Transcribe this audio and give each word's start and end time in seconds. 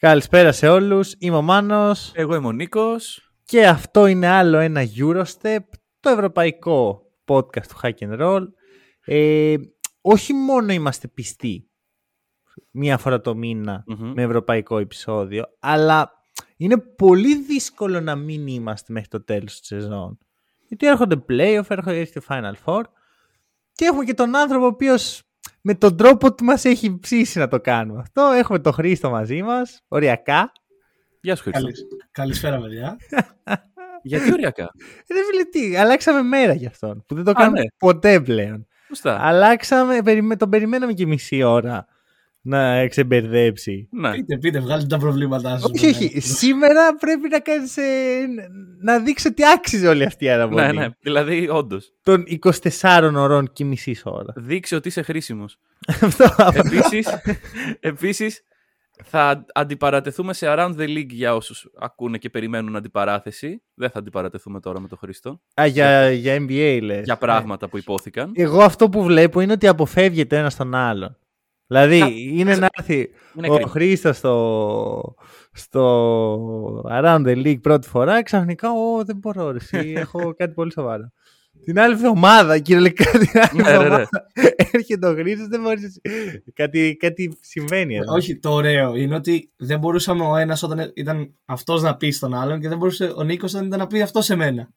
Καλησπέρα 0.00 0.52
σε 0.52 0.68
όλους. 0.68 1.14
Είμαι 1.18 1.36
ο 1.36 1.42
Μάνος. 1.42 2.12
Εγώ 2.14 2.34
είμαι 2.34 2.46
ο 2.46 2.52
Νίκος. 2.52 3.32
Και 3.44 3.66
αυτό 3.66 4.06
είναι 4.06 4.26
άλλο 4.26 4.58
ένα 4.58 4.82
Eurostep, 4.96 5.58
το 6.00 6.10
ευρωπαϊκό 6.10 7.02
podcast 7.24 7.66
του 7.68 7.80
Hack 7.82 7.92
and 7.98 8.20
Roll. 8.20 8.46
Ε, 9.04 9.56
όχι 10.00 10.32
μόνο 10.32 10.72
είμαστε 10.72 11.08
πιστοί 11.08 11.70
μία 12.70 12.98
φορά 12.98 13.20
το 13.20 13.34
μηνα 13.34 13.84
με 13.86 14.22
ευρωπαϊκό 14.22 14.78
επεισόδιο, 14.78 15.44
αλλά 15.58 16.10
είναι 16.56 16.78
πολύ 16.78 17.36
δύσκολο 17.42 18.00
να 18.00 18.16
μην 18.16 18.46
είμαστε 18.46 18.92
μέχρι 18.92 19.08
το 19.08 19.24
τέλος 19.24 19.58
της 19.58 19.66
σεζόν. 19.66 20.18
Γιατί 20.68 20.86
έρχονται 20.86 21.24
playoff, 21.28 21.64
έρχονται 21.68 22.10
το 22.14 22.20
Final 22.28 22.54
Four 22.64 22.82
και 23.72 23.84
έχουμε 23.84 24.04
και 24.04 24.14
τον 24.14 24.36
άνθρωπο 24.36 24.64
ο 24.64 24.68
οποίος 24.68 25.29
με 25.60 25.74
τον 25.74 25.96
τρόπο 25.96 26.34
του 26.34 26.44
μας 26.44 26.64
έχει 26.64 26.98
ψήσει 26.98 27.38
να 27.38 27.48
το 27.48 27.60
κάνουμε 27.60 28.00
αυτό. 28.00 28.22
Έχουμε 28.22 28.58
τον 28.58 28.72
Χρήστο 28.72 29.10
μαζί 29.10 29.42
μας, 29.42 29.84
οριακά. 29.88 30.52
Γεια 31.20 31.36
σου 31.36 31.42
Χρήστο. 31.42 31.86
Καλησπέρα 32.10 32.60
παιδιά. 32.60 32.96
Γιατί 34.02 34.32
οριακά; 34.32 34.70
Δεν 35.06 35.24
φίλε 35.30 35.44
τι, 35.44 35.76
αλλάξαμε 35.76 36.22
μέρα 36.22 36.52
γι' 36.52 36.66
αυτόν, 36.66 37.04
που 37.06 37.14
δεν 37.14 37.24
το 37.24 37.32
κάνουμε 37.32 37.60
ναι. 37.60 37.66
ποτέ 37.78 38.20
πλέον. 38.20 38.66
Σωστά. 38.86 39.18
Αλλάξαμε, 39.20 40.00
τον 40.36 40.50
περιμέναμε 40.50 40.92
και 40.92 41.06
μισή 41.06 41.42
ώρα 41.42 41.86
να 42.42 42.76
εξεμπερδέψει. 42.76 43.88
Ναι. 43.90 44.10
Πείτε, 44.10 44.38
πείτε, 44.38 44.60
βγάλετε 44.60 44.86
τα 44.86 44.98
προβλήματά 44.98 45.58
σας. 45.58 45.70
Όχι, 45.70 45.86
όχι. 45.86 46.20
Σήμερα 46.20 46.94
πρέπει 46.94 47.28
να 47.28 47.40
κάνεις, 47.40 47.76
ε, 47.76 48.26
να 48.82 48.98
δείξεις 48.98 49.30
ότι 49.30 49.42
άξιζε 49.46 49.88
όλη 49.88 50.04
αυτή 50.04 50.24
η 50.24 50.30
αναβολή. 50.30 50.66
Ναι, 50.66 50.72
ναι. 50.72 50.88
Δηλαδή, 51.00 51.48
όντως. 51.48 51.92
Των 52.02 52.24
24 52.26 53.12
ωρών 53.16 53.52
και 53.52 53.64
μισή 53.64 53.96
ώρα. 54.04 54.32
Δείξει 54.36 54.74
ότι 54.74 54.88
είσαι 54.88 55.02
χρήσιμος. 55.02 55.58
Αυτό. 56.02 56.24
Επίσης, 57.80 58.42
θα 59.02 59.44
αντιπαρατεθούμε 59.54 60.32
σε 60.32 60.46
Around 60.48 60.74
the 60.76 60.88
League 60.88 61.10
για 61.10 61.34
όσους 61.34 61.70
ακούνε 61.78 62.18
και 62.18 62.30
περιμένουν 62.30 62.76
αντιπαράθεση. 62.76 63.62
Δεν 63.74 63.90
θα 63.90 63.98
αντιπαρατεθούμε 63.98 64.60
τώρα 64.60 64.80
με 64.80 64.88
τον 64.88 64.98
Χρήστο. 64.98 65.40
Α, 65.60 65.66
για, 65.66 66.10
για 66.10 66.36
NBA 66.40 66.78
λες. 66.82 67.04
Για 67.04 67.16
πράγματα 67.16 67.68
που 67.68 67.78
υπόθηκαν. 67.78 68.32
Εγώ 68.34 68.62
αυτό 68.62 68.88
που 68.88 69.02
βλέπω 69.02 69.40
είναι 69.40 69.52
ότι 69.52 69.66
αποφεύγεται 69.66 70.38
ένα 70.38 70.50
τον 70.56 70.74
άλλον. 70.74 71.16
Δηλαδή, 71.70 72.30
είναι 72.36 72.56
να 72.56 72.68
έρθει 72.78 73.10
ο 73.62 73.66
Χρήστος 73.66 74.16
στο, 74.16 75.14
στο 75.52 76.82
Around 76.90 77.26
the 77.26 77.44
League 77.44 77.60
πρώτη 77.60 77.88
φορά, 77.88 78.22
ξαφνικά, 78.22 78.70
Ω, 78.70 79.04
δεν 79.04 79.16
μπορώ, 79.16 79.50
ρε, 79.50 79.58
έχω 80.00 80.34
κάτι 80.34 80.54
πολύ 80.54 80.72
σοβαρό. 80.72 81.12
Την 81.64 81.78
άλλη 81.78 81.94
εβδομάδα, 81.94 82.58
κυριολεκτικά 82.58 83.18
την 83.18 83.28
άλλη 83.34 83.62
ναι, 83.62 83.70
εβδομάδα, 83.70 84.08
έρχεται 84.72 85.06
ο 85.06 85.14
Χρήστος, 85.14 85.46
δεν 85.46 85.60
μπορείς. 85.60 86.00
Κάτι, 86.54 86.96
κάτι 86.98 87.38
συμβαίνει 87.40 87.96
εδώ. 87.96 88.14
Όχι, 88.14 88.38
το 88.38 88.50
ωραίο 88.50 88.94
είναι 88.94 89.14
ότι 89.14 89.50
δεν 89.56 89.78
μπορούσαμε 89.78 90.24
ο 90.24 90.36
ένας 90.36 90.62
όταν 90.62 90.92
ήταν 90.94 91.34
αυτός 91.44 91.82
να 91.82 91.96
πει 91.96 92.10
στον 92.10 92.34
άλλον 92.34 92.60
και 92.60 92.68
δεν 92.68 92.78
μπορούσε 92.78 93.12
ο 93.16 93.22
Νίκος 93.22 93.54
όταν 93.54 93.66
ήταν 93.66 93.78
να 93.78 93.86
πει 93.86 94.02
αυτό 94.02 94.22
σε 94.22 94.34
μένα. 94.34 94.68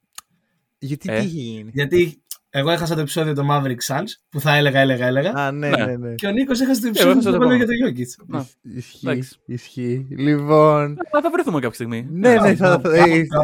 Γιατί 0.78 1.12
ε. 1.12 1.20
τι 1.20 1.26
γίνει; 1.26 1.70
Γιατί 1.74 2.23
εγώ 2.56 2.70
έχασα 2.70 2.96
το 2.96 3.02
επεισόδιο 3.02 3.34
του 3.34 3.48
Maverick 3.50 3.88
Suns 3.88 4.08
που 4.30 4.40
θα 4.40 4.56
έλεγα, 4.56 4.80
έλεγα, 4.80 5.06
έλεγα. 5.06 5.32
Α, 5.32 5.52
ναι, 5.52 5.70
ναι, 5.70 5.86
ναι. 5.86 5.96
ναι. 5.96 6.16
Και 6.16 6.28
ο 6.28 6.32
Νίκος 6.32 6.62
έχασε 6.62 6.82
το 6.82 6.88
επεισόδιο 6.88 7.38
που 7.38 7.44
έλεγα 7.44 7.56
για 7.56 7.66
το 7.66 7.74
Jokic. 7.88 8.46
Ισχύει. 8.62 9.24
Ισχύει. 9.46 10.08
Λοιπόν. 10.10 10.98
Θα 11.12 11.30
βρεθούμε 11.32 11.60
κάποια 11.60 11.74
στιγμή. 11.74 12.08
Ναι, 12.10 12.36
ναι. 12.36 12.56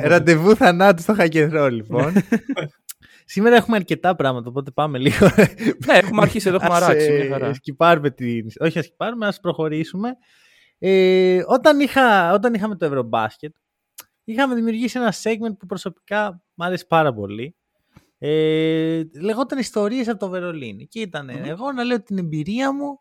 Ραντεβού 0.03 0.55
θανάτου 0.55 1.01
στο 1.01 1.15
hack 1.17 1.49
λοιπόν. 1.71 2.13
Σήμερα 3.25 3.55
έχουμε 3.55 3.75
αρκετά 3.75 4.15
πράγματα, 4.15 4.49
οπότε 4.49 4.71
πάμε 4.71 4.97
λίγο. 4.97 5.29
ναι, 5.85 5.93
έχουμε 5.93 6.21
αρχίσει 6.21 6.47
εδώ, 6.47 6.57
έχουμε 6.61 6.75
αράξει. 6.75 7.29
Ε, 7.41 7.53
σκυπάρουμε 7.53 8.09
την... 8.09 8.47
Όχι, 8.59 8.79
ας 8.79 8.85
σκυπάρουμε, 8.85 9.27
ας 9.27 9.39
προχωρήσουμε. 9.39 10.17
Ε, 10.79 11.41
όταν, 11.47 11.79
είχα, 11.79 12.33
όταν 12.33 12.53
είχαμε 12.53 12.75
το 12.75 12.85
Ευρωμπάσκετ, 12.85 13.55
είχαμε 14.23 14.55
δημιουργήσει 14.55 14.99
ένα 14.99 15.13
segment 15.23 15.57
που 15.59 15.65
προσωπικά 15.65 16.41
μου 16.53 16.65
άρεσε 16.65 16.85
πάρα 16.87 17.13
πολύ. 17.13 17.55
Ε, 18.21 19.01
λεγόταν 19.21 19.57
ιστορίες 19.57 20.07
από 20.07 20.19
το 20.19 20.29
Βερολίνο. 20.29 20.85
Και 20.89 20.99
ηταν 20.99 21.29
εγώ 21.29 21.71
να 21.71 21.83
λέω 21.83 22.03
την 22.03 22.17
εμπειρία 22.17 22.73
μου 22.73 22.99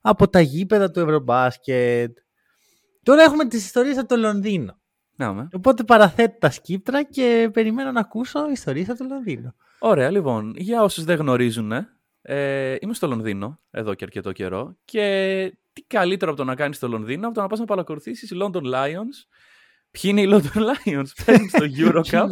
από 0.00 0.28
τα 0.28 0.40
γήπεδα 0.40 0.90
του 0.90 1.00
Ευρωμπάσκετ. 1.00 2.18
Τώρα 3.02 3.22
έχουμε 3.22 3.48
τις 3.48 3.64
ιστορίες 3.64 3.98
από 3.98 4.08
το 4.08 4.16
Λονδίνο. 4.16 4.80
Ναι, 5.16 5.46
Οπότε 5.52 5.84
παραθέτω 5.84 6.38
τα 6.38 6.50
σκύπτρα 6.50 7.02
και 7.02 7.50
περιμένω 7.52 7.92
να 7.92 8.00
ακούσω 8.00 8.50
ιστορίες 8.50 8.88
από 8.88 8.98
το 8.98 9.04
Λονδίνο. 9.04 9.54
Ωραία, 9.78 10.10
λοιπόν. 10.10 10.54
Για 10.56 10.82
όσους 10.82 11.04
δεν 11.04 11.18
γνωρίζουν, 11.18 11.72
ε, 12.22 12.76
είμαι 12.80 12.94
στο 12.94 13.06
Λονδίνο 13.06 13.60
εδώ 13.70 13.94
και 13.94 14.04
αρκετό 14.04 14.32
καιρό 14.32 14.76
και 14.84 15.58
τι 15.72 15.82
καλύτερο 15.82 16.30
από 16.30 16.40
το 16.40 16.46
να 16.46 16.54
κάνεις 16.54 16.76
στο 16.76 16.88
Λονδίνο 16.88 17.26
από 17.26 17.34
το 17.34 17.40
να 17.40 17.46
πας 17.46 17.58
να 17.58 17.64
παρακολουθήσεις 17.64 18.32
London 18.34 18.62
Lions 18.62 19.26
Ποιοι 19.90 20.10
είναι 20.14 20.20
οι 20.20 20.28
London 20.30 20.58
Lions, 20.58 21.06
παίζουν 21.24 21.48
στο 21.48 21.64
Eurocup. 21.78 22.28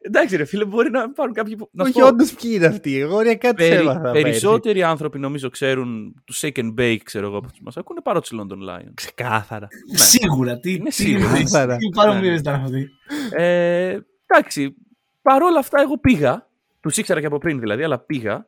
Εντάξει, 0.00 0.36
ρε 0.36 0.44
φίλε, 0.44 0.64
μπορεί 0.64 0.90
να 0.90 1.10
πάρουν 1.10 1.34
κάποιοι. 1.34 1.56
Που... 1.56 1.70
Όχι, 1.78 2.02
όντως 2.02 2.34
ποιοι 2.34 2.50
είναι 2.54 2.66
αυτοί. 2.66 2.98
Εγώ 2.98 3.20
ρε 3.20 3.34
κάτι 3.34 3.54
Περι... 3.54 3.74
έμαθα. 3.74 4.10
Περισσότεροι 4.10 4.82
άνθρωποι 4.82 5.18
νομίζω 5.18 5.48
ξέρουν 5.48 6.14
του 6.24 6.34
Shake 6.34 6.58
and 6.58 6.74
Bake, 6.78 6.98
ξέρω 7.02 7.26
εγώ, 7.26 7.40
που 7.40 7.48
μας 7.62 7.76
ακούνε 7.76 8.00
παρό 8.00 8.20
του 8.20 8.36
London 8.40 8.70
Lions. 8.70 8.92
Ξεκάθαρα. 8.94 9.68
Ναι. 9.90 9.98
Σίγουρα. 9.98 10.58
Τι 10.58 10.72
είναι 10.72 10.90
σίγουρα. 10.90 11.76
Τι 11.76 11.88
παρομοίε 11.94 12.34
ήταν 12.34 12.54
αυτοί. 12.54 12.88
Ε, 13.30 13.98
εντάξει, 14.26 14.74
παρόλα 15.22 15.58
αυτά 15.58 15.80
εγώ 15.80 15.98
πήγα. 15.98 16.48
Τους 16.80 16.96
ήξερα 16.96 17.20
και 17.20 17.26
από 17.26 17.38
πριν 17.38 17.60
δηλαδή, 17.60 17.82
αλλά 17.82 17.98
πήγα. 17.98 18.46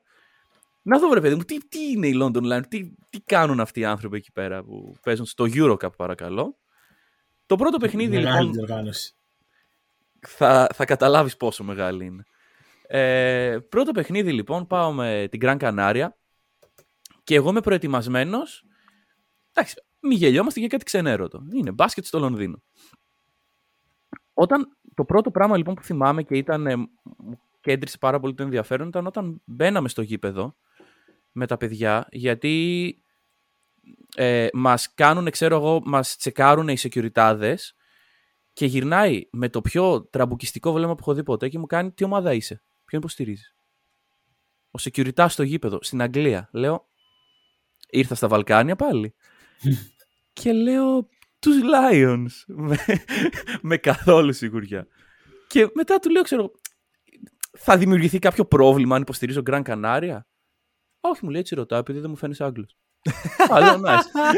Να 0.82 0.98
δω, 0.98 1.08
βρε 1.08 1.20
παιδί 1.20 1.34
μου, 1.34 1.42
τι, 1.42 1.58
τι 1.68 1.78
είναι 1.90 2.06
οι 2.06 2.18
London 2.22 2.52
Lions, 2.52 2.66
τι, 2.68 2.90
τι 3.10 3.20
κάνουν 3.20 3.60
αυτοί 3.60 3.80
οι 3.80 3.84
άνθρωποι 3.84 4.16
εκεί 4.16 4.32
πέρα 4.32 4.62
που 4.62 4.94
παίζουν 5.02 5.26
στο 5.26 5.46
Eurocup, 5.54 5.96
παρακαλώ. 5.96 6.56
Το 7.46 7.56
πρώτο 7.56 7.78
παιχνίδι 7.78 8.16
μεγάλη 8.16 8.46
λοιπόν. 8.46 8.52
Διοργάνωση. 8.52 9.14
Θα, 10.28 10.68
θα 10.74 10.84
καταλάβεις 10.84 11.36
πόσο 11.36 11.64
μεγάλη 11.64 12.04
είναι. 12.04 12.24
Ε, 12.86 13.58
πρώτο 13.68 13.92
παιχνίδι 13.92 14.32
λοιπόν 14.32 14.66
πάω 14.66 14.92
με 14.92 15.28
την 15.30 15.40
Gran 15.42 15.58
Canaria 15.58 16.08
και 17.24 17.34
εγώ 17.34 17.50
είμαι 17.50 17.60
προετοιμασμένος. 17.60 18.64
Εντάξει, 19.52 19.82
μη 20.00 20.14
γελιόμαστε 20.14 20.60
για 20.60 20.68
κάτι 20.68 20.84
ξενέρωτο. 20.84 21.42
Είναι 21.52 21.70
μπάσκετ 21.70 22.04
στο 22.04 22.18
Λονδίνο. 22.18 22.62
Όταν 24.34 24.76
το 24.94 25.04
πρώτο 25.04 25.30
πράγμα 25.30 25.56
λοιπόν 25.56 25.74
που 25.74 25.82
θυμάμαι 25.82 26.22
και 26.22 26.36
ήταν, 26.36 26.66
ε, 26.66 26.76
μου 26.76 27.40
κέντρισε 27.60 27.98
πάρα 27.98 28.20
πολύ 28.20 28.34
το 28.34 28.42
ενδιαφέρον 28.42 28.88
ήταν 28.88 29.06
όταν 29.06 29.42
μπαίναμε 29.44 29.88
στο 29.88 30.02
γήπεδο 30.02 30.56
με 31.32 31.46
τα 31.46 31.56
παιδιά 31.56 32.06
γιατί 32.10 32.96
ε, 34.18 34.48
μας 34.52 34.94
κάνουν, 34.94 35.30
ξέρω 35.30 35.56
εγώ, 35.56 35.80
μας 35.84 36.16
τσεκάρουν 36.16 36.68
οι 36.68 36.76
securityάδες 36.78 37.56
και 38.52 38.66
γυρνάει 38.66 39.28
με 39.32 39.48
το 39.48 39.60
πιο 39.60 40.04
τραμπουκιστικό 40.04 40.72
βλέμμα 40.72 40.94
που 40.94 41.00
έχω 41.00 41.14
δει 41.14 41.22
ποτέ 41.22 41.48
και 41.48 41.58
μου 41.58 41.66
κάνει 41.66 41.92
τι 41.92 42.04
ομάδα 42.04 42.32
είσαι, 42.34 42.62
ποιον 42.84 43.00
υποστηρίζεις; 43.00 43.54
Ο 44.70 44.78
security 44.82 45.26
στο 45.28 45.42
γήπεδο, 45.42 45.78
στην 45.82 46.02
Αγγλία. 46.02 46.48
Λέω, 46.52 46.88
ήρθα 47.90 48.14
στα 48.14 48.28
Βαλκάνια 48.28 48.76
πάλι. 48.76 49.14
και 50.40 50.52
λέω, 50.52 51.08
τους 51.38 51.56
Lions. 51.74 52.54
με, 52.66 52.76
με 53.62 53.76
καθόλου 53.76 54.32
σιγουριά. 54.32 54.86
Και 55.46 55.70
μετά 55.74 55.98
του 55.98 56.10
λέω, 56.10 56.22
ξέρω, 56.22 56.50
θα 57.58 57.76
δημιουργηθεί 57.76 58.18
κάποιο 58.18 58.44
πρόβλημα 58.44 58.96
αν 58.96 59.02
υποστηρίζω 59.02 59.40
Γκραν 59.40 59.62
Κανάρια. 59.62 60.26
Όχι, 61.00 61.24
μου 61.24 61.30
λέει 61.30 61.40
έτσι 61.40 61.54
ρωτάω, 61.54 61.78
επειδή 61.78 61.98
δεν 61.98 62.10
μου 62.10 62.16
φαίνεσαι 62.16 62.44
Άγγλος. 62.44 62.76
Αλλά 63.48 63.80
nice. 63.84 64.30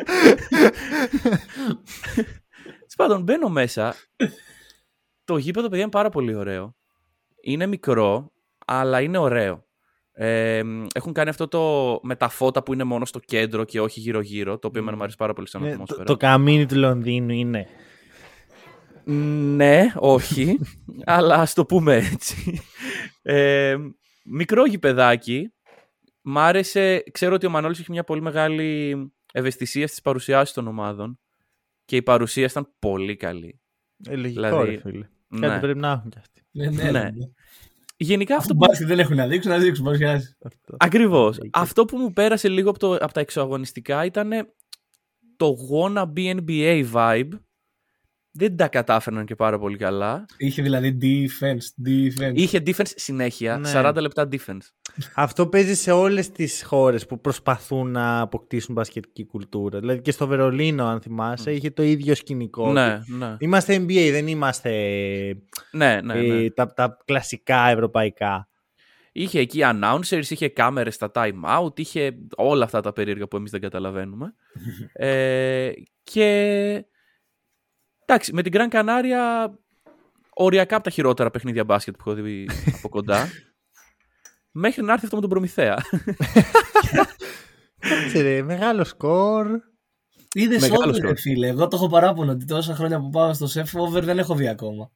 Πάντων, 2.96 3.22
μπαίνω 3.22 3.48
μέσα. 3.48 3.94
Το 5.24 5.36
γήπεδο, 5.36 5.68
παιδιά, 5.68 5.82
είναι 5.82 5.90
πάρα 5.90 6.08
πολύ 6.08 6.34
ωραίο. 6.34 6.76
Είναι 7.42 7.66
μικρό, 7.66 8.32
αλλά 8.66 9.00
είναι 9.00 9.18
ωραίο. 9.18 9.66
Ε, 10.12 10.62
έχουν 10.94 11.12
κάνει 11.12 11.28
αυτό 11.28 11.48
το 11.48 11.60
με 12.02 12.16
τα 12.16 12.28
φώτα 12.28 12.62
που 12.62 12.72
είναι 12.72 12.84
μόνο 12.84 13.04
στο 13.04 13.18
κέντρο 13.18 13.64
και 13.64 13.80
όχι 13.80 14.00
γύρω-γύρω, 14.00 14.58
το 14.58 14.66
οποίο 14.66 14.82
mm. 14.82 14.92
μου 14.92 15.02
αρέσει 15.02 15.16
πάρα 15.16 15.32
πολύ 15.32 15.48
σαν 15.48 15.62
ναι, 15.62 15.70
ατμόσφαιρα. 15.70 16.04
Το, 16.04 16.12
το 16.12 16.16
καμίνι 16.16 16.66
του 16.66 16.76
Λονδίνου 16.76 17.32
είναι. 17.32 17.66
Ναι, 19.54 19.92
όχι, 19.96 20.58
αλλά 21.04 21.34
ας 21.34 21.54
το 21.54 21.64
πούμε 21.64 21.96
έτσι. 21.96 22.60
Ε, 23.22 23.76
μικρό 24.24 24.66
γηπεδάκι, 24.66 25.52
Μ' 26.30 26.38
άρεσε, 26.38 27.04
ξέρω 27.10 27.34
ότι 27.34 27.46
ο 27.46 27.50
Μανώλης 27.50 27.78
έχει 27.78 27.90
μια 27.90 28.04
πολύ 28.04 28.20
μεγάλη 28.20 28.96
ευαισθησία 29.32 29.86
στις 29.86 30.00
παρουσιάσεις 30.00 30.54
των 30.54 30.66
ομάδων 30.66 31.18
και 31.84 31.96
η 31.96 32.02
παρουσία 32.02 32.44
ήταν 32.44 32.72
πολύ 32.78 33.16
καλή. 33.16 33.60
Ε, 34.08 34.16
λογικό, 34.16 34.40
δηλαδή, 34.40 34.70
ρε 34.70 34.80
φίλε. 34.80 35.08
Ναι. 35.28 35.46
Κάτι 35.46 35.60
πρέπει 35.60 35.78
να 35.78 35.90
έχουν 35.90 36.10
κι 36.10 36.18
αυτοί. 36.18 36.42
Ναι, 36.50 36.70
ναι, 36.70 36.82
ναι. 36.82 36.90
ναι. 36.90 37.10
Γενικά 37.96 38.36
αυτό 38.36 38.54
που... 38.54 38.66
δεν 38.86 38.98
έχουν 38.98 39.16
να 39.16 39.26
δείξουν, 39.26 39.50
να 39.50 39.58
δείξουν 39.58 39.84
παρουσιάσεις. 39.84 40.38
Ακριβώς. 40.76 41.38
Αυτό 41.50 41.84
που 41.84 41.96
μου 41.96 42.12
πέρασε 42.12 42.48
λίγο 42.48 42.70
από, 42.70 42.78
το, 42.78 42.94
από 42.94 43.12
τα 43.12 43.20
εξωαγωνιστικά 43.20 44.04
ήταν 44.04 44.30
το 45.36 45.54
wanna 45.72 46.06
be 46.16 46.40
NBA 46.40 46.92
vibe 46.92 47.30
δεν 48.32 48.56
τα 48.56 48.68
κατάφεραν 48.68 49.24
και 49.24 49.34
πάρα 49.34 49.58
πολύ 49.58 49.76
καλά. 49.76 50.26
Είχε 50.36 50.62
δηλαδή 50.62 50.98
defense, 51.02 51.88
defense. 51.88 52.32
Είχε 52.34 52.62
defense 52.66 52.92
συνέχεια, 52.94 53.58
Ναι. 53.58 53.70
40 53.74 53.94
λεπτά 54.00 54.28
defense. 54.32 54.72
Αυτό 55.14 55.46
παίζει 55.46 55.74
σε 55.74 55.90
όλες 55.90 56.30
τις 56.30 56.62
χώρες 56.62 57.06
που 57.06 57.20
προσπαθούν 57.20 57.90
να 57.90 58.20
αποκτήσουν 58.20 58.74
μπασκετική 58.74 59.24
κουλτούρα. 59.26 59.80
Δηλαδή 59.80 60.00
και 60.00 60.10
στο 60.10 60.26
Βερολίνο, 60.26 60.86
αν 60.86 61.00
θυμάσαι, 61.00 61.52
είχε 61.52 61.70
το 61.70 61.82
ίδιο 61.82 62.14
σκηνικό. 62.14 62.72
Ναι, 62.72 63.00
ναι. 63.06 63.36
Είμαστε 63.38 63.76
NBA, 63.76 64.08
δεν 64.10 64.26
είμαστε 64.26 64.70
Ναι, 65.70 66.00
ναι, 66.04 66.14
ναι. 66.14 66.42
ε, 66.44 66.50
τα, 66.50 66.72
τα 66.72 66.96
κλασικά 67.04 67.68
ευρωπαϊκά. 67.68 68.48
Είχε 69.12 69.38
εκεί 69.38 69.60
announcers, 69.62 70.24
είχε 70.28 70.48
κάμερες 70.48 70.94
στα 70.94 71.10
time 71.14 71.58
out, 71.58 71.78
είχε 71.78 72.16
όλα 72.36 72.64
αυτά 72.64 72.80
τα 72.80 72.92
περίεργα 72.92 73.28
που 73.28 73.36
εμείς 73.36 73.50
δεν 73.50 73.60
καταλαβαίνουμε. 73.60 74.34
ε, 74.92 75.70
και 76.02 76.84
εντάξει, 78.08 78.32
με 78.32 78.42
την 78.42 78.52
Gran 78.54 78.68
Canaria 78.70 79.46
οριακά 80.34 80.74
από 80.74 80.84
τα 80.84 80.90
χειρότερα 80.90 81.30
παιχνίδια 81.30 81.64
μπάσκετ 81.64 81.94
που 81.96 82.10
έχω 82.10 82.22
δει 82.22 82.48
από 82.76 82.88
κοντά. 82.88 83.28
Μέχρι 84.50 84.82
να 84.82 84.92
έρθει 84.92 85.04
αυτό 85.04 85.16
με 85.16 85.22
τον 85.22 85.30
Προμηθέα. 85.30 85.76
Κάτσε 87.78 88.20
ρε, 88.20 88.42
μεγάλο 88.42 88.84
σκορ. 88.84 89.46
Είδες 90.32 90.60
Μεγάλο 90.60 90.82
over, 90.82 90.94
σκορ. 90.94 91.08
ρε 91.08 91.16
φίλε. 91.16 91.46
Εγώ 91.46 91.68
το 91.68 91.76
έχω 91.76 91.88
παράπονο 91.88 92.32
ότι 92.32 92.44
τόσα 92.44 92.74
χρόνια 92.74 93.00
που 93.00 93.10
πάω 93.10 93.34
στο 93.34 93.46
σεφ 93.46 93.74
over 93.74 94.04
δεν 94.04 94.18
έχω 94.18 94.34
δει 94.34 94.48
ακόμα. 94.48 94.90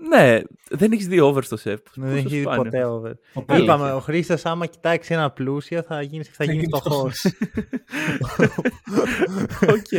Ναι, 0.00 0.40
δεν 0.70 0.92
έχεις 0.92 1.08
δει 1.08 1.20
over 1.20 1.42
στο 1.42 1.56
σεφ. 1.56 1.80
Δεν 1.94 2.16
έχει 2.16 2.28
δει 2.28 2.40
σπάνιο. 2.40 2.62
ποτέ 2.62 2.84
over. 2.84 3.12
Ποτέ. 3.32 3.62
Είπαμε, 3.62 3.92
ο 3.92 4.00
Χρήστος, 4.00 4.44
άμα 4.44 4.66
κοιτάξει 4.66 5.14
ένα 5.14 5.30
πλούσιο, 5.30 5.82
θα 5.82 6.02
γίνει, 6.02 6.24
θα 6.24 6.44
γίνει 6.44 6.56
γίνει 6.56 6.66
φτωχό. 6.66 7.10
Οκ. 9.74 9.92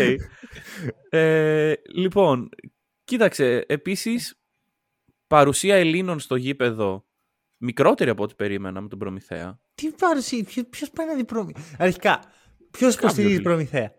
Ε, 1.10 1.74
λοιπόν, 1.94 2.50
κοίταξε, 3.04 3.66
επίσης, 3.68 4.40
παρουσία 5.28 5.75
Ελλήνων 5.75 6.19
στο 6.19 6.36
γήπεδο 6.36 7.06
μικρότερη 7.57 8.10
από 8.10 8.24
ό,τι 8.24 8.34
περίμενα 8.36 8.81
με 8.81 8.88
τον 8.88 9.00
Προμηθέα. 9.00 9.60
Τι 9.75 9.90
παρουσία, 9.92 10.45
ποιος 10.69 10.90
πάει 10.90 11.07
να 11.07 11.16
δει 11.16 11.24
Προμηθέα. 11.24 11.75
Αρχικά, 11.78 12.19
ποιος 12.72 12.95
Κάποιος 12.95 12.95
υποστηρίζει 12.95 13.42
λέει. 13.42 13.90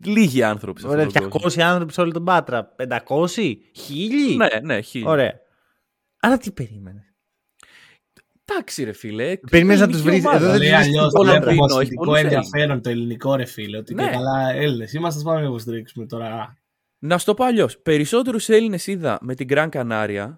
Προμηθέα. 0.00 0.22
Λίγοι 0.22 0.42
άνθρωποι 0.42 0.80
σε 0.80 0.86
Ωραία, 0.86 1.06
αυτόν 1.06 1.22
τον 1.22 1.30
κόσμο. 1.30 1.62
200 1.62 1.66
άνθρωποι 1.68 1.92
σε 1.92 2.00
όλη 2.00 2.12
τον 2.12 2.24
Πάτρα. 2.24 2.74
500, 2.76 3.56
1000. 3.72 4.36
Ναι, 4.36 4.46
ναι, 4.62 4.80
χίλιοι. 4.80 5.04
Ωραία. 5.08 5.32
Άρα 6.20 6.36
τι 6.38 6.50
περίμενες; 6.52 7.02
Εντάξει 8.44 8.84
ρε 8.84 8.92
φίλε. 8.92 9.36
Περίμενες 9.50 9.78
να 9.80 9.84
ελληνική 9.84 10.02
τους 10.02 10.10
βρεις- 10.12 10.24
ομάδα. 10.26 10.44
εδώ 10.44 10.50
δεν 10.50 10.58
Λέει 10.60 10.68
τους 10.68 10.78
αλλιώς 10.78 10.92
βρίσκεις 11.00 11.12
το 11.12 11.18
πολλά 11.18 11.32
Λονδίνο, 11.32 11.50
έχει 11.50 11.58
ποσοτικό 11.60 12.04
πολλούς 12.04 12.20
ενδιαφέρον 12.20 12.82
το 12.82 12.90
ελληνικό 12.90 13.34
ρε 13.34 13.44
φίλε. 13.44 13.76
Ότι 13.78 13.94
Ναι. 13.94 14.04
και 14.04 14.10
καλά 14.10 14.50
Έλληνες 14.54 14.92
είμαστε, 14.92 15.22
πάμε 15.22 15.40
να 15.40 15.46
υποστηρίξουμε 15.46 16.06
τώρα. 16.06 16.56
Να 16.98 17.18
σου 17.18 17.24
το 17.24 17.34
πω 17.34 17.44
αλλιώς. 17.44 17.78
Περισσότερους 17.78 18.48
Έλληνες 18.48 18.86
είδα 18.86 19.18
με 19.20 19.34
την 19.34 19.46
Gran 19.50 19.68
Canaria, 19.68 20.36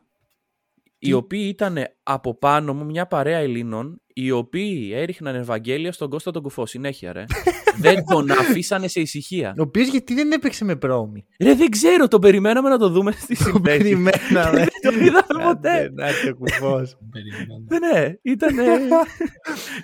οι 0.98 1.12
οποίοι 1.12 1.46
ήταν 1.52 1.78
από 2.02 2.34
πάνω 2.38 2.74
μου 2.74 2.84
μια 2.84 3.06
παρέα 3.06 3.38
Ελλήνων, 3.38 4.00
οι 4.06 4.30
οποίοι 4.30 4.90
έριχναν 4.94 5.34
Ευαγγέλια 5.34 5.92
στον 5.92 6.10
Κώστα 6.10 6.30
τον 6.30 6.42
Κουφό. 6.42 6.66
Συνέχεια, 6.66 7.12
ρε. 7.12 7.24
δεν 7.80 8.04
τον 8.04 8.30
αφήσανε 8.30 8.88
σε 8.88 9.00
ησυχία. 9.00 9.54
Ο 9.58 9.62
οποίος 9.62 9.88
γιατί 9.88 10.14
δεν 10.14 10.32
έπαιξε 10.32 10.64
με 10.64 10.76
πρόμη; 10.76 11.26
Ρε, 11.40 11.54
δεν 11.54 11.68
ξέρω, 11.70 12.08
τον 12.08 12.20
περιμέναμε 12.20 12.68
να 12.68 12.78
το 12.78 12.88
δούμε 12.88 13.12
στη 13.12 13.36
Το 13.36 13.42
συνέχεια. 13.42 13.60
περιμέναμε. 13.60 14.58
Δεν 14.58 14.68
τον 14.92 15.00
είδαμε 15.00 15.44
ποτέ. 15.44 15.90
Να 15.94 16.06
έρθει 16.06 16.28
ο 16.30 16.34
κουφός. 16.36 16.96
Περιμένω. 17.10 17.64
Δεν 17.68 17.80
ναι, 17.92 18.14
ήταν. 18.22 18.58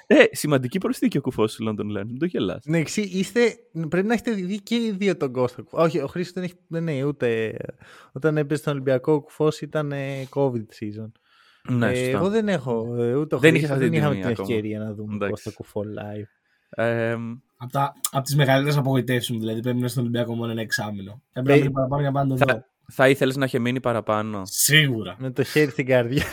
ε, 0.06 0.24
σημαντική 0.30 0.78
προσθήκη 0.78 1.18
ο 1.18 1.20
κουφός 1.20 1.54
του 1.54 1.64
London 1.68 1.98
Lens. 1.98 2.04
Μην 2.06 2.18
το 2.18 2.24
γελάς. 2.26 2.62
Ναι, 2.64 2.78
εξή, 2.78 3.00
είστε, 3.00 3.56
πρέπει 3.88 4.06
να 4.06 4.12
έχετε 4.12 4.30
δει 4.30 4.60
και 4.62 4.74
οι 4.74 4.94
δύο 4.98 5.16
τον 5.16 5.32
Κώστα. 5.32 5.62
Κουφό. 5.62 5.82
Όχι, 5.82 5.98
ο 6.00 6.06
Χρήστος 6.06 6.34
δεν 6.34 6.42
έχει, 6.44 6.54
δεν 6.68 6.82
ναι, 6.84 7.04
ούτε. 7.04 7.56
Όταν 8.12 8.36
έπαιζε 8.36 8.60
στον 8.60 8.72
Ολυμπιακό, 8.72 9.12
ο 9.12 9.20
Κουφός 9.20 9.60
ήταν 9.60 9.92
ε, 9.92 10.28
COVID 10.34 10.56
season. 10.80 11.10
Ναι, 11.68 11.90
Ε, 11.90 11.94
σωστά. 11.94 12.10
εγώ 12.18 12.28
δεν 12.28 12.48
έχω, 12.48 12.94
ε, 12.98 13.14
ούτε 13.14 13.34
ο 13.34 13.38
Δεν 13.38 13.50
Χρήστος, 13.50 13.56
είχες 13.56 13.70
αυτή 13.70 13.78
δεν 13.82 13.90
την 13.90 13.98
είχαμε 13.98 14.14
τιμή 14.14 14.22
την 14.24 14.32
ακόμα. 14.32 14.48
ευκαιρία 14.54 14.78
να 14.78 14.94
δούμε 14.94 15.14
Εντάξει. 15.14 15.30
Κώστα 15.30 15.50
Κουφό 15.50 15.80
live. 15.98 16.28
Ε, 16.78 17.16
Από, 17.56 17.72
τα, 17.72 17.92
από 18.10 18.24
τις 18.24 18.36
μεγαλύτερες 18.36 18.76
απογοητεύσεις 18.78 19.30
μου 19.30 19.38
δηλαδή. 19.38 19.60
Πρέπει 19.60 19.74
να 19.74 19.80
είναι 19.80 19.88
στον 19.88 20.02
Ολυμπιακό 20.02 20.34
μόνο 20.34 20.50
ένα 20.50 20.60
εξάμεινο. 20.60 21.22
Έπρεπε 21.32 21.48
να 21.48 21.54
Ε, 21.54 21.58
μείνει 21.58 21.70
παραπάνω 21.72 22.00
για 22.00 22.10
να 22.10 22.16
πάνε 22.18 22.32
να 22.32 22.38
τον 22.38 22.48
θα, 22.48 22.54
δω. 22.54 22.64
θα 22.92 23.08
ήθελες 23.08 23.36
να 23.36 23.44
είχε 23.44 23.58
μείνει 23.58 23.80
παραπάνω; 23.80 24.42
Σίγουρα. 24.44 25.16
Με 25.18 25.30
το 25.30 25.42
χέρι 25.42 25.70
στην 25.70 25.86
καρδιά. 25.86 26.24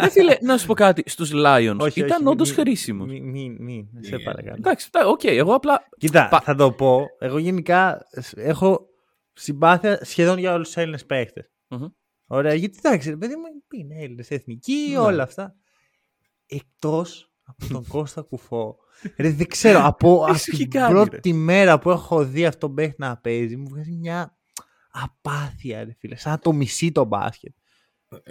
Ρε 0.00 0.10
φίλε, 0.10 0.36
να 0.40 0.56
σου 0.58 0.66
πω 0.66 0.74
κάτι. 0.74 1.02
Στους 1.06 1.30
Lions 1.34 1.76
Όχι, 1.80 2.00
ήταν 2.00 2.20
όχι, 2.20 2.28
όντως 2.28 2.48
μη- 2.48 2.54
χρήσιμος. 2.56 3.08
Μην, 3.08 3.28
μην, 3.30 3.56
μην, 3.60 3.86
σε 4.00 4.16
Yeah. 4.16 4.24
παρακαλώ. 4.24 4.56
Εντάξει, 4.58 4.90
τα- 4.92 5.06
οκ, 5.06 5.24
εγώ 5.24 5.54
απλά. 5.54 5.80
Κοίτα, 5.98 6.28
Πα- 6.28 6.40
θα 6.40 6.54
το 6.54 6.72
πω. 6.72 7.06
Εγώ 7.18 7.38
γενικά 7.38 8.06
σ- 8.10 8.38
έχω 8.38 8.86
συμπάθεια 9.32 9.98
σχεδόν 10.04 10.38
για 10.38 10.52
όλους 10.54 10.66
τους 10.66 10.76
Έλληνες 10.76 11.06
παίχτες. 11.06 11.50
Μμμ. 11.68 11.86
Ωραία, 12.26 12.54
γιατί 12.54 12.78
εντάξει, 12.82 13.10
ρε 13.10 13.16
παιδί 13.16 13.34
μου 13.36 13.42
είναι 13.80 14.02
Έλληνες, 14.02 14.30
εθνικοί, 14.30 14.86
Ναι. 14.90 14.98
όλα 14.98 15.22
αυτά. 15.22 15.54
Εκτός 16.46 17.30
από 17.44 17.72
τον 17.72 17.86
Κώστα 17.86 18.22
Κουφό. 18.22 18.76
Ρε, 19.16 19.30
δεν 19.30 19.46
ξέρω, 19.46 19.80
από, 19.84 20.22
Τι 20.24 20.30
από 20.30 20.38
σου 20.38 20.50
έχει 20.52 20.62
την 20.68 20.80
κάνει, 20.80 20.92
πρώτη 20.94 21.32
μέρα 21.32 21.78
που 21.78 21.90
έχω 21.90 22.24
δει 22.24 22.46
αυτόν 22.46 22.60
τον 22.60 22.74
παίχτη 22.74 22.94
να 22.98 23.16
παίζει, 23.16 23.56
μου 23.56 23.68
βγάζει 23.68 23.92
μια 23.96 24.36
απάθεια, 24.90 25.84
ρε 25.84 25.94
φίλε. 25.98 26.16
Σαν 26.16 26.32
να 26.32 26.38
το 26.38 26.52
μισεί 26.52 26.92
το 26.92 27.04
μπάσκετ. 27.04 27.52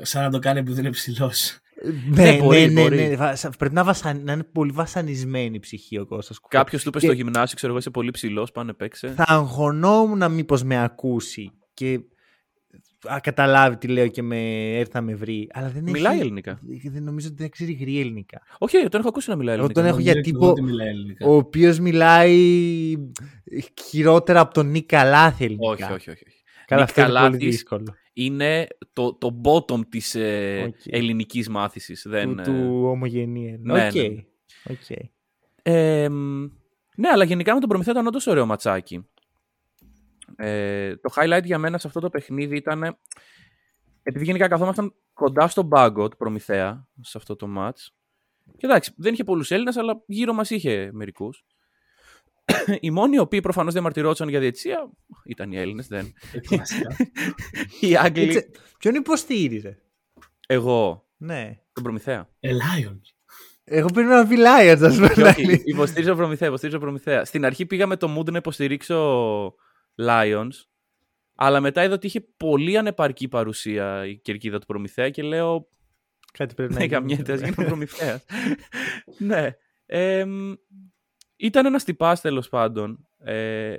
Σαν 0.01 0.23
να 0.23 0.29
το 0.29 0.39
κάνει 0.39 0.63
που 0.63 0.73
δεν 0.73 0.83
είναι 0.83 0.93
ψηλός. 0.93 1.59
Ναι, 2.09 2.31
ναι, 2.31 2.37
μπορεί, 2.37 2.71
ναι, 2.71 2.81
μπορεί. 2.81 3.07
ναι. 3.07 3.15
Βασα- 3.15 3.49
Πρέπει 3.57 3.73
να, 3.73 3.83
βασαν- 3.83 4.23
να 4.23 4.31
είναι 4.33 4.43
πολύ 4.43 4.71
βασανισμένη 4.71 5.55
η 5.55 5.59
ψυχή 5.59 5.97
ο 5.97 6.05
Κώστας 6.05 6.39
Κουφό. 6.39 6.57
Κάποιος 6.57 6.81
του 6.83 6.89
είπε 6.89 6.99
Και- 6.99 7.05
στο 7.05 7.15
γυμνάσιο, 7.15 7.55
ξέρω 7.55 7.71
εγώ, 7.71 7.79
είσαι 7.81 7.89
πολύ 7.89 8.11
ψηλός, 8.11 8.51
πάνε 8.51 8.73
παίξε. 8.73 9.13
θα 9.15 9.23
αγχωνόμουν 9.27 10.31
μήπως 10.31 10.63
με 10.63 10.83
ακούσει 10.83 11.51
και 11.73 11.99
α, 13.07 13.19
καταλάβει 13.19 13.77
τι 13.77 13.87
λέω 13.87 14.07
και 14.07 14.21
με 14.21 14.37
έρθει 14.77 14.91
να 14.93 15.01
με 15.01 15.15
βρει. 15.15 15.47
Αλλά 15.53 15.69
δεν 15.69 15.83
Μιλάει 15.83 16.13
έχει... 16.13 16.21
ελληνικά. 16.21 16.59
Δεν 16.91 17.03
νομίζω 17.03 17.27
ότι 17.27 17.35
δεν 17.37 17.49
ξέρει 17.49 17.71
γρή 17.73 17.99
ελληνικά. 17.99 18.41
Όχι, 18.57 18.87
τον 18.89 18.99
έχω 18.99 19.09
ακούσει 19.09 19.29
να 19.29 19.35
μιλάει 19.35 19.55
Εγώ 19.55 19.63
ελληνικά. 19.63 19.81
τον 19.91 19.91
έχω 19.91 20.11
για 20.11 20.21
τύπο 20.21 20.49
Ότι 20.49 20.61
μιλάει 20.61 20.87
ελληνικά. 20.87 21.27
ο 21.27 21.35
οποίος 21.35 21.79
μιλάει 21.79 22.37
χειρότερα 23.89 24.39
από 24.39 24.53
τον 24.53 24.67
Νικ 24.71 24.85
Καλάθη 24.85 25.43
ελληνικά. 25.43 25.67
Όχι, 25.71 25.83
όχι, 25.83 25.93
όχι. 26.09 26.23
όχι. 26.27 26.37
Καλά, 26.65 26.81
Νικ 26.81 26.89
αυτό 26.89 27.01
είναι 27.01 27.09
πολύ 27.09 27.21
Καλάθης 27.23 27.49
δύσκολο. 27.49 27.95
Είναι 28.13 28.67
το, 28.93 29.13
το 29.13 29.41
bottom 29.43 29.81
της 29.89 30.15
ε, 30.15 30.63
Οκ. 30.67 30.75
ελληνικής 30.85 31.49
μάθησης. 31.49 32.05
Δεν, 32.07 32.35
Του, 32.35 32.39
ε, 32.41 32.43
του 32.43 32.81
ομογενή. 32.85 33.57
ναι, 33.61 33.85
Οκ. 33.87 33.93
ναι. 33.93 34.23
Οκ. 34.69 34.97
Ε, 35.63 36.09
μ, 36.09 36.41
ναι, 36.95 37.09
αλλά 37.09 37.23
γενικά 37.23 37.53
με 37.53 37.59
τον 37.59 37.69
Προμηθέα 37.69 37.93
ήταν 37.93 38.07
όντως 38.07 38.27
ωραίο 38.27 38.45
ματσάκι. 38.45 39.05
Ε, 40.41 40.95
το 40.95 41.13
highlight 41.15 41.43
για 41.43 41.57
μένα 41.57 41.77
σε 41.77 41.87
αυτό 41.87 41.99
το 41.99 42.09
παιχνίδι 42.09 42.55
ήταν 42.55 42.97
επειδή 44.03 44.25
γενικά 44.25 44.47
καθόμασταν 44.47 44.93
κοντά 45.13 45.47
στον 45.47 45.69
πάγκο 45.69 46.07
του 46.07 46.17
Προμηθέα 46.17 46.87
σε 47.01 47.17
αυτό 47.17 47.35
το 47.35 47.47
ματς 47.47 47.95
και 48.57 48.65
εντάξει, 48.65 48.93
δεν 48.97 49.13
είχε 49.13 49.23
πολλούς 49.23 49.51
Έλληνες 49.51 49.77
αλλά 49.77 50.03
γύρω 50.05 50.33
μας 50.33 50.49
είχε 50.49 50.89
μερικούς 50.93 51.45
οι 52.81 52.91
μόνοι 52.91 53.15
οι 53.15 53.19
οποίοι 53.19 53.39
προφανώς 53.41 53.73
διαμαρτυρόντουσαν 53.73 54.29
για 54.29 54.39
διαιτησία 54.39 54.89
ήταν 55.25 55.51
οι 55.51 55.57
Έλληνες, 55.57 55.87
δεν. 55.87 56.13
Ε, 56.33 56.39
κλασικά. 56.39 56.95
οι 57.81 57.95
Άγγλοι, 57.97 58.23
Έτσι, 58.23 58.49
Ποιον 58.79 58.95
υποστήριζε; 58.95 59.81
εγώ, 60.47 61.07
Ναι. 61.17 61.59
τον 61.73 61.83
Προμηθέα. 61.83 62.29
Ε, 62.39 62.51
Lions. 62.51 63.01
Εγώ 63.63 63.87
πρέπει 63.87 64.09
να 64.09 64.27
πει 64.27 64.35
Lions, 64.37 64.79
ας 64.81 64.95
πούμε. 64.95 65.09
Και 65.09 65.21
να 65.21 65.29
όχι, 65.29 65.43
είναι. 65.43 65.61
υποστήριζω 65.63 66.15
Προμηθέα, 66.15 66.47
υποστήριζω 66.47 66.79
Προμηθέα. 66.79 67.25
Στην 67.25 67.45
αρχή 67.45 67.65
πήγα 67.65 67.87
με 67.87 67.97
το 67.97 68.19
mood 68.19 68.31
να 68.31 68.37
υποστηρίξω 68.37 69.55
Lions, 70.07 70.63
αλλά 71.35 71.59
μετά 71.59 71.83
είδα 71.83 71.93
ότι 71.93 72.07
είχε 72.07 72.21
πολύ 72.21 72.77
ανεπαρκή 72.77 73.27
παρουσία 73.27 74.05
η 74.05 74.17
κερκίδα 74.17 74.59
του 74.59 74.65
Προμηθέα 74.65 75.09
και 75.09 75.23
λέω, 75.23 75.69
Κάτι 76.33 76.53
πρέπει 76.53 76.73
να 76.73 76.79
ναι, 76.79 76.85
γίνει. 76.85 76.95
καμιέται, 76.95 77.33
ας 77.33 77.41
γίνω 77.41 77.67
Προμηθέας. 77.67 78.25
ναι. 79.17 79.55
Εμ, 79.85 80.53
ήταν 81.35 81.65
ένας 81.65 81.83
τυπάς 81.83 82.21
τέλος 82.21 82.49
πάντων. 82.49 83.07
Ε, 83.17 83.75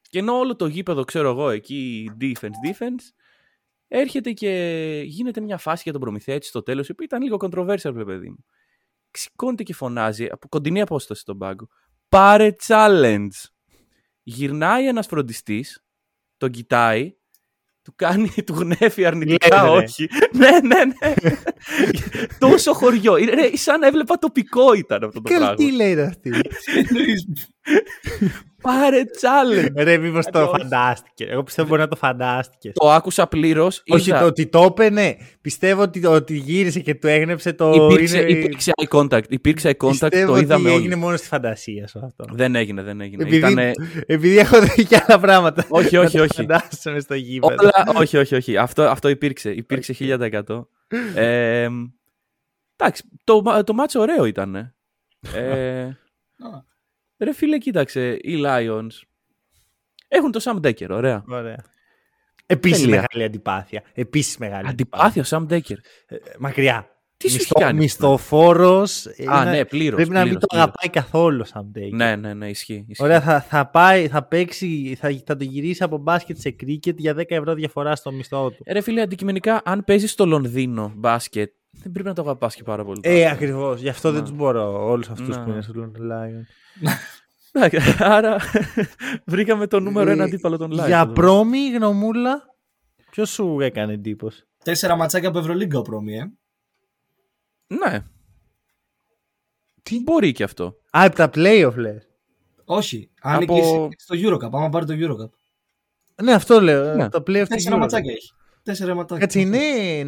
και 0.00 0.18
ενώ 0.18 0.38
όλο 0.38 0.56
το 0.56 0.66
γήπεδο, 0.66 1.04
ξέρω 1.04 1.30
εγώ, 1.30 1.50
εκεί 1.50 2.10
defense, 2.20 2.70
defense, 2.70 3.04
έρχεται 3.88 4.32
και 4.32 5.02
γίνεται 5.04 5.40
μια 5.40 5.58
φάση 5.58 5.82
για 5.82 5.92
τον 5.92 6.00
Προμηθέα 6.00 6.34
έτσι 6.34 6.48
στο 6.48 6.62
τέλος, 6.62 6.88
η 6.88 6.92
οποία 6.92 7.04
ήταν 7.04 7.22
λίγο 7.22 7.36
controversial, 7.40 7.94
ρε 7.94 8.04
παιδί 8.04 8.28
μου. 8.28 8.44
Ξηκώνεται 9.10 9.62
και 9.62 9.74
φωνάζει 9.74 10.26
από 10.30 10.48
κοντινή 10.48 10.80
απόσταση 10.80 11.20
στον 11.20 11.38
πάγκο. 11.38 11.68
Πάρε 12.08 12.52
challenge. 12.66 13.28
Γυρνάει 14.26 14.86
ένας 14.86 15.06
φροντιστής, 15.06 15.84
τον 16.36 16.50
κοιτάει, 16.50 17.14
του 17.82 17.92
κάνει, 17.96 18.28
του 18.46 18.54
γνέφει 18.54 19.04
αρνητικά, 19.04 19.62
Λες, 19.62 19.72
ρε. 19.72 19.84
όχι. 19.84 20.08
ναι, 20.32 20.50
ναι, 20.50 20.84
ναι. 20.84 21.14
Τόσο 22.38 22.72
χωριό. 22.72 23.16
Είναι, 23.16 23.30
ρε, 23.34 23.56
σαν 23.56 23.80
να 23.80 23.86
έβλεπα 23.86 24.18
τοπικό 24.18 24.72
ήταν 24.72 25.04
αυτό 25.04 25.20
το 25.22 25.28
Καλά, 25.28 25.46
πράγμα. 25.54 25.54
τι 25.56 25.72
λέει 25.76 26.00
αυτή. 26.00 26.30
Εννοείς, 27.64 28.42
Πάρε 28.62 29.02
challenge. 29.20 29.72
Ρε, 29.76 29.96
μήπως 29.98 30.26
το 30.26 30.48
φαντάστηκε. 30.58 31.24
Εγώ 31.24 31.42
πιστεύω 31.42 31.68
μπορεί 31.68 31.80
να 31.80 31.88
το 31.88 31.96
φαντάστηκες. 31.96 32.72
Το 32.74 32.90
άκουσα 32.90 33.26
πλήρως. 33.26 33.82
Όχι, 33.86 34.10
το 34.10 34.24
ότι 34.24 34.46
το 34.46 34.62
έπαινε. 34.62 35.16
Πιστεύω 35.40 35.82
ότι, 35.82 36.06
ότι 36.06 36.36
γύρισε 36.36 36.80
και 36.80 36.94
του 36.94 37.06
έγνεψε 37.06 37.52
το. 37.52 37.88
Υπήρξε, 37.90 38.18
είναι- 38.20 38.30
υπήρξε 38.30 38.72
eye 38.82 38.98
contact. 38.98 39.22
Υπήρξε 39.28 39.68
eye 39.78 39.84
contact. 39.86 39.90
Πιστεύω 39.90 40.32
Το 40.32 40.38
είδαμε 40.38 40.62
ότι 40.64 40.70
όλοι. 40.74 40.78
έγινε 40.82 40.96
μόνο 40.96 41.16
στη 41.16 41.26
φαντασία 41.26 41.86
σου 41.88 42.00
αυτό. 42.04 42.24
Δεν 42.32 42.54
έγινε, 42.54 42.82
δεν 42.82 43.00
έγινε. 43.00 43.22
Επειδή, 43.22 43.36
Ήτανε... 43.36 43.72
επειδή 44.06 44.38
έχω 44.38 44.60
δει 44.60 44.84
και 44.84 45.02
άλλα 45.06 45.20
πράγματα. 45.20 45.66
Όχι, 45.68 45.94
να 45.94 46.00
όχι, 46.00 46.16
το 46.16 46.22
όχι. 46.22 46.34
Φαντάσαμε 46.34 47.00
στο 47.00 47.14
γήπεδο. 47.14 47.54
Όλα... 47.62 47.98
όχι, 48.00 48.16
όχι, 48.16 48.34
όχι. 48.34 48.56
Αυτό, 48.56 48.82
αυτό 48.82 49.08
υπήρξε. 49.08 49.50
Υπήρξε 49.50 49.94
1000%. 49.98 50.64
Ε, 51.14 51.68
εντάξει, 52.76 53.02
το, 53.24 53.42
μα- 53.42 53.64
το 53.64 53.72
μάτσο 53.74 54.00
ωραίο 54.00 54.24
ήταν. 54.24 54.54
Ε, 55.34 55.88
ρε 57.24 57.32
φίλε, 57.34 57.58
κοίταξε, 57.58 58.12
οι 58.22 58.42
Lions 58.46 58.90
έχουν 60.08 60.30
το 60.30 60.40
Sam 60.42 60.66
Decker, 60.66 60.88
ωραία. 60.90 61.24
Ωραία. 61.28 61.64
Επίσης 62.46 62.80
Τέλεια. 62.80 62.94
μεγάλη 63.10 63.24
αντιπάθεια. 63.28 63.82
Επίσης 63.94 64.36
μεγάλη 64.38 64.68
Αντιπάθεια 64.68 65.22
ο 65.22 65.26
Sam 65.28 65.52
Decker. 65.52 65.76
Ε, 66.06 66.16
Μακριά. 66.38 66.88
Τι 67.16 67.28
σου 67.28 67.34
έχει 67.36 67.44
Μισθο- 67.44 67.60
κάνει. 67.60 67.78
Μισθοφόρος. 67.78 69.06
Α, 69.06 69.12
είναι- 69.42 69.50
ναι, 69.50 69.64
πλήρως. 69.64 69.94
Πρέπει 69.94 70.10
να 70.10 70.24
μην 70.24 70.38
το 70.38 70.46
αγαπάει 70.50 70.88
καθόλου 70.90 71.42
ο 71.46 71.48
Sam 71.54 71.78
Baker. 71.78 71.90
Ναι, 71.92 72.16
ναι, 72.16 72.34
ναι, 72.34 72.48
ισχύει. 72.48 72.84
ισχύει. 72.88 73.02
Ωραία, 73.04 73.20
θα, 73.20 73.40
θα 73.40 73.66
πάει, 73.66 74.08
θα 74.08 74.22
παίξει, 74.24 74.96
θα, 75.00 75.20
θα 75.26 75.36
το 75.36 75.44
γυρίσει 75.44 75.82
από 75.82 75.96
μπάσκετ 75.98 76.36
σε 76.38 76.50
κρίκετ 76.50 76.98
για 76.98 77.14
10 77.16 77.22
ευρώ 77.28 77.54
διαφορά 77.54 77.96
στο 77.96 78.12
μισθό 78.12 78.50
του. 78.50 78.62
Ε, 78.64 78.72
Ρε 78.72 78.80
φίλε, 78.80 79.00
αντικειμενικά, 79.00 79.62
αν 79.64 79.84
παίζεις 79.84 80.10
στο 80.10 80.26
Λονδίνο 80.26 80.92
μπάσκετ, 80.96 81.52
δεν 81.70 81.92
πρέπει 81.92 82.08
να 82.08 82.14
το 82.14 82.22
αγαπάς 82.22 82.54
και 82.54 82.62
πάρα 82.62 82.84
πολύ. 82.84 83.00
Ε, 83.02 83.30
ακριβώς. 83.30 83.80
Γι' 83.80 83.88
αυτό 83.88 84.10
δεν 84.12 84.20
Ναι. 84.20 84.26
τους 84.28 84.36
μπορώ 84.36 84.86
όλους 84.90 85.08
αυτούς 85.08 85.36
Ναι. 85.36 85.44
που 85.44 85.50
είναι 85.50 85.62
στο 85.62 85.72
London 85.76 86.00
Lion. 86.12 86.42
Εντάξει, 87.56 87.96
Άρα 88.04 88.36
βρήκαμε 89.26 89.66
το 89.66 89.80
νούμερο 89.80 90.10
ένα 90.10 90.24
αντίπαλο 90.24 90.56
των 90.56 90.72
Lions. 90.72 90.82
Ε, 90.82 90.86
Για 90.86 91.00
εδώ. 91.00 91.12
πρόμη, 91.12 91.70
γνωμούλα, 91.70 92.42
ποιος 93.10 93.30
σου 93.30 93.60
έκανε 93.60 93.92
εντύπωση; 93.92 94.46
Τέσσερα 94.64 94.96
ματσάκια 94.96 95.28
από 95.28 95.38
Ευρωλίγκα 95.38 95.78
ο 95.78 95.82
Πρόμη, 95.82 96.16
ε. 96.16 96.24
Ναι. 97.66 98.04
Τι; 99.82 100.00
Μπορεί 100.02 100.32
και 100.32 100.42
αυτό. 100.44 100.64
Α, 100.66 101.02
από 101.04 101.14
τα 101.16 101.30
playoff 101.34 101.74
λες. 101.76 102.08
Όχι. 102.64 103.10
Από- 103.20 103.34
Ανήκει 103.54 103.60
στο 103.96 104.14
Eurocup. 104.18 104.50
Άμα 104.52 104.68
πάρει 104.68 104.86
το 104.86 104.94
Eurocup. 104.96 105.30
Ναι, 106.22 106.32
αυτό 106.32 106.60
λέω. 106.60 106.94
Ναι. 106.94 107.04
Από 107.04 107.12
τα 107.12 107.18
playoff 107.18 107.46
Τέσσερα 107.48 107.70
του 107.70 107.76
Euro. 107.76 107.78
ματσάκια 107.80 108.12
έχει. 108.12 108.32
Τέσσερα 108.62 108.94
ματσάκια. 108.94 109.18
Κάτσε, 109.26 109.40
είναι 109.40 109.60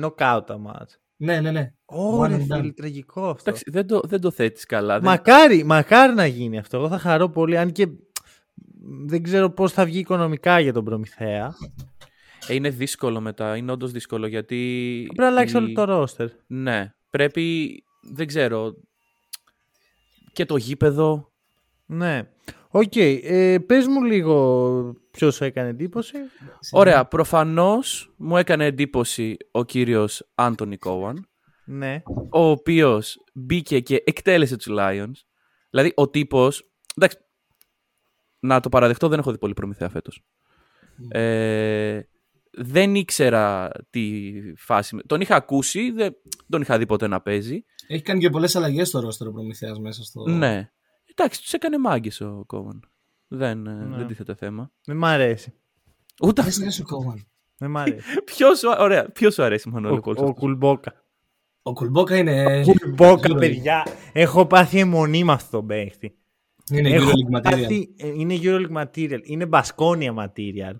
knockout 0.07 0.41
τα 0.47 0.59
μάτς. 0.59 1.00
Ναι, 1.16 1.40
ναι, 1.40 1.50
ναι. 1.50 1.73
Ωραία, 1.85 2.38
One 2.38 2.40
and 2.40 2.54
done. 2.54 2.61
φίλε, 2.61 2.73
τραγικό 2.73 3.28
αυτό. 3.28 3.42
Εντάξει, 3.50 3.70
δεν 3.70 3.87
το, 3.87 4.00
δεν 4.04 4.20
το 4.20 4.30
θέτεις 4.30 4.66
καλά. 4.66 4.94
Δεν... 5.00 5.08
Μακάρι, 5.11 5.64
μακάρι 5.64 6.14
να 6.14 6.26
γίνει 6.26 6.58
αυτό. 6.58 6.76
Εγώ 6.76 6.88
θα 6.88 6.99
χαρώ 6.99 7.28
πολύ, 7.28 7.58
αν 7.58 7.73
και 7.73 7.87
δεν 9.06 9.23
ξέρω 9.23 9.50
πώς 9.50 9.73
θα 9.73 9.85
βγει 9.85 9.99
οικονομικά 9.99 10.61
για 10.61 10.73
τον 10.73 10.85
Προμηθέα. 10.85 11.54
Ε, 12.49 12.54
είναι 12.54 12.70
δύσκολο 12.70 13.20
μετά. 13.20 13.56
Είναι 13.56 13.73
όντως 13.73 13.92
δύσκολο 13.92 14.26
γιατί. 14.26 15.02
Πρέπει 15.06 15.20
να 15.20 15.26
αλλάξει 15.26 15.54
η- 15.54 15.58
όλο 15.58 15.73
το 15.73 15.85
ρόστερ. 15.85 16.28
Ναι. 16.46 16.92
Πρέπει. 17.11 17.75
Δεν 18.12 18.26
ξέρω. 18.26 18.75
Και 20.32 20.46
το 20.46 20.56
γήπεδο. 20.56 21.32
Ναι. 21.87 22.28
Οκ. 22.71 22.97
ε, 22.97 23.59
πες 23.66 23.87
μου 23.87 24.02
λίγο 24.02 24.95
ποιος 25.11 25.35
σου 25.35 25.45
έκανε 25.45 25.69
εντύπωση. 25.69 26.16
Ωραία. 26.73 27.05
Προφανώς 27.05 28.14
μου 28.16 28.37
έκανε 28.37 28.64
εντύπωση 28.64 29.37
ο 29.50 29.64
κύριος 29.64 30.28
Άντωνι 30.35 30.76
Κόουαν, 30.76 31.28
Ναι. 31.64 32.02
ο 32.31 32.49
οποίος 32.49 33.16
μπήκε 33.35 33.81
και 33.81 34.02
εκτέλεσε 34.07 34.57
τους 34.57 34.66
Lions. 34.78 35.12
Δηλαδή, 35.71 35.93
ο 35.95 36.09
τύπος... 36.09 36.71
Εντάξει, 36.97 37.19
να 38.40 38.61
το 38.61 38.69
παραδεχτώ, 38.69 39.09
δεν 39.09 39.19
έχω 39.19 39.31
δει 39.31 39.38
πολύ 39.38 39.55
προμηθέα 39.55 39.88
φέτος. 39.88 40.25
Ε, 41.09 42.00
δεν 42.50 42.95
ήξερα 42.95 43.71
τι 43.90 44.33
φάση... 44.57 44.97
Τον 45.07 45.21
είχα 45.21 45.37
ακούσει, 45.37 45.90
δεν 45.90 46.14
τον 46.49 46.61
είχα 46.61 46.78
δει 46.78 46.87
ποτέ 46.87 47.07
να 47.07 47.21
παίζει. 47.21 47.64
Έχει 47.87 48.02
κάνει 48.02 48.21
και 48.21 48.31
πολλές 48.31 48.57
αλλαγές 48.57 48.88
στο 48.88 49.00
ρόστερ 49.00 49.26
ο 49.26 49.33
Προμηθέας 49.33 49.78
μέσα 49.78 50.02
στο. 50.02 50.28
Ναι. 50.28 50.71
Εντάξει, 51.18 51.40
τους 51.42 51.52
έκανε 51.52 51.78
μάγκες 51.78 52.20
ο 52.20 52.44
Κόουαν. 52.46 52.80
Δεν, 53.28 53.66
ε, 53.66 53.73
Ναι. 53.73 53.96
δεν 53.96 54.06
τίθεται 54.06 54.35
θέμα. 54.35 54.70
Δεν 54.85 54.96
μ' 54.96 55.04
αρέσει. 55.04 55.52
Ούτε 56.23 56.42
Δεν 56.42 56.52
σ' 56.52 56.61
αρέσει 56.61 56.80
ο 56.82 56.85
Κόβαν. 56.85 57.26
Δεν 57.58 57.70
μ' 57.70 57.76
αρέσει. 57.78 58.00
Ποιος, 58.25 58.58
σου- 58.58 58.75
ωραία, 58.78 59.11
ποιος 59.11 59.35
σου 59.35 59.42
αρέσει 59.42 59.68
Μανώλη 59.68 59.96
ο, 59.96 60.00
Κόλς 60.00 60.18
ο 60.18 60.23
αυτός; 60.23 60.37
Κουλμπόκα. 60.38 61.04
Ο 61.62 61.73
Κουλμπόκα 61.73 62.16
είναι. 62.16 62.62
Κουλμπόκα, 62.62 63.28
Euroleague. 63.28 63.38
παιδιά. 63.38 63.87
Έχω 64.12 64.46
πάθει 64.46 64.78
εμμονή 64.78 65.25
με 65.25 65.32
αυτόν 65.32 65.50
τον 65.61 65.68
παίχτη. 65.68 66.16
Είναι 66.73 66.88
Έχω 66.90 67.11
Euroleague 67.11 67.37
material. 67.38 67.42
πάθει- 67.42 68.02
ε, 68.02 68.06
είναι 68.08 68.38
Euroleague 68.42 68.85
material. 68.85 69.20
Είναι 69.23 69.46
Μπασκόνια 69.46 70.14
material. 70.18 70.75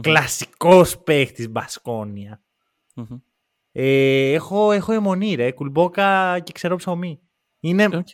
Κλασικός 0.00 0.98
παίχτης 0.98 1.48
Μπασκόνια. 1.50 2.42
Μμμ. 2.94 3.06
Ε, 3.72 4.32
έχω, 4.32 4.72
έχω 4.72 4.92
εμμονή 4.92 5.34
ρε. 5.34 5.52
Κουλμπόκα 5.52 6.38
και 6.38 6.52
ξερό 6.52 6.76
ψωμί. 6.76 7.20
Είναι 7.60 7.84
Οκ. 7.84 8.08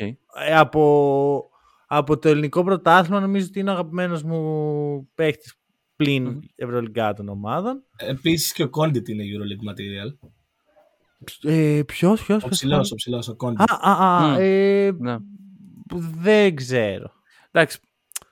Ε, 0.48 0.56
από, 0.56 1.48
από 1.86 2.18
το 2.18 2.28
ελληνικό 2.28 2.64
πρωτάθλημα 2.64 3.20
νομίζω 3.20 3.46
ότι 3.48 3.58
είναι 3.60 3.70
ο 3.70 3.72
αγαπημένος 3.72 4.22
μου 4.22 5.08
παίχτης 5.14 5.54
πλην 5.96 6.24
Μμμ. 6.26 6.38
Ευρωλυγκά 6.54 7.12
των 7.14 7.28
ομάδων. 7.28 7.82
Επίσης 7.96 8.52
και 8.52 8.62
ο 8.62 8.68
Κόντιτ 8.68 9.08
είναι 9.08 9.22
Euroleague 9.24 9.70
material. 9.70 10.28
Ε, 11.42 11.80
ποιος, 11.86 12.22
ποιος, 12.24 12.42
Ο 12.42 12.46
ποιος 12.46 12.50
ψηλός, 12.58 12.76
κάνει; 12.76 12.88
ο 12.92 12.94
ψηλός, 12.94 13.28
ο 13.28 13.36
Κόντιτ. 13.36 13.60
Α, 13.60 13.78
α, 13.80 14.16
α, 14.16 14.28
Μμ. 14.28 14.36
ε, 14.38 14.90
Ναι. 14.98 15.16
δεν 16.20 16.56
ξέρω. 16.56 17.12
Εντάξει, 17.50 17.78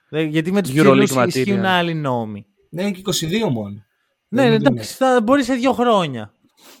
Δεν- 0.09 0.27
Γιατί 0.27 0.51
με 0.51 0.61
τους 0.61 0.71
Euroleague 0.71 1.03
ψηλούς 1.03 1.13
material. 1.15 1.27
ισχύουν 1.27 1.65
άλλοι 1.65 1.93
νόμοι. 1.93 2.45
Ναι, 2.69 2.81
είναι 2.81 2.91
και 2.91 3.01
22 3.01 3.49
μόνο. 3.49 3.69
Ναι, 3.69 4.41
Δεν 4.41 4.49
ναι, 4.49 4.55
είναι 4.55 4.55
εντάξει, 4.55 4.93
θα 4.95 5.21
μπορεί 5.23 5.43
σε 5.43 5.53
δύο 5.53 5.73
χρόνια. 5.73 6.33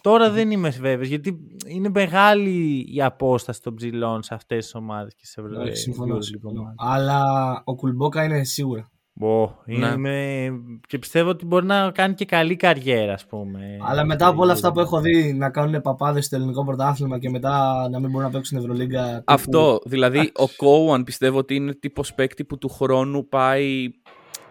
Τώρα 0.05 0.31
δεν 0.31 0.51
είμαι 0.51 0.69
βέβαιος, 0.69 1.07
γιατί 1.07 1.37
είναι 1.67 1.89
μεγάλη 1.93 2.85
η 2.95 3.01
απόσταση 3.01 3.61
των 3.61 3.75
ψηλών 3.75 4.23
σε 4.23 4.33
αυτές 4.33 4.63
τις 4.63 4.75
ομάδες 4.75 5.15
και 5.15 5.25
σε 5.25 5.41
Ευρω... 5.41 5.61
Όχι, 5.61 5.75
συμφωνώ. 5.75 6.15
Euroleague 6.15 6.23
συμφωνώ. 6.23 6.59
ομάδες. 6.59 6.75
Αλλά 6.77 7.21
ο 7.65 7.75
Κουλμπόκα 7.75 8.23
είναι 8.23 8.43
σίγουρα. 8.43 8.89
Μπο, 9.13 9.55
Ναι. 9.65 9.87
είμαι... 9.87 10.47
Και 10.87 10.99
πιστεύω 10.99 11.29
ότι 11.29 11.45
μπορεί 11.45 11.65
να 11.65 11.91
κάνει 11.91 12.13
και 12.13 12.25
καλή 12.25 12.55
καριέρα, 12.55 13.13
ας 13.13 13.25
πούμε. 13.25 13.77
Αλλά 13.81 14.05
μετά 14.05 14.27
από 14.27 14.41
όλα 14.41 14.51
αυτά 14.53 14.71
που 14.71 14.79
έχω 14.79 14.99
δει 15.01 15.33
να 15.33 15.49
κάνουν 15.49 15.81
παπάδες 15.81 16.25
στο 16.25 16.35
ελληνικό 16.35 16.65
πρωτάθλημα 16.65 17.19
και 17.19 17.29
μετά 17.29 17.87
να 17.91 17.99
μην 17.99 18.09
μπορούν 18.09 18.25
να 18.27 18.33
παίξουν 18.33 18.59
στην 18.59 18.71
Ευρωλίγκα. 18.71 19.05
τύπου- 19.09 19.23
αυτό. 19.25 19.79
Δηλαδή, 19.85 20.31
ο 20.35 20.45
Κόουαν 20.57 21.03
πιστεύω 21.03 21.37
ότι 21.37 21.55
είναι 21.55 21.73
τύπος 21.73 22.13
παίκτη 22.13 22.43
που 22.45 22.57
του 22.57 22.69
χρόνου 22.69 23.27
πάει 23.27 23.87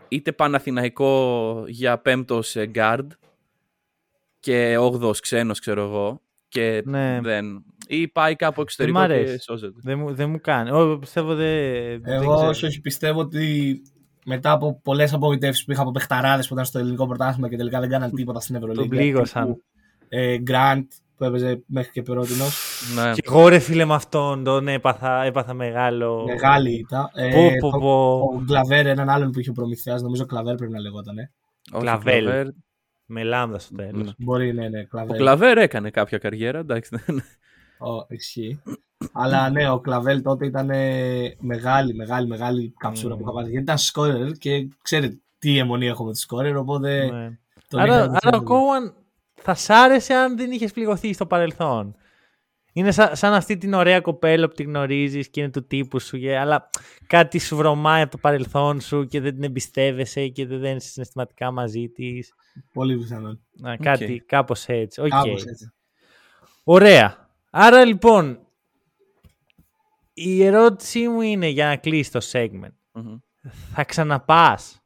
είτε 0.08 0.32
Παναθηναϊκό 0.32 1.64
για 1.66 1.98
πέμπτο 1.98 2.42
σε 2.42 2.70
guard 2.74 3.06
και 4.44 4.76
όγδος 4.78 5.20
ξένος, 5.20 5.60
ξέρω 5.60 5.82
εγώ. 5.82 6.20
Και 6.48 6.82
Ναι. 6.84 7.20
δεν. 7.22 7.64
ή 7.86 8.08
πάει 8.08 8.36
κάπου 8.36 8.60
εξωτερικό 8.60 8.98
μ' 8.98 9.06
και 9.06 9.12
αρέσει. 9.12 9.40
σώζεται. 9.42 9.78
Δεν 9.82 9.98
μου, 9.98 10.14
δεν 10.14 10.30
μου 10.30 10.40
κάνει. 10.40 10.70
Ω, 10.70 10.98
πιστεύω 10.98 11.34
δεν. 11.34 12.02
δεν 12.02 12.12
Εγώ 12.22 12.34
ξέρω. 12.34 12.48
όχι, 12.48 12.66
όχι, 12.66 12.80
πιστεύω 12.80 13.20
ότι 13.20 13.74
μετά 14.24 14.52
από 14.52 14.80
πολλές 14.82 15.12
απογοητεύσεις 15.12 15.64
που 15.64 15.72
είχα 15.72 15.82
από 15.82 15.90
παιχταράδες 15.90 16.46
που 16.48 16.52
ήταν 16.54 16.64
στο 16.66 16.78
ελληνικό 16.78 17.06
πρωτάθλημα 17.06 17.48
και 17.48 17.56
τελικά 17.56 17.80
δεν 17.80 17.88
κάναν 17.88 18.10
τίποτα 18.14 18.40
στην 18.40 18.54
Ευρωλίγκα. 18.54 18.80
Τον 18.80 18.88
πλήγωσαν. 18.88 19.44
τύπου, 19.46 19.62
Ε, 20.08 20.36
Grant 20.50 20.82
που 21.16 21.24
έπαιζε 21.24 21.62
μέχρι 21.66 21.90
και 21.90 22.02
περότινο. 22.02 22.44
Ναι. 22.94 23.12
Και 23.12 23.22
εγώ 23.24 23.48
ρε 23.48 23.58
φίλε 23.58 23.84
με 23.84 23.94
αυτόν 23.94 24.44
τον 24.44 24.68
έπαθα, 24.68 25.22
έπαθα 25.24 25.54
μεγάλο. 25.54 26.24
Μεγάλη 26.26 26.78
ήταν. 26.78 27.08
Ε, 27.14 27.28
Πω, 27.30 27.50
πω, 27.60 27.70
το- 27.70 27.78
πω. 27.78 28.14
Ο 28.34 28.42
Γκλαβέρ, 28.44 28.86
έναν 28.86 29.08
άλλον 29.08 29.30
που 29.30 29.40
είχε 29.40 29.50
ο 29.50 29.52
προμηθείας, 29.52 30.02
νομίζω 30.02 30.26
Κλαβέρ 30.26 30.54
πρέπει 30.54 30.72
να 30.72 30.80
λεγόταν. 30.80 31.18
Ε. 31.18 31.30
Όχι, 31.72 31.82
Κλαβέλ. 31.84 32.26
ο 32.26 32.30
Κλαβέρ- 32.30 32.48
Με 33.16 33.22
λάμδα 33.22 33.58
στο 33.58 33.74
τέλος. 33.74 34.06
Ναι. 34.06 34.12
Μπορεί, 34.18 34.52
ναι, 34.52 34.68
ναι, 34.68 34.80
Ο 34.80 34.86
Κλαβέρ. 34.90 35.16
Κλαβέρ 35.16 35.58
έκανε 35.58 35.90
κάποια 35.90 36.18
καριέρα, 36.18 36.58
εντάξει. 36.58 36.90
Ω, 37.78 38.06
ισχύει. 38.08 38.62
Αλλά 39.12 39.50
ναι, 39.50 39.70
ο 39.70 39.78
Κλαβέλ 39.80 40.22
τότε 40.22 40.46
ήταν 40.46 40.70
ε, 40.70 41.36
μεγάλη, 41.40 41.94
μεγάλη, 41.94 42.26
μεγάλη 42.26 42.74
καψούρα 42.78 43.14
Mm. 43.14 43.16
που 43.18 43.22
είχα 43.22 43.32
πάρει. 43.32 43.46
Γιατί 43.48 43.62
ήταν 43.64 43.78
σκόρερ 43.78 44.32
και 44.32 44.68
ξέρετε 44.82 45.18
τι 45.38 45.58
αιμονή 45.58 45.86
έχω 45.86 46.04
με 46.04 46.12
τη 46.12 46.18
σκόρερ, 46.18 46.56
οπότε 46.56 47.10
Ναι. 47.12 47.38
τον 47.68 47.80
Άρα, 47.80 47.94
είχα 48.04 48.18
άρα 48.22 48.36
ο 48.36 48.40
δει. 48.40 48.44
Κόουαν 48.44 48.94
θα 49.34 49.54
σ' 49.54 49.70
άρεσε 49.70 50.14
αν 50.14 50.36
δεν 50.36 50.50
είχες 50.50 50.72
πληγωθεί 50.72 51.12
στο 51.12 51.26
παρελθόν. 51.26 51.94
Είναι 52.76 52.90
σαν, 52.90 53.16
σαν 53.16 53.32
αυτή 53.32 53.56
την 53.56 53.74
ωραία 53.74 54.00
κοπέλα 54.00 54.48
που 54.48 54.54
τη 54.54 54.62
γνωρίζεις 54.62 55.28
και 55.30 55.40
είναι 55.40 55.50
του 55.50 55.66
τύπου 55.66 56.00
σου, 56.00 56.18
και- 56.18 56.38
αλλά 56.38 56.70
κάτι 57.06 57.38
σου 57.38 57.56
βρωμάει 57.56 58.02
από 58.02 58.10
το 58.10 58.18
παρελθόν 58.18 58.80
σου 58.80 59.06
και 59.06 59.20
δεν 59.20 59.34
την 59.34 59.42
εμπιστεύεσαι 59.42 60.28
και 60.28 60.46
δεν 60.46 60.60
δένει 60.60 60.80
συναισθηματικά 60.80 61.50
μαζί 61.50 61.88
της. 61.88 62.32
Πολύ 62.72 62.96
πιθανόν. 62.98 63.40
Κάτι, 63.82 64.22
κάπως 64.26 64.66
έτσι. 64.66 65.00
Οκ. 65.00 65.08
Κάπως 65.08 65.44
έτσι. 65.44 65.72
Ωραία. 66.64 67.28
Άρα 67.50 67.84
λοιπόν, 67.84 68.38
η 70.12 70.44
ερώτησή 70.44 71.08
μου 71.08 71.20
είναι 71.20 71.46
για 71.48 71.66
να 71.66 71.76
κλείσεις 71.76 72.10
το 72.10 72.20
segment. 72.32 72.74
Μμμ. 72.92 73.16
Θα 73.74 73.84
ξαναπάς. 73.84 74.78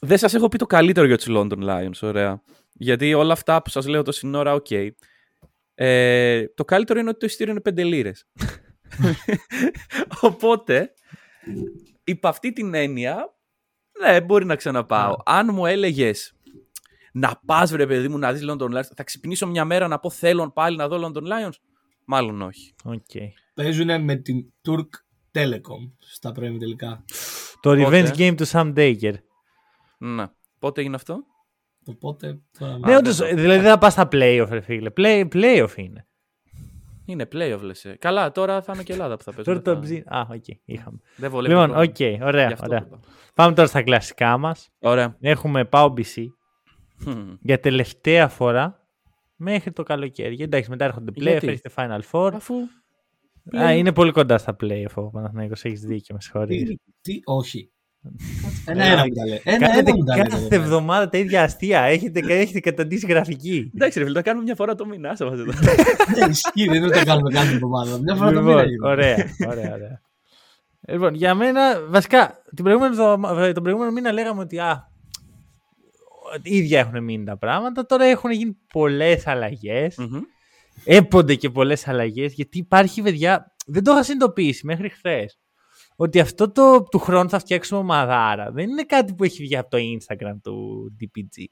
Δεν 0.00 0.18
σας 0.18 0.34
έχω 0.34 0.48
πει 0.48 0.58
το 0.58 0.66
καλύτερο 0.66 1.06
για 1.06 1.16
τους 1.16 1.26
London 1.30 1.58
Lions, 1.64 1.98
ωραία. 2.02 2.42
Γιατί 2.78 3.14
όλα 3.14 3.32
αυτά 3.32 3.62
που 3.62 3.70
σας 3.70 3.86
λέω 3.86 4.02
τόση 4.02 4.30
ώρα, 4.34 4.54
οκ. 4.54 4.66
Ε, 5.74 6.46
το 6.54 6.64
καλύτερο 6.64 6.98
είναι 6.98 7.08
ότι 7.08 7.18
το 7.18 7.26
εισιτήριο 7.26 7.52
είναι 7.52 7.82
5 7.82 7.84
λίρες. 7.84 8.26
Οπότε, 10.20 10.92
υπ' 12.04 12.26
αυτή 12.26 12.52
την 12.52 12.74
έννοια, 12.74 13.36
ναι, 14.00 14.20
μπορεί 14.20 14.44
να 14.44 14.56
ξαναπάω. 14.56 15.16
Αν 15.24 15.48
μου 15.52 15.66
έλεγες 15.66 16.34
να 17.12 17.40
πας, 17.46 17.70
βρε 17.70 17.86
παιδί 17.86 18.08
μου, 18.08 18.18
να 18.18 18.32
δεις 18.32 18.44
London 18.50 18.76
Lions, 18.76 18.88
θα 18.94 19.04
ξυπνήσω 19.04 19.46
μια 19.46 19.64
μέρα 19.64 19.88
να 19.88 19.98
πω 19.98 20.10
θέλω 20.10 20.50
πάλι 20.50 20.76
να 20.76 20.88
δω 20.88 20.96
London 21.06 21.22
Lions; 21.22 21.54
Μάλλον 22.04 22.42
όχι. 22.42 22.74
Okay. 22.84 23.28
Παίζουν 23.54 24.04
με 24.04 24.16
την 24.16 24.52
Turk 24.68 24.88
Telecom 25.32 25.92
στα 25.98 26.32
πρώιμη 26.32 26.58
τελικά. 26.58 27.04
Το 27.60 27.70
revenge 27.70 28.16
game 28.16 28.34
του 28.36 28.46
Sam 28.48 28.74
Daker. 28.76 29.14
Ναι. 29.98 30.26
Πότε 30.58 30.80
έγινε 30.80 30.96
αυτό; 30.96 31.24
Το 31.86 31.92
πότε. 31.92 32.40
Ναι, 32.86 32.96
όντως, 32.96 33.16
δηλαδή 33.16 33.46
δεν 33.46 33.70
θα 33.70 33.78
πας 33.78 33.92
στα 33.92 34.08
playoff, 34.12 34.46
ρε 34.50 34.60
φίλε. 34.60 34.90
Play, 34.96 35.28
playoff 35.32 35.76
είναι. 35.76 36.06
Είναι 37.04 37.28
playoff, 37.32 37.60
λες. 37.62 37.84
Ε. 37.84 37.96
Καλά, 37.98 38.32
τώρα 38.32 38.62
θα 38.62 38.72
είναι 38.74 38.82
και 38.82 38.92
Ελλάδα 38.92 39.16
που 39.16 39.22
θα 39.22 39.32
παίζουν. 39.32 39.62
Τώρα 39.62 39.76
το 39.76 39.82
ψή... 39.82 40.04
Α, 40.06 40.20
OK, 40.20 40.44
okay, 40.46 40.54
είχαμε. 40.64 40.98
Δεν 41.16 41.30
βολεύει. 41.30 41.54
Λοιπόν, 41.54 41.70
OK, 41.70 41.94
okay, 41.98 42.18
ωραία. 42.22 42.56
ωραία. 42.64 42.88
Πάμε 43.34 43.54
τώρα 43.54 43.68
στα 43.68 43.82
κλασικά 43.82 44.38
μας. 44.38 44.70
Ωραία. 44.78 45.16
Έχουμε 45.20 45.64
ΠΑΟ 45.64 45.92
BC. 45.96 46.24
για 47.40 47.60
τελευταία 47.60 48.28
φορά 48.28 48.88
μέχρι 49.36 49.72
το 49.72 49.82
καλοκαίρι. 49.82 50.42
Εντάξει, 50.42 50.70
μετά 50.70 50.84
έρχονται 50.84 51.12
playoff, 51.16 51.42
έρχεται 51.42 51.70
Final 51.74 52.00
Four. 52.10 52.30
Αφού... 52.34 52.54
Α, 53.58 53.72
είναι 53.72 53.92
πολύ 53.92 54.12
κοντά 54.12 54.38
στα 54.38 54.56
playoff 54.60 54.94
ο 54.94 55.10
Παναθηναϊκός, 55.10 55.64
έχεις 55.64 55.80
δίκιο, 55.80 56.14
με 56.14 56.20
συγχωρείς. 56.20 56.68
Τι, 56.68 56.76
τι, 57.00 57.20
όχι. 57.24 57.70
Ένα-ένα 58.64 59.06
μου 59.06 59.14
τα 59.14 59.26
λέει. 59.26 59.58
Κάνετε 59.58 59.92
κάθε 60.16 60.56
εβδομάδα 60.56 61.08
τα 61.08 61.18
ίδια 61.18 61.42
αστεία. 61.42 61.80
Έχετε, 61.80 62.20
έχετε 62.26 62.60
καταντήσει 62.60 63.06
γραφικοί. 63.06 63.70
Εντάξει, 63.74 63.98
ρε 63.98 64.04
φίλε, 64.04 64.14
τα 64.14 64.22
κάνουμε 64.22 64.44
μια 64.44 64.54
φορά 64.54 64.74
το 64.74 64.86
μήνα. 64.86 65.10
Άσε 65.10 65.24
εδώ. 65.24 65.44
Ναι, 65.44 65.52
ισχύει, 66.30 66.64
δεν 66.64 66.74
είναι 66.74 66.86
ότι 66.86 66.98
τα 66.98 67.04
κάνουμε 67.04 67.30
κάθε 67.30 67.52
εβδομάδα. 67.52 67.98
Μια 67.98 68.14
φορά 68.14 68.32
το 68.32 68.42
μήνα. 68.42 68.64
Ωραία, 68.82 69.16
ωραία, 69.46 69.72
ωραία. 69.72 70.00
Λοιπόν, 70.88 71.14
για 71.14 71.34
μένα, 71.34 71.80
βασικά, 71.88 72.42
την 72.54 72.64
προηγούμενη, 72.64 72.96
τον 73.52 73.62
προηγούμενο 73.62 73.92
μήνα 73.92 74.12
λέγαμε 74.12 74.40
ότι 74.40 74.58
α, 74.58 74.90
ίδια 76.42 76.78
έχουν 76.78 77.04
μείνει 77.04 77.24
τα 77.24 77.36
πράγματα. 77.36 77.86
Τώρα 77.86 78.04
έχουν 78.04 78.30
γίνει 78.30 78.56
πολλές 78.72 79.26
αλλαγές. 79.26 79.96
Mm-hmm. 79.98 80.20
Έπονται 80.84 81.34
και 81.34 81.50
πολλές 81.50 81.88
αλλαγές. 81.88 82.32
Γιατί 82.32 82.58
υπάρχει, 82.58 83.02
παιδιά, 83.02 83.54
δεν 83.66 83.84
το 83.84 83.92
είχα 83.92 84.02
συνειδητοποιήσει 84.02 84.66
μέχρι 84.66 84.88
χθες 84.88 85.38
ότι 85.96 86.20
αυτό 86.20 86.50
το 86.50 86.82
του 86.82 86.98
χρόνου 86.98 87.28
θα 87.28 87.38
φτιάξουμε 87.38 87.80
ομαδάρα 87.80 88.50
δεν 88.50 88.68
είναι 88.68 88.82
κάτι 88.82 89.14
που 89.14 89.24
έχει 89.24 89.42
βγει 89.42 89.56
από 89.56 89.70
το 89.70 89.78
Instagram 89.78 90.36
του 90.42 90.86
DPG. 91.00 91.44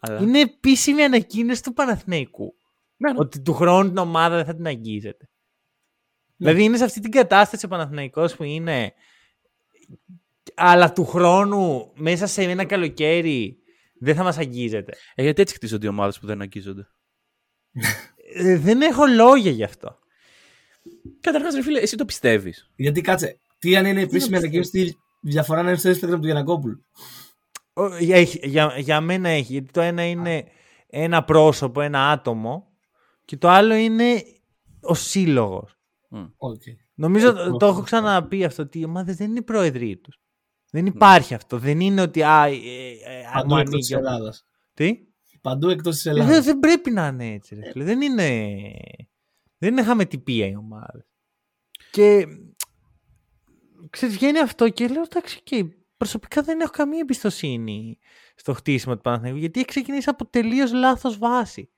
Αλλά... 0.00 0.20
Είναι 0.20 0.40
επίσημη 0.40 1.02
ανακοίνωση 1.02 1.62
του 1.62 1.72
Παναθηναϊκού. 1.72 2.54
Ναι, 2.96 3.12
ναι. 3.12 3.18
Ότι 3.18 3.40
του 3.40 3.54
χρόνου 3.54 3.88
την 3.88 3.98
ομάδα 3.98 4.36
δεν 4.36 4.44
θα 4.44 4.54
την 4.54 4.66
αγγίζεται. 4.66 5.28
Ναι. 6.36 6.46
Δηλαδή 6.46 6.64
είναι 6.64 6.76
σε 6.76 6.84
αυτή 6.84 7.00
την 7.00 7.10
κατάσταση 7.10 7.64
ο 7.64 7.68
Παναθηναϊκός 7.68 8.36
που 8.36 8.42
είναι 8.42 8.92
αλλά 10.54 10.92
του 10.92 11.04
χρόνου 11.04 11.92
μέσα 11.96 12.26
σε 12.26 12.42
ένα 12.42 12.64
καλοκαίρι 12.64 13.58
δεν 14.00 14.14
θα 14.14 14.22
μας 14.22 14.38
αγγίζεται. 14.38 14.92
Ε, 15.14 15.22
γιατί 15.22 15.42
έτσι 15.42 15.54
χτίζονται 15.54 15.86
οι 15.86 15.88
ομάδες 15.88 16.18
που 16.18 16.26
δεν 16.26 16.40
αγγίζονται; 16.40 16.88
ε, 18.34 18.58
δεν 18.58 18.80
έχω 18.80 19.06
λόγια 19.06 19.50
γι' 19.50 19.64
αυτό. 19.64 19.98
Καταρχάς 21.20 21.54
ρε 21.54 21.62
φίλε, 21.62 21.80
εσύ 21.80 21.96
το 21.96 22.04
πιστεύεις. 22.04 22.70
Γιατί 22.76 23.00
κάτσε, 23.00 23.40
τι 23.58 23.76
αν 23.76 23.86
είναι 23.86 24.00
επίσημη 24.00 24.36
ανακοίνωση, 24.36 24.70
τι 24.70 24.92
διαφορά 25.20 25.62
να 25.62 25.68
είναι 25.68 25.78
στο 25.78 25.90
Instagram 25.90 26.20
του 26.20 26.26
Γιανακόπουλου. 26.26 26.84
Για, 28.00 28.70
για, 28.78 29.00
μένα 29.00 29.28
έχει. 29.28 29.52
Γιατί 29.52 29.70
το 29.70 29.80
ένα 29.80 30.08
είναι 30.08 30.44
ένα 30.86 31.24
πρόσωπο, 31.24 31.80
ένα 31.80 32.10
άτομο 32.10 32.66
και 33.24 33.36
το 33.36 33.48
άλλο 33.48 33.74
είναι 33.74 34.22
ο 34.80 34.94
σύλλογος. 34.94 35.78
Okay. 36.12 36.74
Νομίζω 36.94 37.32
το, 37.32 37.56
το 37.56 37.66
έχω 37.66 37.82
ξαναπεί 37.82 38.44
αυτό 38.44 38.62
ότι 38.62 38.78
οι 38.78 38.84
ομάδε 38.84 39.12
δεν 39.12 39.30
είναι 39.30 39.38
οι 39.38 39.42
πρόεδροι 39.42 39.96
τους. 39.96 40.20
Δεν 40.70 40.86
υπάρχει 40.86 41.34
αυτό. 41.34 41.58
Δεν 41.58 41.80
είναι 41.80 42.00
ότι. 42.00 42.22
Α, 42.22 42.46
ε, 42.46 42.52
ε, 42.52 43.22
Παντού 43.32 43.56
εκτός 43.56 43.80
της 43.80 43.90
Ελλάδας. 43.90 44.44
Τι; 44.74 44.98
Παντού 45.40 45.68
εκτός 45.68 45.94
της 45.94 46.06
ε, 46.06 46.10
Ελλάδας. 46.10 46.34
Δεν, 46.34 46.44
δεν 46.44 46.58
πρέπει 46.58 46.90
να 46.90 47.06
είναι 47.06 47.32
έτσι. 47.32 47.54
Ρε. 47.54 47.84
Δεν 47.84 48.00
είναι. 48.00 48.50
Δεν 49.58 49.72
είναι 49.72 49.82
χαμετυπία 49.82 50.46
οι 50.46 50.56
ομάδες. 50.56 51.06
Και 51.90 52.26
ξέρεις, 53.90 54.14
βγαίνει 54.14 54.38
αυτό 54.38 54.68
και 54.68 54.88
λέω 54.88 55.02
εντάξει 55.02 55.40
και 55.42 55.64
προσωπικά 55.96 56.42
δεν 56.42 56.60
έχω 56.60 56.70
καμία 56.70 56.98
εμπιστοσύνη 56.98 57.98
στο 58.34 58.52
χτίσιμο 58.52 58.94
του 58.94 59.00
Παναθηναϊκού 59.00 59.38
γιατί 59.38 59.58
έχει 59.58 59.68
ξεκινήσει 59.68 60.10
από 60.10 60.26
τελείως 60.26 60.72
λάθος 60.72 61.18
βάση. 61.18 61.70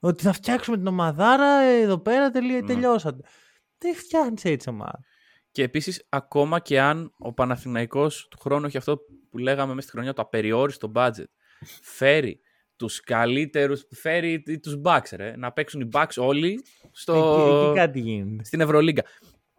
Ότι 0.00 0.22
θα 0.22 0.32
φτιάξουμε 0.32 0.76
την 0.76 0.86
ομαδάρα 0.86 1.60
εδώ 1.60 1.98
πέρα 1.98 2.30
τελείω, 2.30 2.60
ναι. 2.60 2.66
τελειώσατε. 2.66 3.28
Δεν 3.78 3.94
φτιάχνεις 3.94 4.44
έτσι 4.44 4.68
ομάδα. 4.68 5.00
Και 5.50 5.62
επίσης, 5.62 6.06
ακόμα 6.08 6.60
και 6.60 6.80
αν 6.80 7.14
ο 7.18 7.32
Παναθηναϊκός 7.32 8.28
του 8.30 8.38
χρόνου 8.38 8.66
έχει 8.66 8.76
αυτό 8.76 8.98
που 9.30 9.38
λέγαμε 9.38 9.74
μέσα 9.74 9.86
στη 9.86 9.96
χρονιά, 9.96 10.12
το 10.12 10.22
απεριόριστο 10.22 10.92
budget, 10.94 11.30
φέρει 11.82 12.40
τους 12.76 13.00
καλύτερους, 13.00 13.86
φέρει 13.90 14.42
τους 14.62 14.80
Bucks, 14.84 15.10
ρε, 15.12 15.36
να 15.36 15.52
παίξουν 15.52 15.80
οι 15.80 15.88
Bucks 15.92 16.14
όλοι 16.16 16.64
στο... 16.90 17.14
Εκεί, 17.66 17.74
κάτι 17.74 18.40
στην 18.42 18.60
Ευρωλίγκα. 18.60 19.02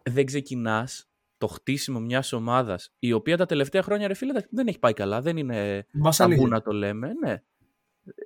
Δεν 0.02 0.26
ξεκινάς 0.26 1.09
το 1.40 1.46
χτίσιμο 1.46 2.00
μιας 2.00 2.32
ομάδας, 2.32 2.92
η 2.98 3.12
οποία 3.12 3.36
τα 3.36 3.46
τελευταία 3.46 3.82
χρόνια, 3.82 4.06
ρε 4.06 4.14
φίλε, 4.14 4.32
δεν 4.50 4.66
έχει 4.66 4.78
πάει 4.78 4.92
καλά. 4.92 5.20
Δεν 5.20 5.36
είναι 5.36 5.86
ταμπού 6.16 6.46
να 6.46 6.62
το 6.62 6.72
λέμε. 6.72 7.12
Ναι. 7.22 7.42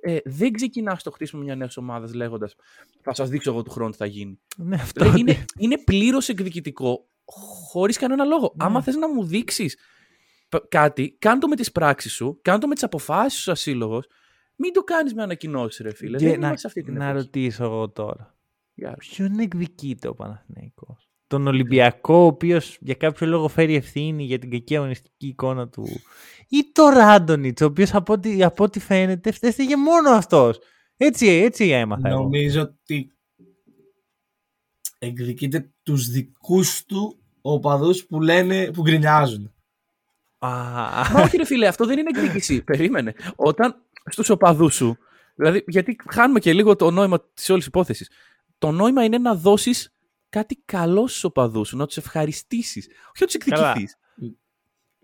Ε, 0.01 0.17
δεν 0.25 0.51
ξεκινάς 0.51 1.03
το 1.03 1.11
χτίσιμο 1.11 1.41
μιας 1.41 1.57
νέας 1.57 1.77
ομάδας 1.77 2.13
λέγοντας 2.13 2.55
Θα 3.01 3.13
σας 3.13 3.29
δείξω 3.29 3.51
εγώ 3.51 3.61
του 3.63 3.71
χρόνου 3.71 3.91
τι 3.91 3.97
θα 3.97 4.05
γίνει. 4.05 4.39
Ναι, 4.57 4.75
αυτό 4.75 5.13
είναι, 5.17 5.45
είναι 5.57 5.77
πλήρως 5.77 6.29
εκδικητικό, 6.29 7.07
χωρίς 7.71 7.97
κανένα 7.97 8.23
λόγο. 8.23 8.53
Ναι. 8.55 8.65
Άμα 8.65 8.81
θες 8.81 8.95
να 8.95 9.09
μου 9.09 9.23
δείξεις 9.23 9.77
κάτι, 10.69 11.15
κάν 11.19 11.39
το 11.39 11.47
με 11.47 11.55
τις 11.55 11.71
πράξεις 11.71 12.13
σου, 12.13 12.39
κάν 12.41 12.59
το 12.59 12.67
με 12.67 12.73
τις 12.73 12.83
αποφάσεις 12.83 13.41
σου 13.41 13.51
ασύλλογο. 13.51 14.03
Μην 14.55 14.73
το 14.73 14.83
κάνεις 14.83 15.13
με 15.13 15.23
ανακοινώσεις, 15.23 15.85
ρε 15.85 15.93
φίλε. 15.93 16.17
δεν 16.17 16.39
να, 16.39 16.49
αυτή 16.49 16.81
την 16.81 16.93
να 16.93 17.11
ρωτήσω 17.11 17.63
εγώ 17.63 17.89
τώρα. 17.89 18.35
Yeah. 18.81 18.93
Ποιον 18.97 19.39
εκδικείται 19.39 20.07
ο 20.07 20.13
Παναθηναϊκός; 20.13 21.04
Τον 21.37 21.47
Ολυμπιακό, 21.47 22.15
ο 22.15 22.25
οποίος 22.25 22.77
για 22.81 22.93
κάποιο 22.93 23.27
λόγο 23.27 23.47
φέρει 23.47 23.75
ευθύνη 23.75 24.23
για 24.23 24.39
την 24.39 24.51
κακή 24.51 24.75
αγωνιστική 24.75 25.27
εικόνα 25.27 25.67
του, 25.69 25.87
ή 26.49 26.71
το 26.71 26.89
Ράντονιτς, 26.89 27.61
ο 27.61 27.65
οποίος 27.65 27.93
από, 27.93 28.13
ό,τι, 28.13 28.43
από 28.43 28.63
ό,τι 28.63 28.79
φαίνεται 28.79 29.31
έφταιγε 29.41 29.75
μόνο 29.75 30.09
αυτός. 30.09 30.59
Έτσι, 30.97 31.27
έτσι 31.27 31.69
έμαθα. 31.69 32.09
Νομίζω 32.09 32.59
εγώ. 32.59 32.69
ότι 32.81 33.11
εκδικείται 34.99 35.71
τους 35.83 36.09
δικούς 36.09 36.85
του 36.85 37.19
οπαδούς 37.41 38.05
που 38.05 38.21
λένε, 38.21 38.71
που 38.71 38.81
γκρινιάζουν. 38.81 39.53
Μα 40.39 41.21
όχι 41.23 41.37
ρε 41.37 41.45
φίλε, 41.45 41.67
αυτό 41.67 41.85
δεν 41.85 41.97
είναι 41.97 42.09
εκδίκηση. 42.15 42.63
Περίμενε. 42.71 43.13
Όταν 43.35 43.75
στους 44.05 44.29
οπαδούς 44.29 44.75
σου, 44.75 44.97
δηλαδή 45.35 45.63
γιατί 45.67 45.95
χάνουμε 46.09 46.39
και 46.39 46.53
λίγο 46.53 46.75
το 46.75 46.91
νόημα 46.91 47.21
της 47.33 47.49
όλης 47.49 47.65
υπόθεσης. 47.65 48.09
Το 48.57 48.71
νόημα 48.71 49.03
είναι 49.03 49.17
να 49.17 49.35
δώσεις 49.35 49.94
κάτι 50.29 50.61
καλό 50.65 51.07
στους 51.07 51.23
οπαδούς 51.23 51.67
σου, 51.67 51.77
να 51.77 51.85
τους 51.85 51.97
ευχαριστήσεις. 51.97 52.87
Όχι 52.87 53.19
να 53.19 53.25
τους 53.25 53.35
εκδικηθείς. 53.35 53.97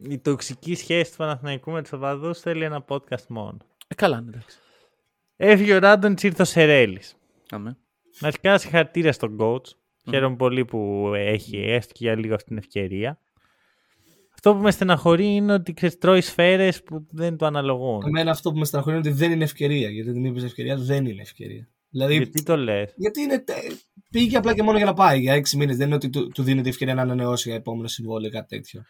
Η 0.09 0.19
τοξική 0.19 0.75
σχέση 0.75 1.11
του 1.11 1.17
Παναθηναϊκού 1.17 1.71
με 1.71 1.81
τους 1.81 1.91
οπαδούς 1.91 2.39
θέλει 2.39 2.63
ένα 2.63 2.85
podcast 2.87 3.27
μόνο. 3.27 3.57
Ε, 3.87 3.95
καλά, 3.95 4.21
ναι, 4.21 4.29
εντάξει. 4.29 4.57
Έφυγε 5.35 5.73
ο 5.73 5.79
Ράντον, 5.79 6.15
ήρθε 6.21 6.41
ο 6.41 6.45
Σερέλης. 6.45 7.15
Αμέ. 7.49 7.77
Αρχικά 8.19 8.57
συγχαρητήρια 8.57 9.11
στον 9.11 9.37
coach. 9.39 9.55
Mm. 9.55 10.09
Χαίρομαι 10.09 10.35
πολύ 10.35 10.65
που 10.65 11.11
έχει 11.15 11.57
έστω 11.57 11.93
και 11.93 12.03
για 12.03 12.15
λίγο 12.15 12.33
αυτή 12.33 12.47
την 12.47 12.57
ευκαιρία. 12.57 13.19
Αυτό 14.33 14.53
που 14.53 14.61
με 14.61 14.71
στεναχωρεί 14.71 15.25
είναι 15.25 15.53
ότι 15.53 15.97
τρώει 15.97 16.21
σφαίρες 16.21 16.83
που 16.83 17.05
δεν 17.09 17.37
του 17.37 17.45
αναλογούν. 17.45 18.01
Εμένα 18.05 18.31
αυτό 18.31 18.51
που 18.51 18.57
με 18.57 18.65
στεναχωρεί 18.65 18.97
είναι 18.97 19.07
ότι 19.07 19.17
δεν 19.17 19.31
είναι 19.31 19.43
ευκαιρία. 19.43 19.89
Γιατί 19.89 20.11
την 20.11 20.25
είπες 20.25 20.43
ευκαιρία, 20.43 20.75
δεν 20.77 21.05
είναι 21.05 21.21
ευκαιρία. 21.21 21.69
Δηλαδή, 21.91 22.15
γιατί 22.15 22.43
το 22.43 22.57
λες; 22.57 22.93
Γιατί 22.95 23.21
είναι, 23.21 23.43
πήγε 24.09 24.37
απλά 24.37 24.53
και 24.53 24.63
μόνο 24.63 24.77
για 24.77 24.85
να 24.85 24.93
πάει 24.93 25.19
για 25.19 25.33
έξι 25.33 25.57
μήνες. 25.57 25.77
Δεν 25.77 25.85
είναι 25.85 25.95
ότι 25.95 26.09
του, 26.09 26.27
του 26.27 26.43
δίνεται 26.43 26.69
ευκαιρία 26.69 26.93
να 26.93 27.01
ανανεώσει 27.01 27.49
για 27.49 27.57
επόμενο 27.57 27.87
συμβόλαιο 27.87 28.29
ή 28.29 28.31
κάτι 28.31 28.55
τέτοιο. 28.55 28.83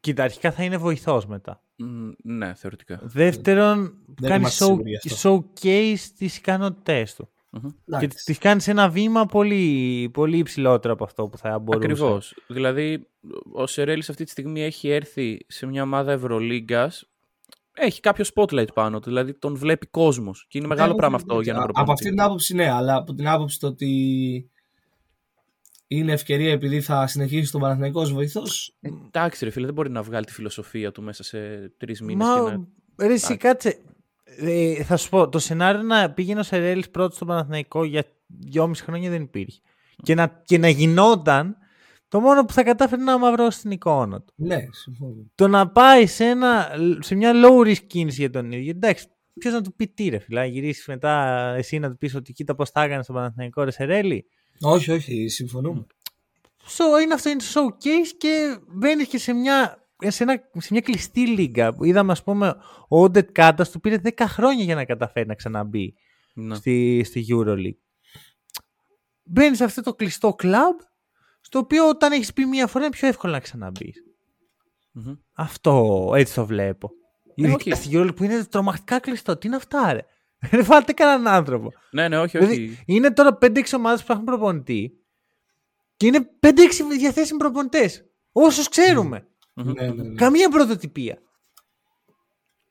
Κοίτα, 0.00 0.22
αρχικά 0.22 0.52
θα 0.52 0.64
είναι 0.64 0.76
βοηθός 0.76 1.26
μετά. 1.26 1.62
Mm, 1.82 2.12
ναι, 2.22 2.54
θεωρητικά. 2.54 3.00
Δεύτερον, 3.02 3.94
κάνεις 4.22 4.62
show, 4.62 4.76
showcase 5.22 5.98
τις 6.18 6.36
ικανότητές 6.36 7.14
του. 7.14 7.28
Mm-hmm. 7.56 7.98
Και 8.00 8.06
τις 8.06 8.38
κάνεις 8.38 8.62
σε 8.62 8.70
ένα 8.70 8.88
βήμα 8.88 9.26
πολύ, 9.26 10.10
πολύ 10.12 10.38
υψηλότερο 10.38 10.94
από 10.94 11.04
αυτό 11.04 11.28
που 11.28 11.38
θα 11.38 11.58
μπορούσε. 11.58 11.86
Ακριβώς. 11.86 12.34
Δηλαδή, 12.48 13.06
ο 13.52 13.66
Σερέλης 13.66 14.08
αυτή 14.10 14.24
τη 14.24 14.30
στιγμή 14.30 14.62
έχει 14.62 14.88
έρθει 14.88 15.38
σε 15.46 15.66
μια 15.66 15.82
ομάδα 15.82 16.12
Ευρωλίγκας 16.12 17.13
έχει 17.74 18.00
κάποιο 18.00 18.24
spotlight 18.34 18.72
πάνω 18.74 19.00
του, 19.00 19.08
δηλαδή 19.08 19.34
τον 19.34 19.56
βλέπει 19.56 19.86
κόσμος. 19.86 20.46
Και 20.48 20.58
είναι 20.58 20.66
μεγάλο 20.66 20.94
πράγμα 20.94 21.16
αυτό 21.16 21.40
για 21.40 21.52
να 21.52 21.58
προπονηθεί. 21.58 21.82
Από 21.82 21.92
αυτή 21.92 22.08
την 22.08 22.20
άποψη, 22.20 22.54
ναι, 22.54 22.70
αλλά 22.70 22.96
από 22.96 23.14
την 23.14 23.28
άποψη 23.28 23.58
το 23.58 23.66
ότι 23.66 24.50
είναι 25.86 26.12
ευκαιρία 26.12 26.52
επειδή 26.52 26.80
θα 26.80 27.06
συνεχίσει 27.06 27.52
τον 27.52 27.60
Παναθηναϊκός 27.60 28.02
ως 28.02 28.12
βοηθός. 28.12 28.76
Εντάξει 29.06 29.44
ρε 29.44 29.50
φίλε, 29.50 29.64
δεν 29.64 29.74
μπορεί 29.74 29.90
να 29.90 30.02
βγάλει 30.02 30.24
τη 30.24 30.32
φιλοσοφία 30.32 30.92
του 30.92 31.02
μέσα 31.02 31.22
σε 31.22 31.68
τρεις 31.76 32.00
μήνες. 32.00 32.26
Μα, 32.26 32.42
να... 32.42 32.66
ρε 33.06 33.12
εσύ 33.12 33.36
κάτσε. 33.36 33.78
Ε, 34.24 34.84
θα 34.84 34.96
σου 34.96 35.08
πω, 35.08 35.28
το 35.28 35.38
σενάριο 35.38 35.82
να 35.82 36.10
πήγαινε 36.10 36.40
ο 36.40 36.42
Σερέλης 36.42 36.90
πρώτος 36.90 37.14
στον 37.14 37.28
Παναθηναϊκό 37.28 37.84
για 37.84 38.04
δυόμιση 38.26 38.82
χρόνια 38.82 39.10
δεν 39.10 39.22
υπήρχε. 39.22 39.60
Και 40.02 40.14
να, 40.14 40.42
και 40.44 40.58
να 40.58 40.68
γινόταν 40.68 41.56
το 42.14 42.20
μόνο 42.20 42.44
που 42.44 42.52
θα 42.52 42.62
κατάφερε 42.62 43.02
να 43.02 43.18
μαυρώσει 43.18 43.60
την 43.60 43.70
εικόνα 43.70 44.20
του. 44.22 44.32
Ναι, 44.36 44.58
συμφωνώ. 44.70 45.30
Το 45.34 45.48
να 45.48 45.70
πάει 45.70 46.06
σε, 46.06 46.24
ένα, 46.24 46.70
σε 47.00 47.14
μια 47.14 47.32
low 47.34 47.66
risk 47.66 47.86
κίνηση 47.86 48.20
για 48.20 48.30
τον 48.30 48.52
ίδιο. 48.52 48.70
Εντάξει, 48.70 49.06
ποιος 49.38 49.52
να 49.52 49.62
του 49.62 49.74
πει 49.74 49.88
τι 49.88 50.08
ρε 50.08 50.18
φιλά, 50.18 50.44
γυρίσεις 50.44 50.86
μετά 50.86 51.44
εσύ 51.56 51.78
να 51.78 51.90
του 51.90 51.96
πεις 51.96 52.14
ότι 52.14 52.32
κοίτα 52.32 52.54
πώς 52.54 52.70
τα 52.70 52.82
έκανε 52.82 53.02
στον 53.02 53.14
Παναθηναϊκό 53.14 53.62
ρε 53.62 53.70
Σερέλη. 53.70 54.26
Όχι, 54.60 54.90
όχι, 54.90 55.28
συμφωνούμε. 55.28 55.86
So, 56.64 57.02
είναι 57.02 57.14
αυτό 57.14 57.30
είναι 57.30 57.38
το 57.38 57.60
showcase 57.60 58.14
και 58.18 58.58
μπαίνεις 58.68 59.06
και 59.08 59.18
σε 59.18 59.32
μια, 59.32 59.86
σε, 59.98 60.22
ένα, 60.22 60.40
σε 60.58 60.68
μια 60.70 60.80
κλειστή 60.80 61.26
λίγα. 61.28 61.74
Είδαμε, 61.80 62.12
ας 62.12 62.22
πούμε, 62.22 62.56
ο 62.88 63.02
Όντερ 63.02 63.24
Κάτα 63.24 63.64
του 63.64 63.80
πήρε 63.80 63.96
10 64.02 64.10
χρόνια 64.18 64.64
για 64.64 64.74
να 64.74 64.84
καταφέρει 64.84 65.26
να 65.26 65.34
ξαναμπεί 65.34 65.94
Ναι. 66.34 66.54
στη, 66.54 67.02
στη 67.04 67.26
EuroLeague. 67.30 67.78
Μπαίνεις 69.24 69.56
σε 69.58 69.64
αυτό 69.64 69.82
το 69.82 69.94
κλειστό 69.94 70.34
κλαμπ, 70.34 70.76
στο 71.46 71.58
οποίο 71.58 71.88
όταν 71.88 72.12
έχεις 72.12 72.32
πει 72.32 72.44
μία 72.44 72.66
φορά 72.66 72.84
είναι 72.84 72.94
πιο 72.96 73.08
εύκολο 73.08 73.32
να 73.32 73.40
ξαναμπεί. 73.40 73.92
Μμμ. 74.92 75.14
Αυτό 75.32 76.12
έτσι 76.16 76.34
το 76.34 76.46
βλέπω. 76.46 76.90
Ε, 77.26 77.32
Ειδικά 77.34 77.54
όχι. 77.54 77.70
στη 77.74 77.88
EuroLeague 77.92 78.16
που 78.16 78.24
είναι 78.24 78.44
τρομακτικά 78.44 78.98
κλειστό. 79.00 79.36
Τι 79.36 79.46
είναι 79.46 79.56
αυτά, 79.56 79.92
ρε; 79.92 80.00
Δεν 80.50 80.64
βάλτε 80.64 80.92
κανέναν 80.92 81.34
άνθρωπο. 81.34 81.72
Ναι, 81.90 82.08
ναι, 82.08 82.18
όχι, 82.18 82.38
Δηλαδή, 82.38 82.64
όχι. 82.64 82.82
είναι 82.86 83.12
τώρα 83.12 83.38
5-6 83.40 83.62
ομάδες 83.76 84.04
που 84.04 84.12
έχουν 84.12 84.24
προπονητή 84.24 84.98
και 85.96 86.06
είναι 86.06 86.30
5-6 86.40 86.50
διαθέσιμοι 86.98 87.38
προπονητές. 87.38 88.04
Όσους 88.32 88.68
ξέρουμε. 88.68 89.28
Μμμ. 89.54 89.72
Ναι, 89.72 89.86
ναι, 89.86 90.02
ναι. 90.02 90.14
Καμία 90.14 90.48
πρωτοτυπία. 90.48 91.18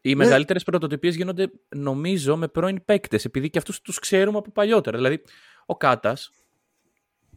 Οι 0.01 0.15
μεγαλύτερες 0.15 0.63
πρωτοτυπίες 0.63 1.15
γίνονται, 1.15 1.51
νομίζω, 1.69 2.38
με 2.38 2.47
πρώην 2.47 2.86
παίκτες, 2.86 3.25
επειδή 3.25 3.49
και 3.49 3.57
αυτούς 3.57 3.81
τους 3.81 3.99
ξέρουμε 3.99 4.38
από 4.38 4.51
παλιότερα. 4.51 4.97
Δηλαδή, 4.97 5.21
ο 5.65 5.77
Κάτας. 5.77 6.31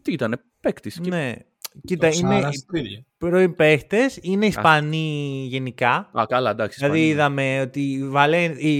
Τι 0.06 0.12
ήταν, 0.12 0.40
παίκτης. 0.60 1.00
Ναι. 1.00 1.34
Κοίτα, 1.84 2.06
Ο 2.06 2.10
είναι 2.14 2.34
Σάρας 2.40 2.54
οι 2.56 2.64
το 2.72 2.78
ίδιο. 2.78 3.04
πρώην 3.18 3.54
παίχτες, 3.54 4.18
είναι 4.22 4.46
Ισπανοί 4.46 5.46
γενικά. 5.50 6.10
Α, 6.12 6.24
καλά, 6.28 6.50
εντάξει. 6.50 6.78
Δηλαδή 6.78 6.98
Ισπανία. 7.00 7.14
είδαμε 7.14 7.60
ότι 7.60 7.80
η, 7.92 8.08
Βαλέν... 8.08 8.54
η... 8.58 8.74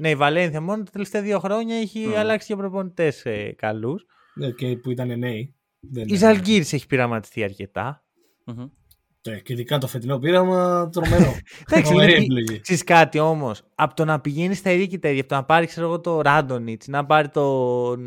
Ναι, 0.00 0.10
η 0.10 0.14
Βαλένθια 0.14 0.60
μόνο 0.60 0.82
τα 0.82 0.90
τελευταία 0.90 1.22
δύο 1.22 1.38
χρόνια 1.38 1.76
έχει 1.76 1.98
Μμμ. 2.06 2.16
αλλάξει 2.16 2.46
και 2.46 2.56
προπονητές 2.56 3.24
ε, 3.24 3.54
καλούς. 3.58 4.06
Ναι, 4.34 4.50
και 4.50 4.76
που 4.76 4.90
ήταν 4.90 5.18
νέοι. 5.18 5.54
Δεν 5.80 6.04
Η 6.06 6.14
Ζαλγκύρης 6.16 6.72
έχει 6.72 6.86
πειραματιστεί 6.86 7.42
αρκετά. 7.44 8.04
Μμμ. 8.44 8.64
Ναι, 9.28 9.38
και 9.38 9.52
ειδικά 9.52 9.78
το 9.78 9.86
φετινό 9.86 10.18
πείραμα 10.18 10.88
τρομερό. 10.92 11.34
Εντάξει, 11.70 11.90
Τρομερή 11.90 12.12
είναι- 12.12 12.22
επιλογή. 12.22 12.60
Ξέρεις 12.60 12.84
κάτι 12.84 13.18
όμως, 13.18 13.62
από 13.74 13.94
το 13.94 14.04
να 14.04 14.20
πηγαίνεις 14.20 14.58
στα 14.58 14.70
ίδια 14.70 14.86
και 14.86 14.98
τα 14.98 15.08
ίδια, 15.08 15.20
από 15.20 15.28
το 15.28 15.34
να 15.34 15.44
πάρεις 15.44 15.68
ξέρω 15.68 15.86
εγώ, 15.86 16.00
το 16.00 16.20
Ράντονιτς, 16.20 16.86
να 16.86 17.06
πάρει 17.06 17.28
τον. 17.28 18.00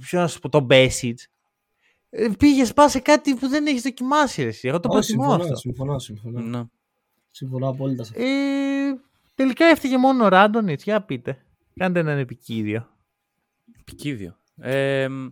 Ποιο 0.00 0.20
να 0.20 0.28
σου 0.28 0.40
πω, 0.40 0.48
τον 0.48 0.64
Μπέσιτ. 0.64 1.20
Πήγες 2.38 2.72
πας 2.72 2.90
σε 2.90 2.98
κάτι 2.98 3.34
που 3.34 3.48
δεν 3.48 3.66
έχεις 3.66 3.82
δοκιμάσει. 3.82 4.42
Ρε, 4.42 4.48
εσύ. 4.48 4.68
Εγώ 4.68 4.80
το 4.80 4.88
Όχι, 4.88 4.98
προτιμώ 4.98 5.22
συμφωνώ, 5.22 5.42
αυτό. 5.42 5.56
συμφωνώ, 5.56 5.98
συμφωνώ. 5.98 6.40
Ναι. 6.40 6.64
Συμφωνώ 7.30 7.68
απόλυτα 7.68 8.04
σε 8.04 8.12
αυτό. 8.14 8.24
Ε, 8.24 9.00
τελικά 9.34 9.64
έφταιγε 9.66 9.98
μόνο 9.98 10.24
ο 10.24 10.28
Ράντονιτ. 10.28 10.82
Για 10.82 11.02
πείτε. 11.02 11.44
Κάντε 11.74 12.00
έναν 12.00 12.18
επικίδιο. 12.18 12.88
Πικίδιο. 13.84 14.36
Ε, 14.56 15.08
μ, 15.08 15.26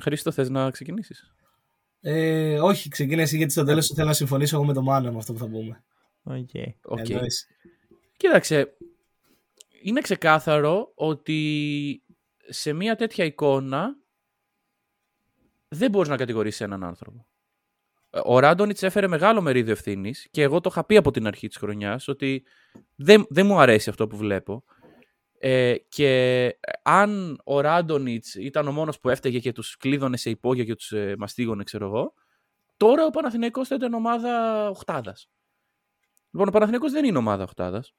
Χρήστο, 0.00 0.30
θες 0.30 0.50
να 0.50 0.70
ξεκινήσεις; 0.70 1.34
Ε, 2.00 2.60
όχι, 2.60 2.88
ξεκίνα 2.88 3.22
εσύ 3.22 3.36
γιατί 3.36 3.52
στο 3.52 3.64
τέλος 3.64 3.86
θέλω 3.86 4.06
να 4.06 4.12
συμφωνήσω 4.12 4.56
εγώ 4.56 4.64
με 4.64 4.72
τον 4.72 4.84
Μάνο 4.84 5.12
με 5.12 5.18
αυτό 5.18 5.32
που 5.32 5.38
θα 5.38 5.48
πούμε. 5.48 5.82
Okay. 6.24 6.72
OK. 6.82 7.08
Εννοείς. 7.08 7.48
Κοίταξε, 8.16 8.76
είναι 9.82 10.00
ξεκάθαρο 10.00 10.92
ότι 10.94 12.02
σε 12.48 12.72
μια 12.72 12.96
τέτοια 12.96 13.24
εικόνα 13.24 13.96
δεν 15.68 15.90
μπορείς 15.90 16.08
να 16.08 16.16
κατηγορήσεις 16.16 16.60
έναν 16.60 16.84
άνθρωπο. 16.84 17.26
Ε, 18.10 18.20
Ο 18.24 18.38
Ράντονιτς 18.38 18.82
έφερε 18.82 19.06
μεγάλο 19.06 19.40
μερίδιο 19.40 19.72
ευθύνης 19.72 20.28
και 20.30 20.42
εγώ 20.42 20.60
το 20.60 20.68
είχα 20.72 20.84
πει 20.84 20.96
από 20.96 21.10
την 21.10 21.26
αρχή 21.26 21.48
της 21.48 21.56
χρονιάς 21.56 22.08
ότι 22.08 22.44
δεν, 22.94 23.26
δεν 23.28 23.46
μου 23.46 23.60
αρέσει 23.60 23.90
αυτό 23.90 24.06
που 24.06 24.16
βλέπω. 24.16 24.64
Ε, 25.40 25.74
και 25.88 26.52
αν 26.82 27.40
ο 27.44 27.60
Ράντονιτς 27.60 28.34
ήταν 28.34 28.68
ο 28.68 28.72
μόνος 28.72 29.00
που 29.00 29.08
έφταιγε 29.08 29.38
και 29.38 29.52
τους 29.52 29.76
κλείδωνε 29.76 30.16
σε 30.16 30.30
υπόγεια 30.30 30.64
και 30.64 30.74
τους 30.74 30.92
ε, 30.92 31.14
μαστίγωνε, 31.18 31.64
ξέρω 31.64 31.86
εγώ, 31.86 32.14
τώρα 32.76 33.04
ο 33.06 33.10
Παναθηναϊκός 33.10 33.68
θα 33.68 33.74
ήταν 33.74 33.94
ομάδα 33.94 34.68
οχτάδας. 34.68 35.30
Λοιπόν, 36.30 36.48
ο 36.48 36.50
Παναθηναϊκός 36.50 36.92
δεν 36.92 37.04
είναι 37.04 37.18
ομάδα 37.18 37.42
οχτάδας. 37.42 37.94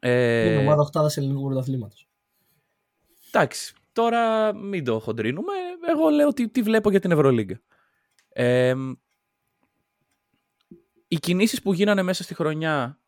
Ε, 0.00 0.46
Είναι 0.46 0.60
ομάδα 0.60 0.82
οχτάδα 0.82 1.10
ελληνικού 1.14 1.44
πρωταθλήματος. 1.44 2.08
Εντάξει, 3.36 3.74
τώρα 3.92 4.54
μην 4.54 4.84
το 4.84 4.98
χοντρίνουμε. 4.98 5.52
Εγώ 5.88 6.08
λέω 6.08 6.28
ότι 6.28 6.48
τι 6.48 6.62
βλέπω 6.62 6.90
για 6.90 7.00
την 7.00 7.10
Ευρωλίγκα. 7.10 7.60
Ε, 8.28 8.74
οι 11.08 11.18
κινήσεις 11.18 11.62
που 11.62 11.72
γίνανε 11.72 12.02
μέσα 12.02 12.22
στη 12.22 12.34
χρονιά 12.34 13.00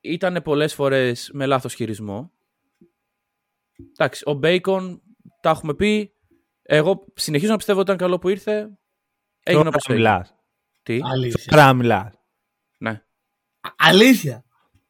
ήταν 0.00 0.42
πολλές 0.44 0.74
φορές 0.74 1.30
με 1.32 1.46
λάθος 1.46 1.74
χειρισμό. 1.74 2.32
Εντάξει, 3.92 4.22
ο 4.26 4.32
Μπέικον, 4.32 5.02
τα 5.40 5.50
έχουμε 5.50 5.74
πει. 5.74 6.14
Εγώ 6.62 7.04
συνεχίζω 7.14 7.50
να 7.50 7.56
πιστεύω 7.56 7.80
ότι 7.80 7.90
ήταν 7.90 8.00
καλό 8.06 8.18
που 8.18 8.28
ήρθε. 8.28 8.78
Έγινε 9.42 9.68
όπως 9.68 9.84
έγινε. 9.88 9.98
μιλάς. 10.04 10.34
Τι, 10.82 10.98
Αλήθεια. 11.02 11.52
Τώρα 11.52 11.72
μιλάς. 11.74 12.14
ναι. 12.78 12.90
Α- 13.60 13.74
Αλήθεια. 13.76 14.44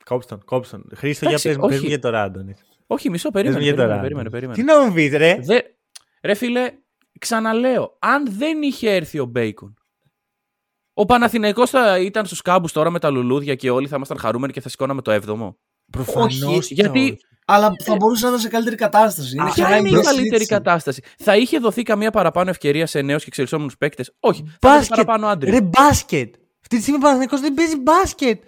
Κόψτον, 0.04 0.44
κόψτον. 0.44 0.84
Χρήστο, 0.94 1.24
για 1.28 1.28
Εντάξει, 1.34 1.48
πες 1.48 1.56
μου, 1.56 1.62
πες 1.62 1.72
μου 1.76 1.78
όχι. 1.78 1.86
για 1.88 1.98
το 1.98 2.08
Ράντονιτ. 2.08 2.58
Όχι, 2.92 3.11
μισό, 3.11 3.31
Πες 3.31 3.42
μου 3.44 3.50
περίμενε, 3.53 3.64
για 3.64 3.74
το 3.74 3.76
περίμενε, 3.76 4.09
Ράντονιτ. 4.09 4.31
περίμενε, 4.31 4.31
περίμενε. 4.31 4.59
Τι 4.59 4.62
να 4.81 4.87
μου 4.87 4.92
πεις, 4.94 5.12
ρε; 5.16 5.38
Δε... 5.42 5.59
Ρε 6.22 6.35
φίλε, 6.35 6.72
ξαναλέω, 7.18 7.96
αν 7.98 8.26
δεν 8.37 8.62
είχε 8.62 8.90
έρθει 8.94 9.18
ο 9.18 9.24
Μπέικον, 9.24 9.74
ο 10.94 11.05
Παναθηναϊκός 11.05 11.70
θα 11.70 11.98
ήταν 11.98 12.26
στους 12.26 12.42
κάμπους 12.42 12.72
τώρα 12.72 12.90
με 12.90 12.98
τα 12.98 13.11
λουλούδια 13.11 13.55
και 13.55 13.70
όλοι 13.70 13.88
θα 13.88 13.96
ήμασταν 13.96 14.18
χαρούμενοι 14.18 14.53
και 14.53 14.61
θα 14.61 14.68
σηκώναμε 14.68 15.03
το 15.03 15.11
έβδομο. 15.11 15.59
Προφανώς. 15.92 16.42
Όχι, 16.42 16.74
γιατί- 16.74 17.18
Αλλά 17.46 17.72
θα 17.85 17.96
μπορούσε 17.96 18.22
να 18.24 18.29
ήταν 18.29 18.40
σε 18.40 18.48
καλύτερη 18.48 18.76
κατάσταση. 18.76 19.35
Είναι 19.35 19.42
Α, 19.44 19.46
και 19.46 19.53
Ποια 19.55 19.66
ένα 19.66 19.76
είναι 19.76 19.88
η 19.88 19.90
εμπειρία 19.90 20.03
καλύτερη 20.11 20.26
συζήτηση. 20.26 20.50
κατάσταση; 20.50 21.03
Θα 21.18 21.37
είχε 21.37 21.59
δοθεί 21.59 21.83
καμία 21.83 22.11
παραπάνω 22.11 22.50
ευκαιρία 22.50 22.87
σε 22.87 23.00
νέους 23.00 23.20
και 23.22 23.29
εξελισσόμενους 23.29 23.76
παίκτες; 23.76 24.12
Όχι. 24.20 24.42
Θα 24.46 24.57
Μπάσκετ. 24.68 24.88
δοθεί 24.88 24.88
παραπάνω 25.05 25.26
άντρες. 25.26 25.53
Ρε 25.55 25.61
μπάσκετ. 25.61 26.35
Αυτή 26.61 26.76
τη 26.76 26.81
στιγμή 26.83 26.96
ο 26.98 27.03
Παναθηναϊκός 27.03 27.40
δεν 27.40 27.55
παίζει 27.55 27.76
μπάσκετ. 27.76 28.42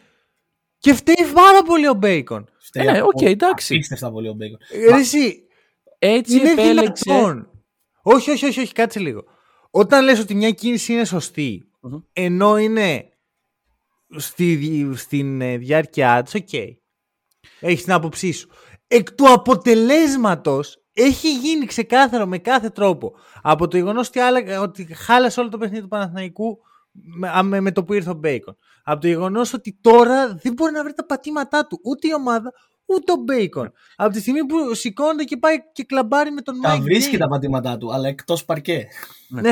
Και 0.82 0.94
φταίει 0.94 1.26
πάρα 1.34 1.62
πολύ 1.62 1.88
ο 1.88 1.94
Μπέικον. 1.94 2.48
Φταίει 2.58 2.86
Ε, 2.86 2.98
από- 2.98 3.06
οκ, 3.14 3.22
εντάξει. 3.22 3.74
Απίστευτα 3.74 4.10
πολύ 4.10 4.28
ο 4.28 4.32
Μπέικον. 4.32 4.58
Ε, 4.70 4.90
Ρε 4.90 4.96
εσύ, 5.00 5.42
Έτσι 5.98 6.36
είναι 6.38 6.50
επέλεξε. 6.50 7.04
δυνατόν. 7.06 7.50
Όχι, 8.02 8.30
όχι, 8.30 8.46
όχι, 8.46 8.60
όχι, 8.60 8.72
κάτσε 8.72 8.98
λίγο. 9.00 9.24
Όταν 9.70 10.04
λες 10.04 10.18
ότι 10.20 10.34
μια 10.34 10.50
κίνηση 10.50 10.92
είναι 10.92 11.04
σωστή, 11.04 11.68
Μμμ. 11.80 11.98
ενώ 12.12 12.56
είναι 12.58 13.08
στη, 14.16 14.54
δι- 14.54 14.96
στην 14.96 15.40
ε, 15.40 15.56
διάρκειά 15.56 16.22
της, 16.22 16.34
οκ. 16.34 16.52
Έχεις 17.60 17.82
την 17.84 17.92
άποψή 17.92 18.32
σου. 18.32 18.48
Εκ 18.88 19.12
του 19.12 19.32
αποτελέσματος 19.32 20.82
έχει 20.92 21.32
γίνει 21.38 21.66
ξεκάθαρο 21.66 22.26
με 22.26 22.38
κάθε 22.38 22.70
τρόπο 22.70 23.14
από 23.42 23.68
το 23.68 23.76
γεγονός 23.76 24.08
ότι, 24.08 24.18
άλλα- 24.18 24.60
ότι 24.60 24.84
χάλασε 24.94 25.40
όλο 25.40 25.48
το 25.48 25.58
παιχνίδι 25.58 25.82
του 25.82 25.88
Παναθηναϊκού 25.88 26.58
με, 26.92 27.28
α, 27.28 27.42
με, 27.42 27.60
με 27.60 27.72
το 27.72 27.84
που 27.84 27.92
ήρθε 27.92 28.10
ο 28.10 28.14
Μπέικον. 28.14 28.56
Από 28.84 29.00
το 29.00 29.06
γεγονός 29.06 29.52
ότι 29.52 29.78
τώρα 29.80 30.34
δεν 30.34 30.52
μπορεί 30.52 30.72
να 30.72 30.82
βρει 30.82 30.92
τα 30.94 31.04
πατήματά 31.06 31.66
του 31.66 31.80
ούτε 31.84 32.08
η 32.08 32.14
ομάδα 32.14 32.52
ούτε 32.86 33.12
ο 33.12 33.16
Μπέικον. 33.16 33.72
Από 33.96 34.12
τη 34.12 34.20
στιγμή 34.20 34.46
που 34.46 34.74
σηκώνεται 34.74 35.24
και 35.24 35.36
πάει 35.36 35.56
και 35.72 35.84
κλαμπάρει 35.84 36.30
με 36.30 36.40
τον 36.40 36.60
Τα 36.60 36.68
Μάικ 36.68 36.82
βρίσκει 36.82 37.14
James. 37.16 37.18
τα 37.18 37.28
πατήματά 37.28 37.78
του, 37.78 37.92
αλλά 37.92 38.08
εκτός 38.08 38.44
παρκέ. 38.44 38.86
Ναι. 39.28 39.50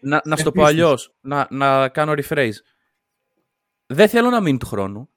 Να, 0.00 0.20
να 0.24 0.36
σου 0.36 0.44
το 0.44 0.52
πω 0.52 0.60
Επίσης. 0.62 0.78
αλλιώς, 0.82 1.14
να, 1.20 1.46
να 1.50 1.88
κάνω 1.88 2.12
rephrase. 2.16 2.52
Δεν 3.86 4.08
θέλω 4.08 4.30
να 4.30 4.40
μείνει 4.40 4.58
του 4.58 4.66
χρόνου. 4.66 5.08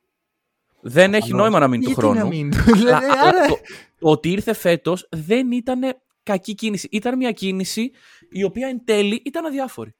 Δεν 0.82 1.14
έχει 1.14 1.34
νόημα 1.34 1.60
να 1.60 1.68
μείνει 1.68 1.84
του 1.84 1.90
Γιατί 1.92 2.08
να 2.08 2.14
χρόνου. 2.16 2.28
μην. 2.28 2.54
Αλλά- 2.54 2.74
Δηλαδή, 2.74 3.06
αλλά 3.06 3.22
άρα- 3.22 3.48
το, 3.48 3.58
το 4.00 4.10
ότι 4.10 4.32
ήρθε 4.32 4.54
φέτος 4.54 5.08
δεν 5.12 5.52
ήταν 5.52 5.82
κακή 6.24 6.54
κίνηση. 6.56 6.88
Ήταν 6.92 7.18
μια 7.18 7.32
κίνηση 7.32 7.92
η 8.30 8.44
οποία 8.44 8.68
εν 8.68 8.82
τέλει 8.86 9.22
ήταν 9.26 9.46
αδιάφορη. 9.46 9.96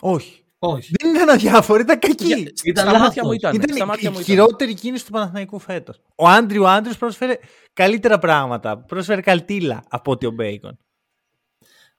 Όχι. 0.00 0.44
Όχι. 0.68 0.92
Δεν 1.02 1.14
ήταν 1.14 1.28
αδιάφορη, 1.28 1.82
ήταν 1.82 1.98
κακή. 1.98 2.24
Για- 2.24 2.36
Ήταν 2.36 2.54
στα 2.74 2.84
λάθος. 2.84 3.00
μάτια 3.00 3.24
μου 3.24 3.32
ήταν. 3.32 3.54
Ήταν 3.54 3.76
στα 3.76 3.86
μάτια 3.86 4.08
η 4.08 4.12
μου 4.12 4.18
ήταν. 4.20 4.24
χειρότερη 4.24 4.74
κίνηση 4.74 5.04
του 5.04 5.10
Παναθηναϊκού 5.12 5.58
φέτος. 5.58 6.00
Ο 6.16 6.28
Άντριου 6.28 6.68
Άντριους 6.68 6.96
πρόσφερε 6.98 7.38
καλύτερα 7.72 8.18
πράγματα. 8.18 8.78
Πρόσφερε 8.78 9.20
καλύτερα 9.20 9.84
από 9.88 10.10
ότι 10.12 10.26
ο 10.26 10.30
Μπέικον. 10.30 10.78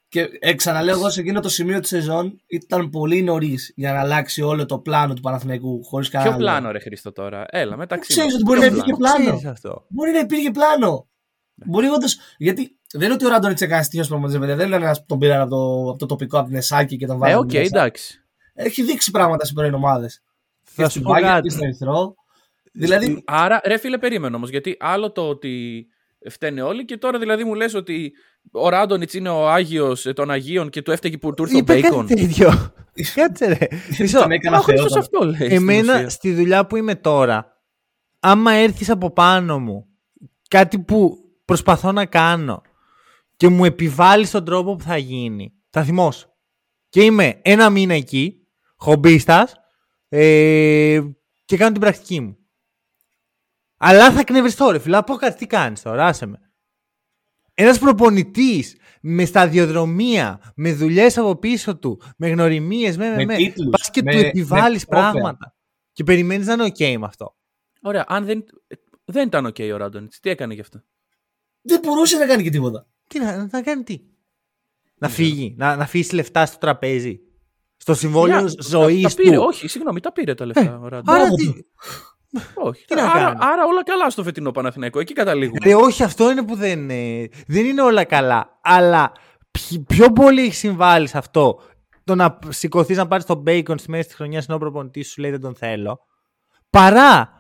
Και 0.10 0.30
ε, 0.40 0.54
ξαναλέω 0.54 0.96
εγώ 0.98 1.10
σε 1.10 1.20
εκείνο 1.20 1.40
το 1.40 1.50
σημείο 1.50 1.80
της 1.80 1.90
σεζόν 1.90 2.42
ήταν 2.48 2.90
πολύ 2.90 3.22
νωρίς 3.22 3.72
για 3.76 3.94
να 3.94 4.00
αλλάξει 4.00 4.42
όλο 4.42 4.66
το 4.66 4.80
πλάνο 4.80 5.14
του 5.14 5.22
Παναθηναϊκού 5.22 5.84
χωρίς 5.84 6.10
κανένα. 6.10 6.30
Ποιο 6.32 6.40
πλάνο, 6.40 6.72
ρε 6.72 6.80
Χρήστο, 6.80 7.12
τώρα; 7.12 7.46
Έλα, 7.50 7.78
μεταξύ 7.78 8.10
Ξέρεις 8.10 8.34
μας. 8.34 8.42
ότι 8.42 8.44
μπορεί 8.44 8.60
Ποιο 8.60 8.70
να 8.70 8.76
υπήρχε 8.76 8.96
πλάνο; 8.98 9.16
πλάνο. 9.18 9.38
Ξέρεις 9.38 9.56
αυτό. 9.56 9.86
Μπορεί 9.90 10.12
να 10.12 10.20
υπήρχε 10.20 10.52
πλάνο. 10.52 11.08
Μπορεί 11.66 11.88
όντως, 11.88 12.18
γιατί 12.38 12.78
δεν 12.94 13.02
είναι 13.02 13.14
ότι 13.14 13.26
ο 13.26 13.30
Ράντονιτς 13.30 13.62
έκανε 13.62 13.84
τυχαίο 13.84 14.06
προπονητή, 14.08 14.40
παιδιά. 14.40 14.56
Δεν 14.56 14.68
είναι 14.68 14.76
ένα 14.76 14.92
που 14.94 15.06
τον 15.08 15.20
πήραν 15.20 15.42
από 15.42 15.50
το, 15.50 15.90
από 15.90 15.98
το 15.98 16.06
τοπικό, 16.06 16.38
από 16.40 16.48
την 16.48 16.58
Εσάκη 16.58 16.98
και 16.98 17.06
τον 17.06 17.16
Ε, 17.16 17.20
βάλανε. 17.20 17.40
οκ, 17.40 17.52
μέσα. 17.52 17.62
εντάξει. 17.62 18.27
Έχει 18.58 18.84
δείξει 18.84 19.12
πράγματα 19.12 19.46
σε 19.46 19.54
πρώην 19.54 19.74
ομάδες. 19.74 20.24
Θα 20.64 20.90
σου 20.90 21.02
πω 21.02 21.12
κάτι. 21.12 21.42
και 21.42 21.50
στην 21.50 21.64
Ερυθρό. 21.64 22.16
Δηλαδή, 22.74 23.24
Άρα, 23.26 23.62
ρε 23.66 23.78
φίλε, 23.78 23.98
περίμενε 23.98 24.36
όμως, 24.36 24.50
γιατί 24.50 24.78
άλλο 24.80 25.12
το 25.12 25.30
ότι 25.30 25.86
φταίνε 26.30 26.62
όλοι 26.62 26.86
και 26.86 26.98
τώρα 26.98 27.20
δηλαδή 27.20 27.44
μου 27.44 27.54
λες 27.54 27.74
ότι 27.74 28.12
ο 28.52 28.70
Ράντονιτς 28.70 29.14
είναι 29.14 29.30
ο 29.30 29.50
Άγιος 29.50 30.08
των 30.16 30.32
Αγίων 30.32 30.70
και 30.70 30.82
του 30.82 30.92
έφταιγε 30.92 31.18
που 31.18 31.34
του 31.34 31.44
ήρθε 31.44 31.58
ο 31.58 31.62
Μπέικον. 31.62 32.08
Είπε 32.08 32.22
τέτοιο. 32.22 32.74
Κάτσε 33.16 33.46
ρε. 33.46 33.68
Ο 34.50 34.98
αυτό 34.98 35.26
λέει. 35.26 35.54
Εμένα 35.54 36.10
στη 36.10 36.34
δουλειά 36.34 36.66
που 36.66 36.76
είμαι 36.76 36.96
τώρα, 36.96 37.62
άμα 38.20 38.52
έρθεις 38.52 38.90
από 38.90 39.12
πάνω 39.12 39.60
μου 39.60 39.88
κάτι 40.48 40.80
που 40.80 41.18
προσπαθώ 41.46 41.92
να 41.92 42.06
κάνω 42.06 42.62
και 43.38 43.48
μου 43.48 43.66
επιβάλλεις 43.66 44.32
τον 44.32 44.46
τρόπο 44.46 44.76
που 44.76 44.84
θα 44.84 44.98
γίνει, 44.98 45.54
θα 45.70 45.84
θυμώσω. 45.84 46.28
Και 46.90 47.04
είμαι 47.04 47.40
ένα 47.42 47.70
μήνα 47.70 47.94
εκεί, 47.94 48.47
χομπίστας, 48.78 49.54
ε, 50.10 51.02
και 51.46 51.58
κάνω 51.58 51.72
την 51.72 51.82
πρακτική 51.82 52.20
μου. 52.20 52.38
Αλλά 53.78 54.12
θα 54.12 54.24
κνευριστώ 54.24 54.70
ρε 54.70 54.80
φίλε, 54.80 55.02
πω 55.02 55.16
κάτι 55.16 55.38
τι 55.38 55.48
κάνεις 55.48 55.82
τώρα, 55.82 56.06
άσε 56.06 56.26
με. 56.26 56.40
Ένας 57.54 57.80
προπονητής 57.80 58.78
με 59.02 59.26
σταδιοδρομία, 59.26 60.54
με 60.56 60.74
δουλειές 60.74 61.18
από 61.18 61.36
πίσω 61.36 61.78
του, 61.78 62.02
με 62.18 62.30
γνωριμίες, 62.30 62.98
με, 62.98 63.16
με, 63.16 63.26
με, 63.26 63.36
πας 63.70 63.90
και 63.90 64.02
του 64.02 64.18
επιβάλλεις 64.18 64.86
πράγματα. 64.86 65.56
Και 65.92 66.04
περιμένεις 66.04 66.48
να 66.48 66.54
είναι 66.54 66.72
ok 66.78 66.98
με 66.98 67.06
αυτό. 67.06 67.36
Ωραία, 67.82 68.06
αν 68.08 68.26
δεν, 68.26 68.46
δεν 69.06 69.28
ήταν 69.28 69.48
ok 69.48 69.72
ο 69.74 69.78
Ράντονιτς, 69.78 70.20
τι 70.20 70.30
έκανε 70.30 70.54
γι' 70.54 70.62
αυτό; 70.62 70.84
Δεν 71.62 71.80
μπορούσε 71.80 72.18
να 72.18 72.26
κάνει 72.26 72.44
και 72.44 72.50
τίποτα. 72.50 72.88
Τι 73.08 73.20
να, 73.20 73.48
να 73.52 73.62
κάνει 73.62 73.84
τι; 73.84 74.02
Να 74.98 75.10
φύγει, 75.10 75.56
να, 75.58 75.76
να 75.76 75.84
αφήσει 75.84 76.16
λεφτά 76.16 76.46
στο 76.46 76.58
τραπέζι. 76.58 77.20
Στο 77.78 77.94
συμβόλαιο 77.94 78.46
ζωής 78.60 79.16
του. 79.16 79.44
Όχι, 79.48 79.68
συγγνώμη, 79.68 80.00
τα 80.00 80.12
πήρε 80.12 80.34
τα 80.34 80.46
λεφτά. 80.46 80.62
Ε, 80.62 80.68
ο 80.68 81.02
άρα 81.06 81.30
τι... 81.30 81.54
Όχι. 82.54 82.86
Τι 82.86 82.96
άρα, 83.00 83.34
να 83.34 83.48
άρα, 83.48 83.66
όλα 83.66 83.84
καλά 83.84 84.10
στο 84.10 84.24
φετινό 84.24 84.52
Παναθηναϊκό. 84.52 85.00
Εκεί 85.00 85.14
καταλήγουμε. 85.14 85.58
Ε, 85.64 85.76
όχι, 85.76 86.04
αυτό 86.04 86.32
είναι 86.32 86.44
που 86.44 86.56
δεν 86.56 86.90
είναι. 86.90 87.28
Δεν 87.48 87.66
είναι 87.66 87.82
όλα 87.82 88.04
καλά. 88.04 88.60
Αλλά 88.62 89.12
πιο 89.88 90.12
πολύ 90.12 90.42
έχει 90.42 90.54
συμβάλει 90.54 91.08
σε 91.08 91.18
αυτό 91.18 91.60
το 92.04 92.16
να 92.16 92.40
σηκωθείς 92.48 92.98
να 92.98 93.08
πάρεις 93.08 93.26
τον 93.26 93.38
Μπέικον 93.38 93.78
στη 93.78 93.90
μέση 93.90 94.08
της 94.08 94.16
χρονιάς 94.16 94.46
ενώ 94.46 94.56
ο 94.56 94.60
προπονητής 94.60 95.12
σου 95.12 95.22
λέει 95.22 95.32
δεν 95.32 95.42
τον 95.42 95.56
θέλω. 95.56 96.00
Παρά 96.70 97.32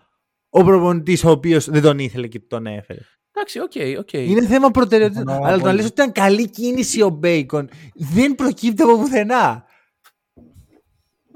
ο 0.49 0.63
προπονητής 0.63 1.23
ο 1.23 1.29
οποίος 1.29 1.69
δεν 1.69 1.81
τον 1.81 1.99
ήθελε 1.99 2.27
και 2.27 2.39
τον 2.39 2.65
έφερε. 2.65 2.99
Εντάξει, 3.31 3.59
OK, 3.59 3.71
okay, 3.75 3.95
OK. 3.99 4.09
Okay. 4.11 4.25
Είναι 4.27 4.45
θέμα 4.45 4.71
προτεραιότητας. 4.71 5.37
Αλλά 5.43 5.57
το 5.57 5.65
να 5.65 5.73
λες 5.73 5.83
ότι 5.85 5.93
ήταν 5.93 6.11
καλή 6.11 6.49
κίνηση 6.49 7.01
ο 7.01 7.09
Μπέικον 7.09 7.69
δεν 7.93 8.35
προκύπτει 8.35 8.81
από 8.81 8.97
πουθενά. 8.97 9.65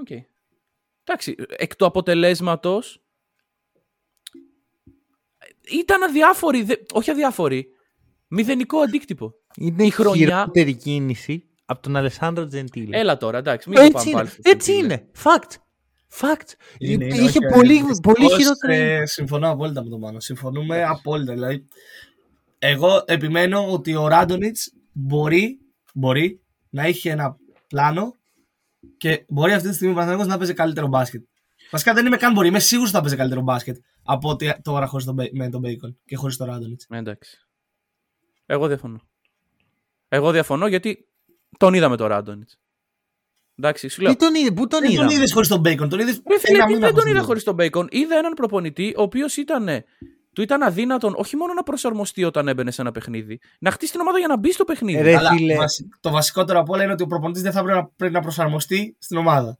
OK. 0.01 0.07
Okay. 0.09 0.21
Εντάξει, 1.03 1.35
εκ 1.57 1.75
του 1.75 1.85
αποτελέσματος. 1.85 3.03
Ήταν 5.71 6.03
αδιάφορη, 6.03 6.63
δε... 6.63 6.73
όχι 6.93 7.11
αδιάφορη. 7.11 7.67
Μηδενικό 8.27 8.79
αντίκτυπο. 8.79 9.33
Είναι 9.55 9.85
η 9.85 9.89
χρονιά... 9.89 10.37
χειρότερη 10.37 10.75
κίνηση 10.75 11.49
από 11.65 11.81
τον 11.81 11.95
Αλεσάνδρο 11.95 12.47
Τζεντήλε. 12.47 12.97
Έλα 12.99 13.17
τώρα, 13.17 13.37
εντάξει, 13.37 13.69
μην 13.69 13.77
έτσι 13.77 13.91
το 13.91 13.97
πάμε 13.97 14.09
είναι, 14.09 14.17
πάλι. 14.19 14.29
Έτσι 14.41 14.73
είναι. 14.73 15.09
Fact. 15.23 15.55
Fact. 16.19 16.53
Είναι, 16.77 17.05
Είχε 17.05 17.21
όχι, 17.21 17.39
πολύ, 17.53 17.81
πολύ 18.01 18.29
χειρότερη. 18.29 18.75
Ε, 18.75 19.05
συμφωνώ 19.05 19.49
απόλυτα 19.49 19.83
με 19.83 19.89
τον 19.89 19.99
Μάνο. 19.99 20.19
Συμφωνούμε 20.19 20.83
απόλυτα. 20.83 21.33
Δηλαδή, 21.33 21.67
εγώ 22.59 23.03
επιμένω 23.05 23.71
ότι 23.71 23.95
ο 23.95 24.07
Ράντονιτς 24.07 24.73
μπορεί, 24.91 25.59
μπορεί 25.93 26.41
να 26.69 26.83
έχει 26.83 27.09
ένα 27.09 27.37
πλάνο 27.67 28.15
και 28.97 29.25
μπορεί 29.27 29.53
αυτή 29.53 29.69
τη 29.69 29.75
στιγμή 29.75 29.99
ο 29.99 30.25
να 30.25 30.37
παίζει 30.37 30.53
καλύτερο 30.53 30.87
μπάσκετ. 30.87 31.23
Βασικά 31.71 31.93
δεν 31.93 32.05
είμαι 32.05 32.17
καν 32.17 32.33
μπορεί. 32.33 32.47
Είμαι 32.47 32.59
σίγουρος 32.59 32.89
ότι 32.89 32.97
θα 32.97 33.03
παίζει 33.03 33.17
καλύτερο 33.17 33.41
μπάσκετ 33.41 33.77
από 34.03 34.29
ότι 34.29 34.59
τώρα 34.61 34.85
χωρίς 34.87 35.05
τον, 35.05 35.15
με 35.31 35.49
τον 35.49 35.59
Μπέικον 35.59 35.97
και 36.05 36.15
χωρίς 36.15 36.37
τον 36.37 36.47
Ράντονιτς. 36.47 36.85
Εντάξει. 36.89 37.47
Εγώ 38.45 38.67
διαφωνώ. 38.67 39.01
Εγώ 40.07 40.31
διαφωνώ 40.31 40.67
γιατί 40.67 41.07
τον 41.57 41.73
είδαμε 41.73 41.97
τον 41.97 42.07
Ράντονιτς. 42.07 42.59
Εντάξει, 43.55 43.87
σου 43.87 44.01
λέω. 44.01 44.15
τον 44.15 44.35
είδε, 44.35 44.51
πού 44.51 44.67
τον 44.67 44.83
είδε. 44.83 44.95
Δεν 44.95 45.05
τον 45.05 45.15
είδες 45.15 45.33
χωρίς 45.33 45.47
τον 45.47 45.59
Μπέικον. 45.59 45.89
Τον 45.89 45.99
είδες. 45.99 46.21
Δεν 46.79 46.93
τον 46.93 47.07
είδα 47.07 47.21
χωρίς 47.21 47.43
τον 47.43 47.53
Μπέικον. 47.53 47.87
Είδα 47.91 48.17
έναν 48.17 48.33
προπονητή 48.33 48.93
ο 48.97 49.01
οποίος 49.01 49.37
ήταν 49.37 49.83
του 50.35 50.41
ήταν 50.41 50.63
αδύνατον 50.63 51.13
όχι 51.17 51.35
μόνο 51.35 51.53
να 51.53 51.63
προσαρμοστεί 51.63 52.23
όταν 52.23 52.47
έμπαινε 52.47 52.71
σε 52.71 52.81
ένα 52.81 52.91
παιχνίδι, 52.91 53.39
να 53.59 53.71
χτίσει 53.71 53.91
την 53.91 54.01
ομάδα 54.01 54.17
για 54.17 54.27
να 54.27 54.37
μπει 54.37 54.51
στο 54.51 54.63
παιχνίδι. 54.63 55.01
Ρε, 55.01 55.15
Αλλά 55.15 55.29
το 55.99 56.09
βασικότερο 56.09 56.59
από 56.59 56.73
όλα 56.73 56.83
είναι 56.83 56.91
ότι 56.91 57.03
ο 57.03 57.07
προπονητής 57.07 57.41
δεν 57.41 57.51
θα 57.51 57.63
πρέπει 57.63 57.77
να, 57.77 57.87
πρέπει 57.95 58.13
να 58.13 58.21
προσαρμοστεί 58.21 58.95
στην 58.99 59.17
ομάδα. 59.17 59.57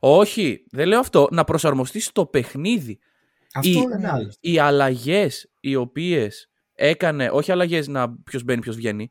Όχι, 0.00 0.64
δεν 0.70 0.86
λέω 0.86 0.98
αυτό. 0.98 1.28
Να 1.30 1.44
προσαρμοστεί 1.44 2.00
στο 2.00 2.26
παιχνίδι. 2.26 2.98
Αυτό 3.54 3.70
οι, 3.70 3.72
είναι 3.72 4.10
άλλο. 4.10 4.32
Οι 4.40 4.58
αλλαγές 4.58 5.50
οι 5.60 5.74
οποίες 5.74 6.50
έκανε, 6.74 7.30
όχι 7.32 7.52
αλλαγές 7.52 7.88
να 7.88 8.16
ποιος 8.16 8.42
μπαίνει, 8.42 8.60
ποιος 8.60 8.76
βγαίνει, 8.76 9.10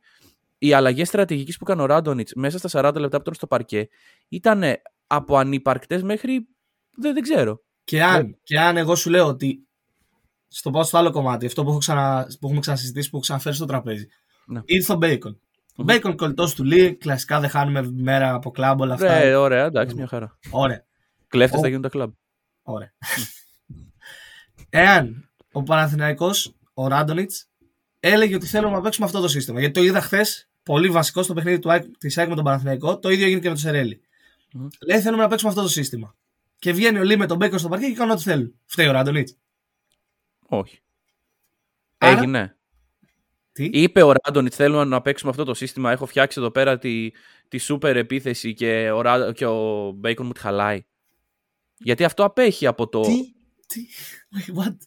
οι 0.57 0.73
αλλαγές 0.73 1.07
στρατηγικής 1.07 1.57
που 1.57 1.63
έκανε 1.67 1.81
ο 1.81 1.85
Ράντονιτς 1.85 2.33
μέσα 2.33 2.57
στα 2.57 2.69
40 2.89 2.95
λεπτά 2.95 3.15
που 3.17 3.21
ήταν 3.21 3.33
στο 3.33 3.47
παρκέ 3.47 3.89
ήταν 4.29 4.63
από 5.07 5.37
ανυπαρκτές 5.37 6.03
μέχρι. 6.03 6.47
Δεν, 6.97 7.13
δεν 7.13 7.21
ξέρω. 7.21 7.61
Και 7.83 8.03
αν, 8.03 8.39
και 8.43 8.59
αν 8.59 8.77
εγώ 8.77 8.95
σου 8.95 9.09
λέω 9.09 9.27
ότι 9.27 9.67
στο 10.53 10.71
πάω 10.71 10.83
στο 10.83 10.97
άλλο 10.97 11.11
κομμάτι, 11.11 11.45
αυτό 11.45 11.63
που, 11.63 11.69
έχω 11.69 11.77
ξανα, 11.77 12.27
που 12.39 12.45
έχουμε 12.45 12.59
ξανασυζητήσει, 12.59 13.09
που 13.09 13.15
έχω 13.15 13.25
ξαναφέρει 13.25 13.55
στο 13.55 13.65
τραπέζι. 13.65 14.07
Ναι. 14.45 14.61
Ήρθε 14.65 14.93
ο 14.93 14.95
Μπέικον. 14.95 15.39
Ο 15.75 15.83
Μπέικον 15.83 16.15
κολλητός 16.15 16.55
του 16.55 16.63
Λί, 16.63 16.95
κλασικά 16.95 17.39
δεν 17.39 17.49
χάνουμε 17.49 17.91
μέρα 17.91 18.33
από 18.33 18.51
κλαμπ, 18.51 18.79
όλα 18.79 18.93
αυτά. 18.93 19.19
Ναι, 19.19 19.35
ωραία, 19.35 19.65
εντάξει, 19.65 19.95
μια 19.95 20.07
χαρά. 20.07 20.37
Ωραία. 20.49 20.85
Κλέφτες 21.27 21.59
θα 21.59 21.67
γίνουν 21.67 21.81
τα 21.81 21.89
κλαμπ. 21.89 22.11
Ωραία. 22.61 22.93
Εάν 24.69 25.29
ο 25.51 25.63
Παναθηναϊκός, 25.63 26.55
ο 26.73 26.87
Ράντονιτς, 26.87 27.47
έλεγε 27.99 28.35
ότι 28.35 28.45
θέλουμε 28.45 28.75
να 28.75 28.81
παίξουμε 28.81 29.05
αυτό 29.05 29.19
το 29.19 29.27
σύστημα. 29.27 29.59
Γιατί 29.59 29.73
το 29.73 29.83
είδα 29.83 30.01
χθες, 30.01 30.49
πολύ 30.63 30.89
βασικό 30.89 31.23
στο 31.23 31.33
παιχνίδι 31.33 31.59
της 31.97 32.17
ΑΕΚ 32.17 32.29
με 32.29 32.35
τον 32.35 32.43
Παναθηναϊκό, 32.43 32.99
το 32.99 33.09
ίδιο 33.09 33.25
έγινε 33.25 33.39
και 33.39 33.47
με 33.47 33.53
το 33.53 33.59
Σερέλι. 33.59 34.01
Mm. 34.57 34.67
Λέει 34.87 34.99
θέλουμε 34.99 35.21
να 35.21 35.27
παίξουμε 35.27 35.51
αυτό 35.51 35.63
το 35.63 35.69
σύστημα. 35.69 36.15
Και 36.59 36.71
βγαίνει 36.73 36.99
ο 36.99 37.03
Λί 37.03 37.17
με 37.17 37.25
τον 37.25 37.37
Μπέικον 37.37 37.59
στο 37.59 37.69
παρκέ 37.69 37.85
και 37.85 37.93
κάνουν 37.93 38.13
ό,τι 38.13 38.23
θέλουν. 38.23 38.53
Φταίει 38.65 38.87
ο 38.87 38.91
Ράντονιτς. 38.91 39.37
Όχι. 40.47 40.79
Άρα... 41.97 42.17
Έγινε. 42.17 42.57
Τι; 43.51 43.69
Είπε 43.71 44.01
ο 44.01 44.11
Ράντονιτς: 44.11 44.55
Θέλουμε 44.55 44.83
να 44.83 45.01
παίξουμε 45.01 45.31
αυτό 45.31 45.43
το 45.43 45.53
σύστημα. 45.53 45.91
Έχω 45.91 46.05
φτιάξει 46.05 46.39
εδώ 46.39 46.51
πέρα 46.51 46.77
τη, 46.77 47.09
τη 47.47 47.57
σούπερ 47.57 47.97
επίθεση 47.97 48.53
και 48.53 48.91
ο, 48.91 49.31
και 49.31 49.45
ο 49.45 49.91
Μπέικον 49.91 50.25
μου 50.25 50.31
τη 50.31 50.39
χαλάει. 50.39 50.85
Γιατί 51.77 52.03
αυτό 52.03 52.23
απέχει 52.23 52.67
από 52.67 52.87
το. 52.87 53.01
Τι; 53.01 53.33
Τι; 53.67 53.85
What? 54.55 54.77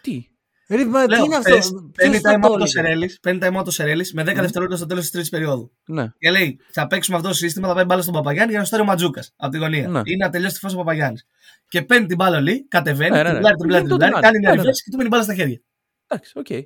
Τι; 0.00 0.28
Ρε, 0.70 0.84
μα, 0.84 1.06
τι 1.06 1.22
είναι 1.24 1.36
αυτό; 1.36 1.58
Παίρνει 1.96 2.20
τα 2.20 2.38
το 2.38 2.66
Σερέλης, 2.66 3.20
παίρνει 3.20 3.62
το 3.64 3.70
Σερέλης 3.70 4.12
με 4.12 4.22
10 4.22 4.24
ναι. 4.24 4.32
δευτερόλεπτα 4.40 4.76
στο 4.76 4.86
τέλος 4.86 5.02
της 5.02 5.12
τρίτης 5.12 5.30
περίοδου. 5.30 5.72
Ναι. 5.86 6.12
Και 6.18 6.30
λέει: 6.30 6.58
Θα 6.72 6.86
παίξουμε 6.86 7.16
αυτό 7.16 7.28
το 7.28 7.34
σύστημα, 7.34 7.68
θα 7.68 7.74
πάει 7.74 7.84
μπάλα 7.84 8.02
στον 8.02 8.14
Παπαγιάννη 8.14 8.50
για 8.50 8.60
να 8.60 8.66
σουτάρει 8.66 8.82
ο 8.82 8.84
Ματζούκας 8.84 9.32
από 9.36 9.52
τη 9.52 9.58
γωνία. 9.58 9.88
Ναι. 9.88 10.00
Ή 10.04 10.16
να 10.16 10.30
τελειώσει 10.30 10.54
τη 10.54 10.60
φάση 10.60 10.74
ο 10.74 10.78
Παπαγιάννης. 10.78 11.26
Και 11.68 11.82
παίρνει 11.82 12.06
την 12.06 12.16
μπάλα 12.16 12.40
λέει, 12.40 12.66
κατεβαίνει, 12.68 13.10
ναι, 13.10 13.22
ναι, 13.22 13.32
ναι. 13.32 13.40
τριμπλάρει, 13.40 13.84
τριμπλάρει, 13.84 14.12
κάνει 14.12 14.38
μια 14.38 14.52
ριφλέξη 14.52 14.82
και 14.82 14.90
του 14.90 14.96
μείνει 14.96 15.08
μπάλα 15.08 15.22
στα 15.22 15.34
χέρια. 15.34 15.60
Εντάξει, 16.06 16.32
OK. 16.38 16.46
Okay. 16.48 16.62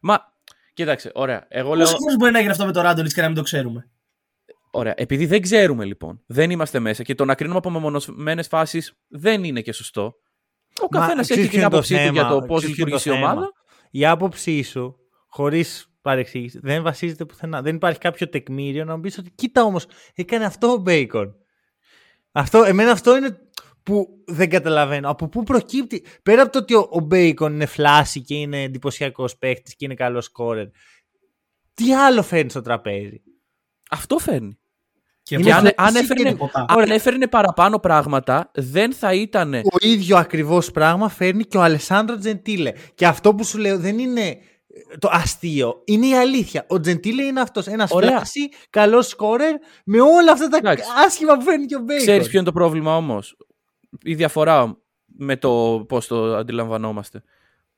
Μα, 0.00 0.18
κοίταξε, 0.74 1.10
ωραία. 1.14 1.46
Εγώ 1.48 1.74
λέω... 1.74 1.86
Πώς 1.86 2.16
μπορεί 2.18 2.32
να 2.32 2.38
γίνει 2.38 2.50
αυτό 2.50 2.66
με 2.66 2.72
το 2.72 2.80
Ράντονιτς 2.80 3.12
και 3.12 3.20
να 3.20 3.26
μην 3.26 3.36
το 3.36 3.42
ξέρουμε; 3.42 3.90
Ωραία. 4.70 4.94
Επειδή 4.96 5.26
δεν 5.26 5.40
ξέρουμε 5.40 5.84
λοιπόν, 5.84 6.22
δεν 6.26 6.50
είμαστε 6.50 6.78
μέσα 6.78 7.02
και 7.02 7.14
το 7.14 7.24
να 7.24 7.34
κρίνουμε 7.34 7.58
από 7.58 7.70
μεμονωμένες 7.70 8.46
φάσεις 8.46 8.92
δεν 9.08 9.44
είναι 9.44 9.60
και 9.60 9.72
σωστό. 9.72 10.14
Ο 10.80 10.88
καθένας 10.88 11.30
έχει 11.30 11.48
την 11.48 11.64
άποψή 11.64 12.06
του 12.06 12.12
για 12.12 12.26
το 12.26 12.40
πώς 12.40 12.66
λειτουργεί 12.66 12.96
η 13.04 13.10
ομάδα. 13.10 13.52
Η 13.90 14.06
άποψή 14.06 14.62
σου, 14.62 14.96
χωρίς 15.28 15.88
παρεξήγηση, 16.02 16.58
δεν 16.62 16.82
βασίζεται 16.82 17.24
πουθενά. 17.24 17.62
Δεν 17.62 17.74
υπάρχει 17.74 17.98
κάποιο 17.98 18.28
τεκμήριο 18.28 18.84
να 18.84 18.94
μου 18.94 19.00
πεις 19.00 19.18
ότι 19.18 19.30
κοίτα 19.30 19.62
όμως, 19.62 19.86
έκανε 20.14 20.44
αυτό 20.44 20.72
ο 20.72 20.76
Μπέικον. 20.76 21.36
Αυτό, 22.32 22.62
εμένα 22.62 22.90
αυτό 22.90 23.16
είναι 23.16 23.38
που 23.82 24.08
δεν 24.26 24.50
καταλαβαίνω. 24.50 25.10
Από 25.10 25.28
πού 25.28 25.42
προκύπτει. 25.42 26.04
Πέρα 26.22 26.42
από 26.42 26.52
το 26.52 26.58
ότι 26.58 26.74
ο, 26.74 27.00
Μπέικον 27.02 27.52
είναι 27.52 27.66
flashy 27.66 28.20
και 28.22 28.34
είναι 28.34 28.62
εντυπωσιακός 28.62 29.36
παίχτης 29.36 29.76
και 29.76 29.84
είναι 29.84 29.94
καλός 29.94 30.24
σκόρερ. 30.24 30.66
Τι 31.74 31.94
άλλο 31.94 32.22
φέρνει 32.22 32.50
στο 32.50 32.60
τραπέζι; 32.60 33.22
Αυτό 33.90 34.18
φέρνει. 34.18 34.58
Και, 35.24 35.36
και 35.36 35.52
αν, 35.52 35.70
αν, 35.76 35.94
έφερνε, 35.96 36.36
αν 36.66 36.90
έφερνε 36.90 37.26
παραπάνω 37.26 37.78
πράγματα, 37.78 38.50
δεν 38.54 38.92
θα 38.92 39.14
ήταν. 39.14 39.50
Το 39.50 39.88
ίδιο 39.88 40.16
ακριβώς 40.16 40.70
πράγμα 40.70 41.08
φέρνει 41.08 41.44
και 41.44 41.56
ο 41.56 41.62
Αλεσάνδρο 41.62 42.18
Τζεντήλε. 42.18 42.72
Και 42.94 43.06
αυτό 43.06 43.34
που 43.34 43.44
σου 43.44 43.58
λέω 43.58 43.78
δεν 43.78 43.98
είναι 43.98 44.38
το 44.98 45.08
αστείο. 45.12 45.82
Είναι 45.84 46.06
η 46.06 46.14
αλήθεια. 46.14 46.64
Ο 46.68 46.80
Τζεντήλε 46.80 47.22
είναι 47.22 47.40
αυτός. 47.40 47.66
Ένας 47.66 47.90
flashy, 47.90 48.48
καλός 48.70 49.08
σκόρερ, 49.08 49.54
με 49.84 50.00
όλα 50.00 50.32
αυτά 50.32 50.48
τα 50.48 50.56
Εντάξει. 50.56 50.84
άσχημα 51.06 51.36
που 51.36 51.42
φέρνει 51.42 51.66
και 51.66 51.76
ο 51.76 51.80
Μπέικον. 51.80 52.06
Ξέρεις 52.06 52.28
ποιο 52.28 52.38
είναι 52.38 52.46
το 52.46 52.52
πρόβλημα 52.52 52.96
όμως; 52.96 53.36
Η 54.02 54.14
διαφορά 54.14 54.78
με 55.04 55.36
το 55.36 55.84
πώς 55.88 56.06
το 56.06 56.36
αντιλαμβανόμαστε. 56.36 57.22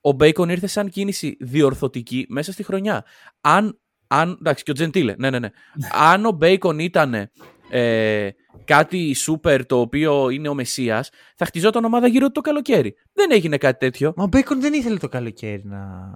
Ο 0.01 0.13
Μπέικον 0.13 0.49
ήρθε 0.49 0.67
σαν 0.67 0.89
κίνηση 0.89 1.37
διορθωτική 1.41 2.27
μέσα 2.29 2.53
στη 2.53 2.63
χρονιά. 2.63 3.05
Αν 3.41 3.81
αν, 4.07 4.37
εντάξει, 4.41 4.65
και 4.65 4.71
ο 4.71 4.75
Τζεντήλε, 4.75 5.15
ναι, 5.19 5.31
ναι, 5.31 5.39
ναι. 5.39 5.51
αν 5.93 6.27
ο 6.27 6.31
Μπέικον 6.31 6.79
ήταν 6.79 7.31
ε, 7.71 8.29
κάτι 8.65 9.15
σούπερ 9.15 9.67
το 9.67 9.81
οποίο 9.81 10.31
είναι 10.31 10.49
ο 10.49 10.55
Μεσσίας, 10.55 11.05
θα 11.37 11.45
χτιζόταν 11.45 11.85
ομάδα 11.85 12.07
γύρω 12.07 12.31
το 12.31 12.41
καλοκαίρι. 12.41 12.95
Δεν 13.13 13.31
έγινε 13.31 13.57
κάτι 13.57 13.79
τέτοιο. 13.79 14.13
Μα 14.17 14.25
ο 14.25 14.27
Μπέικον 14.27 14.61
δεν 14.61 14.73
ήθελε 14.73 14.97
το 14.97 15.09
καλοκαίρι 15.09 15.63
να. 15.65 16.13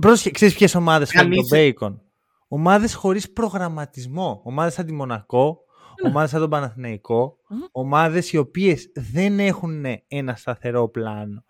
Πρόσεχε, 0.00 0.30
ξέρεις 0.30 0.54
ποιες 0.54 0.74
ομάδες 0.74 1.10
φέρνουν 1.10 1.36
τον 1.36 1.58
Bacon. 1.58 1.98
Ομάδες 2.48 2.94
χωρίς 2.94 3.32
προγραμματισμό. 3.32 4.40
Ομάδες 4.44 4.74
σαν 4.74 4.86
τη 4.86 4.92
Μονακό, 4.92 5.58
ναι. 6.02 6.08
ομάδες 6.08 6.30
σαν 6.30 6.40
τον 6.40 6.50
Παναθηναϊκό, 6.50 7.36
mm-hmm. 7.36 7.68
ομάδες 7.72 8.32
οι 8.32 8.36
οποίες 8.36 8.92
δεν 9.12 9.38
έχουν 9.38 9.84
ένα 10.08 10.34
σταθερό 10.34 10.88
πλάνο. 10.88 11.44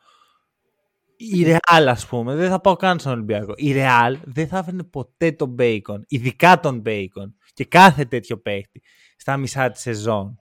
Η 1.31 1.45
Real, 1.47 1.87
ας 1.89 2.07
πούμε, 2.07 2.35
δεν 2.35 2.51
θα 2.51 2.61
πάω 2.61 2.77
καν 2.77 2.99
στον 2.99 3.13
Ολυμπιακό. 3.13 3.53
Η 3.57 3.73
Real 3.75 4.17
δεν 4.25 4.49
θα 4.49 4.59
έφερνε 4.59 4.83
ποτέ 4.83 5.33
τον 5.33 5.55
Bacon, 5.59 6.01
ειδικά 6.07 6.61
τον 6.61 6.83
Bacon 6.87 7.33
και 7.55 7.65
κάθε 7.65 8.05
τέτοιο 8.05 8.39
παίχτη 8.39 8.83
στα 9.17 9.37
μισά 9.37 9.71
της 9.71 9.81
σεζόν. 9.81 10.37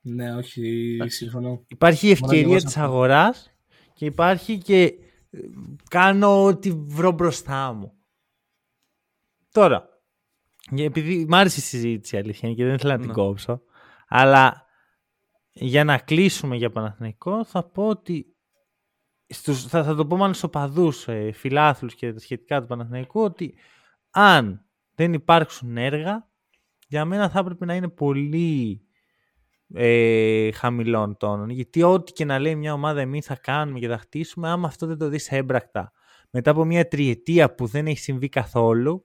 Ναι, 0.00 0.34
όχι, 0.34 0.98
συμφωνώ. 1.06 1.64
Υπάρχει 1.68 2.06
η 2.06 2.10
ευκαιρία 2.10 2.60
της 2.60 2.76
αγοράς 2.76 3.52
και 3.92 4.04
υπάρχει 4.04 4.58
και 4.58 4.82
ε, 5.30 5.38
κάνω 5.90 6.44
ό,τι 6.44 6.70
βρω 6.70 7.10
μπροστά 7.10 7.72
μου. 7.72 7.92
Τώρα, 9.52 9.88
επειδή 10.76 11.26
μ' 11.28 11.34
άρεσε 11.34 11.60
η 11.60 11.62
συζήτηση 11.62 12.16
αλήθεια 12.16 12.54
και 12.54 12.64
δεν 12.64 12.74
ήθελα 12.74 12.92
να 12.92 12.98
την 12.98 13.08
ναι. 13.08 13.14
κόψω, 13.14 13.62
αλλά 14.08 14.66
για 15.52 15.84
να 15.84 15.98
κλείσουμε 15.98 16.56
για 16.56 16.70
Παναθηναϊκό 16.70 17.44
θα 17.44 17.64
πω 17.64 17.88
ότι 17.88 18.36
στους, 19.28 19.64
θα, 19.66 19.84
θα 19.84 19.94
το 19.94 20.06
πω 20.06 20.16
μάλλον 20.16 20.34
στους 20.34 20.48
οπαδούς, 20.48 21.08
ε, 21.08 21.32
φιλάθλους 21.32 21.94
και 21.94 22.12
τα 22.12 22.20
σχετικά 22.20 22.60
του 22.60 22.66
Παναθηναϊκού 22.66 23.20
ότι 23.20 23.54
αν 24.10 24.64
δεν 24.94 25.12
υπάρξουν 25.12 25.76
έργα 25.76 26.28
για 26.88 27.04
μένα 27.04 27.28
θα 27.28 27.38
έπρεπε 27.38 27.64
να 27.64 27.74
είναι 27.74 27.88
πολύ 27.88 28.82
ε, 29.74 30.52
χαμηλών 30.52 31.16
τόνων. 31.16 31.50
Γιατί 31.50 31.82
ό,τι 31.82 32.12
και 32.12 32.24
να 32.24 32.38
λέει 32.38 32.54
μια 32.54 32.72
ομάδα 32.72 33.00
εμείς 33.00 33.26
θα 33.26 33.36
κάνουμε 33.36 33.78
και 33.78 33.88
θα 33.88 33.98
χτίσουμε, 33.98 34.48
άμα 34.48 34.66
αυτό 34.68 34.86
δεν 34.86 34.98
το 34.98 35.08
δεις 35.08 35.28
έμπρακτα 35.32 35.92
μετά 36.30 36.50
από 36.50 36.64
μια 36.64 36.88
τριετία 36.88 37.54
που 37.54 37.66
δεν 37.66 37.86
έχει 37.86 37.98
συμβεί 37.98 38.28
καθόλου, 38.28 39.04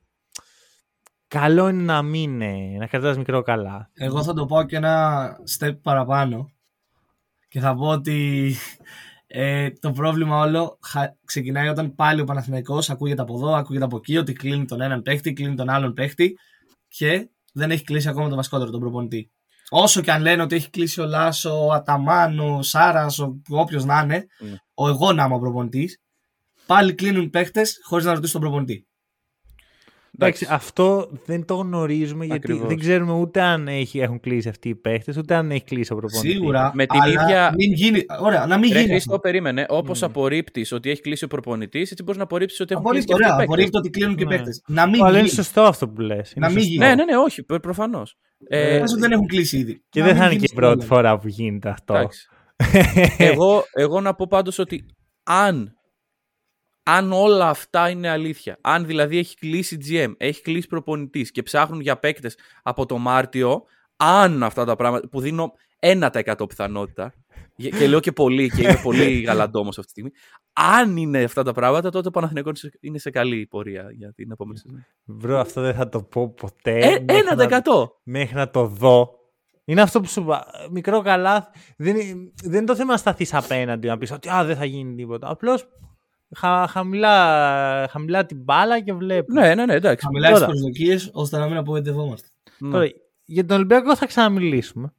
καλό 1.28 1.68
είναι 1.68 1.84
να 1.84 2.02
μην 2.02 2.42
ε, 2.42 2.78
να 2.78 2.88
κρατάς 2.88 3.18
μικρό 3.18 3.42
καλά. 3.42 3.90
Εγώ 3.94 4.24
θα 4.24 4.34
το 4.34 4.46
πω 4.46 4.64
και 4.64 4.76
ένα 4.76 5.36
step 5.60 5.78
παραπάνω 5.82 6.52
και 7.48 7.60
θα 7.60 7.76
πω 7.76 7.88
ότι 7.88 8.56
ε, 9.36 9.72
το 9.72 9.92
πρόβλημα 9.92 10.40
όλο 10.40 10.80
ξεκινάει 11.26 11.68
όταν 11.68 11.96
πάλι 11.96 12.22
ο 12.22 12.24
Παναθηναϊκός 12.24 12.90
ακούγεται 12.90 13.22
από 13.22 13.36
εδώ, 13.36 13.54
ακούγεται 13.54 13.86
από 13.86 13.98
εκεί, 13.98 14.18
ότι 14.18 14.34
κλείνει 14.34 14.66
τον 14.66 14.82
έναν 14.82 15.02
παίχτη, 15.02 15.34
κλείνει 15.34 15.56
τον 15.56 15.70
άλλον 15.70 15.94
παίχτη 15.94 16.38
και 16.88 17.30
δεν 17.54 17.72
έχει 17.72 17.84
κλείσει 17.84 18.10
ακόμα 18.10 18.30
το 18.30 18.36
βασικότερο, 18.36 18.72
τον 18.72 18.80
προπονητή. 18.80 19.32
Όσο 19.70 20.02
και 20.02 20.12
αν 20.12 20.22
λένε 20.22 20.42
ότι 20.42 20.56
έχει 20.56 20.70
κλείσει 20.70 21.02
ο 21.02 21.06
Λάσο, 21.06 21.66
ο 21.66 21.72
Αταμάν, 21.72 22.40
ο 22.40 22.64
Σάρας, 22.64 23.20
όποιος 23.50 23.86
να 23.86 24.02
είναι, 24.04 24.26
mm. 24.42 24.56
ο 24.74 24.88
εγώ 24.88 25.14
να 25.14 25.24
είμαι 25.24 25.36
ο 25.36 25.40
προπονητής, 25.40 26.02
πάλι 26.66 26.94
κλείνουν 26.94 27.30
παίχτες 27.30 27.80
χωρίς 27.84 28.06
να 28.06 28.14
ρωτήσουν 28.14 28.42
τον 28.42 28.50
προπονητή. 28.50 28.88
Εντάξει, 30.20 30.48
αυτό 30.50 31.10
δεν 31.26 31.46
το 31.46 31.56
γνωρίζουμε 31.56 32.26
γιατί 32.26 32.54
δεν 32.54 32.80
ξέρουμε 32.80 33.14
ούτε 33.14 33.42
αν 33.42 33.68
έχει, 33.68 34.00
έχουν 34.00 34.20
κλείσει 34.20 34.50
αυτοί 34.50 34.70
οι 34.70 34.76
παίχτες, 34.76 35.18
ούτε 35.18 35.36
αν 35.36 35.52
έχει 35.52 35.64
κλείσει 35.64 35.94
ο 35.94 35.96
προπονητής. 35.96 36.32
Σίγουρα. 36.32 36.72
Με 36.74 36.86
την 36.86 37.02
αλλά 37.02 37.24
ίδια. 37.24 37.54
Μην 37.58 37.74
γίνει... 37.74 38.06
Ωραία, 38.20 38.46
να 38.46 38.58
μην 38.58 38.72
Ρε, 38.72 38.80
γίνει. 38.80 38.92
Χρήστο, 38.92 39.20
περίμενε. 39.20 39.66
Όπως 39.70 40.00
mm. 40.00 40.06
απορρίπτεις 40.06 40.72
ότι 40.72 40.90
έχει 40.90 41.02
κλείσει 41.02 41.24
ο 41.24 41.28
προπονητής, 41.28 41.92
έτσι 41.92 42.04
μπορείς 42.04 42.18
να 42.18 42.24
απορρίψει 42.24 42.62
ότι 42.62 42.74
έχουν 42.74 42.86
κλείσει. 42.86 43.08
Ωραία, 43.14 43.38
απορρίπτει 43.40 43.78
ότι 43.78 43.90
κλείνουν 43.90 44.16
και 44.16 44.26
ναι. 44.26 44.36
παίχτε. 44.36 44.52
Να 44.68 44.86
μην 44.88 45.06
γίνει. 45.06 45.20
είναι 45.20 45.28
σωστό 45.28 45.62
αυτό 45.62 45.90
που 45.90 46.02
λες. 46.02 46.34
Να 46.36 46.50
μην 46.50 46.64
γίνει. 46.64 46.78
Ναι, 46.78 46.96
ναι, 46.96 47.04
ναι, 47.04 47.18
όχι, 47.18 47.44
προφανώς. 47.44 48.18
Ε, 48.48 48.76
ε, 48.76 48.84
δεν 48.98 49.12
έχουν 49.12 49.28
κλείσει 49.28 49.58
ήδη. 49.58 49.84
Και 49.90 50.04
δεν 50.04 50.16
θα 50.16 50.26
είναι 50.26 50.36
και 50.36 50.48
η 50.52 50.56
πρώτη 50.56 50.86
φορά 50.86 51.18
που 51.18 51.28
γίνεται 51.28 51.70
αυτό. 51.70 52.10
Εγώ 53.74 54.02
να 54.02 54.14
πω 54.14 54.26
πάντως 54.30 54.60
ότι 54.60 54.86
αν 55.24 55.74
αν 56.84 57.12
όλα 57.12 57.50
αυτά 57.50 57.90
είναι 57.90 58.10
αλήθεια, 58.10 58.58
αν 58.62 58.86
δηλαδή 58.86 59.18
έχει 59.18 59.36
κλείσει 59.36 59.78
GM, 59.90 60.14
έχει 60.18 60.42
κλείσει 60.42 60.68
προπονητής 60.68 61.32
και 61.32 61.44
ψάχνουν 61.44 61.82
για 61.82 61.98
παίκτες 61.98 62.38
από 62.64 62.86
το 62.86 62.98
Μάρτιο, 62.98 63.64
αν 63.96 64.44
αυτά 64.44 64.66
τα 64.66 64.76
πράγματα 64.76 65.08
που 65.08 65.20
δίνω 65.20 65.54
1% 65.80 66.48
πιθανότητα, 66.48 67.14
και 67.56 67.88
λέω 67.88 68.00
και 68.00 68.12
πολύ 68.12 68.50
και 68.50 68.62
είμαι 68.62 68.80
πολύ 68.84 69.20
γαλαντόμος 69.26 69.78
αυτή 69.78 69.94
τη 69.94 70.00
στιγμή, 70.00 70.12
αν 70.54 70.98
είναι 70.98 71.24
αυτά 71.24 71.44
τα 71.44 71.52
πράγματα, 71.52 71.90
τότε 71.90 72.08
ο 72.08 72.12
Παναθηναϊκός 72.12 72.70
είναι 72.80 72.98
σε 72.98 73.10
καλή 73.10 73.48
πορεία 73.48 73.88
για 73.92 74.14
την 74.14 74.32
επόμενη 74.32 74.58
σεζόν. 74.58 74.86
Βρω, 75.04 75.40
αυτό 75.40 75.62
δεν 75.62 75.74
θα 75.74 75.90
το 75.90 76.04
πω 76.04 76.30
ποτέ. 76.30 76.80
Ε, 76.80 77.06
1%! 77.06 77.62
μέχρι 78.04 78.36
να 78.36 78.50
το 78.50 78.66
δω. 78.66 79.18
Είναι 79.66 79.82
αυτό 79.82 80.02
που 80.02 80.08
σου 80.08 80.22
είπα. 80.22 80.46
Μικρό 80.72 81.02
καλά. 81.02 81.52
Δεν, 81.78 81.96
δεν 82.44 82.54
είναι 82.54 82.66
το 82.66 82.76
θέμα 82.76 82.92
να 82.92 82.98
σταθείς 82.98 83.34
απέναντι 83.34 83.88
να 83.88 83.98
πεις 83.98 84.12
ότι 84.12 84.30
α, 84.30 84.44
δεν 84.46 84.56
θα 84.56 84.66
γίνει 84.66 84.96
τίποτα. 84.96 85.30
Απλώς 85.30 85.68
χα, 86.38 86.68
χαμηλά, 86.68 87.88
χαμηλά 87.92 88.26
την 88.26 88.38
μπάλα 88.38 88.80
και 88.80 88.94
βλέπεις. 88.94 89.34
Ναι, 89.34 89.56
ναι, 89.56 89.66
ναι, 89.66 89.74
εντάξει. 89.74 90.06
Χαμηλά 90.06 90.32
τις 90.32 90.46
προσδοκίες 90.46 91.10
ώστε 91.14 91.38
να 91.38 91.48
μην 91.48 91.58
απογοητευόμαστε. 91.58 92.28
Ναι. 92.58 92.72
Τώρα, 92.72 92.90
για 93.26 93.46
τον 93.46 93.56
Ολυμπιακό 93.56 93.96
θα 93.96 94.06
ξαναμιλήσουμε. 94.06 94.94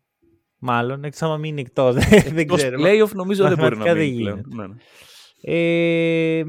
Μάλλον, 0.58 1.04
εκτός 1.04 1.22
άμα 1.22 1.36
μείνει 1.36 1.60
εκτός. 1.60 1.94
δεν 2.32 2.48
ξέρω. 2.48 2.80
Playoff 2.80 3.12
νομίζω 3.12 3.48
δεν 3.48 3.58
μπορεί 3.58 3.76
να 3.76 3.94
μείνει. 3.94 4.22
Δεν 4.24 4.44
ναι, 4.46 4.66
ναι. 4.66 4.74
Ε, 5.46 6.44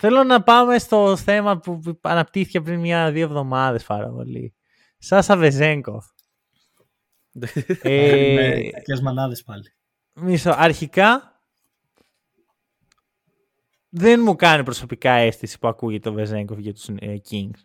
θέλω 0.00 0.24
να 0.24 0.42
πάμε 0.42 0.78
στο 0.78 1.16
θέμα 1.16 1.58
που 1.58 1.80
αναπτύχθηκε 2.00 2.60
πριν 2.60 2.80
μια-δύο 2.80 3.24
εβδομάδες 3.24 3.84
πάρα 3.84 4.08
πολύ. 4.08 4.54
Σάσα 4.98 5.36
Βεζέγκοφ. 5.36 6.06
ε, 7.82 8.70
με 8.86 9.00
μανάδες 9.02 9.42
πάλι. 9.42 9.72
Μισό. 10.12 10.54
Αρχικά 10.56 11.37
δεν 13.88 14.20
μου 14.24 14.36
κάνει 14.36 14.62
προσωπικά 14.62 15.12
αίσθηση 15.12 15.58
που 15.58 15.68
ακούγεται 15.68 16.08
το 16.08 16.14
Βεζέγκοφ 16.14 16.58
για 16.58 16.74
τους 16.74 16.88
ε, 16.88 17.20
Kings. 17.30 17.60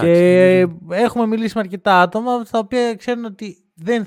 και 0.00 0.66
έχουμε 0.90 1.26
μιλήσει 1.26 1.52
με 1.54 1.60
αρκετά 1.60 2.00
άτομα 2.00 2.42
τα 2.42 2.58
οποία 2.58 2.94
ξέρουν 2.94 3.24
ότι 3.24 3.56
δεν 3.74 4.06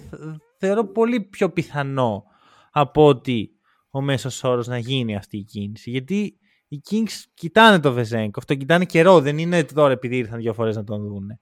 θεωρώ 0.57 0.85
πολύ 0.85 1.21
πιο 1.21 1.49
πιθανό 1.49 2.23
από 2.71 3.05
ότι 3.05 3.49
ο 3.89 4.01
μέσος 4.01 4.43
όρος 4.43 4.67
να 4.67 4.77
γίνει 4.77 5.15
αυτή 5.15 5.37
η 5.37 5.43
κίνηση. 5.43 5.89
Γιατί 5.89 6.37
οι 6.67 6.81
Kings 6.89 7.23
κοιτάνε 7.33 7.79
το 7.79 7.93
Βεζέγκοφ, 7.93 8.45
το 8.45 8.55
κοιτάνε 8.55 8.85
καιρό, 8.85 9.21
δεν 9.21 9.37
είναι 9.37 9.63
τώρα 9.63 9.91
επειδή 9.91 10.17
ήρθαν 10.17 10.39
δύο 10.39 10.53
φορές 10.53 10.75
να 10.75 10.83
τον 10.83 11.07
δουν. 11.07 11.39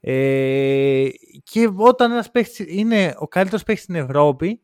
Ε, 0.00 1.08
και 1.42 1.70
όταν 1.76 2.10
ένας 2.10 2.30
παίχτης 2.30 2.58
είναι 2.68 3.14
ο 3.18 3.28
καλύτερος 3.28 3.62
παίχτης 3.62 3.84
στην 3.84 3.94
Ευρώπη, 3.94 4.62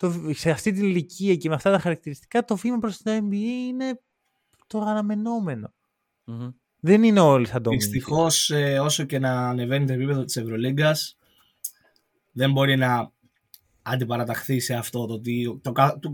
το, 0.00 0.12
σε 0.30 0.50
αυτή 0.50 0.72
την 0.72 0.84
ηλικία 0.84 1.36
και 1.36 1.48
με 1.48 1.54
αυτά 1.54 1.70
τα 1.70 1.78
χαρακτηριστικά, 1.78 2.44
το 2.44 2.56
βήμα 2.56 2.78
προς 2.78 3.02
το 3.02 3.10
NBA 3.10 3.34
είναι 3.68 4.00
το 4.66 4.80
αναμενομενο 4.80 5.74
Δεν 6.80 7.02
είναι 7.02 7.20
όλοι 7.20 7.46
σαν 7.46 7.62
το 7.62 7.70
Δυστυχώς, 7.70 8.50
ε, 8.50 8.78
όσο 8.78 9.04
και 9.04 9.18
να 9.18 9.48
ανεβαίνει 9.48 9.86
το 9.86 9.92
επίπεδο 9.92 10.24
της 10.24 10.36
Ευρωλίγκας, 10.36 11.16
δεν 12.30 12.52
μπορεί 12.52 12.76
να 12.76 13.12
αντιπαραταχθεί 13.82 14.60
σε 14.60 14.74
αυτό 14.74 15.06
το 15.06 15.12
ότι 15.12 15.60
το, 15.62 15.72
του, 16.00 16.10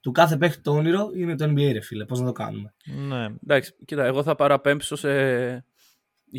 του 0.00 0.10
κάθε 0.10 0.36
παίχτη 0.36 0.60
το 0.60 0.72
όνειρο 0.72 1.10
είναι 1.14 1.34
το 1.34 1.44
NBA, 1.44 1.72
ρε 1.72 1.80
φίλε. 1.80 2.04
Πώς 2.04 2.20
να 2.20 2.26
το 2.26 2.32
κάνουμε; 2.32 2.74
Ναι, 2.84 3.24
εντάξει, 3.42 3.74
κοίτα, 3.84 4.04
εγώ 4.04 4.22
θα 4.22 4.34
παραπέμψω 4.34 4.96
σε 4.96 5.64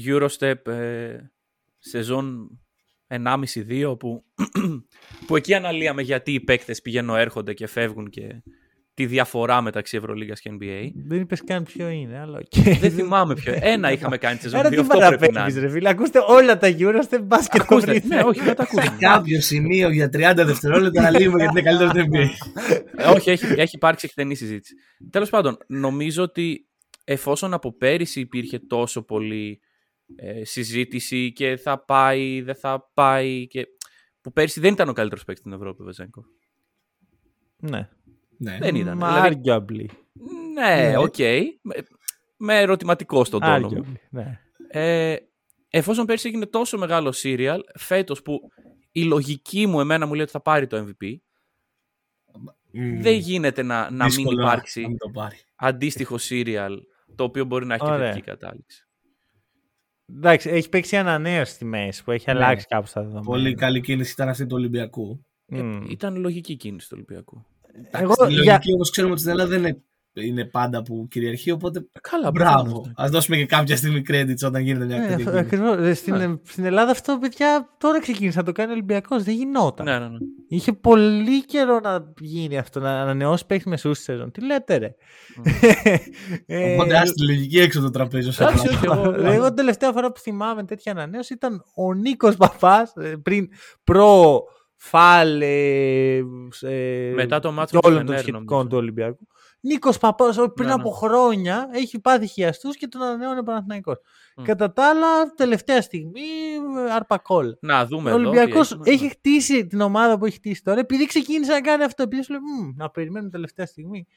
Eurostep 0.05 0.67
ε, 0.67 1.17
σεζόν 1.79 2.57
1,5-2 3.26 3.99
που, 3.99 4.23
που 5.28 5.36
εκεί 5.36 5.54
αναλύαμε 5.54 6.02
γιατί 6.02 6.34
οι 6.34 6.39
παίκτες 6.39 6.82
πηγαίνουν 6.82 7.15
έρχονται 7.15 7.54
και 7.54 7.67
φεύγουν 7.67 8.10
και 8.10 8.41
τη 8.93 9.06
διαφορά 9.06 9.62
μεταξύ 9.62 9.97
Ευρωλίγας 9.97 10.39
και 10.39 10.49
NBA. 10.54 10.91
Δεν 11.08 11.19
είπες 11.19 11.43
καν 11.43 11.63
ποιο 11.63 11.89
είναι, 11.89 12.19
αλλά 12.19 12.39
Δεν 12.80 12.91
θυμάμαι 12.91 13.34
ποιο. 13.34 13.58
Ένα 13.62 13.91
είχαμε 13.91 14.17
κάνει 14.17 14.38
τη 14.38 14.49
ζωή. 14.49 14.60
Αυτό 14.60 14.97
πρέπει 14.97 15.32
να 15.32 15.49
ρε 15.60 15.69
φίλε. 15.69 15.89
Ακούστε 15.89 16.19
όλα 16.28 16.58
τα 16.58 16.76
Euro, 16.78 17.02
δεν 17.10 17.28
πα 17.28 17.39
και 17.52 17.58
ακούστε. 17.62 18.02
Ναι, 18.06 18.21
όχι, 18.21 18.41
δεν 18.41 18.56
τα 18.56 18.63
ακούστε. 18.63 18.95
κάποιο 18.99 19.41
σημείο 19.41 19.89
για 19.89 20.06
30 20.06 20.34
δευτερόλεπτα 20.36 21.02
να 21.02 21.10
λύγουμε 21.19 21.43
γιατί 21.43 21.60
είναι 21.60 21.69
καλύτερο 21.69 21.91
το 21.91 21.99
NBA. 22.12 22.28
Ε, 22.95 23.10
όχι, 23.10 23.30
έχει, 23.30 23.46
έχει 23.46 23.75
υπάρξει 23.75 24.06
εκτενή 24.10 24.35
συζήτηση. 24.35 24.73
Τέλος 25.10 25.29
πάντων, 25.29 25.58
νομίζω 25.67 26.23
ότι 26.23 26.67
εφόσον 27.04 27.54
από 27.54 27.77
πέρυσι 27.77 28.19
υπήρχε 28.19 28.60
τόσο 28.60 29.02
πολύ 29.02 29.60
ε, 30.15 30.43
συζήτηση 30.43 31.33
και 31.33 31.57
θα 31.57 31.83
πάει, 31.83 32.41
δεν 32.41 32.55
θα 32.55 32.91
πάει. 32.93 33.47
Και... 33.47 33.67
Που 34.21 34.33
πέρσι 34.33 34.59
δεν 34.59 34.73
ήταν 34.73 34.89
ο 34.89 34.93
καλύτερος 34.93 35.23
παίκτης 35.23 35.43
στην 35.45 35.59
Ευρώπη, 35.59 35.81
ο 35.81 35.85
Βεζένκοφ. 35.85 36.23
Ναι. 37.57 37.89
ναι. 38.37 38.57
Δεν 38.57 38.75
ήταν. 38.75 38.97
Μα 38.97 39.29
δηλαδή... 39.29 39.89
Ναι, 40.53 40.75
ναι, 40.75 40.97
OK. 40.98 41.13
Okay. 41.17 41.43
Με, 41.61 41.75
με 42.37 42.59
ερωτηματικό 42.59 43.23
στον 43.23 43.41
τόνο 43.41 43.67
μου. 43.67 43.99
Ναι. 44.09 44.39
Ε, 44.67 45.15
εφόσον 45.69 46.05
πέρσι 46.05 46.27
έγινε 46.27 46.45
τόσο 46.45 46.77
μεγάλο 46.77 47.11
σίριαλ, 47.12 47.62
φέτος 47.75 48.21
που 48.21 48.39
η 48.91 49.03
λογική 49.03 49.67
μου 49.67 49.79
εμένα 49.79 50.05
μου 50.05 50.13
λέει 50.13 50.21
ότι 50.21 50.31
θα 50.31 50.41
πάρει 50.41 50.67
το 50.67 50.77
MVP, 50.77 51.05
mm. 51.05 51.17
δεν 53.01 53.13
γίνεται 53.13 53.63
να, 53.63 53.91
να 53.91 54.05
μην 54.05 54.27
υπάρξει 54.27 54.85
αντίστοιχο 55.55 56.17
σίριαλ 56.17 56.79
το 57.15 57.23
οποίο 57.23 57.45
μπορεί 57.45 57.65
να 57.65 57.73
έχει 57.73 57.85
και 57.85 57.97
θετική 57.97 58.21
κατάληξη. 58.21 58.87
Εντάξει, 60.10 60.49
έχει 60.49 60.69
παίξει 60.69 60.97
ανανέωση 60.97 61.54
στη 61.54 61.65
μέση 61.65 62.04
που 62.04 62.12
έχει 62.12 62.23
ναι. 62.27 62.33
αλλάξει 62.33 62.65
κάπου 62.65 62.87
στα 62.87 63.01
δεδομένα. 63.01 63.25
Πολύ 63.25 63.54
καλή 63.54 63.81
κίνηση 63.81 64.12
ήταν 64.12 64.29
αυτή 64.29 64.45
του 64.45 64.56
Ολυμπιακού. 64.56 65.25
Ε, 65.45 65.79
ήταν 65.89 66.15
λογική 66.15 66.56
κίνηση 66.56 66.89
του 66.89 66.95
Ολυμπιακού. 66.95 67.45
Εγώ, 67.91 68.13
η 68.17 68.21
λογική 68.21 68.41
για... 68.41 68.62
όπως 68.73 68.89
ξέρουμε 68.89 69.13
ότι 69.13 69.21
στην 69.21 69.33
Ελλάδα 69.33 69.49
δεν 69.49 69.60
είναι 69.60 69.83
είναι 70.13 70.45
πάντα 70.45 70.81
που 70.83 71.07
κυριαρχεί. 71.09 71.51
Οπότε. 71.51 71.85
Καλά, 72.01 72.31
μπράβο. 72.31 72.91
Α 73.01 73.05
δώσουμε 73.09 73.37
και 73.37 73.45
κάποια 73.45 73.75
στιγμή 73.77 74.01
credits 74.09 74.45
όταν 74.45 74.61
γίνεται 74.61 74.85
μια 74.85 75.03
Ε, 75.03 75.07
τέτοια. 75.15 75.39
ακριβώς. 75.39 75.77
Ε, 75.77 75.93
Στην, 75.93 76.15
Ναι. 76.15 76.35
στην 76.43 76.65
Ελλάδα 76.65 76.91
αυτό, 76.91 77.17
παιδιά, 77.21 77.69
τώρα 77.77 77.99
ξεκίνησε 78.01 78.37
να 78.37 78.43
το 78.43 78.51
κάνει 78.51 78.69
ο 78.69 78.73
Ολυμπιακός. 78.73 79.23
Δεν 79.23 79.35
γινόταν. 79.35 79.85
Ναι, 79.85 79.99
ναι, 79.99 80.07
ναι. 80.07 80.17
Είχε 80.47 80.73
πολύ 80.73 81.45
καιρό 81.45 81.79
να 81.79 82.13
γίνει 82.19 82.57
αυτό, 82.57 82.79
να 82.79 83.01
ανανεώσει 83.01 83.45
παίχτη 83.45 83.69
μεσούς 83.69 83.95
στη 83.97 84.03
σεζόν. 84.05 84.31
Τι 84.31 84.45
λέτε, 84.45 84.75
ρε; 84.77 84.95
Ε, 86.45 86.73
Οπότε 86.73 86.97
άσε 86.97 87.13
τη 87.13 87.25
λογική 87.25 87.59
έξω 87.59 87.79
από 87.79 87.87
το 87.87 87.93
τραπέζι. 87.93 88.27
όσο 88.29 88.43
Εντάξει, 88.43 88.67
απλά. 88.75 88.91
όχι, 88.91 89.07
εγώ- 89.09 89.31
Εγώ 89.31 89.45
την 89.45 89.55
τελευταία 89.55 89.91
φορά 89.91 90.11
που 90.11 90.19
θυμάμαι 90.19 90.63
τέτοια 90.63 90.91
ανανέωση 90.91 91.33
ήταν 91.33 91.63
ο 91.75 91.93
Νίκος 91.93 92.35
Παπάς 92.37 92.93
πριν 93.23 93.47
προ 93.83 94.41
φάλ 94.75 95.41
ε, 95.41 96.15
ε, 96.61 97.11
Μετά 97.15 97.39
το 97.39 97.51
μάτς 97.51 97.71
και 97.71 97.75
με 97.77 97.81
τη 97.81 97.87
όλων 97.87 97.97
των 97.99 98.07
Φενέρ, 98.07 98.19
σχετικών 98.21 98.45
νομίζω. 98.57 98.67
του 98.69 98.77
Ολυμπιακού. 98.77 99.27
Νίκος 99.65 99.97
Παπάς 99.97 100.35
πριν 100.35 100.49
Ναι, 100.57 100.65
ναι. 100.65 100.71
από 100.73 100.89
χρόνια 100.89 101.69
έχει 101.71 101.99
πάθει 101.99 102.27
χιαστούς 102.27 102.75
και 102.77 102.87
τον 102.87 103.01
ανανεώνει 103.01 103.39
ο 103.39 103.43
Παναθηναϊκός. 103.43 103.97
Μμ. 104.37 104.43
Κατά 104.43 104.73
τα 104.73 104.89
άλλα, 104.89 105.33
τελευταία 105.35 105.81
στιγμή 105.81 106.21
άρπα 106.91 107.17
κόλ. 107.17 107.55
Να 107.59 107.85
δούμε 107.85 108.11
Ο 108.11 108.13
εδώ. 108.13 108.21
τι 108.21 108.27
Ολυμπιακός 108.37 108.71
έχουμε. 108.71 108.89
έχει 108.89 109.09
χτίσει 109.09 109.67
την 109.67 109.81
ομάδα 109.81 110.17
που 110.17 110.25
έχει 110.25 110.35
χτίσει 110.35 110.63
τώρα 110.63 110.79
επειδή 110.79 111.05
ξεκίνησε 111.05 111.51
να 111.51 111.61
κάνει 111.61 111.83
αυτό. 111.83 112.03
Επειδή 112.03 112.23
σου 112.23 112.31
λέει, 112.31 112.41
«Μμ, 112.41 112.69
να 112.75 112.89
περιμένουμε 112.89 113.31
τελευταία 113.31 113.65
στιγμή. 113.65 114.07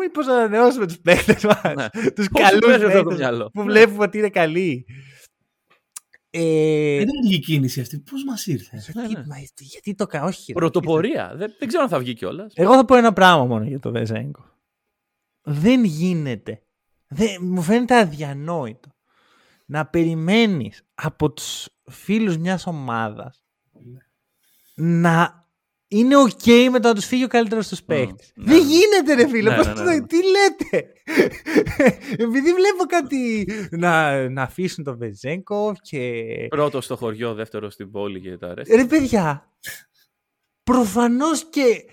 Μήπως 0.00 0.26
να 0.26 0.34
ανανεώσουμε 0.34 0.86
τους 0.86 0.98
παίχτε 1.00 1.36
μας. 1.44 1.74
Ναι. 1.74 2.10
Τους 2.10 2.28
Πώς 2.28 2.42
καλούς 2.42 2.62
σου 2.64 2.68
παίζει 2.70 2.84
αυτό 2.84 2.98
το 2.98 3.08
παίχτε 3.08 3.14
μυαλό; 3.14 3.50
που 3.52 3.62
βλέπουμε 3.62 4.04
ότι 4.04 4.18
είναι 4.18 4.28
καλοί. 4.30 4.86
Ε, 6.30 6.96
Δεν 6.98 7.08
είναι 7.24 7.34
η 7.34 7.38
κίνηση 7.38 7.80
αυτή. 7.80 7.98
Πώς 7.98 8.24
μας 8.24 8.46
ήρθε; 8.46 8.82
γιατί, 8.92 9.14
ναι. 9.14 9.24
μα, 9.26 9.36
γιατί 9.58 9.94
το 9.94 10.06
κάνω, 10.06 10.26
όχι. 10.26 10.52
ρε. 10.52 10.58
Πρωτοπορία. 10.58 11.32
Δεν, 11.36 11.54
δεν 11.58 11.68
ξέρω 11.68 11.82
αν 11.82 11.88
θα 11.88 11.98
βγει 11.98 12.14
κιόλας. 12.14 12.52
Εγώ 12.56 12.74
θα 12.74 12.84
πω 12.84 12.96
ένα 12.96 13.12
πράγμα 13.12 13.44
μόνο 13.44 13.64
για 13.64 13.78
το 13.78 13.90
Βεζέγκο. 13.90 14.56
Δεν 15.42 15.84
γίνεται. 15.84 16.62
Δεν, 17.08 17.28
μου 17.40 17.62
φαίνεται 17.62 17.98
αδιανόητο 17.98 18.88
να 19.66 19.86
περιμένεις 19.86 20.82
από 20.94 21.32
τους 21.32 21.68
φίλους 21.90 22.36
μιας 22.36 22.66
ομάδας 22.66 23.44
να 24.74 25.37
είναι 25.88 26.16
οκ 26.16 26.46
με 26.70 26.80
το 26.80 26.88
να 26.88 26.94
τους 26.94 27.04
φύγει 27.04 27.24
ο 27.24 27.28
καλύτερος 27.28 27.68
τους 27.68 27.82
παίχτης. 27.82 28.32
ναι. 28.34 28.52
Δεν 28.52 28.62
γίνεται 28.66 29.14
ρε 29.14 29.28
φίλε. 29.28 29.50
Ναι, 29.50 29.56
πώς 29.56 29.66
ναι, 29.66 29.72
το- 29.74 29.82
ναι, 29.82 29.94
ναι. 29.94 30.06
Τι 30.06 30.16
λέτε; 30.16 30.86
Επειδή 32.24 32.52
βλέπω 32.52 32.84
κάτι 32.88 33.48
να, 33.70 34.28
να 34.28 34.42
αφήσουν 34.42 34.84
τον 34.84 34.98
Βεζένκοφ 34.98 35.74
και 35.82 36.22
Πρώτος 36.48 36.84
στο 36.84 36.96
χωριό, 36.96 37.34
δεύτερος 37.34 37.72
στην 37.72 37.90
πόλη 37.90 38.20
και 38.20 38.36
τα 38.36 38.54
ρέστα. 38.54 38.76
Ρε 38.76 38.84
παιδιά, 38.84 39.48
προφανώς 40.62 41.44
και 41.50 41.84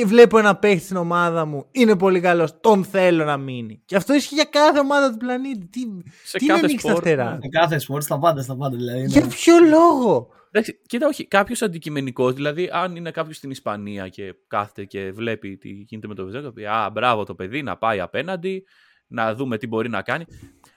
ε, 0.00 0.04
βλέπω 0.06 0.38
ένα 0.38 0.56
παίχτη 0.56 0.84
στην 0.84 0.96
ομάδα 0.96 1.44
μου, 1.44 1.66
είναι 1.70 1.96
πολύ 1.96 2.20
καλός, 2.20 2.60
τον 2.60 2.84
θέλω 2.84 3.24
να 3.24 3.36
μείνει. 3.36 3.82
Και 3.84 3.96
αυτό 3.96 4.14
ισχύει 4.14 4.34
για 4.34 4.44
κάθε 4.44 4.78
ομάδα 4.78 5.10
του 5.10 5.16
πλανήτη. 5.16 5.66
Τι, 5.66 5.80
Σε 6.24 6.38
τι 6.38 6.44
είναι 6.44 6.52
κάθε 6.54 6.64
ανοίξει 6.64 6.84
τα 6.86 6.90
σπορ, 6.92 7.02
φτερά; 7.02 7.24
ναι. 7.30 7.38
Σε 7.42 7.48
κάθε 7.48 7.78
σπορ, 7.78 8.02
στα 8.02 8.18
πάντα, 8.18 8.42
στα 8.42 8.56
πάντα. 8.56 8.76
Δηλαδή, 8.76 8.98
είναι- 8.98 9.08
Για 9.08 9.26
ποιο 9.26 9.54
λόγο; 9.70 10.28
Εντάξει, 10.56 10.80
κοίτα, 10.86 11.06
όχι. 11.06 11.26
Κάποιος 11.28 11.62
αντικειμενικός, 11.62 12.34
δηλαδή, 12.34 12.68
αν 12.72 12.96
είναι 12.96 13.10
κάποιος 13.10 13.36
στην 13.36 13.50
Ισπανία 13.50 14.08
και 14.08 14.34
κάθεται 14.46 14.84
και 14.84 15.12
βλέπει 15.12 15.56
τι 15.56 15.68
γίνεται 15.68 16.06
με 16.08 16.14
το 16.14 16.24
Βεζέγκο, 16.24 16.44
θα 16.44 16.52
πει 16.52 16.64
Α, 16.66 16.90
μπράβο 16.92 17.24
το 17.24 17.34
παιδί, 17.34 17.62
να 17.62 17.76
πάει 17.76 18.00
απέναντι, 18.00 18.64
να 19.06 19.34
δούμε 19.34 19.58
τι 19.58 19.66
μπορεί 19.66 19.88
να 19.88 20.02
κάνει. 20.02 20.24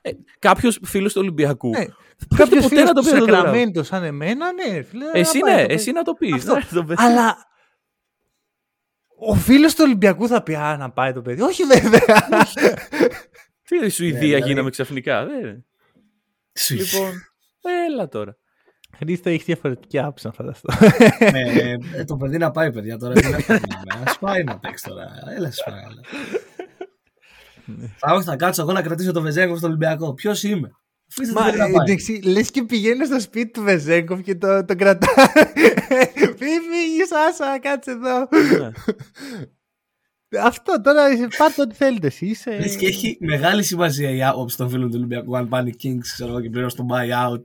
Ε, 0.01 0.11
κάποιος 0.39 0.80
φίλος 0.84 1.13
του 1.13 1.21
Ολυμπιακού. 1.21 1.69
Ναι. 1.69 1.77
Κάποιος 1.77 1.95
Κάποιος 2.38 2.63
ποτέ 2.63 2.67
φίλος 2.75 2.84
να 2.88 2.93
το 2.93 2.99
του 3.01 3.05
πει 3.05 3.11
αυτό 3.13 3.19
το 3.19 3.32
πράγμα. 3.32 3.45
Σακραμέντο 3.47 3.84
σαν 3.84 4.03
εμένα, 4.03 4.51
ναι. 4.53 4.82
Φίλε, 4.82 5.05
Εσύ 5.13 5.38
να 5.39 5.43
πάει 5.45 5.55
ναι, 5.55 5.61
το 5.61 5.67
παιδί. 5.67 5.73
εσύ 5.73 5.91
να 5.91 6.01
το 6.03 6.13
πεις. 6.13 6.34
Αυτό. 6.47 6.86
Αλλά 6.95 7.38
ο 9.19 9.34
φίλος 9.36 9.75
του 9.75 9.82
Ολυμπιακού 9.86 10.27
θα 10.27 10.43
πει 10.43 10.55
Α, 10.55 10.77
να 10.77 10.91
πάει 10.91 11.13
το 11.13 11.21
παιδί. 11.21 11.41
Όχι, 11.41 11.63
βέβαια. 11.63 12.27
Τι 13.67 13.86
η 13.86 13.89
Σουηδία 13.89 14.19
δηλαδή- 14.19 14.47
γίναμε 14.47 14.69
ξαφνικά. 14.69 15.25
Δεν... 15.25 15.65
Σου- 16.59 16.75
λοιπόν, 16.75 17.11
έλα 17.88 18.07
τώρα. 18.07 18.38
Χρήστο 19.00 19.30
έχεις 19.30 19.45
διαφορετική 19.45 20.00
άποψη 20.00 20.28
να 20.28 20.34
φανταστώ. 20.34 20.74
Ναι, 21.32 21.41
ε, 21.95 22.04
το 22.04 22.16
παιδί 22.16 22.38
να 22.38 22.52
πάει, 22.52 22.72
παιδιά. 22.72 22.97
Τώρα 22.97 23.14
τι 23.14 23.30
να 23.30 23.41
κάνουμε. 23.41 23.66
Α 24.06 24.18
πάει 24.20 24.43
να 24.43 24.60
παίξει 24.60 24.86
τώρα. 24.88 25.08
Έλα, 25.38 25.52
σα 25.52 25.64
παρακαλώ. 25.64 26.02
Θα 27.97 28.14
όχι, 28.14 28.24
θα 28.24 28.36
κάτσω 28.36 28.62
εγώ 28.62 28.72
να 28.72 28.82
κρατήσω 28.82 29.12
το 29.12 29.22
Βεζέγκο 29.22 29.58
στο 29.58 29.68
Ολυμπιακό. 29.68 30.14
Ποιος 30.14 30.43
είμαι; 30.43 30.72
Αφήστε 31.12 31.34
το 31.34 31.39
Μα 31.39 31.45
παιδί 31.45 31.58
να 31.58 31.64
πάει. 31.64 31.74
εντάξει, 31.74 32.22
λες 32.24 32.52
και 32.52 32.64
πηγαίνει 32.64 33.06
στο 33.06 33.20
σπίτι 33.20 33.52
του 33.52 33.62
Βεζέγκοφ 33.62 34.22
και 34.22 34.36
το, 34.36 34.66
το 34.66 34.76
κρατάει. 34.76 35.26
Φύγει, 36.38 36.60
φύγει, 36.72 37.04
Σάσα, 37.10 37.60
κάτσε 37.60 37.91
εδώ. 37.91 38.28
Ναι. 40.30 40.39
Αυτό 40.39 40.82
τώρα 40.82 41.03
πάρτε 41.38 41.61
ό,τι 41.61 41.75
θέλετε 41.75 42.07
εσύ. 42.07 42.25
Είσαι... 42.25 42.51
Λες 42.59 42.75
και 42.75 42.86
έχει 42.86 43.17
μεγάλη 43.19 43.63
σημασία 43.63 44.09
η 44.09 44.23
άποψη 44.23 44.57
των 44.57 44.69
φίλων 44.69 44.88
του 44.89 44.93
Ολυμπιακού. 44.97 45.38
Αν 45.38 45.47
πάνε 45.47 45.69
οι 45.69 45.75
Kings, 45.84 45.99
ξέρω 46.01 46.30
εγώ, 46.30 46.41
και 46.41 46.49
πληρώσουν 46.49 46.88
τον 46.88 46.97
buyout 46.97 47.41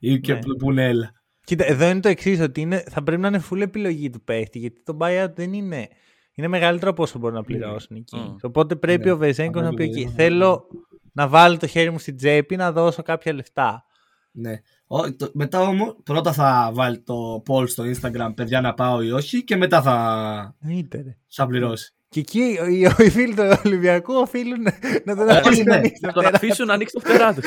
ή 0.00 0.20
και 0.20 0.32
Ναι. 0.32 0.38
που 0.38 0.56
πούνε 0.58 0.84
έλα. 0.84 1.10
Κοίτα, 1.44 1.64
εδώ 1.66 1.88
είναι 1.88 2.00
το 2.00 2.08
εξής, 2.08 2.40
ότι 2.40 2.60
είναι, 2.60 2.84
θα 2.90 3.02
πρέπει 3.02 3.20
να 3.20 3.28
είναι 3.28 3.42
full 3.50 3.60
επιλογή 3.60 4.10
του 4.10 4.22
παίχτη, 4.24 4.58
γιατί 4.58 4.82
το 4.84 4.96
buyout 5.00 5.30
δεν 5.34 5.52
είναι. 5.52 5.88
Είναι 6.34 6.48
μεγαλύτερο 6.48 6.90
από 6.90 7.02
όσο 7.02 7.18
μπορούν 7.18 7.36
να 7.36 7.42
πληρώσουν 7.42 7.96
οι 7.96 8.04
Kings. 8.12 8.18
Mm. 8.32 8.36
Οπότε 8.42 8.76
πρέπει 8.76 9.04
Ναι, 9.04 9.10
ο 9.12 9.16
Βεζένκοφ 9.16 9.58
θα 9.60 9.64
να 9.64 9.68
πει: 9.70 9.76
πρέπει 9.76 10.00
«OK, 10.00 10.06
να- 10.06 10.12
Θέλω 10.12 10.66
να 11.12 11.28
βάλω 11.28 11.56
το 11.56 11.66
χέρι 11.66 11.90
μου 11.90 11.98
στην 11.98 12.16
τσέπη 12.16 12.56
να 12.56 12.72
δώσω 12.72 13.02
κάποια 13.02 13.32
λεφτά. 13.32 13.84
Ναι. 14.32 14.60
Ο, 14.86 15.14
το, 15.14 15.30
μετά 15.34 15.60
όμως, 15.60 15.96
πρώτα 16.04 16.32
θα 16.32 16.70
βάλει 16.74 17.00
το 17.00 17.42
poll 17.46 17.68
στο 17.68 17.84
Instagram, 17.84 18.30
παιδιά 18.34 18.60
να 18.60 18.74
πάω 18.74 19.02
ή 19.02 19.10
όχι, 19.10 19.44
και 19.44 19.56
μετά 19.56 19.82
θα 19.82 20.56
Είτε, 20.68 21.02
ρε. 21.02 21.16
θα 21.28 21.46
πληρώσει. 21.46 21.92
Και 22.08 22.20
εκεί 22.20 22.58
οι, 22.70 22.80
οι 23.04 23.10
φίλοι 23.10 23.34
του 23.34 23.60
Ολυμπιακού 23.64 24.14
οφείλουν 24.14 24.62
να 25.04 25.16
τον 25.16 25.28
Ε, 25.28 25.32
αφήσουν 25.36 25.64
ναι. 25.64 25.70
να 25.70 25.76
ανοίξει 25.76 26.00
τα 26.00 26.06
Να 26.06 26.12
τον 26.12 26.22
φτερά. 26.22 26.36
αφήσουν 26.36 26.66
να 26.66 26.72
ανοίξει 26.74 26.94
το 26.94 27.00
φτερά 27.00 27.34
του. 27.34 27.40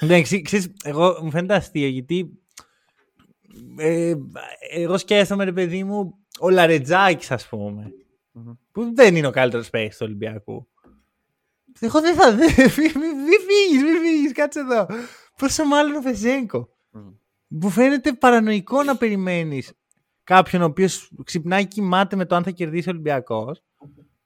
Ναι, 0.00 0.22
ξέ- 0.22 0.42
ξέρεις, 0.44 0.72
εγώ 0.84 1.18
μου 1.22 1.30
φαίνεται 1.30 1.54
αστείο 1.54 1.88
γιατί 1.88 2.38
ε, 3.76 4.14
εγώ 4.70 4.98
σκέφτομαι 4.98 5.44
ρε 5.44 5.52
παιδί 5.52 5.84
μου 5.84 6.18
ο 6.40 6.50
Λαρετζάκης 6.50 7.30
ας 7.30 7.48
πούμε 7.48 7.92
Μμμ. 8.32 8.52
που 8.72 8.94
δεν 8.94 9.16
είναι 9.16 9.26
ο 9.26 9.30
καλύτερος 9.30 9.70
παίκτης 9.70 9.96
του 9.98 10.04
Ολυμπιακού. 10.08 10.68
Εγώ 11.80 12.00
δεν 12.00 12.14
θα 12.14 12.32
δεν 12.34 12.48
μη, 12.56 12.84
μη, 12.84 13.14
μη 13.22 13.36
φύγεις, 13.46 13.82
μη 13.82 13.98
φύγεις, 14.08 14.32
κάτσε 14.32 14.60
εδώ. 14.60 14.86
Πόσο 15.36 15.64
μάλλον 15.64 15.94
ο 15.96 16.00
Φεζέγκο. 16.00 16.68
Μμμ. 16.90 17.12
Μου 17.46 17.70
φαίνεται 17.70 18.12
παρανοϊκό 18.12 18.82
να 18.82 18.96
περιμένεις 18.96 19.72
κάποιον 20.24 20.62
ο 20.62 20.64
οποίος 20.64 21.10
ξυπνάει 21.24 21.62
και 21.62 21.68
κοιμάται 21.68 22.16
με 22.16 22.26
το 22.26 22.34
αν 22.34 22.42
θα 22.42 22.50
κερδίσει 22.50 22.88
ο 22.88 22.92
Ολυμπιακός 22.92 23.62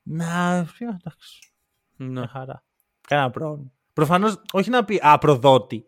να... 0.03 0.57
Εντάξει, 0.78 1.53
Ναι. 1.96 2.07
μια 2.11 2.28
χαρά. 2.28 2.64
Κανένα 3.09 3.30
πρόβλημα. 3.30 3.70
Προφανώς 3.92 4.42
όχι 4.53 4.70
να 4.70 4.84
πει 4.84 5.01
Α, 5.03 5.18
προδότη. 5.18 5.84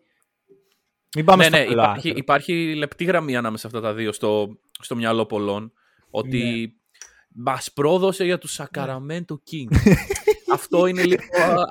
Μην 1.15 1.25
πάμε 1.25 1.43
ναι, 1.43 1.49
στο 1.49 1.57
ναι, 1.57 1.63
άλλο 1.63 1.71
υπάρχει, 1.71 2.07
άκρο. 2.09 2.19
υπάρχει 2.19 2.75
λεπτή 2.75 3.03
γραμμή 3.03 3.35
ανάμεσα 3.35 3.69
σε 3.69 3.75
αυτά 3.75 3.87
τα 3.89 3.95
δύο 3.95 4.11
στο, 4.11 4.57
στο 4.79 4.95
μυαλό 4.95 5.25
πολλών. 5.25 5.73
Ότι 6.09 6.37
Ναι. 6.37 7.43
μας 7.43 7.71
πρόδωσε 7.73 8.23
για 8.25 8.37
τους 8.37 8.59
Sacramento 8.61 9.33
King. 9.51 9.75
Αυτό 10.53 10.85
είναι 10.85 11.03
λίγο 11.03 11.23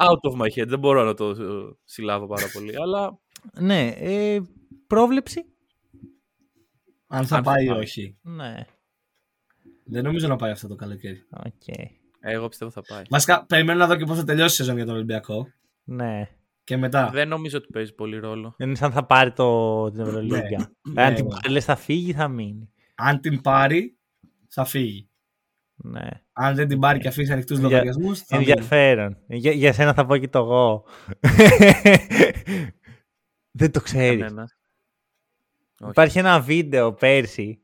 out 0.08 0.30
of 0.32 0.40
my 0.40 0.60
head. 0.62 0.68
Δεν 0.68 0.78
μπορώ 0.78 1.04
να 1.04 1.14
το 1.14 1.28
ε, 1.30 1.76
συλλάβω 1.84 2.26
πάρα 2.26 2.46
πολύ. 2.52 2.74
Αλλά 2.82 3.18
Ναι, 3.52 3.86
ε, 3.88 4.40
πρόβλεψη. 4.86 5.44
Αν 7.12 7.26
θα 7.26 7.36
Αν 7.36 7.44
θα 7.44 7.50
πάει 7.50 7.64
ή 7.64 7.68
πάει. 7.68 7.78
όχι. 7.78 8.16
Ναι, 8.22 8.54
Δεν 9.84 10.04
νομίζω 10.04 10.28
να 10.28 10.36
πάει 10.36 10.50
αυτό 10.50 10.68
το 10.68 10.74
καλοκαίρι. 10.74 11.22
οκ. 11.46 11.76
εγώ 12.20 12.48
πιστεύω 12.48 12.70
θα 12.70 12.82
πάει. 12.82 13.02
Βασικά, 13.10 13.46
περιμένω 13.46 13.78
να 13.78 13.86
δω 13.86 13.96
και 13.96 14.04
πώς 14.04 14.18
θα 14.18 14.24
τελειώσει 14.24 14.52
η 14.54 14.56
σεζόν 14.56 14.76
για 14.76 14.86
τον 14.86 14.94
Ολυμπιακό. 14.94 15.48
Ναι. 15.84 16.28
Και 16.64 16.76
μετά. 16.76 17.10
Δεν 17.12 17.28
νομίζω 17.28 17.58
ότι 17.58 17.66
παίζει 17.72 17.94
πολύ 17.94 18.18
ρόλο. 18.18 18.54
Δεν 18.58 18.68
είναι 18.68 18.76
σαν 18.76 18.92
θα 18.92 19.06
πάρει 19.06 19.32
το, 19.32 19.90
την 19.90 20.00
Ευρωλίγκα. 20.00 20.72
Ναι, 20.82 21.02
Αν 21.02 21.14
την 21.14 21.24
ναι. 21.24 21.30
πάρει, 21.30 21.52
λες, 21.52 21.64
θα 21.64 21.76
φύγει, 21.76 22.12
θα 22.12 22.28
μείνει. 22.28 22.72
Αν 22.94 23.20
την 23.20 23.40
πάρει, 23.40 23.96
θα 24.48 24.64
φύγει. 24.64 25.08
Ναι. 25.74 26.08
Αν 26.32 26.54
δεν 26.54 26.68
την 26.68 26.78
πάρει 26.78 26.98
και 26.98 27.08
αφήσει 27.08 27.32
ανοιχτούς 27.32 27.56
Ενδια- 27.58 27.70
λογαριασμούς, 27.70 28.20
θα 28.22 28.36
μείνει. 28.38 28.50
Ενδιαφέρον. 28.50 29.16
Για, 29.26 29.52
για 29.52 29.72
σένα 29.72 29.94
θα 29.94 30.06
πω 30.06 30.16
και 30.16 30.28
το 30.28 30.38
εγώ. 30.38 30.84
Δεν 33.58 33.70
το 33.72 33.80
ξέρεις. 33.80 34.32
Κανένας. 35.80 35.90
Όχι. 35.90 35.90
Υπάρχει 35.90 36.18
ένα 36.18 36.40
βίντεο 36.40 36.92
πέρσι 36.92 37.60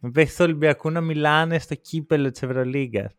με 0.00 0.10
παίχτες 0.10 0.36
του 0.36 0.44
Ολυμπιακού 0.44 0.90
να 0.90 1.00
μιλάνε 1.00 1.58
στο 1.58 1.74
κύπελο 1.74 2.30
της 2.30 2.42
Ευρωλίγκας. 2.42 3.12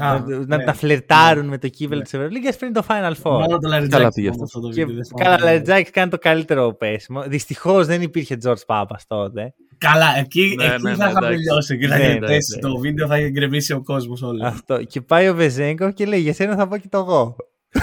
Α, 0.00 0.18
να, 0.26 0.36
να 0.46 0.56
ναι. 0.56 0.64
τα 0.64 0.72
φλερτάρουν 0.74 1.46
με 1.46 1.58
το 1.58 1.68
κύπελο 1.68 1.96
Ναι. 1.98 2.02
της 2.04 2.14
Ευρωλίγκας 2.14 2.56
πριν 2.56 2.72
το 2.72 2.84
Final 2.88 3.12
Four. 3.22 3.30
Μόνο 3.30 3.46
το 3.46 3.58
Καλά 3.58 3.74
Λαριτζάκη 3.76 4.08
πήγε 4.14 4.30
μόνο 4.30 4.42
αυτό. 4.42 4.58
αυτό 4.58 4.60
το 4.68 4.74
Και 4.74 4.84
βίντεο, 4.84 4.94
δεν 4.94 5.04
θυμάμαι. 5.04 5.36
καλά, 5.36 5.50
Λαριτζάκης 5.50 5.90
κάνει 5.90 6.10
το 6.10 6.18
καλύτερο 6.18 6.74
πέσιμο. 6.74 7.22
Δυστυχώς 7.22 7.86
δεν 7.86 8.02
υπήρχε 8.02 8.36
George 8.44 8.66
Πάπας 8.66 9.06
τότε. 9.06 9.54
Καλά, 9.78 10.18
εκεί, 10.18 10.54
Ναι, 10.56 10.64
εκεί 10.64 10.82
ναι, 10.82 10.94
θα 10.94 11.04
ναι, 11.04 11.10
είχαμε 11.10 11.26
εντάξει. 11.26 11.28
τελειώσει. 11.36 11.74
Εκεί 11.74 11.86
θα 11.86 11.96
Ναι, 11.96 12.04
είχε 12.04 12.18
ναι, 12.18 12.26
πέσει 12.26 12.54
ναι. 12.54 12.60
το 12.60 12.76
βίντεο, 12.78 13.06
θα 13.06 13.18
είχε 13.18 13.30
γκρεμίσει 13.30 13.72
ο 13.72 13.82
κόσμος 13.82 14.22
όλος. 14.22 14.42
Αυτό. 14.52 14.84
Και 14.84 15.00
πάει 15.00 15.28
ο 15.28 15.34
Βεζέγκοφ 15.34 15.92
και 15.94 16.06
λέει: 16.06 16.20
Για 16.20 16.34
σένα 16.34 16.56
θα 16.56 16.68
πω 16.68 16.76
και 16.78 16.88
το 16.88 16.98
εγώ. 16.98 17.36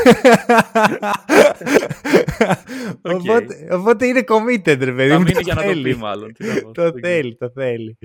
οπότε, 3.01 3.67
οπότε 3.71 4.05
είναι 4.07 4.23
committed, 4.27 4.77
ρε 4.79 4.93
παιδί 4.93 5.09
Θα 5.09 5.15
μου. 5.17 5.21
μείνει 5.21 5.33
Το 5.33 5.39
για 5.39 5.53
να 5.53 5.61
το 5.61 5.67
θέλει. 5.67 5.93
πει, 5.93 5.99
μάλλον. 5.99 6.33
Τι 6.33 6.45
να 6.45 6.61
πω. 6.61 6.71
Το 6.71 6.91
θέλει, 7.01 7.35
το 7.35 7.49
θέλει. 7.49 7.97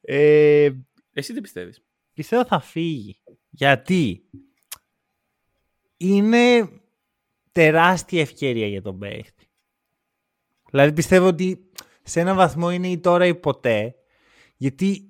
Ε, 0.00 0.70
Εσύ 1.12 1.34
τι 1.34 1.40
πιστεύεις; 1.40 1.82
πιστεύω 2.14 2.44
θα 2.46 2.60
φύγει. 2.60 3.18
Γιατί; 3.50 4.22
Είναι 5.96 6.68
τεράστια 7.52 8.20
ευκαιρία 8.20 8.66
για 8.66 8.82
τον 8.82 8.98
παίχτη. 8.98 9.46
Δηλαδή 10.70 10.92
πιστεύω 10.92 11.26
ότι 11.26 11.70
σε 12.02 12.20
έναν 12.20 12.36
βαθμό 12.36 12.70
είναι 12.70 12.88
η 12.88 12.98
τώρα 12.98 13.26
ή 13.26 13.34
ποτέ. 13.34 13.94
Γιατί 14.56 15.06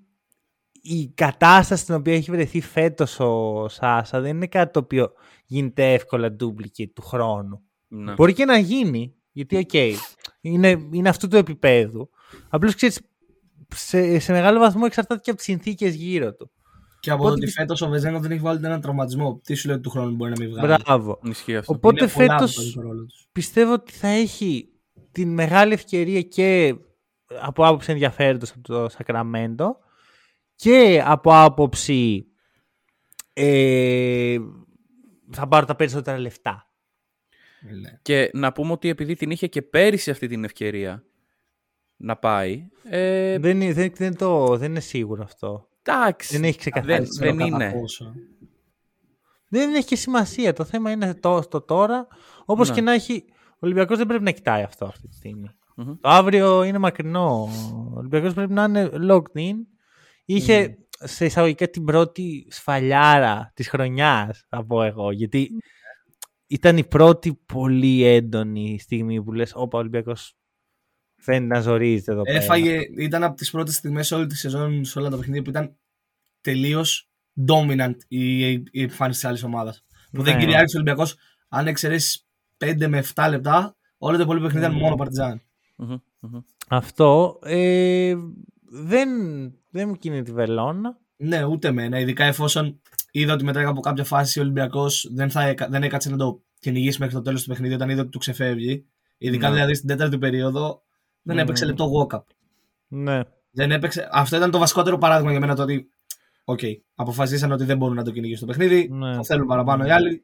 η 0.82 1.08
κατάσταση 1.14 1.82
στην 1.82 1.94
οποία 1.94 2.14
έχει 2.14 2.30
βρεθεί 2.30 2.60
φέτος 2.60 3.20
ο 3.20 3.66
Σάσα 3.68 4.20
δεν 4.20 4.36
είναι 4.36 4.46
κάτι 4.46 4.72
το 4.72 4.78
οποίο 4.78 5.12
γίνεται 5.52 5.92
εύκολα 5.92 6.36
duplicate 6.40 6.90
του 6.94 7.02
χρόνου. 7.02 7.62
Ναι. 7.88 8.12
Μπορεί 8.12 8.32
και 8.32 8.44
να 8.44 8.58
γίνει, 8.58 9.14
γιατί 9.32 9.56
ok, 9.56 9.68
okay, 9.72 9.92
είναι, 10.40 10.88
είναι 10.92 11.08
αυτού 11.08 11.28
του 11.28 11.36
επίπεδου. 11.36 12.10
Απλώς 12.48 12.74
ξέρεις, 12.74 13.00
σε, 13.74 14.18
σε 14.18 14.32
μεγάλο 14.32 14.58
βαθμό 14.58 14.82
εξαρτάται 14.86 15.20
και 15.20 15.30
από 15.30 15.38
τις 15.38 15.48
συνθήκες 15.48 15.94
γύρω 15.94 16.34
του. 16.34 16.50
Και 17.00 17.10
από 17.10 17.22
το 17.22 17.30
ότι 17.30 17.46
φέτος 17.46 17.80
ο 17.80 17.88
Βεζένκοφ 17.88 18.20
δεν 18.20 18.30
έχει 18.30 18.40
βγάλει 18.40 18.60
έναν 18.62 18.80
τραυματισμό. 18.80 19.40
Τι 19.44 19.54
σου 19.54 19.66
λέει 19.66 19.76
ότι 19.76 19.84
του 19.84 19.90
χρόνου 19.90 20.14
μπορεί 20.14 20.30
να 20.30 20.44
μην 20.44 20.50
βγάλει; 20.54 20.82
Μπράβο. 20.84 21.18
Ισχύει 21.22 21.56
αυτό. 21.56 21.72
Οπότε 21.72 22.04
Είναι 22.04 22.12
πολλά 22.12 22.38
φέτος 22.38 22.54
που 22.54 22.60
παίζουν 22.60 22.82
το 22.82 22.88
ρόλο 22.88 23.04
τους. 23.06 23.28
πιστεύω 23.32 23.72
ότι 23.72 23.92
θα 23.92 24.08
έχει 24.08 24.68
την 25.12 25.32
μεγάλη 25.32 25.72
ευκαιρία 25.72 26.22
και 26.22 26.74
από 27.40 27.66
άποψη 27.66 27.90
ενδιαφέροντος 27.90 28.50
από 28.50 28.60
το 28.62 28.88
Σακραμέντο 28.88 29.76
και 30.54 31.02
από 31.04 31.30
άποψη 31.34 32.26
ε, 33.32 34.36
θα 35.30 35.48
πάρω 35.48 35.66
τα 35.66 35.74
περισσότερα 35.76 36.18
λεφτά. 36.18 36.66
Ναι. 37.80 37.98
Και 38.02 38.30
να 38.32 38.52
πούμε 38.52 38.72
ότι 38.72 38.88
επειδή 38.88 39.14
την 39.14 39.30
είχε 39.30 39.46
και 39.46 39.62
πέρυσι 39.62 40.10
αυτή 40.10 40.26
την 40.26 40.44
ευκαιρία 40.44 41.04
να 41.96 42.16
πάει. 42.16 42.68
Ε, 42.84 43.38
δεν, 43.38 43.60
είναι- 43.60 43.72
δεν, 43.72 43.92
δεν, 43.94 44.16
το, 44.16 44.56
δεν 44.56 44.70
είναι 44.70 44.80
σίγουρο 44.80 45.22
αυτό. 45.22 45.68
εντάξει. 45.82 46.32
Δεν 46.36 46.44
έχει 46.44 46.58
ξεκαθαρίσει. 46.58 47.18
Δεν, 47.18 47.26
δεν 47.36 47.36
Ξέρω 47.36 47.50
κατά 47.50 47.64
είναι. 47.64 47.80
πόσο. 47.80 48.14
Δεν 49.48 49.74
έχει 49.74 49.86
και 49.86 49.96
σημασία. 49.96 50.52
Το 50.52 50.64
θέμα 50.64 50.90
είναι 50.90 51.14
το, 51.14 51.40
το 51.40 51.60
τώρα. 51.60 52.06
Όπως 52.44 52.68
Ναι. 52.68 52.74
και 52.74 52.80
να 52.80 52.92
έχει, 52.92 53.24
ο 53.28 53.56
Ολυμπιακός 53.58 53.96
δεν 53.98 54.06
πρέπει 54.06 54.24
να 54.24 54.30
κοιτάει 54.30 54.62
αυτό 54.62 54.84
αυτή 54.84 55.08
τη 55.08 55.14
στιγμή. 55.14 55.50
Μμμ. 55.76 55.94
Το 56.00 56.08
αύριο 56.08 56.62
είναι 56.62 56.78
μακρινό. 56.78 57.48
Ο 57.74 57.92
Ολυμπιακός 57.96 58.34
πρέπει 58.34 58.52
να 58.52 58.64
είναι 58.64 58.90
locked 59.10 59.36
in. 59.38 59.54
Είχε 60.24 60.78
σε 61.04 61.24
εισαγωγικά 61.24 61.68
την 61.68 61.84
πρώτη 61.84 62.46
σφαλιάρα 62.50 63.52
της 63.54 63.68
χρονιάς, 63.68 64.44
θα 64.48 64.64
πω 64.66 64.82
εγώ. 64.82 65.12
Γιατί 65.12 65.50
ήταν 66.46 66.76
η 66.76 66.84
πρώτη 66.84 67.34
πολύ 67.46 68.04
έντονη 68.04 68.78
στιγμή 68.80 69.22
που 69.22 69.32
λες 69.32 69.52
«Όπα, 69.54 69.76
ο 69.76 69.80
Ολυμπιακός 69.80 70.34
φαίνεται 71.16 71.54
να 71.54 71.60
ζορίζεται 71.60 72.12
εδώ 72.12 72.22
πέρα». 72.22 72.38
Έφαγε, 72.38 72.78
ήταν 72.98 73.22
από 73.22 73.36
τις 73.36 73.50
πρώτες 73.50 73.74
στιγμές 73.74 74.10
όλη 74.10 74.26
τη 74.26 74.36
σεζόν 74.36 74.84
σε 74.84 74.98
όλα 74.98 75.08
τα 75.10 75.16
παιχνίδια 75.16 75.42
που 75.42 75.50
ήταν 75.50 75.76
τελείως 76.40 77.10
dominant 77.48 77.94
η, 78.08 78.50
η 78.52 78.62
εμφάνιση 78.72 79.20
τη 79.20 79.28
άλλης 79.28 79.42
ομάδας. 79.42 79.84
Που 80.12 80.22
δεν 80.22 80.34
Ναι. 80.34 80.40
κυριάρχησε 80.40 80.76
ο 80.76 80.80
Ολυμπιακός, 80.80 81.16
αν 81.48 81.66
εξαιρέσεις 81.66 82.26
5 82.58 82.88
με 82.88 82.98
7 83.14 83.26
λεπτά, 83.30 83.76
όλο 83.98 84.16
το 84.16 84.22
υπόλοιπο 84.22 84.44
παιχνίδι 84.44 84.64
ήταν 84.66 84.76
Ναι. 84.76 84.82
μόνο 84.82 84.94
Παρτιζάν. 84.96 85.42
Μμμ, 85.76 85.96
μμμ. 86.20 86.38
Αυτό 86.68 87.38
ε, 87.42 88.14
δεν, 88.70 89.08
δεν 89.72 89.88
μου 89.88 89.96
κινεί 89.96 90.22
τη 90.22 90.32
βελόνα. 90.32 90.98
Ναι, 91.16 91.44
ούτε 91.44 91.68
εμένα. 91.68 91.98
Ειδικά 91.98 92.24
εφόσον 92.24 92.80
είδα 93.10 93.32
ότι 93.32 93.44
μετά 93.44 93.68
από 93.68 93.80
κάποια 93.80 94.04
φάση 94.04 94.38
ο 94.38 94.42
Ολυμπιακός 94.42 95.10
δεν, 95.14 95.30
θα 95.30 95.42
έκα- 95.42 95.68
δεν 95.68 95.82
έκατσε 95.82 96.10
να 96.10 96.16
το 96.16 96.42
κυνηγήσει 96.58 97.00
μέχρι 97.00 97.14
το 97.14 97.22
τέλος 97.22 97.42
του 97.42 97.48
παιχνιδιού 97.48 97.74
όταν 97.74 97.88
είδε 97.90 98.00
ότι 98.00 98.10
του 98.10 98.18
ξεφεύγει. 98.18 98.86
Ειδικά 99.18 99.48
Ναι. 99.48 99.54
δηλαδή 99.54 99.74
στην 99.74 99.88
τέταρτη 99.88 100.18
περίοδο 100.18 100.82
δεν 101.22 101.36
Ναι. 101.36 101.42
έπαιξε 101.42 101.64
λεπτό 101.64 101.86
walk-up. 101.92 102.22
Ναι. 102.88 103.20
Δεν 103.50 103.70
έπαιξε... 103.70 104.08
Αυτό 104.12 104.36
ήταν 104.36 104.50
το 104.50 104.58
βασικότερο 104.58 104.98
παράδειγμα 104.98 105.30
για 105.30 105.40
μένα 105.40 105.54
το 105.54 105.62
ότι. 105.62 105.88
Οκ, 106.44 106.60
αποφασίσαν 106.94 107.52
ότι 107.52 107.64
δεν 107.64 107.76
μπορούν 107.76 107.96
να 107.96 108.04
το 108.04 108.10
κυνηγήσουν 108.10 108.46
το 108.46 108.52
παιχνίδι. 108.52 108.88
Ναι. 108.92 109.16
Το 109.16 109.24
θέλουν 109.24 109.46
παραπάνω 109.46 109.86
οι 109.86 109.90
άλλοι. 109.90 110.22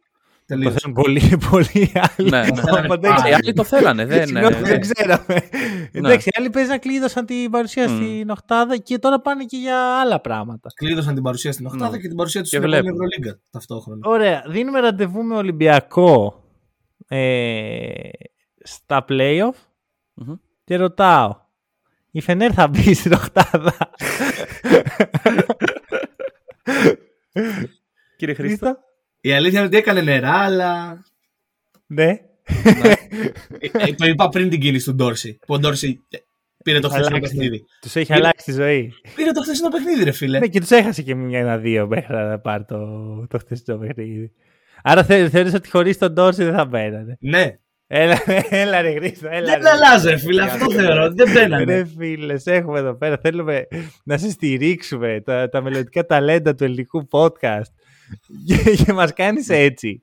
Το 0.48 0.54
Τελείωσε. 0.54 0.78
θέλουν 0.80 0.94
πολύ, 0.96 1.38
πολύ 1.50 1.92
άλλοι. 1.94 2.30
Ναι, 2.30 2.40
ναι. 2.40 2.60
Οπότε, 2.84 3.08
Α, 3.08 3.28
Οι 3.28 3.32
άλλοι 3.32 3.52
το 3.52 3.64
θέλανε. 3.64 4.04
Δεν, 4.06 4.26
Συγγνώμη, 4.26 4.54
ε, 4.54 4.60
δεν 4.60 4.80
ξέραμε. 4.80 5.48
Εντάξει, 5.92 6.28
οι 6.28 6.32
άλλοι 6.38 6.50
παίζαν 6.50 6.78
κλείδωσαν 6.78 7.26
την 7.26 7.50
παρουσία 7.50 7.88
Μμ. 7.90 7.96
στην 7.96 8.30
Οχτάδα 8.30 8.76
και 8.76 8.98
τώρα 8.98 9.20
πάνε 9.20 9.44
και 9.44 9.56
για 9.56 10.00
άλλα 10.00 10.20
πράγματα. 10.20 10.68
Κλείδωσαν 10.74 11.14
την 11.14 11.22
παρουσία 11.22 11.52
στην 11.52 11.66
Οχτάδα 11.66 11.90
Ναι. 11.90 11.98
και 11.98 12.06
την 12.08 12.16
παρουσία 12.16 12.40
τους 12.40 12.50
Και 12.50 12.56
στην 12.56 12.68
επόμενη 12.72 12.90
βλέπω. 12.96 13.04
Ευρωλίγκα 13.04 13.40
ταυτόχρονα. 13.50 14.00
Ωραία, 14.08 14.44
δίνουμε 14.48 14.80
ραντεβού 14.80 15.22
με 15.22 15.34
Ολυμπιακό 15.36 16.42
ε, 17.08 17.88
στα 18.62 19.04
playoff 19.08 19.54
Μμμ. 20.14 20.34
και 20.64 20.76
ρωτάω. 20.76 21.36
Η 22.10 22.20
Φενέρ 22.20 22.50
θα 22.54 22.68
μπει 22.68 22.94
στην 22.94 23.12
Οχτάδα; 23.12 23.74
Κύριε 28.16 28.34
Χρήστο. 28.34 28.76
Χρήστο. 29.20 29.28
Η 29.28 29.32
αλήθεια 29.32 29.58
είναι 29.58 29.66
ότι 29.68 29.76
έκανε 29.76 30.00
νερά, 30.00 30.32
αλλά. 30.34 31.02
Ναι. 31.86 32.18
Ε, 33.58 33.68
ε, 33.72 33.92
το 33.94 34.06
είπα 34.06 34.28
πριν 34.28 34.48
την 34.48 34.60
κίνηση 34.60 34.84
του 34.84 34.94
Ντόρση. 34.94 35.38
Που 35.46 35.54
ο 35.54 35.58
Ντόρση 35.58 36.00
ε, 36.10 36.18
πήρε 36.64 36.78
το 36.80 36.88
χθεσινό 36.88 37.16
αλλάξει. 37.16 37.34
παιχνίδι. 37.34 37.64
Τους 37.80 37.96
έχει 37.96 38.12
Είναι- 38.12 38.20
αλλάξει 38.20 38.44
τη 38.44 38.52
ζωή. 38.52 38.92
Πήρε 39.14 39.30
το 39.30 39.40
χθεσινό 39.42 39.68
παιχνίδι, 39.68 40.04
ρε 40.04 40.10
φίλε. 40.12 40.38
Ναι, 40.38 40.46
και 40.46 40.60
τους 40.60 40.70
έχασε 40.70 41.02
και 41.02 41.14
μια 41.14 41.38
ένα-δύο 41.38 41.86
μέχρι 41.86 42.14
να 42.14 42.38
πάρει 42.38 42.64
το, 42.64 42.78
το 43.26 43.38
χθεσινό 43.38 43.76
παιχνίδι. 43.78 44.32
Άρα 44.82 45.04
θε, 45.04 45.28
θεωρείς 45.28 45.54
ότι 45.54 45.70
χωρίς 45.70 45.98
τον 45.98 46.12
Ντόρση 46.12 46.44
δεν 46.44 46.54
θα 46.54 46.64
μπαίνανε. 46.64 47.16
Ναι. 47.20 47.58
Έλα, 47.90 48.18
έλα 48.50 48.80
ρε 48.80 48.92
Χρήστο, 48.92 49.28
έλα 49.30 49.52
Δεν 49.52 49.62
ρε. 49.62 49.68
αλλάζει, 49.70 50.08
ρε 50.08 50.16
φίλε. 50.16 50.42
Αυτό 50.42 50.70
θεωρώ. 50.70 51.04
ότι 51.04 51.14
Δεν 51.14 51.32
μπαίνανε. 51.32 51.64
Ρε 51.74 51.84
φίλε, 51.98 52.38
σε 52.38 52.52
έχουμε 52.54 52.78
εδώ 52.78 52.94
πέρα. 52.94 53.18
Θέλουμε 53.22 53.66
να 54.04 54.18
σε 54.18 54.30
στηρίξουμε 54.30 55.20
τα, 55.24 55.48
τα 55.48 55.62
μελλοντικά 55.62 56.06
ταλέντα 56.06 56.54
του 56.54 56.64
ελληνικού 56.64 57.08
podcast. 57.10 57.72
Και, 58.46 58.76
και 58.84 58.92
μας 58.92 59.12
κάνεις 59.12 59.48
έτσι. 59.48 60.02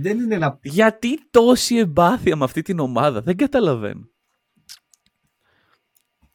Δεν 0.00 0.18
είναι 0.18 0.34
ένα. 0.34 0.58
Γιατί 0.62 1.28
τόση 1.30 1.76
εμπάθεια 1.76 2.36
με 2.36 2.44
αυτή 2.44 2.62
την 2.62 2.78
ομάδα. 2.78 3.22
Δεν 3.22 3.36
καταλαβαίνω. 3.36 4.08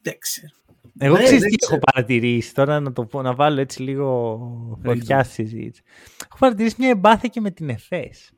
Δεν 0.01 0.17
ξέρω. 0.19 0.53
Εγώ 0.97 1.15
Ναι, 1.15 1.23
ξέρεις 1.23 1.41
δεν 1.41 1.49
τι 1.49 1.55
ξέρω. 1.55 1.75
έχω 1.75 1.83
παρατηρήσει 1.93 2.53
τώρα 2.53 2.79
να, 2.79 2.93
το 2.93 3.05
πω, 3.05 3.21
να 3.21 3.35
βάλω 3.35 3.59
έτσι 3.61 3.81
λίγο 3.81 4.39
φωτιά 4.83 5.23
στη 5.23 5.33
συζήτηση. 5.33 5.83
Έχω 6.23 6.37
παρατηρήσει 6.39 6.75
μια 6.79 6.89
εμπάθεια 6.89 7.29
και 7.29 7.41
με 7.41 7.51
την 7.51 7.69
ΕΦΕΣ. 7.69 8.31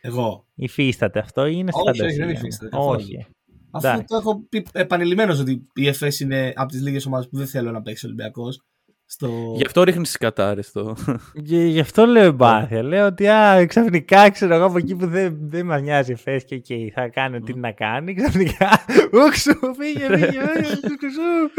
Εγώ. 0.00 0.46
Υφίσταται 0.54 1.18
αυτό 1.18 1.46
ή 1.46 1.52
είναι 1.56 1.70
στη 1.70 1.80
Όχι, 1.80 1.90
όχι, 1.90 1.98
φαντασία 1.98 2.26
δεν 2.26 2.34
μου; 2.34 2.40
υφίσταται 2.46 2.70
καθόλου. 2.76 3.00
Όχι. 3.00 3.26
Αφού 3.70 3.86
Εντάξει. 3.86 4.04
το 4.06 4.16
έχω 4.16 4.46
πει 4.48 4.66
επανειλημμένω 4.72 5.38
ότι 5.40 5.66
η 5.74 5.86
ΕΦΕΣ 5.88 6.20
είναι 6.20 6.52
από 6.56 6.70
τις 6.72 6.82
λίγες 6.82 7.06
ομάδες 7.06 7.28
που 7.28 7.36
δεν 7.36 7.46
θέλω 7.46 7.70
να 7.70 7.82
παίξει 7.82 8.04
ο 8.06 8.08
Ολυμπιακός. 8.08 8.62
Στο... 9.08 9.52
Γι' 9.56 9.64
αυτό 9.66 9.82
ρίχνεις 9.82 10.08
τις 10.08 10.16
κατάρες 10.16 10.72
το. 10.72 10.96
Και 11.32 11.64
γι' 11.64 11.80
αυτό 11.80 12.06
λέω 12.06 12.24
εμπάθεια. 12.32 12.82
Λέω 12.82 13.06
ότι 13.06 13.28
α, 13.28 13.66
ξαφνικά 13.66 14.30
ξέρω 14.30 14.54
εγώ 14.54 14.64
από 14.64 14.78
εκεί 14.78 14.94
που 14.94 15.06
δεν, 15.06 15.38
δεν 15.40 15.66
μα 15.66 15.78
νοιάζει 15.78 16.12
η 16.12 16.14
ΦΕΣ 16.14 16.44
και 16.44 16.54
εκεί 16.54 16.92
θα 16.94 17.08
κάνει 17.08 17.36
ό,τι 17.36 17.54
να 17.54 17.72
κάνει. 17.72 18.14
Ξαφνικά. 18.14 18.84
Ούξου, 19.24 19.52
φύγε, 19.78 20.06
φύγε. 20.06 20.26
φύγε, 20.26 21.10
σου. 21.12 21.50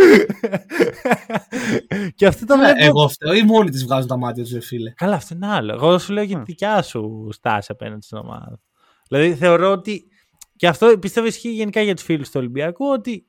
και 2.16 2.26
αυτό 2.26 2.45
το 2.45 2.54
Καλά, 2.54 2.74
βλέπω. 2.74 2.86
Εγώ 2.86 3.08
φταίω 3.08 3.34
ή 3.34 3.43
μόνοι 3.43 3.70
της 3.70 3.84
βγάζουν 3.84 4.08
τα 4.08 4.18
μάτια 4.18 4.43
τους, 4.43 4.52
ρε 4.52 4.62
φίλε. 4.62 4.91
Καλά, 4.91 5.16
αυτό 5.16 5.36
είναι 5.36 5.48
άλλο. 5.48 5.74
Εγώ 5.74 5.98
σου 5.98 6.14
λέω 6.14 6.24
για 6.24 6.38
τη 6.38 6.43
δικιά 6.45 6.82
σου 6.82 7.30
στάση 7.32 7.72
απέναντι 7.72 8.06
στην 8.06 8.18
ομάδα. 8.18 8.60
Δηλαδή 9.08 9.36
θεωρώ 9.36 9.72
ότι. 9.72 10.04
Και 10.56 10.68
αυτό 10.68 10.98
πιστεύω 11.00 11.28
ισχύει 11.28 11.52
γενικά 11.52 11.82
για 11.82 11.95
τους 11.95 12.04
φίλους 12.04 12.28
του 12.28 12.39
Ολυμπιακού 12.39 12.86
ότι 12.86 13.26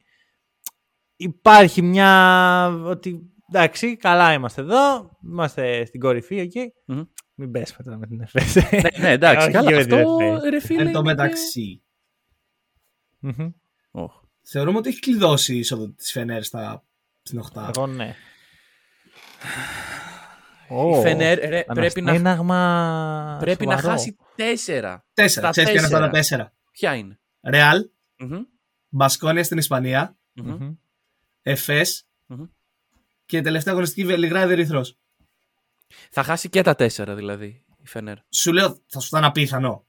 υπάρχει 1.17 1.83
μια. 1.83 2.67
ότι 2.85 3.33
εντάξει, 3.49 3.97
καλά 3.97 4.33
είμαστε 4.33 4.61
εδώ, 4.61 5.11
είμαστε 5.25 5.85
στην 5.85 6.01
κορυφή 6.01 6.39
εκεί. 6.39 6.73
Μμμ. 6.85 7.03
Μην 7.35 7.51
πες 7.51 7.77
μετά 7.79 7.97
με 7.97 8.07
την 8.07 8.21
ΕΦΕΣ. 8.21 8.55
ναι, 8.55 8.81
ναι, 8.99 9.11
εντάξει. 9.11 9.43
Όχι, 9.43 9.51
καλά, 9.53 9.71
για 9.71 9.79
αυτό 9.81 10.17
την 10.17 10.27
ΕΦΕΣ. 10.27 10.43
ρε 10.51 10.61
φίλε. 10.61 10.83
Εν 10.83 10.93
τω 10.93 10.99
είναι 10.99 11.09
και- 11.09 11.15
μεταξύ, 11.17 11.83
Μμμ. 13.19 13.51
Οχ. 13.91 14.13
θεωρούμε 14.43 14.79
ότι 14.79 14.89
έχει 14.89 14.99
κλειδώσει 15.01 15.55
η 15.55 15.59
είσοδο 15.59 15.89
της 15.93 16.13
Φενέρ 16.13 16.43
στα... 16.43 16.85
στην 17.23 17.39
Οχτάδα. 17.39 17.71
Εγώ 17.77 17.87
ναι. 17.87 18.15
Η 20.71 21.01
Φενέρ 21.03 21.39
ρε, 21.39 21.65
πρέπει, 21.65 22.01
να, 22.01 22.11
Αναστέναγμα 22.11 23.37
πρέπει 23.41 23.67
να 23.67 23.73
σοβαρό. 23.77 23.93
χάσει 23.93 24.17
τέσσερα. 24.35 25.07
Τέσσερα. 25.15 25.53
Στα 25.53 25.63
Ξέρει 25.63 25.67
ποια 25.67 25.77
είναι 25.77 25.87
αυτά 25.87 25.99
τα 26.07 26.11
τέσσερα. 26.11 26.43
τέσσερα. 26.45 26.53
Ποια 26.71 26.95
είναι; 26.95 27.21
Ρεάλ, 27.43 27.89
Μμμ, 28.19 28.41
Μπασκόνια 28.89 29.45
στην 29.45 29.59
Ισπανία, 29.59 30.19
μμμ, 30.33 30.51
Μμμ. 30.51 30.75
Εφές 31.43 32.09
μμμ. 32.27 32.45
Και 33.29 33.41
τελευταία 33.41 33.73
αγωνιστική 33.73 34.07
Βελιγράδι 34.07 34.53
Ερυθρός. 34.53 34.99
Θα 36.11 36.23
χάσει 36.23 36.49
και 36.49 36.63
τα 36.63 36.75
τέσσερα 36.75 37.15
δηλαδή 37.15 37.65
η 37.83 37.87
Φενέρ. 37.87 38.17
Σου 38.31 38.53
λέω, 38.53 38.79
θα 38.87 39.01
σου 39.01 39.09
ήταν 39.11 39.25
απίθανο. 39.25 39.87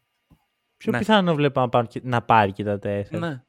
Πιο 0.77 0.91
Ναι. 0.91 0.97
πιθανό 0.97 1.35
βλέπω 1.35 1.59
να 1.59 1.69
πάρει, 1.69 1.87
και- 1.87 2.01
να 2.03 2.21
πάρει 2.21 2.51
και 2.51 2.63
τα 2.63 2.79
τέσσερα. 2.79 3.19
Ναι. 3.27 3.41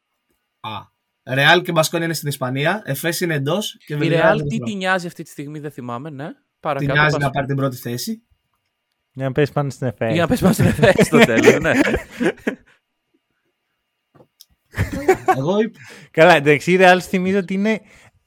Α. 0.61 0.89
Ρεάλ 1.35 1.63
και 1.63 1.73
Μπασκόνια 1.73 2.05
είναι 2.07 2.15
στην 2.15 2.29
Ισπανία, 2.29 2.83
Εφές 2.85 3.21
είναι 3.21 3.35
εντός 3.35 3.77
και 3.87 3.95
Η 3.95 3.97
Βελιγράδι 3.97 4.23
Ρεάλ 4.23 4.39
τι 4.39 4.45
Ερυθρό. 4.47 4.67
τη 4.67 4.75
νοιάζει 4.75 5.07
αυτή 5.07 5.23
τη 5.23 5.31
στιγμή 5.31 5.59
δεν 5.59 5.71
θυμάμαι, 5.71 6.11
ναι. 6.11 6.27
Την 6.27 6.37
Παρακάτω. 6.61 6.93
νοιάζει 6.93 7.11
πας- 7.15 7.23
να 7.25 7.31
πάρει 7.31 7.47
την 7.47 7.57
πρώτη 7.57 7.77
θέση. 7.77 8.23
Για 9.13 9.25
να 9.27 9.33
πέσει 9.33 9.53
πάνω 9.53 9.71
στην 9.71 9.87
ΕΦΕΣ. 9.87 10.13
Για 10.13 10.23
να 10.23 10.29
πες 10.29 10.41
πάνω 10.41 10.53
στην 10.53 10.65
ΕΦΕ 10.67 11.05
στο 11.05 11.19
τέλος, 11.27 11.59
ναι. 11.61 11.73
Εγώ 15.37 15.61
είπα. 15.61 15.79
Καλά, 16.11 16.35
εντάξει, 16.35 16.73
η 16.73 16.79
Real 16.81 16.99
θυμίζω 17.01 17.39
ότι 17.39 17.55
είναι 17.55 17.81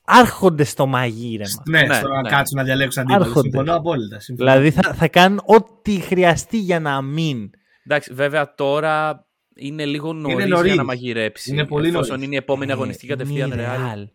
άρχονται 0.05 0.63
στο 0.63 0.85
μαγείρεμα. 0.85 1.63
Ναι, 1.69 1.81
Ναι, 1.81 1.93
στο 1.93 2.07
να 2.07 2.21
ναι. 2.21 2.29
κάτσουν 2.29 2.57
να 2.57 2.63
διαλέξουν 2.63 3.01
αντίπαλο. 3.01 3.23
Άρχονται. 3.23 3.49
Συμφωνώ 3.49 3.75
απόλυτα. 3.75 4.19
συμφωνώ. 4.19 4.51
Δηλαδή 4.51 4.71
θα, 4.71 4.93
θα 4.93 5.07
κάνουν 5.07 5.41
ό,τι 5.45 5.99
χρειαστεί 5.99 6.57
για 6.59 6.79
να 6.79 7.01
μην. 7.01 7.49
Εντάξει, 7.85 8.13
βέβαια 8.13 8.53
τώρα 8.55 9.25
είναι 9.55 9.85
λίγο 9.85 10.13
νωρίς 10.13 10.37
για 10.37 10.47
νωρίς. 10.55 10.75
να 10.75 10.83
μαγειρέψει. 10.83 11.51
Είναι 11.51 11.65
πολύ 11.65 11.87
Εφόσον 11.87 12.07
νωρίς. 12.09 12.25
είναι 12.25 12.33
η 12.35 12.37
επόμενη 12.37 12.71
αγωνιστική 12.71 13.07
κατευθείαν 13.07 13.51
είναι 13.51 13.61
η 13.61 13.65
Real. 13.65 13.97
Real. 13.97 14.07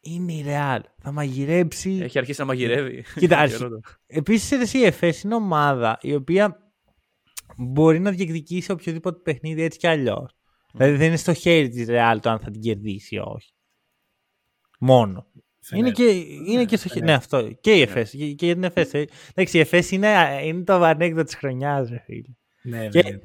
Είναι 0.00 0.32
η 0.32 0.44
Real. 0.48 0.80
Θα 1.02 1.12
μαγειρέψει. 1.12 1.98
Έχει 2.02 2.18
αρχίσει 2.18 2.40
να 2.40 2.46
μαγειρεύει. 2.46 3.04
Κοίτα, 3.18 3.38
αρχι- 3.40 3.56
Καιρό 3.56 3.68
το. 3.70 3.80
Επίσης 4.06 4.72
η 4.74 4.84
ΕΦΕΣ 4.84 5.22
είναι 5.22 5.34
ομάδα 5.34 5.98
η 6.00 6.14
οποία 6.14 6.56
μπορεί 7.56 8.00
να 8.00 8.10
διεκδικήσει 8.10 8.70
οποιοδήποτε 8.72 9.18
παιχνίδι 9.22 9.62
έτσι 9.62 9.78
κι 9.78 9.86
αλλιώς. 9.86 10.30
Δηλαδή 10.72 10.96
δεν 10.96 11.06
είναι 11.06 11.16
στο 11.16 11.32
χέρι 11.34 11.68
της 11.68 11.86
Real 11.88 12.16
το 12.20 12.30
αν 12.30 12.38
θα 12.38 12.50
την 12.50 12.60
κερδίσει 12.60 13.14
ή 13.14 13.18
όχι. 13.18 13.50
Μόνο. 14.78 15.26
Φενέρ. 15.60 15.84
Είναι 15.84 15.94
και, 15.94 16.04
είναι 16.52 16.64
και 16.64 16.76
στο 16.76 16.88
χέρι. 16.88 17.04
Ναι, 17.04 17.12
αυτό. 17.12 17.50
Και 17.60 17.72
η 17.74 17.80
ΕΦΕΣ. 17.80 18.10
Και, 18.10 18.32
και 18.32 18.44
για 18.46 18.54
την 18.54 18.64
ΕΦΕΣ. 18.64 18.92
ε. 18.94 19.04
Εντάξει, 19.34 19.56
η 19.56 19.60
ΕΦΕΣ 19.60 19.90
είναι, 19.90 20.40
είναι 20.44 20.62
το 20.64 20.74
ανέκδοτο 20.74 21.24
της 21.24 21.34
χρονιάς, 21.34 21.88
ρε 21.88 21.98
φίλε. 22.04 22.28
Ναι, 22.62 22.88
Και- 22.88 23.02
βέβαια. 23.02 23.18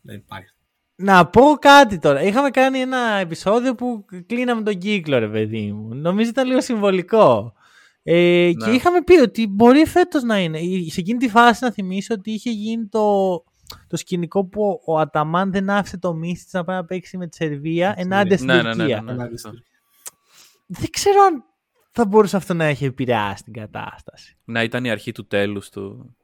Δεν 0.00 0.16
υπάρχει. 0.16 0.48
Να 0.94 1.26
πω 1.26 1.42
κάτι 1.60 1.98
τώρα. 1.98 2.22
Είχαμε 2.22 2.50
κάνει 2.50 2.78
ένα 2.78 2.98
επεισόδιο 3.20 3.74
που 3.74 4.04
κλείναμε 4.26 4.62
τον 4.62 4.78
κύκλο, 4.78 5.18
ρε 5.18 5.28
παιδί 5.28 5.72
μου. 5.72 5.94
Νομίζω 5.94 6.28
ήταν 6.30 6.46
λίγο 6.46 6.60
συμβολικό. 6.60 7.52
Ε, 8.02 8.50
Ναι. 8.56 8.64
Και 8.64 8.70
είχαμε 8.70 9.02
πει 9.02 9.20
ότι 9.20 9.46
μπορεί 9.46 9.86
φέτο 9.86 10.24
να 10.24 10.38
είναι. 10.38 10.58
Σε 10.88 11.00
εκείνη 11.00 11.18
τη 11.18 11.28
φάση 11.28 11.64
να 11.64 11.72
θυμίσω 11.72 12.14
ότι 12.14 12.30
είχε 12.30 12.50
γίνει 12.50 12.86
το, 12.86 13.34
το 13.86 13.96
σκηνικό 13.96 14.44
που 14.44 14.80
ο 14.86 14.98
Αταμάν 14.98 15.52
δεν 15.52 15.70
άφησε 15.70 15.98
το 15.98 16.14
Μίσιτ 16.14 16.48
να 16.52 16.64
πάει 16.64 16.76
να 16.76 16.84
παίξει 16.84 17.16
με 17.16 17.26
τη 17.26 17.36
Σερβία 17.36 17.94
ενάντια 17.96 18.36
στην 18.36 18.48
Ναι, 18.48 18.54
ναι, 18.56 18.62
ναι, 18.62 18.74
Τουρκία. 18.74 18.96
ναι, 18.96 19.02
ναι. 19.02 19.12
Ενάντια 19.12 19.38
στην- 19.38 19.64
Δεν 20.72 20.90
ξέρω 20.90 21.22
αν 21.22 21.44
θα 21.90 22.06
μπορούσε 22.06 22.36
αυτό 22.36 22.54
να 22.54 22.64
έχει 22.64 22.84
επηρεάσει 22.84 23.42
την 23.42 23.52
κατάσταση. 23.52 24.36
Να 24.44 24.62
ήταν 24.62 24.84
η 24.84 24.90
αρχή 24.90 25.12
του 25.12 25.26
τέλους 25.26 25.68
του. 25.68 26.16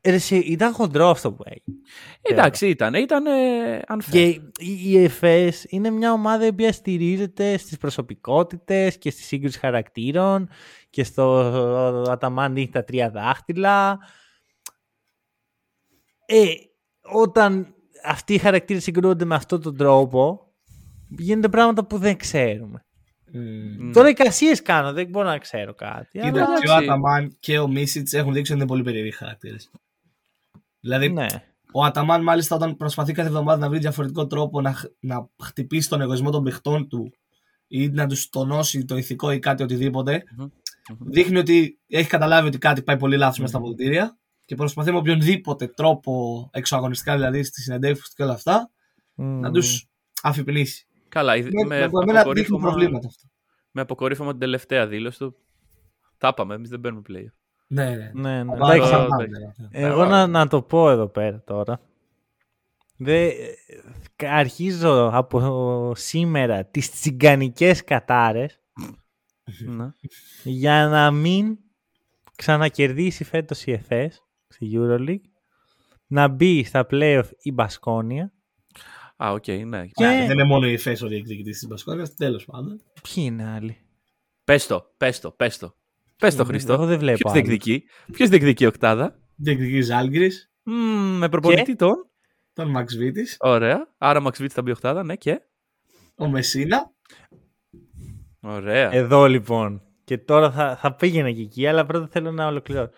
Ε, 0.00 0.10
ρε, 0.10 0.16
εσύ, 0.16 0.36
ήταν 0.36 0.72
χοντρό 0.72 1.08
αυτό 1.08 1.32
που 1.32 1.42
έγινε. 1.46 1.78
Εντάξει, 2.22 2.68
ήταν. 2.68 2.94
Ήταν 2.94 3.26
ε, 3.26 3.80
unfair. 3.88 4.10
Και 4.10 4.24
η- 4.24 4.42
η 4.84 4.98
ΕΦΕΣ 5.02 5.64
είναι 5.68 5.90
μια 5.90 6.12
ομάδα 6.12 6.44
η 6.44 6.48
οποία 6.48 6.72
στηρίζεται 6.72 7.56
στις 7.56 7.76
προσωπικότητες 7.78 8.98
και 8.98 9.10
στη 9.10 9.22
σύγκρουση 9.22 9.58
χαρακτήρων 9.58 10.48
και 10.90 11.04
στο 11.04 11.24
Αταμάν 12.08 12.56
έχει 12.56 12.68
τα 12.68 12.84
τρία 12.84 13.10
δάχτυλα. 13.10 13.98
Ε, 16.26 16.44
όταν 17.12 17.74
αυτοί 18.04 18.34
οι 18.34 18.38
χαρακτήρες 18.38 18.82
συγκρούονται 18.82 19.24
με 19.24 19.34
αυτόν 19.34 19.62
τον 19.62 19.76
τρόπο, 19.76 20.52
γίνονται 21.08 21.48
πράγματα 21.48 21.84
που 21.84 21.98
δεν 21.98 22.16
ξέρουμε. 22.16 22.84
Μμμ. 23.32 23.86
Μ. 23.88 23.92
Τώρα 23.92 24.08
οι 24.08 24.12
κασίες 24.12 24.62
κάνω, 24.62 24.92
δεν 24.92 25.06
μπορώ 25.08 25.28
να 25.28 25.38
ξέρω 25.38 25.74
κάτι. 25.74 26.08
Κοίτα, 26.18 26.26
αλλά- 26.28 26.60
και 26.60 26.68
ο 26.68 26.72
εντάξει. 26.72 26.84
Αταμάν 26.84 27.36
και 27.40 27.58
ο 27.58 27.68
Μίσιτς 27.68 28.12
έχουν 28.12 28.32
δείξει 28.32 28.52
ότι 28.52 28.60
είναι 28.60 28.70
πολύ 28.70 28.82
περίεργοι 28.82 29.10
χαρακτήρες. 29.10 29.70
Δηλαδή, 30.80 31.08
ναι. 31.08 31.26
ο 31.72 31.84
Αταμάν, 31.84 32.22
μάλιστα, 32.22 32.56
όταν 32.56 32.76
προσπαθεί 32.76 33.12
κάθε 33.12 33.28
εβδομάδα 33.28 33.58
να 33.58 33.68
βρει 33.68 33.78
διαφορετικό 33.78 34.26
τρόπο 34.26 34.60
να, 34.60 34.72
χ- 34.72 34.84
να 35.00 35.28
χτυπήσει 35.42 35.88
τον 35.88 36.00
εγωισμό 36.00 36.30
των 36.30 36.44
παιχτών 36.44 36.88
του 36.88 37.12
ή 37.66 37.88
να 37.88 38.06
τους 38.06 38.28
τονώσει 38.28 38.84
το 38.84 38.96
ηθικό 38.96 39.30
ή 39.32 39.38
κάτι 39.38 39.62
οτιδήποτε, 39.62 40.22
Μμμ. 40.36 40.46
δείχνει 40.98 41.38
ότι 41.38 41.78
έχει 41.88 42.08
καταλάβει 42.08 42.46
ότι 42.48 42.58
κάτι 42.58 42.82
πάει 42.82 42.96
πολύ 42.96 43.16
λάθος 43.16 43.38
μέσα 43.38 43.48
στα 43.50 43.58
αποδητήρια 43.58 44.16
και 44.44 44.54
προσπαθεί 44.54 44.90
με 44.92 44.96
οποιονδήποτε 44.98 45.66
τρόπο 45.66 46.48
εξωαγωνιστικά, 46.52 47.14
δηλαδή 47.14 47.42
στις 47.42 47.64
συνεντεύξεις 47.64 48.08
του 48.08 48.14
και 48.16 48.22
όλα 48.22 48.32
αυτά, 48.32 48.70
να 49.14 49.48
Μμ. 49.48 49.52
τους 49.52 49.86
αφυπνίσει. 50.22 50.86
Καλά, 51.12 51.36
η- 51.36 51.42
Με, 51.42 51.48
με, 51.50 51.64
με, 51.66 51.74
εμένα 51.76 51.88
δείχνει 52.02 52.18
αποκορύφωμα, 52.18 52.68
προβλήματα 52.70 53.06
αυτό. 53.08 53.28
με 53.70 53.80
αποκορύφωμα 53.80 54.30
την 54.30 54.40
τελευταία 54.40 54.86
δήλωση 54.86 55.18
του. 55.18 55.36
Τα 56.18 56.28
είπαμε, 56.28 56.54
εμείς 56.54 56.68
δεν 56.68 56.80
παίρνουμε 56.80 57.02
play. 57.08 57.24
Ναι, 57.66 57.84
ναι. 57.90 58.10
Ναι, 58.14 58.42
ναι. 58.42 58.56
Πάμε, 58.58 58.74
Εντάξει, 58.74 58.90
πάμε, 58.92 59.24
εντάξει. 59.24 59.62
πάμε. 59.72 59.86
Εγώ 59.86 60.04
να, 60.04 60.26
να 60.26 60.46
το 60.48 60.62
πω 60.62 60.90
εδώ 60.90 61.06
πέρα 61.08 61.42
τώρα. 61.46 61.80
Δε, 62.96 63.30
αρχίζω 64.18 65.10
από 65.12 65.92
σήμερα 65.96 66.64
τις 66.64 66.90
τσιγκανικές 66.90 67.84
κατάρες 67.84 68.60
Ναι. 69.76 69.90
για 70.44 70.88
να 70.88 71.10
μην 71.10 71.58
ξανακερδίσει 72.36 73.24
φέτος 73.24 73.64
η 73.66 73.72
ΕΦΕΣ 73.72 74.22
στη 74.48 74.70
EuroLeague 74.74 75.20
να 76.06 76.28
μπει 76.28 76.64
στα 76.64 76.86
playoff 76.90 77.28
η 77.42 77.52
Μπασκόνια 77.52 78.32
Α, 79.24 79.30
οκ, 79.32 79.46
ναι. 79.46 79.86
Και- 79.86 80.04
Ναι, 80.06 80.16
Δεν 80.26 80.30
είναι 80.30 80.44
μόνο 80.44 80.66
η 80.66 80.72
ΕΦΕΣ 80.72 81.02
ο 81.02 81.06
διεκδικητής 81.08 81.50
τη 81.50 81.66
Μπασκόνια, 81.66 82.06
τέλος 82.16 82.44
πάντων. 82.44 82.80
ποιοι 83.02 83.24
είναι 83.26 83.48
άλλοι; 83.48 83.76
Πες 84.44 84.66
το, 84.66 84.92
πες 84.96 85.20
το, 85.20 85.30
πες 85.30 85.58
το. 85.58 85.74
Πες 86.16 86.34
το, 86.34 86.40
Εγώ 86.42 86.50
Χριστό. 86.50 86.76
δεν 86.86 86.98
βλέπω 86.98 87.18
Ποιος 87.18 87.32
άλλους. 87.32 87.46
διεκδικεί. 87.46 87.84
Ποιος 88.12 88.28
διεκδικεί 88.28 88.66
οκτάδα; 88.66 89.18
Διεκδικείς 89.36 89.86
Ζαλγκίρις, 89.86 90.50
Μμμ, 90.62 91.18
με 91.18 91.28
προπονητή 91.28 91.76
τον. 91.76 91.94
τον 92.52 92.70
Μαξβίτις, 92.70 93.36
Ωραία. 93.40 93.88
Άρα 93.98 94.22
Μαξβίτις 94.26 94.54
θα 94.54 94.62
μπει 94.62 94.70
οκτάδα, 94.70 95.04
ναι 95.04 95.16
και; 95.16 95.40
ο 96.16 96.28
Μεσίνα. 96.28 96.92
Ωραία. 98.40 98.92
Εδώ 98.94 99.26
λοιπόν. 99.26 99.82
Και 100.04 100.18
τώρα 100.18 100.50
θα, 100.50 100.76
θα 100.76 100.94
πήγαινα 100.94 101.32
και 101.32 101.40
εκεί, 101.40 101.66
αλλά 101.66 101.86
πρώτα 101.86 102.08
θέλω 102.10 102.30
να 102.32 102.46
ολοκληρώσω. 102.46 102.90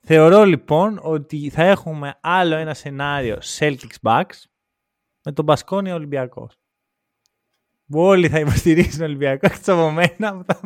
Θεωρώ 0.00 0.44
λοιπόν 0.44 0.98
ότι 1.02 1.50
θα 1.50 1.62
έχουμε 1.62 2.14
άλλο 2.20 2.54
ένα 2.56 2.74
σενάριο 2.74 3.38
Celtics 3.58 3.96
Bucks 4.02 4.42
με 5.28 5.34
τον 5.34 5.44
Μπασκόνια 5.44 5.94
Ολυμπιακός. 5.94 6.58
Που 7.86 8.00
όλοι 8.00 8.28
θα 8.28 8.38
υποστηρίζουν 8.38 9.02
Ολυμπιακό 9.02 9.46
εκτός 9.52 9.68
από 9.74 9.90
μένα. 9.90 10.36
που 10.36 10.44
θα- 10.46 10.60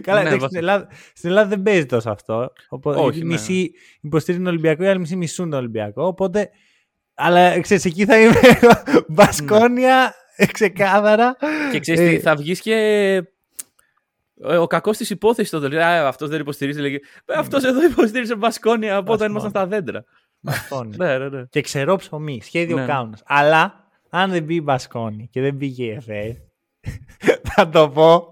Καλά, 0.00 0.22
Ναι, 0.22 0.28
εντάξει, 0.28 0.38
βασικά. 0.38 0.46
στην, 0.46 0.58
Ελλάδα, 0.58 0.88
στην 1.14 1.28
Ελλάδα 1.30 1.48
δεν 1.48 1.62
παίζει 1.62 1.86
τόσο 1.86 2.10
αυτό. 2.10 2.52
Οπότε, 2.68 2.98
Όχι, 2.98 3.10
γιατί 3.10 3.26
ναι. 3.26 3.32
μισοί 3.32 3.72
υποστηρίζουν 4.00 4.44
τον 4.44 4.52
Ολυμπιακό, 4.54 4.82
οι 4.82 4.86
άλλοι 4.88 4.98
μισοί 4.98 5.16
μισούν 5.16 5.50
τον 5.50 5.58
Ολυμπιακό. 5.58 6.06
Οπότε, 6.06 6.50
αλλά 7.14 7.60
ξέρεις, 7.60 7.84
εκεί 7.84 8.04
θα 8.04 8.20
είμαι 8.20 8.40
Μπασκόνια 9.08 10.14
ξεκάθαρα. 10.52 11.36
Και 11.72 11.78
ξέρεις 11.80 12.00
Ε, 12.00 12.08
τι, 12.08 12.20
θα 12.20 12.36
βγεις 12.36 12.60
και 12.60 12.74
ε, 14.42 14.56
ο 14.56 14.66
κακός 14.66 14.96
της 14.96 15.10
υπόθεσης 15.10 15.50
τότε. 15.50 15.68
Λέει, 15.68 15.82
«Α, 15.82 16.08
αυτός 16.08 16.28
δεν 16.28 16.40
υποστηρίζει. 16.40 16.80
Λέγε, 16.80 16.98
«Ε, 17.24 17.34
αυτός 17.38 17.64
εδώ 17.64 17.84
υποστήριζε 17.84 18.34
Μπασκόνια 18.36 18.96
από 18.96 19.12
όταν 19.12 19.30
ήμασταν 19.30 19.50
στα 19.50 19.66
δέντρα. 19.66 20.04
Αυτό 20.46 20.82
είναι. 20.84 20.96
Ναι, 21.06 21.18
ναι, 21.18 21.28
ναι. 21.28 21.44
και 21.44 21.60
ξερό 21.60 21.96
ψωμί. 21.96 22.40
Σχέδιο 22.42 22.76
Ναι. 22.76 22.86
κάουνα. 22.86 23.18
Αλλά 23.24 23.81
αν 24.14 24.30
δεν 24.30 24.44
μπει 24.44 24.54
η 24.54 24.60
Μπασκόνη 24.64 25.28
και 25.28 25.40
δεν 25.40 25.54
μπήκε 25.54 25.84
η 25.84 25.90
ΕΦΕ, 25.90 26.42
θα 27.54 27.68
το 27.68 27.90
πω. 27.90 28.26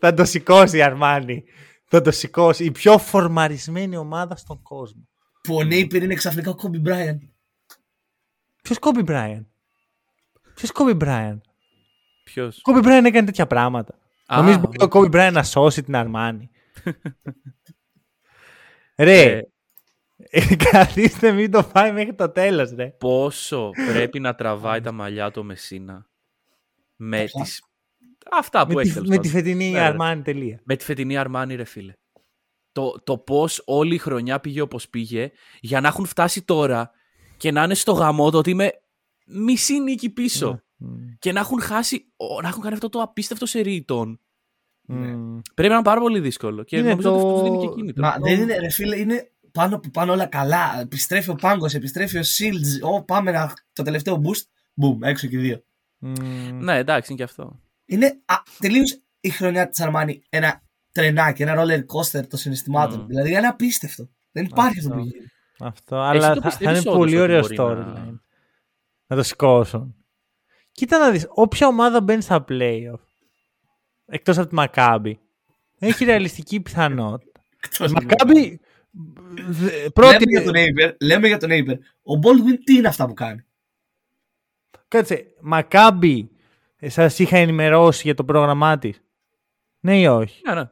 Θα 0.00 0.14
το 0.14 0.24
σηκώσει 0.24 0.76
η 0.76 0.82
Αρμάνι. 0.82 1.44
Θα 1.84 2.00
το 2.00 2.10
σηκώσει. 2.10 2.64
Η 2.64 2.70
πιο 2.70 2.98
φορμαρισμένη 2.98 3.96
ομάδα 3.96 4.36
στον 4.36 4.62
κόσμο. 4.62 5.08
Που 5.42 5.54
ο 5.54 5.64
Νέιπερ 5.64 6.02
είναι 6.02 6.14
ξαφνικά 6.14 6.50
ο 6.50 6.54
Κόμπι 6.54 6.78
Μπράιαν. 6.78 7.32
Ποιος 8.62 8.78
Κόμπι 8.78 9.02
Μπράιαν; 9.02 9.50
Ποιος 10.54 10.72
Κόμπι 10.72 10.94
Μπράιαν; 10.94 11.42
Ποιος; 12.24 12.58
Ο 12.58 12.60
Κόμπι 12.62 12.80
Μπράιαν 12.80 13.04
έκανε 13.04 13.26
τέτοια 13.26 13.46
πράγματα. 13.46 13.98
Α, 14.26 14.36
Νομίζει 14.36 14.58
μπορεί 14.58 14.76
ο 14.80 14.88
Κόμπι 14.88 15.08
Μπράιαν 15.08 15.32
να 15.32 15.42
σώσει 15.42 15.82
την 15.82 15.96
Αρμάνι. 15.96 16.50
ρε, 18.96 19.22
Ε, 19.22 19.42
καθίστε 20.70 21.32
μην 21.32 21.50
το 21.50 21.62
πάει 21.72 21.92
μέχρι 21.92 22.14
το 22.14 22.28
τέλος 22.30 22.70
ρε. 22.70 22.86
πόσο 22.98 23.70
πρέπει 23.92 24.20
να 24.20 24.34
τραβάει 24.34 24.80
τα 24.80 24.92
μαλλιά 24.92 25.30
του 25.30 25.40
ο 25.40 25.44
Μεσίνα 25.44 26.06
με 26.96 27.24
Ποια; 27.24 27.42
τις... 27.42 27.62
Αυτά 28.32 28.66
που 28.66 28.72
με, 28.72 28.80
έχει 28.80 28.88
τη, 28.90 28.94
τέλος 28.94 29.08
με 29.08 29.16
πάντων. 29.16 29.30
τη 29.32 29.36
φετινή 29.38 29.70
Ναι, 29.70 29.78
ρε. 29.78 29.84
Αρμάνι 29.84 30.22
τελεία. 30.22 30.60
Με 30.64 30.76
τη 30.76 30.84
φετινή 30.84 31.16
Αρμάνι, 31.16 31.54
ρε 31.54 31.64
φίλε. 31.64 31.92
Το, 32.72 33.00
το 33.04 33.18
πώς 33.18 33.62
όλη 33.66 33.94
η 33.94 33.98
χρονιά 33.98 34.40
πήγε 34.40 34.60
όπως 34.60 34.88
πήγε, 34.88 35.30
για 35.60 35.80
να 35.80 35.88
έχουν 35.88 36.06
φτάσει 36.06 36.42
τώρα 36.42 36.90
και 37.36 37.50
να 37.50 37.62
είναι 37.62 37.74
στο 37.74 37.92
γαμό 37.92 38.30
το 38.30 38.38
ότι 38.38 38.50
είμαι 38.50 38.72
μισή 39.26 39.78
νίκη 39.80 40.10
πίσω. 40.10 40.60
Μμ. 40.76 40.94
Και 41.18 41.32
να 41.32 41.40
έχουν 41.40 41.60
χάσει, 41.60 42.12
ο- 42.16 42.40
να 42.40 42.48
έχουν 42.48 42.62
κάνει 42.62 42.74
αυτό 42.74 42.88
το 42.88 43.00
απίστευτο 43.00 43.46
σερίτον. 43.46 44.20
Μμ. 44.88 45.38
Πρέπει 45.54 45.68
να 45.68 45.74
είναι 45.74 45.84
πάρα 45.84 46.00
πολύ 46.00 46.20
δύσκολο. 46.20 46.62
Και 46.64 46.76
Είναι 46.76 46.88
νομίζω 46.90 47.12
ότι 47.12 47.20
το- 47.22 47.28
αυτό 47.34 47.42
δίνει 47.42 47.58
και 47.58 47.74
κίνητρο. 47.74 48.02
Μα 48.02 48.16
δεν 48.22 48.40
είναι, 48.40 48.56
ρε 48.58 48.70
φίλε, 48.70 48.98
είναι 48.98 49.30
πάνω 49.56 49.78
που 49.78 49.90
πάνε 49.90 50.10
όλα 50.10 50.26
καλά. 50.26 50.80
Επιστρέφει 50.80 51.30
ο 51.30 51.34
Πάγκος, 51.34 51.74
επιστρέφει 51.74 52.18
ο 52.18 52.22
Shields. 52.22 52.90
Ω, 52.92 53.04
πάμε 53.04 53.30
να, 53.30 53.52
το 53.72 53.82
τελευταίο 53.82 54.20
boost. 54.24 54.42
Μπουμ, 54.74 55.02
έξω 55.04 55.26
και 55.26 55.38
δύο. 55.38 55.64
Μμ. 55.98 56.12
Ναι, 56.64 56.76
εντάξει, 56.76 57.12
είναι 57.12 57.18
και 57.24 57.30
αυτό. 57.30 57.60
Είναι 57.86 58.20
τελείως 58.58 59.00
η 59.20 59.28
χρονιά 59.30 59.68
της 59.68 59.80
Αρμάνι 59.80 60.22
ένα 60.28 60.62
τρενάκι, 60.92 61.42
ένα 61.42 61.54
roller 61.62 61.78
coaster 61.80 62.26
των 62.28 62.38
συναισθημάτων. 62.38 63.00
Μμ. 63.00 63.06
Δηλαδή 63.06 63.30
είναι 63.30 63.46
απίστευτο. 63.46 64.08
Δεν 64.32 64.44
υπάρχει 64.44 64.78
αυτό 64.78 64.90
Αυτό. 64.90 65.02
που 65.02 65.08
γίνει. 65.08 65.24
Αυτό, 65.60 65.96
αλλά 65.96 66.34
το 66.34 66.34
θα, 66.34 66.40
θα 66.40 66.48
πιστεύεις 66.48 66.80
είναι 66.80 66.90
όντως 66.90 66.94
πολύ 67.04 67.14
ότι 67.16 67.22
ωραίο 67.22 67.40
μπορεί 67.40 67.56
storyline. 67.58 67.94
να- 67.94 68.20
Να... 69.06 69.16
το 69.16 69.22
σηκώσουν. 69.22 69.94
Κοίτα 70.72 70.98
να 70.98 71.10
δεις, 71.10 71.26
όποια 71.28 71.66
ομάδα 71.66 72.00
μπαίνει 72.00 72.22
στα 72.22 72.44
playoff, 72.48 73.00
εκτός 74.06 74.38
από 74.38 74.48
τη 74.48 74.54
Μακάμπη, 74.54 75.20
έχει 75.78 76.04
ρεαλιστική 76.04 76.60
πιθανότητα. 76.60 77.40
Εκτός 77.64 77.92
Μακάμπη, 77.92 78.48
δε- 78.48 78.56
πρώτη... 79.92 80.24
Λέμε 80.24 80.40
για 80.40 80.42
τον 80.42 80.52
Neighbor, 80.54 80.94
λέμε 81.00 81.26
για 81.26 81.38
τον 81.38 81.48
Neighbor. 81.52 81.78
Ο 82.02 82.18
Baldwin 82.22 82.58
τι 82.64 82.74
είναι 82.74 82.88
αυτά 82.88 83.06
που 83.06 83.14
κάνει; 83.14 83.44
Κάτσε, 84.88 85.26
Μακάμπη, 85.40 86.30
ε, 86.76 86.88
σας 86.88 87.18
είχα 87.18 87.36
ενημερώσει 87.36 88.02
για 88.04 88.14
το 88.14 88.24
πρόγραμμά 88.24 88.78
της. 88.78 89.02
Ναι 89.80 90.00
ή 90.00 90.06
όχι; 90.06 90.42
Ναι, 90.46 90.54
ναι. 90.54 90.70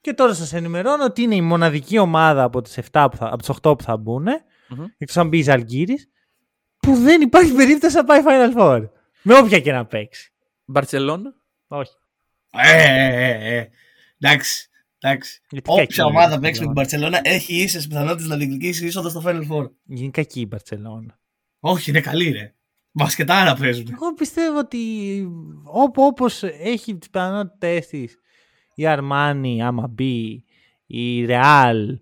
Και 0.00 0.14
τώρα 0.14 0.34
σας 0.34 0.52
ενημερώνω 0.52 1.04
ότι 1.04 1.22
είναι 1.22 1.34
η 1.34 1.40
μοναδική 1.40 1.98
ομάδα 1.98 2.42
από 2.42 2.62
τις 2.62 2.78
7 2.90 3.06
που 3.10 3.16
θα, 3.16 3.26
από 3.26 3.36
τις 3.36 3.50
8 3.62 3.78
που 3.78 3.82
θα 3.82 3.96
μπουν, 3.96 4.26
mm-hmm. 4.26 4.84
εκτός 4.98 5.16
αν 5.16 5.28
μπει 5.28 5.38
η 5.38 5.42
Ζαλγκύρης, 5.42 6.10
που 6.78 6.94
δεν 6.94 7.20
υπάρχει 7.20 7.52
περίπτωση 7.52 7.96
να 7.96 8.04
πάει 8.04 8.22
Final 8.26 8.56
Four. 8.58 8.88
Με 9.22 9.38
όποια 9.38 9.60
και 9.60 9.72
να 9.72 9.86
παίξει. 9.86 10.32
Μπαρσελόνα. 10.64 11.34
Όχι. 11.66 11.92
Ε, 12.52 12.82
ε, 12.82 13.26
ε, 13.26 13.56
ε. 13.56 13.70
Εντάξει. 14.20 14.68
Εντάξει. 15.00 15.40
Όποια 15.64 16.04
ομάδα 16.04 16.38
παίξει 16.38 16.60
με 16.60 16.64
την 16.64 16.74
Μπαρσελόνα 16.74 17.20
έχει 17.22 17.62
ίσες 17.62 17.86
πιθανότητες 17.86 18.26
να 18.26 18.36
διεκδικήσει 18.36 18.86
είσοδο 18.86 19.08
στο 19.08 19.22
Final 19.26 19.48
Four. 19.50 19.70
Είναι 19.88 20.10
κακή 20.10 20.40
η 20.40 20.46
Μπαρσελόνα. 20.48 21.18
Όχι, 21.60 21.90
είναι 21.90 22.00
καλή, 22.00 22.30
ρε. 22.30 22.54
Μπασκετάρα 22.90 23.54
παίζουν. 23.54 23.88
Εγώ 23.92 24.14
πιστεύω 24.14 24.58
ότι 24.58 25.24
όπως 25.64 26.42
έχει 26.42 26.96
τις 26.96 27.10
πιθανότητές 27.10 27.86
της 27.86 28.18
η 28.74 28.86
Αρμάνι, 28.86 29.62
άμα 29.62 29.86
μπει, 29.86 30.44
η 30.86 31.24
Ρεάλ, 31.24 31.98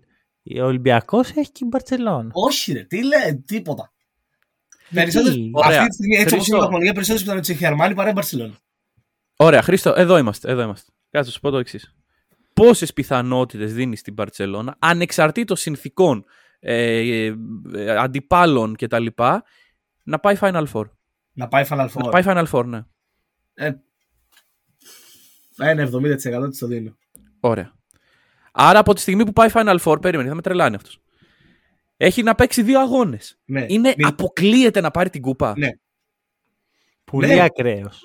ο 0.59 0.63
Ολυμπιακός 0.63 1.29
έχει 1.29 1.51
και 1.51 1.63
η 1.63 1.67
Μπαρσελόνα. 1.67 2.29
Όχι, 2.33 2.73
ρε, 2.73 2.83
τι 2.83 3.03
λέει, 3.03 3.43
τίποτα. 3.45 3.93
Περισσότερες, 4.93 5.37
αυτή 5.63 5.87
τη 5.87 5.93
στιγμή, 5.93 6.15
έτσι 6.15 6.33
όπως 6.33 6.47
είναι 6.47 6.57
η 6.57 6.59
βαθμολογία, 6.59 6.93
περισσότερες 6.93 7.21
πιθανότητες 7.21 7.55
έχει 7.55 7.63
η 7.63 7.67
Αρμάνι 7.67 7.95
παρά 7.95 8.09
η 8.09 8.11
Μπαρσελόνα. 8.13 8.57
Ωραία, 9.35 9.61
Χρήστο, 9.61 9.93
εδώ 9.95 10.17
είμαστε. 10.17 10.51
Εδώ 10.51 10.61
είμαστε. 10.61 10.91
Κάτσε 11.09 11.31
σου 11.31 11.39
πω 11.39 11.49
το 11.49 11.57
εξής. 11.57 11.95
Πόσες 12.55 12.93
πιθανότητες 12.93 13.73
δίνεις 13.73 13.99
στην 13.99 14.13
Μπαρσελόνα, 14.13 14.75
ανεξαρτήτως 14.79 15.61
συνθήκων, 15.61 16.25
ε, 16.59 17.25
ε, 17.73 17.97
αντιπάλων 17.97 18.75
κτλ., 18.75 19.05
να 20.03 20.19
πάει 20.19 20.37
Final 20.39 20.65
Four. 20.73 20.83
Να 21.33 21.47
πάει 21.47 21.65
Final 21.69 21.89
Four. 21.89 22.03
Να 22.03 22.09
πάει 22.09 22.23
Final 22.25 22.45
Four, 22.51 22.65
ναι. 22.65 22.85
Ε, 23.53 23.71
ένα 25.57 25.83
70% 25.83 26.49
της 26.49 26.59
το 26.59 26.67
δίνω. 26.67 26.97
Ωραία. 27.39 27.73
Άρα 28.51 28.79
από 28.79 28.93
τη 28.93 29.01
στιγμή 29.01 29.25
που 29.25 29.33
πάει 29.33 29.49
Final 29.53 29.77
Four, 29.83 30.01
περίμενε, 30.01 30.29
θα 30.29 30.35
με 30.35 30.41
τρελάνει 30.41 30.75
αυτός. 30.75 30.99
Έχει 31.97 32.23
να 32.23 32.35
παίξει 32.35 32.61
δύο 32.61 32.79
αγώνες. 32.79 33.39
Ναι. 33.45 33.65
Είναι, 33.67 33.93
Μη... 33.97 34.05
Αποκλείεται 34.05 34.81
να 34.81 34.91
πάρει 34.91 35.09
την 35.09 35.21
κούπα. 35.21 35.53
Ναι. 35.57 35.69
Πολύ 37.03 37.27
ναι. 37.27 37.41
ακραίος. 37.41 38.03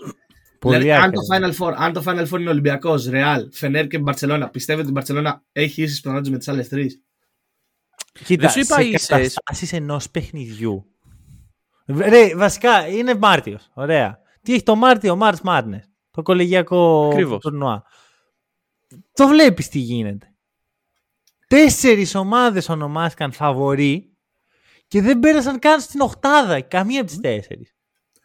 Δηλαδή, 0.62 0.92
αν, 0.92 1.12
το 1.12 1.20
Final 1.32 1.52
Four, 1.54 1.74
αν 1.76 1.92
το 1.92 2.02
Final 2.06 2.28
Four 2.28 2.40
είναι 2.40 2.50
Ολυμπιακός, 2.50 3.06
Ρεάλ, 3.06 3.48
Φενέρ 3.52 3.86
και 3.86 3.98
Μπαρσελόνα, 3.98 4.48
πιστεύετε 4.48 4.82
ότι 4.82 4.90
η 4.90 4.94
Μπαρσελόνα 4.94 5.42
έχει 5.52 5.82
ίσε 5.82 6.00
πιθανότητε 6.00 6.30
με 6.30 6.38
τις 6.38 6.48
άλλες 6.48 6.68
τρεις; 6.68 7.02
Κοίτα, 8.24 8.42
Δεν 8.42 8.50
σου 8.50 8.58
είπα 8.60 8.98
σε 8.98 9.06
καταστάσεις 9.06 9.72
ενός 9.72 10.10
παιχνιδιού. 10.10 10.84
Ρε, 11.86 12.36
βασικά 12.36 12.86
είναι 12.86 13.14
Μάρτιο. 13.14 13.58
Ωραία. 13.74 14.18
Τι 14.42 14.52
έχει 14.52 14.62
το 14.62 14.76
Μάρτιο, 14.76 15.18
March 15.22 15.40
Madness. 15.44 15.80
Το 16.10 16.22
κολεγιακό 16.22 17.12
τουρνουά. 17.40 17.82
Το 19.12 19.28
βλέπεις 19.28 19.68
τι 19.68 19.78
γίνεται. 19.78 20.34
Τέσσερις 21.46 22.14
ομάδες 22.14 22.68
ονομάστηκαν 22.68 23.32
φαβοροί 23.32 24.16
και 24.88 25.02
δεν 25.02 25.18
πέρασαν 25.18 25.58
καν 25.58 25.80
στην 25.80 26.00
οχτάδα 26.00 26.60
καμία 26.60 27.00
από 27.00 27.10
τις 27.10 27.20
τέσσερις. 27.20 27.74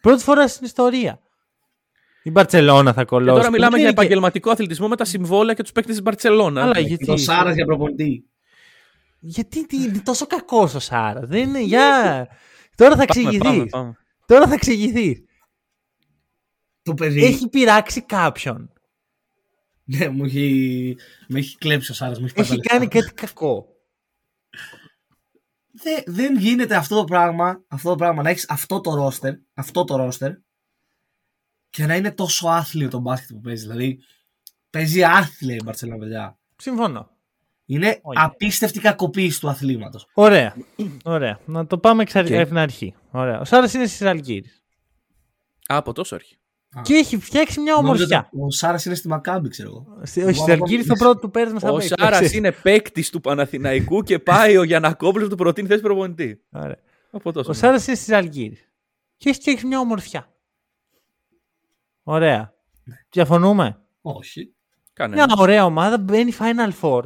Πρώτη 0.00 0.22
φορά 0.22 0.48
στην 0.48 0.66
ιστορία. 0.66 1.20
Η 2.26 2.30
Μπαρσελόνα 2.30 2.92
θα 2.92 3.04
κολλώσει. 3.04 3.34
Και 3.34 3.38
τώρα 3.38 3.50
μιλάμε 3.50 3.78
για 3.78 3.88
επαγγελματικό 3.88 4.50
αθλητισμό 4.50 4.88
με 4.88 4.96
τα 4.96 5.04
συμβόλαια 5.04 5.54
και 5.54 5.62
τους 5.62 5.72
παίκτες 5.72 5.94
της 5.94 6.02
Μπαρσελόνα. 6.02 6.62
Αλλά 6.62 6.80
γιατί. 6.80 7.04
Το 7.04 7.16
Σάρας 7.16 7.54
για 7.54 7.64
προπονητή. 7.64 8.24
Γιατί 9.20 9.66
είναι 9.70 10.00
τόσο 10.04 10.26
κακός 10.26 10.74
ο 10.74 10.78
Σάρας. 10.78 11.28
Δεν 11.28 11.48
είναι. 11.48 11.60
Για... 11.60 12.28
τώρα 12.74 12.96
θα 12.96 13.02
εξηγηθεί. 13.02 13.68
Τώρα 14.26 14.46
θα 14.46 14.54
εξηγηθεί. 14.54 15.24
Το 16.82 16.94
παιδί. 16.94 17.24
Έχει 17.24 17.48
πειράξει 17.48 18.02
κάποιον. 18.02 18.72
Ναι, 19.84 20.08
μου 20.08 20.24
έχει, 20.24 20.96
με 21.28 21.38
έχει 21.38 21.58
κλέψει 21.58 21.90
ο 21.90 21.94
Σάρας. 21.94 22.18
Έχει, 22.18 22.32
έχει 22.36 22.60
κάνει 22.60 22.88
κάτι 22.88 23.12
κακό. 23.12 23.66
Δεν, 25.72 26.02
δεν 26.06 26.36
γίνεται 26.36 26.76
αυτό 26.76 26.96
το 26.96 27.04
πράγμα, 27.04 27.64
αυτό 27.68 27.88
το 27.88 27.96
πράγμα 27.96 28.22
να 28.22 28.30
έχεις 28.30 28.48
αυτό 28.48 28.80
το 28.80 28.94
ρόστερ, 28.94 29.34
αυτό 29.54 29.84
το 29.84 29.96
ρόστερ 29.96 30.32
και 31.76 31.86
να 31.86 31.96
είναι 31.96 32.10
τόσο 32.10 32.48
άθλιο 32.48 32.88
το 32.88 32.98
μπάσκετ 32.98 33.36
που 33.36 33.40
παίζει. 33.40 33.62
Δηλαδή, 33.62 33.98
παίζει 34.70 35.04
άθλια 35.04 35.54
η 35.54 35.58
Μπαρσελόνα, 35.64 35.98
παιδιά. 35.98 36.38
Συμφωνώ. 36.56 37.10
Είναι 37.66 37.98
Όχι. 38.02 38.18
απίστευτη 38.20 38.80
κακοποίηση 38.80 39.40
του 39.40 39.48
αθλήματος. 39.48 40.06
Ωραία. 40.14 40.56
Ωραία. 41.04 41.40
Να 41.44 41.66
το 41.66 41.78
πάμε 41.78 42.02
εξ 42.02 42.12
okay. 42.14 42.44
την 42.46 42.58
αρχή. 42.58 42.94
Ωραία. 43.10 43.40
Ο 43.40 43.44
Σάρας 43.44 43.74
είναι 43.74 43.86
στις 43.86 44.02
Αλγύρες. 44.02 44.62
Από 45.66 45.92
τόσο 45.92 46.14
αρχή. 46.14 46.38
Και 46.82 46.94
έχει 46.94 47.18
φτιάξει 47.18 47.60
μια 47.60 47.74
ομορφιά. 47.74 48.28
Ο 48.32 48.50
Σάρας 48.50 48.84
είναι 48.84 48.94
στη 48.94 49.08
Μακάμπη, 49.08 49.48
ξέρω 49.48 49.68
εγώ. 49.68 49.86
Όχι, 50.28 50.38
στη 50.40 50.50
Αλγύρη 50.50 50.84
το 50.84 50.94
πρώτο 50.94 51.18
του 51.20 51.30
πέρασμα 51.30 51.60
θα 51.60 51.70
Ο 51.70 51.80
Σάρας 51.80 52.32
είναι 52.32 52.52
παίκτης 52.52 53.10
του 53.10 53.20
Παναθηναϊκού 53.20 54.02
και 54.02 54.18
πάει 54.18 54.56
ο 54.56 54.62
Γιανακόπουλος 54.62 55.28
του 55.28 55.36
προτείνει 55.36 55.68
θέση 55.68 55.80
προπονητή. 55.80 56.42
Ωραία. 56.52 56.78
Ο 57.46 57.52
Σάρας 57.52 57.86
είναι 57.86 57.96
στις 57.96 58.10
Αλγύρες. 58.10 58.58
Και 59.16 59.28
έχει 59.28 59.40
φτιάξει 59.40 59.66
μια 59.66 59.78
ομορφιά. 59.78 60.30
Ωραία. 62.08 62.54
Ναι. 62.84 62.94
Διαφωνούμε; 63.10 63.80
Όχι. 64.00 64.54
Μια 65.08 65.26
ωραία 65.38 65.64
ομάδα 65.64 65.98
μπαίνει 65.98 66.32
Final 66.38 66.72
Four. 66.80 67.02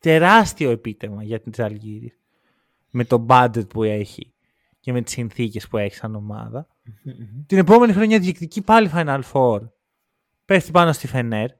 Τεράστιο 0.00 0.70
επίτευγμα 0.70 1.22
για 1.22 1.40
την 1.40 1.52
Τζαλγύρη. 1.52 2.18
Με 2.90 3.04
το 3.04 3.26
budget 3.28 3.68
που 3.68 3.82
έχει 3.82 4.34
και 4.80 4.92
με 4.92 5.02
τις 5.02 5.12
συνθήκες 5.12 5.68
που 5.68 5.76
έχει 5.76 5.94
σαν 5.94 6.14
ομάδα. 6.14 6.66
Την 7.46 7.58
επόμενη 7.58 7.92
χρονιά 7.92 8.18
διεκδικεί 8.18 8.62
πάλι 8.62 8.90
Final 8.94 9.20
Four. 9.32 9.60
Πέφτει 10.44 10.70
πάνω 10.70 10.92
στη 10.92 11.06
Φενέρ. 11.06 11.50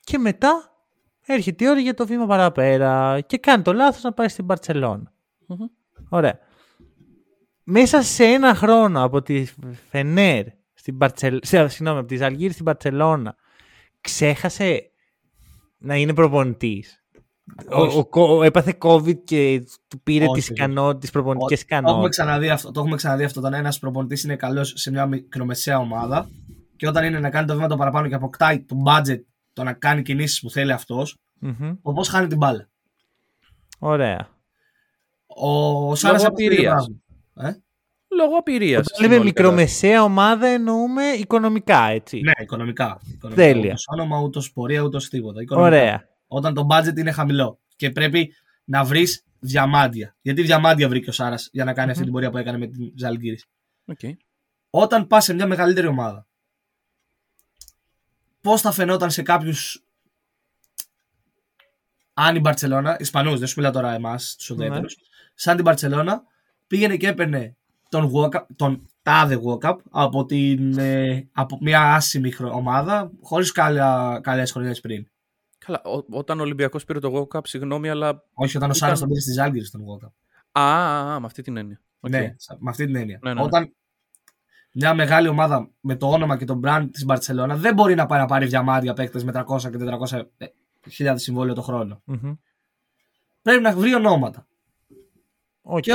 Και 0.00 0.18
μετά 0.18 0.78
έρχεται 1.26 1.64
η 1.64 1.68
ώρα 1.68 1.80
για 1.80 1.94
το 1.94 2.06
βήμα 2.06 2.26
παραπέρα 2.26 3.20
και 3.20 3.38
κάνει 3.38 3.62
το 3.62 3.72
λάθος 3.72 4.02
να 4.02 4.12
πάει 4.12 4.28
στην 4.28 4.44
μπαρσελονα 4.44 5.12
Ωραία 6.08 6.40
μέσα 7.64 8.02
σε 8.02 8.24
ένα 8.24 8.54
χρόνο 8.54 9.04
από 9.04 9.22
τη 9.22 9.46
Φενέρ 9.90 10.44
στην 10.74 10.96
Μπαρτσελ... 10.96 11.38
συγγνώμη, 11.42 11.98
από 11.98 12.08
τη 12.08 12.16
Ζαλγίρη 12.16 12.52
στην 12.52 12.64
Παρσελώνα 12.64 13.36
ξέχασε 14.00 14.90
να 15.78 15.96
είναι 15.96 16.14
προπονητής; 16.14 17.04
Ο, 17.70 18.20
ο, 18.20 18.42
έπαθε 18.42 18.76
COVID 18.80 19.24
και 19.24 19.64
του 19.88 20.00
πήρε 20.02 20.26
τις 20.34 20.52
τις 20.98 21.10
προπονητικές 21.10 21.60
ικανότητες. 21.62 21.70
Το 21.82 21.90
έχουμε 21.90 22.08
ξαναδεί 22.08 22.50
αυτό. 22.50 22.70
Το 22.70 22.80
έχουμε 22.80 22.96
ξαναδεί 22.96 23.24
αυτό. 23.24 23.40
Όταν 23.40 23.54
ένας 23.54 23.78
προπονητής 23.78 24.24
είναι 24.24 24.36
καλός 24.36 24.72
σε 24.76 24.90
μια 24.90 25.06
μικρομεσαία 25.06 25.78
ομάδα 25.78 26.28
και 26.76 26.88
όταν 26.88 27.04
είναι 27.04 27.18
να 27.18 27.30
κάνει 27.30 27.46
το 27.46 27.54
βήμα 27.54 27.66
το 27.66 27.76
παραπάνω 27.76 28.08
και 28.08 28.14
αποκτάει 28.14 28.60
το 28.60 28.76
budget 28.86 29.20
το 29.52 29.62
να 29.62 29.72
κάνει 29.72 30.02
κινήσεις 30.02 30.40
που 30.40 30.50
θέλει 30.50 30.72
αυτός, 30.72 31.18
mm-hmm. 31.42 31.76
όπως 31.82 32.08
χάνει 32.08 32.26
την 32.26 32.36
μπάλα. 32.36 32.68
Ωραία. 33.78 34.28
Ο 35.26 35.94
Σάρας 35.94 36.26
ε; 37.34 37.52
Λόγω 38.16 38.36
απειρία. 38.36 38.78
Όταν 38.78 39.10
λέμε 39.10 39.24
μικρομεσαία 39.24 40.02
ομάδα 40.02 40.46
εννοούμε 40.46 41.04
οικονομικά, 41.04 41.84
έτσι. 41.84 42.20
Ναι, 42.20 42.32
οικονομικά. 42.42 43.00
οικονομικά. 43.14 43.42
Τέλεια. 43.42 43.66
Ούτως 43.66 43.84
όνομα, 43.86 44.20
ούτως 44.20 44.52
πορεία, 44.52 44.80
ούτως 44.80 45.08
τίποτα. 45.08 45.42
Οικονομικά. 45.42 45.76
Ωραία. 45.76 46.08
Όταν 46.26 46.54
το 46.54 46.66
budget 46.70 46.96
είναι 46.96 47.10
χαμηλό 47.10 47.60
και 47.76 47.90
πρέπει 47.90 48.34
να 48.64 48.84
βρεις 48.84 49.24
διαμάντια. 49.38 50.16
Γιατί 50.20 50.42
διαμάντια 50.42 50.88
βρήκε 50.88 51.10
ο 51.10 51.12
Σάρας 51.12 51.48
για 51.52 51.64
να 51.64 51.72
κάνει 51.72 51.90
αυτή 51.90 52.02
την 52.02 52.12
πορεία 52.12 52.30
που 52.30 52.36
έκανε 52.36 52.58
με 52.58 52.66
την 52.66 52.92
Ζαλγκύρης; 52.96 53.46
Okay. 53.86 54.12
Όταν 54.70 55.06
πας 55.06 55.24
σε 55.24 55.34
μια 55.34 55.46
μεγαλύτερη 55.46 55.86
ομάδα, 55.86 56.26
πώς 58.40 58.60
θα 58.60 58.72
φαινόταν 58.72 59.10
σε 59.10 59.22
κάποιους. 59.22 59.84
Αν 62.14 62.36
η 62.36 62.40
Μπαρσελόνα, 62.40 62.96
Ισπανούς, 63.00 63.38
δεν 63.38 63.48
σου 63.48 63.54
μιλάω 63.56 63.72
τώρα 63.72 63.92
εμάς, 63.92 64.34
τους 64.36 64.50
ουδέτερους, 64.50 64.96
ναι. 64.96 65.02
σαν 65.34 65.54
την 65.54 65.64
Μπαρσελόνα, 65.64 66.22
πήγαινε 66.74 66.96
και 66.96 67.08
έπαιρνε 67.08 67.56
τον, 67.88 68.10
walk 68.14 68.42
τον 68.56 68.88
τάδε 69.02 69.40
walk-up 69.46 69.76
από, 69.90 70.24
την, 70.24 70.78
ε, 70.78 71.28
από 71.32 71.58
μια 71.60 71.94
άσημη 71.94 72.32
ομάδα 72.52 73.10
χωρίς 73.22 73.52
καλές 74.20 74.52
χρονιές 74.52 74.80
πριν. 74.80 75.06
Καλά, 75.58 75.82
ό, 75.84 76.04
όταν 76.10 76.38
ο 76.38 76.42
Ολυμπιακός 76.42 76.84
πήρε 76.84 76.98
το 76.98 77.12
walk-up, 77.12 77.40
συγγνώμη, 77.46 77.88
αλλά... 77.88 78.22
Όχι, 78.34 78.56
όταν 78.56 78.70
ο 78.70 78.72
Σάρας 78.72 78.98
τον 78.98 79.08
πήρε 79.08 79.20
στις 79.20 79.38
Άλγηρες 79.38 79.70
τον 79.70 79.80
walk-up. 79.80 80.10
Α, 80.52 80.62
α, 80.62 81.14
α, 81.14 81.20
με 81.20 81.26
αυτή 81.26 81.42
την 81.42 81.56
έννοια. 81.56 81.80
Okay. 82.00 82.10
Ναι, 82.10 82.34
με 82.58 82.70
αυτή 82.70 82.86
την 82.86 82.96
έννοια. 82.96 83.18
Ναι, 83.22 83.32
ναι, 83.32 83.40
ναι. 83.40 83.46
Όταν 83.46 83.74
μια 84.72 84.94
μεγάλη 84.94 85.28
ομάδα 85.28 85.70
με 85.80 85.96
το 85.96 86.10
όνομα 86.10 86.36
και 86.36 86.44
τον 86.44 86.60
brand 86.64 86.88
της 86.92 87.04
Μπαρτσελώνα 87.04 87.56
δεν 87.56 87.74
μπορεί 87.74 87.94
να 87.94 88.06
πάει 88.06 88.20
να 88.20 88.26
πάρει 88.26 88.46
διαμάδια 88.46 88.92
παίκτες 88.92 89.24
με 89.24 89.32
300 89.34 89.58
και 89.60 89.78
400 90.10 90.22
χιλιάδες 90.90 91.22
συμβόλαιο 91.22 91.54
το 91.54 91.62
χρόνο. 91.62 92.02
Mm-hmm. 92.06 92.38
Πρέπει 93.42 93.62
να 93.62 93.72
βρει 93.72 93.94
ονόματα. 93.94 94.46
Okay. 95.62 95.80
Και 95.80 95.92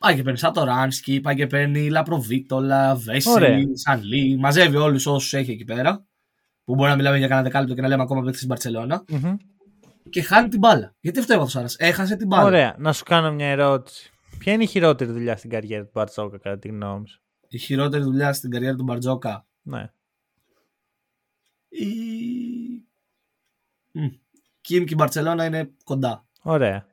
Πάει 0.00 0.14
και 0.14 0.22
παίρνει 0.22 0.38
Σατοράνσκι, 0.38 1.20
πάει 1.20 1.34
και 1.34 1.46
παίρνει 1.46 1.88
Λαπροβίτολα, 1.88 2.94
Βέσσι, 2.94 3.30
Σανλή. 3.72 4.36
Μαζεύει 4.36 4.76
όλους 4.76 5.06
όσους 5.06 5.32
έχει 5.32 5.50
εκεί 5.50 5.64
πέρα. 5.64 6.06
Που 6.64 6.74
μπορεί 6.74 6.90
να 6.90 6.96
μιλάμε 6.96 7.18
για 7.18 7.26
κανένα 7.26 7.46
δεκάλεπτο 7.46 7.74
και 7.74 7.80
να 7.80 7.88
λέμε 7.88 8.02
ακόμα 8.02 8.20
παίξει 8.20 8.36
στην 8.36 8.48
Παρσελώνα. 8.48 9.04
Mm-hmm. 9.08 9.36
Και 10.10 10.22
χάνει 10.22 10.48
την 10.48 10.58
μπάλα. 10.58 10.94
Γιατί 11.00 11.18
αυτό 11.18 11.34
είπα 11.34 11.42
ο 11.42 11.48
Σάρας; 11.48 11.76
Έχασε 11.78 12.16
την 12.16 12.26
μπάλα. 12.26 12.44
Ωραία. 12.44 12.74
Να 12.78 12.92
σου 12.92 13.04
κάνω 13.04 13.32
μια 13.32 13.46
ερώτηση. 13.46 14.10
Ποια 14.38 14.52
είναι 14.52 14.62
η 14.62 14.66
χειρότερη 14.66 15.12
δουλειά 15.12 15.36
στην 15.36 15.50
καριέρα 15.50 15.84
του 15.84 15.90
Μπαρτζόκα, 15.94 16.38
κατά 16.38 16.58
τη 16.58 16.68
γνώμη 16.68 17.08
σου. 17.08 17.22
Η 17.48 17.58
χειρότερη 17.58 18.02
δουλειά 18.02 18.32
στην 18.32 18.50
καριέρα 18.50 18.76
του 18.76 18.82
Μπαρτζόκα; 18.82 19.46
Ναι. 19.62 19.92
Η 21.68 21.86
Κιμ 24.60 24.84
και 24.84 24.92
η 24.92 24.96
Μπαρσελόνα 24.96 25.44
είναι 25.44 25.70
κοντά. 25.84 26.26
Ωραία. 26.42 26.86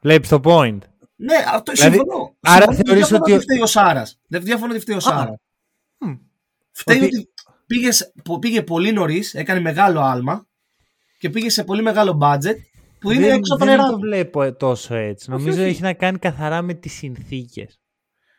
Βλέπει 0.00 0.28
το 0.28 0.40
point. 0.44 0.78
Ναι, 1.20 1.34
αυτό 1.52 1.72
δηλαδή, 1.72 1.96
συμφωνώ. 1.96 2.36
Άρα 2.40 2.72
θεωρείς 2.72 3.12
ότι. 3.12 3.30
Δεν 3.30 3.40
φταίει 3.40 3.60
ο 3.60 3.66
Σάρας. 3.66 4.20
Δεν 4.26 4.42
διαφωνώ 4.42 4.72
ότι 4.72 4.80
φταίει 4.80 4.96
ο 4.96 5.00
Σάρα. 5.00 5.40
Φταίει 6.72 7.02
ότι 7.02 7.28
πήγε, 7.66 7.88
πήγε 8.40 8.62
πολύ 8.62 8.92
νωρίς, 8.92 9.34
έκανε 9.34 9.60
μεγάλο 9.60 10.00
άλμα 10.00 10.46
και 11.18 11.30
πήγε 11.30 11.50
σε 11.50 11.64
πολύ 11.64 11.82
μεγάλο 11.82 12.18
budget 12.22 12.56
που 12.98 13.10
είναι 13.10 13.26
δεν, 13.26 13.36
έξω 13.36 13.54
από 13.54 13.64
Δεν 13.64 13.78
το 13.78 13.98
βλέπω 13.98 14.54
τόσο 14.54 14.94
έτσι. 14.94 15.30
Νομίζω 15.30 15.62
έχει 15.62 15.82
να 15.82 15.92
κάνει 15.92 16.18
καθαρά 16.18 16.62
με 16.62 16.74
τις 16.74 16.92
συνθήκες. 16.92 17.80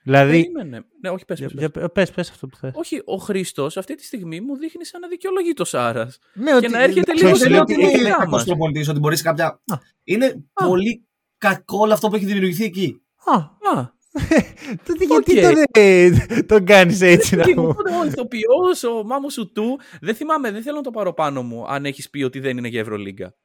Δηλαδή. 0.04 0.32
Περίμενε. 0.32 0.86
Ναι, 1.02 1.10
όχι, 1.10 1.26
πες, 1.26 1.40
πες, 1.40 1.70
πες. 1.72 1.90
πες, 1.94 2.12
πες 2.12 2.30
αυτό 2.30 2.48
που 2.48 2.58
θες. 2.58 2.72
Όχι, 2.76 3.02
ο 3.06 3.16
Χρήστος 3.16 3.78
αυτή 3.78 3.96
τη 3.96 4.04
στιγμή 4.04 4.42
μου 4.42 4.58
δείχνει 4.58 4.86
σαν 4.86 5.02
να 5.02 5.08
δικαιολογεί 5.08 5.54
το 5.54 5.66
Σάρας. 5.66 6.20
Ναι, 6.34 6.50
και 6.50 6.56
ότι... 6.56 6.68
να 6.68 6.82
έρχεται 6.82 7.14
λίγο 7.14 7.36
σε 7.36 7.50
λίγο. 7.50 7.64
Δεν 7.66 7.80
είναι 7.80 8.10
κακό 8.10 8.44
προπονητή, 8.44 8.90
ότι 8.90 9.00
μπορείς 9.00 9.22
κάποια. 9.22 9.46
Α. 9.46 9.78
Είναι 10.04 10.26
α. 10.54 10.66
πολύ 10.68 11.09
κακό 11.40 11.78
όλο 11.78 11.94
αυτό 11.94 12.10
που 12.10 12.16
έχει 12.16 12.26
δημιουργηθεί 12.26 12.64
εκεί. 12.64 13.02
Α, 13.26 13.34
α. 13.80 13.98
Τότε 14.86 15.06
γιατί 15.06 15.42
τον, 15.42 16.46
τον 16.46 16.66
κάνεις 16.66 17.02
έτσι 17.02 17.36
να 17.36 17.44
μου. 17.56 17.68
Ο 18.02 18.06
ηθοποιός, 18.06 18.84
ο 18.84 19.04
μάμος 19.04 19.34
σου 19.34 19.52
του, 19.52 19.80
δεν 20.02 20.16
θυμάμαι, 20.16 20.52
δεν 20.52 20.62
θέλω 20.62 20.76
να 20.76 20.84
το 20.84 20.92
πάρω 20.92 21.14
πάνω 21.14 21.44
μου 21.44 21.68
αν 21.68 21.86
έχεις 21.86 22.10
πει 22.10 22.24
ότι 22.24 22.40
δεν 22.40 22.58
είναι 22.58 22.68
για 22.68 22.80
Ευρωλίγκα. 22.80 23.36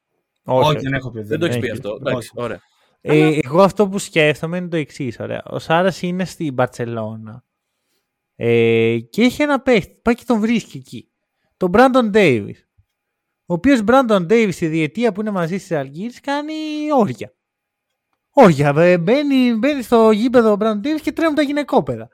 Όχι, 0.45 0.79
δεν 0.79 0.93
έχω 0.93 1.11
πει. 1.11 1.23
Δεν 1.23 1.39
το 1.39 1.47
έχεις 1.47 1.59
πει 1.59 1.71
αυτό. 1.71 1.99
Εντάξει, 2.01 2.31
ωραία. 2.35 2.61
Ε, 3.01 3.39
εγώ 3.43 3.63
αυτό 3.63 3.89
που 3.89 3.99
σκέφτομαι 3.99 4.57
είναι 4.57 4.69
το 4.69 4.77
εξής. 4.77 5.19
Ο 5.45 5.59
Σάρας 5.59 6.03
είναι 6.03 6.25
στην 6.25 6.53
Μπαρσελόνα 6.53 7.45
ε, 8.37 8.99
και 9.11 9.23
έχει 9.23 9.43
ένα 9.43 9.61
παίχτη. 9.61 10.01
Πάει 10.03 10.15
και 10.15 10.25
τον 10.27 10.41
βρίσκει 10.41 10.77
εκεί. 10.77 11.11
Τον 11.57 11.69
Μπράντον 11.69 12.11
Ντέιβις. 12.11 12.69
Ο 13.47 13.55
οποίος 13.55 13.83
Μπράντον 13.83 14.27
Ντέιβις 14.27 14.55
στη 14.55 14.67
διετία 14.67 15.13
που 15.13 15.21
είναι 15.21 15.31
μαζί 15.31 15.59
στις 15.59 15.77
Αλγύρε 15.77 16.13
κάνει 16.23 16.55
όρια. 16.97 17.35
Όρια. 18.35 18.73
Ε, 18.77 18.99
μπαίνει, 18.99 19.55
μπαίνει 19.55 19.83
στο 19.83 20.11
γήπεδο 20.11 20.51
ο 20.53 20.57
Μπράντον 20.57 20.81
Ντέιβι 20.81 21.01
και 21.01 21.13
τρέμουν 21.13 21.35
τα 21.35 21.43
γυναικόπαιδα. 21.43 22.09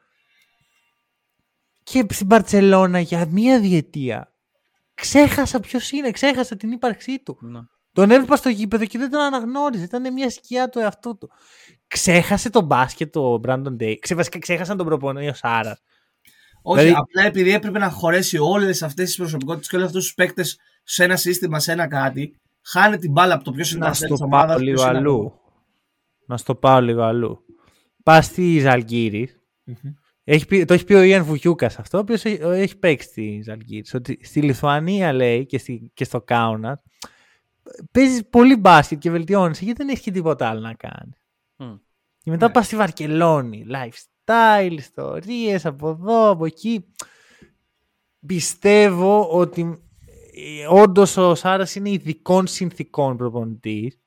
Και 1.83 2.07
στην 2.11 2.27
Μπαρσελόνα 2.27 3.01
για 3.01 3.27
μία 3.31 3.61
διετία 3.61 4.33
ξέχασα 4.95 5.61
ποιος 5.61 5.91
είναι, 5.91 6.11
ξέχασα 6.11 6.57
την 6.57 6.71
ύπαρξή 6.71 7.23
του. 7.25 7.39
Να. 7.41 7.69
Τον 7.93 8.11
έβλεπα 8.11 8.37
στο 8.37 8.49
γήπεδο 8.49 8.85
και 8.85 8.99
δεν 8.99 9.11
τον 9.11 9.21
αναγνώριζε. 9.21 9.85
Ήταν 9.85 10.13
μια 10.13 10.31
σκιά 10.31 10.69
του 10.69 10.79
εαυτού 10.79 11.19
του. 11.19 11.31
Ξέχασε 11.87 12.51
τον 12.51 12.65
μπάσκετ 12.65 13.17
ο 13.17 13.39
Μπράντον 13.39 13.77
Ντέι. 13.77 13.99
Βασικά 14.15 14.39
ξέχασαν 14.39 14.77
τον 14.77 14.87
προπονητή 14.87 15.29
ο 15.29 15.35
Σάρας. 15.35 15.83
Όχι, 16.63 16.83
δηλαδή... 16.83 17.01
απλά 17.01 17.23
επειδή 17.25 17.53
έπρεπε 17.53 17.79
να 17.79 17.91
χωρέσει 17.91 18.39
όλες 18.39 18.83
αυτές 18.83 19.07
τις 19.07 19.17
προσωπικότητες 19.17 19.69
και 19.69 19.77
όλους 19.77 19.89
αυτούς 19.89 20.05
τους 20.05 20.15
παίκτες 20.15 20.59
σε 20.83 21.05
ένα 21.05 21.17
σύστημα, 21.17 21.61
σε 21.61 21.73
ένα 21.73 21.89
κάτι, 21.89 22.41
χάνει 22.63 22.99
την 22.99 23.13
μπάλα 23.13 23.35
από 23.35 23.45
το 23.45 23.53
ποιο 23.53 23.65
είναι 23.77 23.87
Να 23.87 23.93
στο 23.93 24.29
πάω 24.31 24.59
λίγο 24.59 24.83
αλλού. 24.83 25.40
Να 26.31 26.37
στο 26.37 26.55
πάω 26.55 26.81
λίγο 26.81 27.03
αλλού. 27.03 27.45
Πας 28.03 28.25
στη 28.25 28.59
ζαλγιρη 28.59 29.31
Έχει 30.25 30.65
το 30.65 30.75
έχει 30.75 30.85
πει 30.85 30.95
ο 30.95 31.03
Ιαν 31.03 31.25
Βουγιούκας 31.25 31.79
αυτό, 31.79 31.99
ο 31.99 32.01
οποίος 32.01 32.25
έχει, 32.25 32.43
έχει 32.43 32.79
παίξει 32.79 33.09
στη 33.09 33.41
Ζαλγκύρη. 33.45 33.85
Ότι 33.93 34.19
στη 34.23 34.43
Λιθουανία 34.43 35.13
λέει 35.13 35.47
και, 35.47 35.59
στη, 35.59 35.91
και 35.95 36.05
στο 36.05 36.21
Κάουνα 36.21 36.83
παίζεις 37.93 38.27
πολύ 38.31 38.57
μπάσκετ 38.57 38.99
και 38.99 39.11
βελτιώνεσαι 39.11 39.65
γιατί 39.65 39.83
δεν 39.83 39.89
έχεις 39.89 40.03
και 40.03 40.11
τίποτα 40.11 40.49
άλλο 40.49 40.61
να 40.61 40.75
κάνεις. 40.75 41.23
Mm. 41.57 41.81
Και 42.23 42.31
μετά 42.31 42.47
ναι. 42.47 42.53
πας 42.53 42.67
στη 42.67 42.77
Βαρκελόνη, 42.77 43.67
lifestyle, 43.71 44.77
ιστορίες 44.79 45.67
από 45.67 45.89
εδώ, 45.89 46.31
από 46.31 46.45
εκεί. 46.45 46.85
Πιστεύω 48.27 49.29
ότι 49.29 49.83
ε, 50.35 50.67
όντως 50.69 51.17
ο 51.17 51.35
Σάρας 51.35 51.75
είναι 51.75 51.91
ειδικών 51.91 52.47
συνθήκων 52.47 53.17
προπονητής 53.17 54.01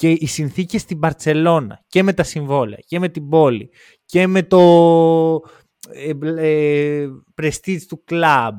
και 0.00 0.10
οι 0.10 0.26
συνθήκες 0.26 0.80
στην 0.80 0.98
Παρσελώνα 0.98 1.84
και 1.86 2.02
με 2.02 2.12
τα 2.12 2.22
συμβόλαια 2.22 2.78
και 2.86 2.98
με 2.98 3.08
την 3.08 3.28
πόλη 3.28 3.70
και 4.04 4.26
με 4.26 4.42
το 4.42 4.60
ε, 5.92 6.12
ε, 6.36 7.08
prestige 7.42 7.82
του 7.88 8.04
κλαμπ 8.04 8.54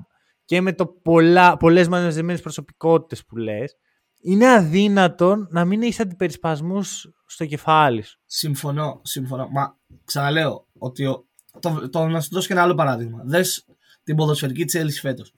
και 0.46 0.62
με 0.62 0.74
το 0.74 0.86
πολλά, 0.88 1.58
πολλές 1.58 1.88
μαζεμένες 1.88 2.42
προσωπικότητες 2.42 3.26
που 3.26 3.38
λες 3.38 3.76
είναι 4.22 4.48
αδύνατον 4.48 5.48
να 5.52 5.66
μην 5.66 5.82
έχεις 5.82 6.00
αντιπερισπασμούς 6.00 7.10
στο 7.26 7.46
κεφάλι 7.46 8.02
σου. 8.02 8.20
Συμφωνώ, 8.26 9.02
συμφωνώ. 9.04 9.48
Μα 9.48 9.78
ξαναλέω 10.06 10.68
ότι 10.78 11.06
ο, 11.06 11.26
το, 11.60 11.89
το, 11.89 12.08
να 12.08 12.22
σου 12.22 12.30
δώσω 12.32 12.48
και 12.48 12.54
ένα 12.54 12.62
άλλο 12.62 12.76
παράδειγμα. 12.76 13.22
Δες 13.26 13.66
την 14.04 14.16
ποδοσφαιρική 14.16 14.66
Chelsea 14.74 15.00
φέτος. 15.02 15.34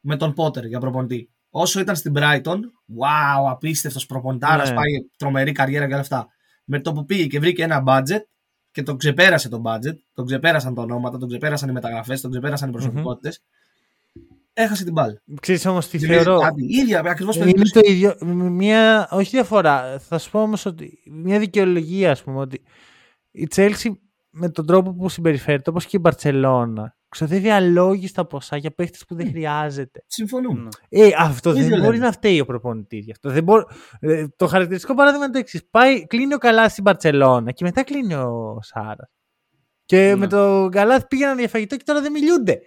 Με 0.00 0.16
τον 0.16 0.32
Πότερ 0.32 0.64
για 0.64 0.80
προπονητή. 0.80 1.30
Όσο 1.54 1.80
ήταν 1.80 1.96
στην 1.96 2.12
Brighton, 2.16 2.58
wow, 2.98 3.50
απίστευτος 3.50 4.06
προπονητάρα, 4.06 4.68
ναι. 4.68 4.74
πάει 4.74 4.90
τρομερή 5.16 5.52
καριέρα 5.52 5.86
και 5.86 5.92
όλα 5.92 6.02
αυτά. 6.02 6.28
Με 6.64 6.80
το 6.80 6.92
που 6.92 7.04
πήγε 7.04 7.26
και 7.26 7.38
βρήκε 7.38 7.62
ένα 7.62 7.82
budget 7.86 8.22
και 8.70 8.82
τον 8.82 8.96
ξεπέρασε 8.96 9.48
το 9.48 9.62
budget, 9.64 9.96
τον 10.14 10.26
ξεπέρασαν 10.26 10.74
τα 10.74 10.82
ονόματα, 10.82 11.18
τον 11.18 11.28
ξεπέρασαν 11.28 11.68
οι 11.68 11.72
μεταγραφές, 11.72 12.20
τον 12.20 12.30
ξεπέρασαν 12.30 12.68
οι 12.68 12.72
προσωπικότητες. 12.72 13.38
Mm-hmm 13.38 13.60
έχασε 14.52 14.84
την 14.84 14.92
μπάλα. 14.92 15.22
Ξέρεις 15.40 15.66
όμως 15.66 15.88
τι 15.88 15.98
θεωρώ. 15.98 16.38
Κάτι, 16.38 16.64
ίδια, 16.68 17.00
ακριβώς 17.00 17.36
είναι 17.36 17.52
το 17.52 17.80
ίδιο. 17.82 18.16
Μια, 18.50 19.08
όχι 19.10 19.30
διαφορά. 19.30 19.98
Θα 19.98 20.18
σου 20.18 20.30
πω 20.30 20.42
όμως 20.42 20.66
ότι 20.66 20.98
μια 21.10 21.38
δικαιολογία, 21.38 22.10
ας 22.10 22.22
πούμε, 22.22 22.38
ότι 22.38 22.62
η 23.30 23.48
Chelsea 23.54 23.90
με 24.30 24.50
τον 24.50 24.66
τρόπο 24.66 24.94
που 24.94 25.08
συμπεριφέρεται, 25.08 25.70
όπως 25.70 25.86
και 25.86 25.96
η 25.96 26.00
Μπαρτσελώνα, 26.02 26.96
ξοδεύει 27.12 27.50
αλόγιστα 27.50 28.26
ποσά 28.26 28.56
για 28.56 28.70
παίχτες 28.70 29.04
που 29.08 29.14
δεν 29.14 29.28
χρειάζεται. 29.28 30.04
Συμφωνούμε. 30.06 30.68
Ε, 30.88 31.10
αυτό 31.18 31.52
δεν 31.52 31.80
μπορεί 31.80 31.98
να 31.98 32.12
φταίει 32.12 32.40
ο 32.40 32.44
προπονητής 32.44 33.04
γι' 33.04 33.10
αυτό. 33.10 33.30
Δεν 33.30 33.42
μπορεί... 33.42 33.64
Ε, 34.00 34.26
το 34.36 34.46
χαρακτηριστικό 34.46 34.94
παράδειγμα 34.94 35.24
είναι 35.24 35.32
το 35.32 35.38
εξής. 35.38 35.62
Κλείνει 36.06 36.34
ο 36.34 36.38
Καλά 36.38 36.68
στην 36.68 36.82
Μπαρσελόνα 36.82 37.52
και 37.52 37.64
μετά 37.64 37.84
κλείνει 37.84 38.14
ο 38.14 38.58
Σάρας. 38.62 39.10
Και 39.84 39.96
ναι. 39.96 40.16
με 40.16 40.26
το 40.26 40.68
Καλά 40.70 41.06
πήγαιναν 41.06 41.38
για 41.38 41.48
φαγητό 41.48 41.76
και 41.76 41.82
τώρα 41.86 42.00
δεν 42.00 42.12
μιλούνται. 42.12 42.60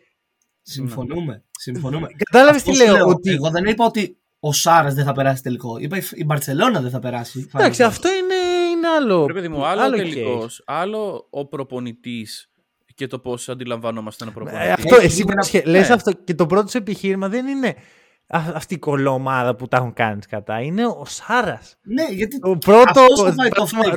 Συμφωνούμε. 0.62 1.44
Συμφωνούμε. 1.60 2.08
Κατάλαβες 2.32 2.64
τι 2.64 2.76
λέω, 2.76 3.08
ότι... 3.08 3.32
Εγώ 3.32 3.50
δεν 3.50 3.66
είπα 3.66 3.86
ότι 3.86 4.20
ο 4.40 4.54
Σάρας 4.54 4.94
δεν 4.94 5.06
θα 5.06 5.12
περάσει 5.12 5.44
τελικό. 5.44 5.78
Είπα 5.78 5.98
η 6.14 6.26
Μπαρσελόνα 6.26 6.82
δεν 6.82 6.92
θα 6.92 7.00
περάσει. 7.00 7.50
Εντάξει, 7.54 7.84
αυτό 7.84 8.08
είναι, 8.08 8.36
είναι 8.72 8.88
άλλο. 8.88 9.26
Πρέπει 9.26 9.50
μου, 9.50 9.66
άλλο, 9.66 9.82
άλλο 9.82 9.96
τελικός. 9.96 10.64
Άλλο 10.66 11.28
ο 11.30 11.48
προπονητής 11.48 12.50
και 12.96 13.08
το 13.08 13.20
πώς 13.20 13.50
αντιλαμβανόμαστε 13.50 14.24
ένα 14.24 14.34
προπονητή. 14.34 14.66
Ε, 14.66 14.72
αυτό, 14.72 14.96
εσύ 14.96 15.26
ένα... 15.28 15.64
λες 15.66 15.88
ναι. 15.88 15.94
αυτό 15.94 16.12
και 16.14 16.34
το 16.34 16.46
πρώτο 16.46 16.68
σου 16.68 16.78
επιχείρημα 16.78 17.30
δεν 17.30 17.48
είναι 17.48 17.76
αυτή 18.28 18.74
η 18.74 18.78
κολόμάδα 18.78 19.56
που 19.56 19.68
τα 19.68 19.78
έχουν 19.78 19.94
κάνει 19.94 20.20
κατά. 20.30 20.62
Είναι 20.62 20.86
ο 20.86 21.04
Σάρας. 21.06 21.78
Ναι, 21.82 22.04
γιατί. 22.10 22.40
Το 22.40 22.58
πρώτο. 22.58 23.06
Το, 23.16 23.34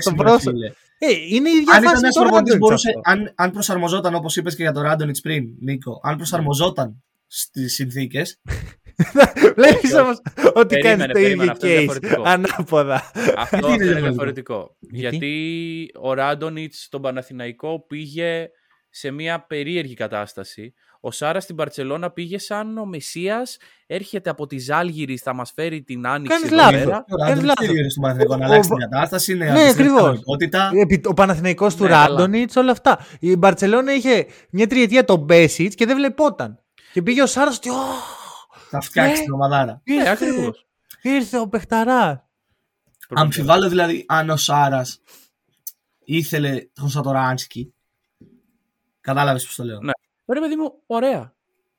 το, 0.05 0.15
πρώτο. 0.17 0.51
Ε, 0.99 1.07
είναι 1.29 1.49
η 1.49 1.53
ίδια 1.53 1.75
αν 1.75 1.83
ήταν 1.83 1.97
ένας 1.97 2.15
προπονητής, 2.15 2.59
μπορούσε. 2.59 2.91
Αν, 3.05 3.33
αν 3.37 3.51
προσαρμοζόταν, 3.51 4.15
όπως 4.15 4.37
είπες 4.37 4.57
και 4.57 4.63
για 4.63 4.73
το 4.73 4.81
Ράντονιτς 4.81 5.21
πριν, 5.21 5.45
Νίκο, 5.61 6.01
αν 6.03 6.17
προσαρμοζόταν 6.17 7.03
στις 7.27 7.75
συνθήκε. 7.75 8.23
Βλέπεις 9.57 9.95
όμως 9.95 10.21
ότι 10.55 10.77
κάνεις 10.77 11.07
το 11.13 11.19
ίδιο 11.19 11.55
case 11.61 11.97
ανάποδα. 12.25 13.11
Αυτό 13.37 13.73
είναι 13.73 14.01
διαφορετικό; 14.01 14.77
Γιατί 14.81 15.91
ο 16.01 16.13
Ράντονιτς 16.13 16.83
στον 16.83 17.03
Παναθηναϊκό 17.03 17.85
πήγε 17.87 18.49
σε 18.91 19.11
μια 19.11 19.41
περίεργη 19.41 19.95
κατάσταση. 19.95 20.75
Ο 21.01 21.11
Σάρας 21.11 21.43
στην 21.43 21.57
Παρσελώνα 21.57 22.11
πήγε 22.11 22.39
σαν 22.39 22.79
ο 22.79 22.85
Μεσία, 22.85 23.43
έρχεται 23.87 24.31
από 24.31 24.47
τη 24.47 24.59
Ζάλγηρη, 24.59 25.17
θα 25.17 25.33
μας 25.33 25.53
φέρει 25.55 25.83
την 25.83 26.07
άνοιξη. 26.07 26.39
Κάνεις 26.39 26.51
λάθος. 26.51 27.05
Κάνεις 27.27 27.45
λάθος. 27.45 27.67
στον 27.91 28.03
Παναθηναϊκό 28.03 28.37
να 28.37 28.47
αλλάξει 28.47 28.69
την 28.69 28.79
κατάσταση. 28.79 29.33
Είναι 29.33 29.51
ναι, 29.51 29.69
ακριβώς. 29.69 30.21
Ο 31.05 31.15
Παναθηναϊκός 31.15 31.77
του 31.77 31.83
ναι, 31.83 31.89
Ράντονιτς, 31.89 32.57
όλα 32.57 32.71
αυτά. 32.71 33.07
Η 33.21 33.37
Μπαρσελόνα 33.37 33.95
είχε 33.95 34.27
μια 34.51 34.67
τριετία 34.67 35.05
τον 35.05 35.21
Μπέσιτ 35.21 35.73
και 35.75 35.87
δεν 35.87 35.97
βλεπόταν. 35.97 36.63
Και 36.93 37.03
πήγε 37.03 37.23
ο 37.23 37.27
Σάρας 37.27 37.57
ότι. 37.57 37.69
Θα 38.71 38.81
φτιάξει 38.81 39.23
την 39.23 39.33
ομαδάρα. 39.33 39.83
Ναι, 39.85 40.11
ακριβώς. 40.11 40.67
Ήρθε 41.03 41.39
ο 41.39 41.49
Πεχταράς. 41.49 42.19
Αμφιβάλλω 43.09 43.69
δηλαδή 43.69 44.05
αν 44.09 44.31
ο 44.31 44.37
Σάρας 44.37 45.03
ήθελε 46.05 46.69
τον 46.73 46.89
Σατοράνσκι. 46.89 47.73
Κατάλαβες 49.09 49.45
πώς 49.45 49.55
το 49.55 49.65
λέω. 49.65 49.81
Ναι. 49.81 49.93
Ωραία, 50.25 50.43
παιδί 50.43 50.57
μου, 50.57 50.83
ωραία. 50.87 51.35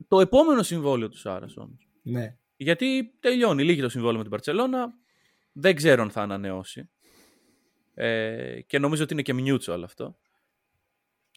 Το 0.08 0.20
επόμενο 0.20 0.64
συμβόλαιο 0.64 1.10
του 1.10 1.18
Σάρας 1.18 1.58
όμως. 1.58 1.90
Ναι. 2.02 2.36
Γιατί 2.58 3.14
τελειώνει, 3.20 3.64
λίγη 3.64 3.82
το 3.82 3.90
συμβόλαιο 3.90 4.18
με 4.18 4.22
την 4.22 4.32
Παρσελώνα. 4.32 4.94
Δεν 5.52 5.76
ξέρω 5.76 6.02
αν 6.02 6.12
θα 6.12 6.22
ανανεώσει. 6.22 6.90
Ε, 7.94 8.62
και 8.62 8.80
νομίζω 8.80 9.04
ότι 9.04 9.14
είναι 9.14 9.22
και 9.22 9.34
mutual 9.38 9.82
αυτό. 9.84 10.18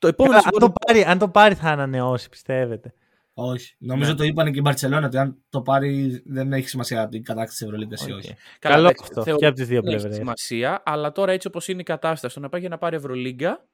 Το 0.00 0.08
επόμενο 0.08 0.36
αν, 0.36 0.58
το 0.58 0.72
πάρει, 0.86 1.04
αν 1.04 1.18
το 1.18 1.28
πάρει 1.28 1.54
θα 1.54 1.68
ανανεώσει, 1.68 2.28
πιστεύετε. 2.28 2.94
Όχι. 3.34 3.74
Νομίζω 3.78 4.10
ναι. 4.10 4.16
το 4.16 4.24
είπαν 4.24 4.52
και 4.52 4.58
η 4.58 4.62
Μπαρσελόνα 4.64 5.06
ότι 5.06 5.18
αν 5.18 5.44
το 5.50 5.62
πάρει 5.62 6.22
δεν 6.24 6.52
έχει 6.52 6.68
σημασία 6.68 7.08
την 7.08 7.24
κατάκτηση 7.24 7.58
τη 7.58 7.64
Ευρωλίγκα 7.64 7.96
ή 8.08 8.12
όχι. 8.12 8.34
Καλό 8.58 8.88
αυτό 9.02 9.22
και 9.36 9.46
από 9.46 9.56
τις 9.56 9.66
δύο 9.66 9.82
πλευρέ. 9.82 10.08
Έχει 10.08 10.16
σημασία, 10.16 10.82
αλλά 10.84 11.12
τώρα 11.12 11.32
έτσι 11.32 11.46
όπως 11.46 11.68
είναι 11.68 11.80
η 11.80 11.84
κατάσταση, 11.84 12.34
το 12.34 12.40
να 12.40 12.48
πάει 12.48 12.60
για 12.60 12.68
να 12.68 12.78
πάρει 12.78 12.96
Ευρωλίγκα, 12.96 13.66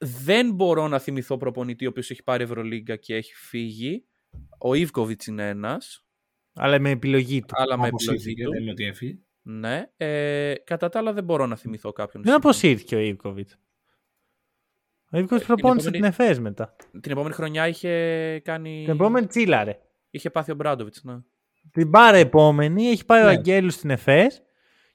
δεν 0.00 0.52
μπορώ 0.54 0.88
να 0.88 0.98
θυμηθώ 0.98 1.36
προπονητή 1.36 1.86
ο 1.86 1.88
οποίος 1.88 2.10
έχει 2.10 2.22
πάρει 2.22 2.42
Ευρωλίγκα 2.44 2.96
και 2.96 3.14
έχει 3.14 3.34
φύγει. 3.34 4.04
Ο 4.58 4.74
Ιβκοβιτς 4.74 5.26
είναι 5.26 5.48
ένας. 5.48 6.04
Αλλά 6.54 6.78
με 6.80 6.90
επιλογή 6.90 7.40
του. 7.40 7.54
Αλλά 7.56 7.78
με 7.78 7.86
επιλογή 7.86 8.08
Αποσύρθηκε, 8.08 8.44
του. 8.44 8.50
δεν 8.50 8.62
είναι 8.62 8.70
ότι 8.70 8.84
έφυγε. 8.84 9.18
Ναι. 9.42 9.82
Ε, 9.96 10.54
κατά 10.64 10.88
τα 10.88 10.98
άλλα 10.98 11.12
δεν 11.12 11.24
μπορώ 11.24 11.46
να 11.46 11.56
θυμηθώ 11.56 11.92
κάποιον. 11.92 12.22
Δεν 12.22 12.34
αποσύρθηκε 12.34 12.96
ο 12.96 12.98
Ιβκοβιτς. 12.98 13.58
Ο 15.10 15.18
Ιβκοβιτς 15.18 15.42
Ε, 15.44 15.46
την 15.46 15.54
προπόνησε 15.54 15.88
επόμενη- 15.88 16.12
την 16.14 16.24
ΕΦΕΣ 16.24 16.40
μετά. 16.40 16.76
Την 17.00 17.12
επόμενη 17.12 17.34
χρονιά 17.34 17.68
είχε 17.68 17.90
κάνει. 18.44 18.82
Την 18.84 18.94
επόμενη 18.94 19.26
τσίλαρε. 19.26 19.78
Είχε 20.10 20.30
πάθει 20.30 20.52
ο 20.52 20.54
Μπράντοβιτς. 20.54 21.04
Ναι. 21.04 21.16
Την 21.72 21.90
πάρα 21.90 22.16
επόμενη 22.16 22.86
έχει 22.86 23.04
πάει 23.04 23.22
ο 23.22 23.24
Ναι. 23.24 23.30
Αγγέλους 23.30 23.74
στην 23.74 23.90
ΕΦΕΣ 23.90 24.42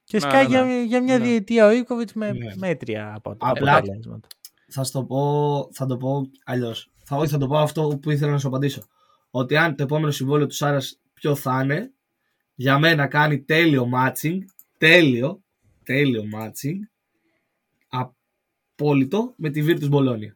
και 0.04 0.18
Ναι, 0.18 0.30
σκάει 0.30 0.44
ναι, 0.44 0.50
για, 0.50 0.64
ναι. 0.64 0.82
για 0.84 1.04
μια 1.04 1.18
Ναι. 1.18 1.26
διετία 1.26 1.66
ο 1.68 1.72
Ιβκοβιτς 1.72 2.14
με 2.14 2.32
Ναι. 2.32 2.54
μέτρια 2.56 3.14
από 3.16 3.36
Απλά- 3.40 3.76
αποτελέσματα. 3.76 4.28
Θα, 4.70 4.84
στο 4.84 5.04
πω, 5.04 5.70
θα 5.74 5.86
το 5.86 5.98
πω 5.98 6.30
αλλιώς. 6.46 6.92
Θα, 7.04 7.16
όχι, 7.18 7.32
θα 7.32 7.38
το 7.38 7.48
πω 7.48 7.58
αυτό 7.58 8.00
που 8.02 8.12
ήθελα 8.12 8.32
να 8.32 8.38
σου 8.40 8.48
απαντήσω. 8.48 8.84
Ότι 9.32 9.58
αν 9.58 9.76
το 9.76 9.84
επόμενο 9.84 10.12
συμβόλαιο 10.12 10.48
του 10.48 10.54
Σάρας 10.56 11.00
ποιο 11.14 11.36
θα 11.36 11.62
είναι, 11.64 11.92
για 12.56 12.80
μένα 12.80 13.08
κάνει 13.08 13.42
τέλειο 13.42 13.90
matching. 13.96 14.38
Τέλειο. 14.78 15.44
Τέλειο 15.84 16.24
matching. 16.36 16.78
Απόλυτο 17.90 19.34
με 19.38 19.50
τη 19.50 19.66
Virtus 19.68 19.90
Bologna. 19.90 20.32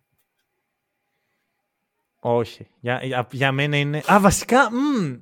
Όχι. 2.20 2.68
Για, 2.80 3.00
για, 3.04 3.28
για 3.32 3.52
μένα 3.52 3.78
είναι. 3.78 4.02
Α, 4.12 4.20
βασικά. 4.20 4.70
Μ. 4.72 5.14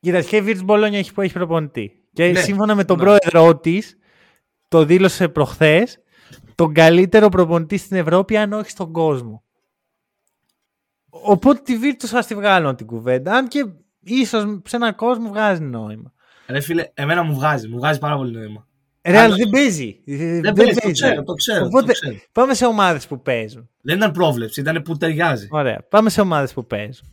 Κοίταξε, 0.00 0.36
η 0.36 0.42
Virtus 0.46 0.66
Bologna 0.66 0.92
έχει, 0.92 1.12
έχει 1.16 1.32
προπονητή. 1.32 2.04
Και 2.12 2.26
Ναι. 2.30 2.40
σύμφωνα 2.40 2.74
με 2.74 2.84
τον 2.84 2.96
Ναι. 2.96 3.02
πρόεδρό 3.02 3.56
της, 3.56 3.98
το 4.68 4.84
δήλωσε 4.84 5.28
προχθές, 5.28 5.98
τον 6.54 6.72
καλύτερο 6.74 7.28
προπονητή 7.28 7.76
στην 7.76 7.96
Ευρώπη, 7.96 8.36
αν 8.36 8.52
όχι 8.52 8.70
στον 8.70 8.92
κόσμο. 8.92 9.42
Οπότε 11.08 11.60
τη 11.62 11.78
Virtus 11.82 12.06
θα 12.06 12.24
τη 12.24 12.34
βγάλω 12.34 12.74
την 12.74 12.86
κουβέντα. 12.86 13.32
Αν 13.36 13.48
και 13.48 13.66
ίσως 14.00 14.60
σε 14.64 14.76
έναν 14.76 14.94
κόσμο 14.94 15.28
βγάζει 15.28 15.62
νόημα. 15.62 16.12
Ρε 16.48 16.60
φίλε, 16.60 16.90
εμένα 16.94 17.22
μου 17.22 17.34
βγάζει. 17.34 17.68
Μου 17.68 17.76
βγάζει 17.76 17.98
πάρα 17.98 18.16
πολύ 18.16 18.32
νόημα. 18.32 18.66
Ρε, 19.02 19.16
αλλά 19.16 19.24
Αλλά- 19.24 19.36
δεν 19.36 19.48
παίζει. 19.50 20.02
Ε, 20.06 20.40
Δεν 20.40 20.52
παίζει, 20.52 20.80
το 20.80 20.90
ξέρω, 20.90 21.22
το 21.22 21.32
ξέρω. 21.32 21.64
Οπότε 21.66 21.86
το 21.86 21.92
ξέρω. 21.92 22.16
πάμε 22.32 22.54
σε 22.54 22.66
ομάδες 22.66 23.06
που 23.06 23.22
παίζουν. 23.22 23.70
Δεν 23.80 23.96
ήταν 23.96 24.10
πρόβλεψη, 24.12 24.60
ήταν 24.60 24.82
που 24.82 24.96
ταιριάζει. 24.96 25.46
Ωραία. 25.50 25.86
Πάμε 25.88 26.10
σε 26.10 26.20
ομάδες 26.20 26.52
που 26.52 26.66
παίζουν. 26.66 27.08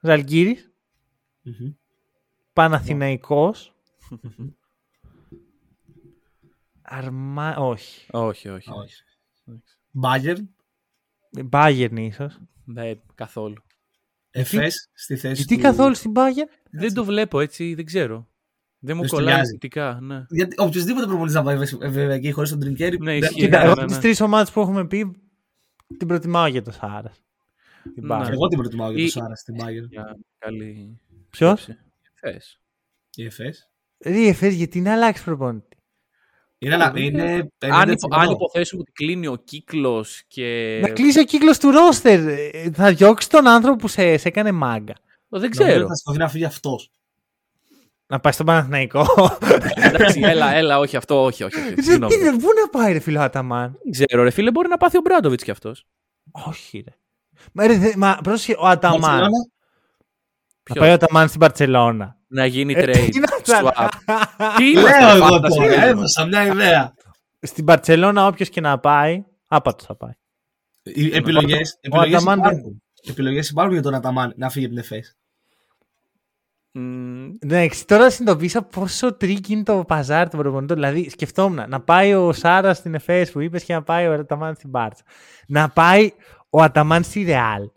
Ζαλγκύρη, 0.00 0.58
Μμμ. 1.42 1.70
Παναθηναϊκός, 2.52 3.74
Αρμά... 6.92 7.56
Όχι. 7.56 8.06
Όχι, 8.10 8.48
όχι. 8.48 8.70
Όχι. 8.70 9.02
Bayern, 10.02 10.44
Bayern 11.50 11.96
ίσως. 11.98 12.38
Δεν, 12.64 13.00
καθόλου. 13.14 13.62
Εφές 14.30 14.88
στη 14.92 15.16
θέση 15.16 15.34
Γιατί 15.34 15.56
του... 15.56 15.62
καθόλου 15.62 15.94
στην 15.94 16.12
Bayern. 16.16 16.48
Δεν 16.70 16.94
το 16.94 17.04
βλέπω 17.04 17.40
έτσι, 17.40 17.74
δεν 17.74 17.84
ξέρω. 17.84 18.28
Δεν 18.78 18.94
μου 18.96 19.00
Δεν 19.00 19.10
σου 19.10 19.14
κολλάει 19.16 19.34
νοιάζει. 19.34 19.48
αισθητικά, 19.48 19.98
ναι. 20.02 20.24
Γιατί 20.28 20.54
οποιοδήποτε 20.58 21.06
προπονητής 21.06 21.34
να 21.34 21.42
πάει 21.42 21.56
βέβαια 21.80 22.14
εκεί 22.14 22.30
χωρίς 22.32 22.50
τον 22.50 22.60
Τριγκέρι. 22.60 22.98
Ναι, 22.98 23.04
δεν- 23.12 23.18
ισχύει. 23.22 23.34
Κοίτα, 23.34 23.58
ναι, 23.58 23.64
εγώ 23.64 23.74
ναι, 23.74 23.86
τις 23.86 23.94
ναι. 23.96 24.02
τρεις 24.02 24.20
ομάδες 24.20 24.50
που 24.52 24.60
έχουμε 24.60 24.86
πει 24.86 25.10
την 25.98 26.08
προτιμάω 26.08 26.46
για 26.46 26.62
το 26.62 26.70
Σάρας. 26.70 27.22
Την 27.94 28.06
Ναι. 28.06 28.14
Bayern. 28.16 28.30
Εγώ 28.30 28.46
την 28.46 28.58
προτιμάω 28.58 28.90
για 28.90 29.02
Ή- 29.02 29.06
το 29.06 29.10
Σάρας 29.10 29.40
στην 29.40 29.54
Bayern. 29.58 29.88
Για 29.88 30.18
καλή 30.38 31.00
Ποιος; 31.30 31.62
σκέψη. 31.62 31.82
Θες. 32.14 32.60
Η 33.14 33.24
Εφές. 33.24 33.70
Ρε 33.98 34.26
Εφές, 34.28 34.54
γιατί 34.54 34.80
να 34.80 34.92
αλλάξεις 34.92 35.24
προπονητή; 35.24 35.76
Είναι, 36.62 36.74
ένα- 36.74 36.92
είναι 36.96 37.48
Αν, 37.58 37.88
50%. 37.88 37.90
υπο, 37.90 38.16
αν 38.16 38.30
υποθέσουμε 38.30 38.80
ότι 38.80 38.92
κλείνει 38.92 39.26
ο 39.26 39.36
κύκλος 39.44 40.22
και... 40.28 40.78
Να 40.82 40.88
κλείσει 40.88 41.18
ο 41.18 41.24
κύκλος 41.24 41.58
του 41.58 41.70
ρόστερ. 41.70 42.28
Ε, 42.28 42.70
Θα 42.74 42.92
διώξει 42.92 43.28
τον 43.30 43.46
άνθρωπο 43.46 43.76
που 43.76 43.88
σε, 43.88 44.16
σε 44.16 44.28
έκανε 44.28 44.52
μάγκα. 44.52 44.94
Δεν 45.28 45.40
Νομίζω 45.50 45.50
ξέρω. 45.50 45.86
Θα 45.86 45.94
σηκωθεί 45.94 46.18
να 46.18 46.28
φύγει 46.28 46.44
αυτός. 46.44 46.90
Να 48.06 48.20
πάει 48.20 48.32
στον 48.32 48.46
Παναθηναϊκό. 48.46 49.06
Εντάξει, 49.74 50.20
έλα, 50.24 50.54
έλα, 50.54 50.78
όχι 50.78 50.96
αυτό, 50.96 51.24
όχι, 51.24 51.44
όχι. 51.44 51.56
όχι. 51.60 51.74
Τι- 51.74 51.82
Συγγνώμη. 51.82 52.14
τι- 52.14 52.30
Πού 52.30 52.48
να 52.62 52.68
πάει 52.80 52.92
ρε 52.92 52.98
φίλο 52.98 53.20
ο 53.20 53.22
Αταμάν; 53.22 53.78
Δεν 53.82 53.92
ξέρω, 53.92 54.22
ρε 54.22 54.30
φίλε, 54.30 54.50
μπορεί 54.50 54.68
να 54.68 54.76
πάθει 54.76 54.96
ο 54.96 55.00
Μπράντοβιτς 55.00 55.44
κι 55.44 55.50
αυτός. 55.50 55.86
Όχι 56.46 56.84
ρε. 56.86 56.94
Μα, 57.52 57.66
ρε, 57.66 57.78
δε- 57.78 57.92
μα 57.96 58.18
πρόσεχε, 58.22 58.56
ο 58.58 58.66
Αταμάν. 58.66 59.00
Μπαρτσελώνα, 59.00 59.28
Θα 60.62 60.62
Ποιος; 60.62 60.78
πάει 60.78 60.90
ο 60.90 60.92
Αταμάν 60.92 61.28
στην 61.28 61.40
Μπαρσελώνα. 61.40 62.16
Να 62.32 62.46
γίνει 62.46 62.72
Ε, 62.76 62.82
trade, 62.84 63.08
τι 63.10 63.18
να 63.18 63.26
swap. 63.38 63.42
τσαλά. 63.42 63.88
Τι 64.56 64.70
είμαστε, 64.70 65.00
Λέω 65.04 65.16
εγώ 65.16 65.26
fantasy, 65.26 65.58
τώρα, 65.58 65.68
ρε. 65.74 65.88
έδωσα 65.88 66.24
μια 66.26 66.46
ιδέα. 66.46 66.94
Στην 67.40 67.64
Μπαρσελώνα 67.64 68.26
όποιος 68.26 68.48
και 68.48 68.60
να 68.60 68.78
πάει, 68.78 69.24
άπατος 69.46 69.86
θα 69.86 69.96
πάει. 69.96 70.12
Οι 70.82 71.16
επιλογές, 71.16 71.72
Ο 71.74 71.78
επιλογές, 71.80 72.14
Αταμάν 72.14 72.38
υπάρχουν. 72.38 72.82
επιλογές 73.08 73.48
υπάρχουν 73.50 73.72
για 73.72 73.82
τον 73.82 73.94
Αταμάν 73.94 74.32
να 74.36 74.50
φύγει 74.50 74.64
από 74.64 74.74
την 74.74 74.82
Εφές. 74.84 75.14
Μμ, 76.72 77.28
Ναι, 77.46 77.66
τώρα 77.86 78.10
συνειδητοποίησα 78.10 78.62
πόσο 78.62 79.14
tricky 79.14 79.52
είναι 79.52 79.62
το 79.62 79.84
παζάρι 79.84 80.28
των 80.28 80.36
προπονητών. 80.36 80.76
Δηλαδή, 80.76 81.10
σκεφτόμουν 81.10 81.68
να 81.68 81.80
πάει 81.80 82.14
ο 82.14 82.32
Σάρας 82.32 82.76
στην 82.76 82.94
ΕΦΕΣ 82.94 83.30
που 83.32 83.40
είπες 83.40 83.64
και 83.64 83.72
να 83.74 83.82
πάει 83.82 84.06
ο 84.06 84.12
Αταμάν 84.12 84.54
στην 84.54 84.70
Μπάρτσα. 84.70 85.02
Να 85.46 85.68
πάει 85.68 86.10
ο 86.50 86.62
Αταμάν 86.62 87.02
στη 87.02 87.22
Ρεάλ. 87.22 87.68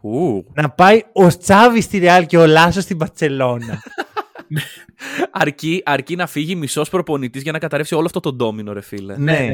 Ου. 0.00 0.44
Να 0.54 0.70
πάει 0.70 1.02
ο 1.12 1.26
Τσάβη 1.38 1.80
στη 1.80 1.98
Ρεάλ 1.98 2.26
και 2.26 2.38
ο 2.38 2.46
Λάσος 2.46 2.82
στην 2.82 2.96
Παρσελώνα. 2.96 3.82
Αρκεί, 5.30 5.82
αρκεί 5.84 6.16
να 6.16 6.26
φύγει 6.26 6.56
μισός 6.56 6.88
προπονητής 6.90 7.42
για 7.42 7.52
να 7.52 7.58
καταρρεύσει 7.58 7.94
όλο 7.94 8.06
αυτό 8.06 8.20
το 8.20 8.32
ντόμινο, 8.32 8.72
ρε 8.72 8.80
φίλε. 8.80 9.16
ναι. 9.16 9.48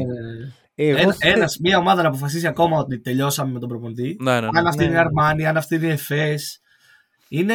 Εγώ 0.79 0.97
Ένα, 0.99 1.13
θε- 1.13 1.35
ένας, 1.35 1.57
μια 1.57 1.77
ομάδα 1.77 2.01
να 2.01 2.07
αποφασίσει 2.07 2.47
ακόμα 2.47 2.77
ότι 2.77 2.99
τελειώσαμε 2.99 3.51
με 3.51 3.59
τον 3.59 3.69
προπονητή. 3.69 4.17
Ναι, 4.19 4.33
ναι, 4.33 4.39
ναι. 4.39 4.47
Αν 4.59 4.67
αυτή 4.67 4.77
Ναι, 4.79 4.83
είναι 4.83 4.93
η 4.93 4.95
ναι. 4.95 5.01
Αρμάνι, 5.01 5.47
αν 5.47 5.57
αυτή 5.57 5.75
είναι 5.75 5.85
η 5.85 5.89
Εφές. 5.89 6.61
Είναι. 7.29 7.53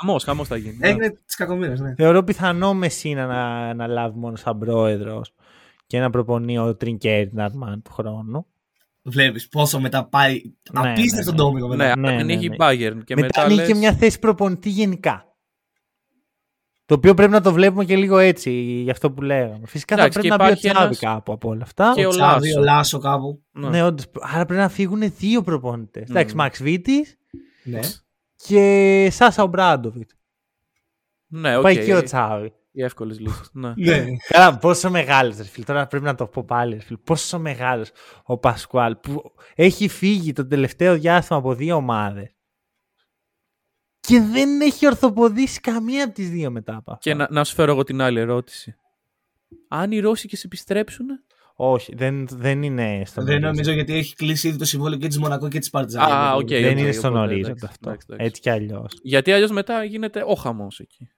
Χαμός, 0.00 0.24
χαμός 0.24 0.48
θα 0.48 0.56
γίνει. 0.56 0.76
ναι. 0.78 0.88
Έγινε 0.88 1.08
τι 1.10 1.36
κακομοίρε, 1.36 1.74
ναι. 1.78 1.94
θεωρώ 1.94 2.22
πιθανό 2.22 2.74
Μεσίνα 2.74 3.26
να, 3.26 3.74
να 3.74 3.86
λάβει 3.86 4.18
μόνο 4.18 4.36
σαν 4.36 4.58
πρόεδρος 4.58 5.34
και 5.86 5.98
να 6.00 6.10
προπονεί 6.10 6.58
ο 6.58 6.74
Τρινκέρι 6.76 7.28
την 7.28 7.40
Αρμάν 7.40 7.82
του 7.82 7.92
χρόνου. 7.92 8.46
Βλέπεις 9.02 9.48
πόσο 9.48 9.80
μετά 9.80 10.08
πάει. 10.08 10.42
Ναι, 10.72 10.90
Απίστευτο 10.90 11.30
ναι, 11.30 11.36
ναι. 11.36 11.42
ντόμινο 11.42 11.66
μετά. 11.68 11.84
Ναι, 11.84 11.90
αν 12.08 12.14
ναι, 12.14 12.20
ανοίγει 12.22 12.48
ναι. 12.48 12.54
η 12.54 12.58
Bayern 12.60 12.98
και 13.04 13.14
μετά 13.14 13.26
μετά, 13.26 13.42
ανοίγει 13.42 13.58
λες, 13.58 13.66
και 13.68 13.74
μια 13.74 13.92
θέση 13.92 14.18
προπονητή 14.18 14.68
γενικά. 14.68 15.26
Το 16.84 16.94
οποίο 16.94 17.14
πρέπει 17.14 17.32
να 17.32 17.40
το 17.40 17.52
βλέπουμε 17.52 17.84
και 17.84 17.96
λίγο 17.96 18.18
έτσι, 18.18 18.50
γι' 18.60 18.90
αυτό 18.90 19.10
που 19.12 19.22
λέγαμε. 19.22 19.66
Φυσικά 19.66 19.94
Εντάξει, 19.94 20.12
θα 20.12 20.20
πρέπει 20.20 20.28
και 20.28 20.28
να 20.28 20.36
μπει 20.36 20.42
ο 20.42 20.46
υπάρχει 20.52 20.68
Τσάβη 20.68 20.84
ένας- 20.84 20.98
κάπου 21.16 21.32
από 21.32 21.48
όλα 21.48 21.62
αυτά. 21.62 21.92
και 21.94 22.06
ο 22.06 22.10
Τσάβη, 22.10 22.46
Λάσο. 22.48 22.60
ο 22.60 22.62
Λάσο 22.64 22.98
κάπου. 22.98 23.42
Ναι. 23.52 23.68
Ναι, 23.68 23.82
όντως. 23.84 24.04
Άρα 24.20 24.44
πρέπει 24.44 24.60
να 24.60 24.68
φύγουν 24.68 25.12
δύο 25.18 25.42
προπονητές. 25.42 26.08
Εντάξει, 26.10 26.34
Μαξ 26.34 26.62
Βίτης 26.62 27.18
Ναι. 27.64 27.80
και 28.36 29.08
Σάσα 29.12 29.42
Ομπράντοβιτς. 29.42 30.14
Ναι, 31.26 31.56
οκ. 31.56 31.62
Πάει 31.62 31.84
και 31.84 31.94
ο 31.94 32.02
Τσάβη. 32.02 32.52
Οι 32.74 32.82
εύκολες 32.82 33.20
λύσεις. 33.20 33.50
Ναι. 33.52 33.72
ναι. 33.76 34.04
Καλά, 34.28 34.58
πόσο 34.58 34.90
μεγάλο, 34.90 35.34
ρε 35.36 35.44
φίλε. 35.44 35.64
Τώρα 35.64 35.86
πρέπει 35.86 36.04
να 36.04 36.14
το 36.14 36.26
πω 36.26 36.44
πάλι, 36.44 36.74
ρε 36.74 36.80
φίλε. 36.80 36.98
Πόσο 37.04 37.38
μεγάλο 37.38 37.86
ο 38.24 38.38
Πασκουάλ 38.38 38.96
που 38.96 39.32
έχει 39.54 39.88
φύγει 39.88 40.32
το 40.32 40.46
τελευταίο 40.46 40.98
διάστημα 40.98 41.38
από 41.38 41.54
δύο 41.54 41.76
ομάδες. 41.76 42.36
Και 44.00 44.20
δεν 44.20 44.60
έχει 44.60 44.86
ορθοποδήσει 44.86 45.60
καμία 45.60 46.04
από 46.04 46.14
τις 46.14 46.30
δύο 46.30 46.50
μετά 46.50 46.76
από 46.76 46.92
αυτό. 46.92 47.10
Και 47.10 47.14
να, 47.14 47.28
να 47.30 47.44
σου 47.44 47.54
φέρω 47.54 47.72
εγώ 47.72 47.82
την 47.82 48.00
άλλη 48.00 48.20
ερώτηση. 48.20 48.76
Αν 49.68 49.92
οι 49.92 49.98
Ρώσικες 50.00 50.36
επιστρέψουν. 50.44 51.06
Όχι, 51.54 51.94
δεν, 51.94 52.26
δεν 52.30 52.62
είναι 52.62 53.02
στον 53.04 53.24
Δεν 53.24 53.32
ορίζοντα. 53.34 53.52
νομίζω 53.52 53.72
γιατί 53.72 53.94
έχει 53.94 54.14
κλείσει 54.14 54.48
ήδη 54.48 54.58
το 54.58 54.64
συμβόλαιο 54.64 54.98
και 54.98 55.06
της 55.06 55.18
Μονακό 55.18 55.48
και 55.48 55.58
της 55.58 55.70
Παρτιζάν. 55.70 56.10
Α, 56.12 56.34
οκ. 56.34 56.48
Δεν 56.48 56.72
οκ, 56.72 56.78
είναι 56.78 56.92
στον 56.92 57.10
οπότε, 57.10 57.24
ορίζοντα 57.24 57.50
εντάξει, 57.50 57.66
αυτό. 57.70 57.88
εντάξει, 57.88 58.06
εντάξει. 58.10 58.26
Έτσι 58.26 58.40
κι 58.40 58.50
αλλιώς. 58.50 58.98
Γιατί 59.02 59.32
αλλιώς 59.32 59.50
μετά 59.50 59.84
γίνεται 59.84 60.22
ο 60.26 60.34
χαμός 60.34 60.80
εκεί. 60.80 61.10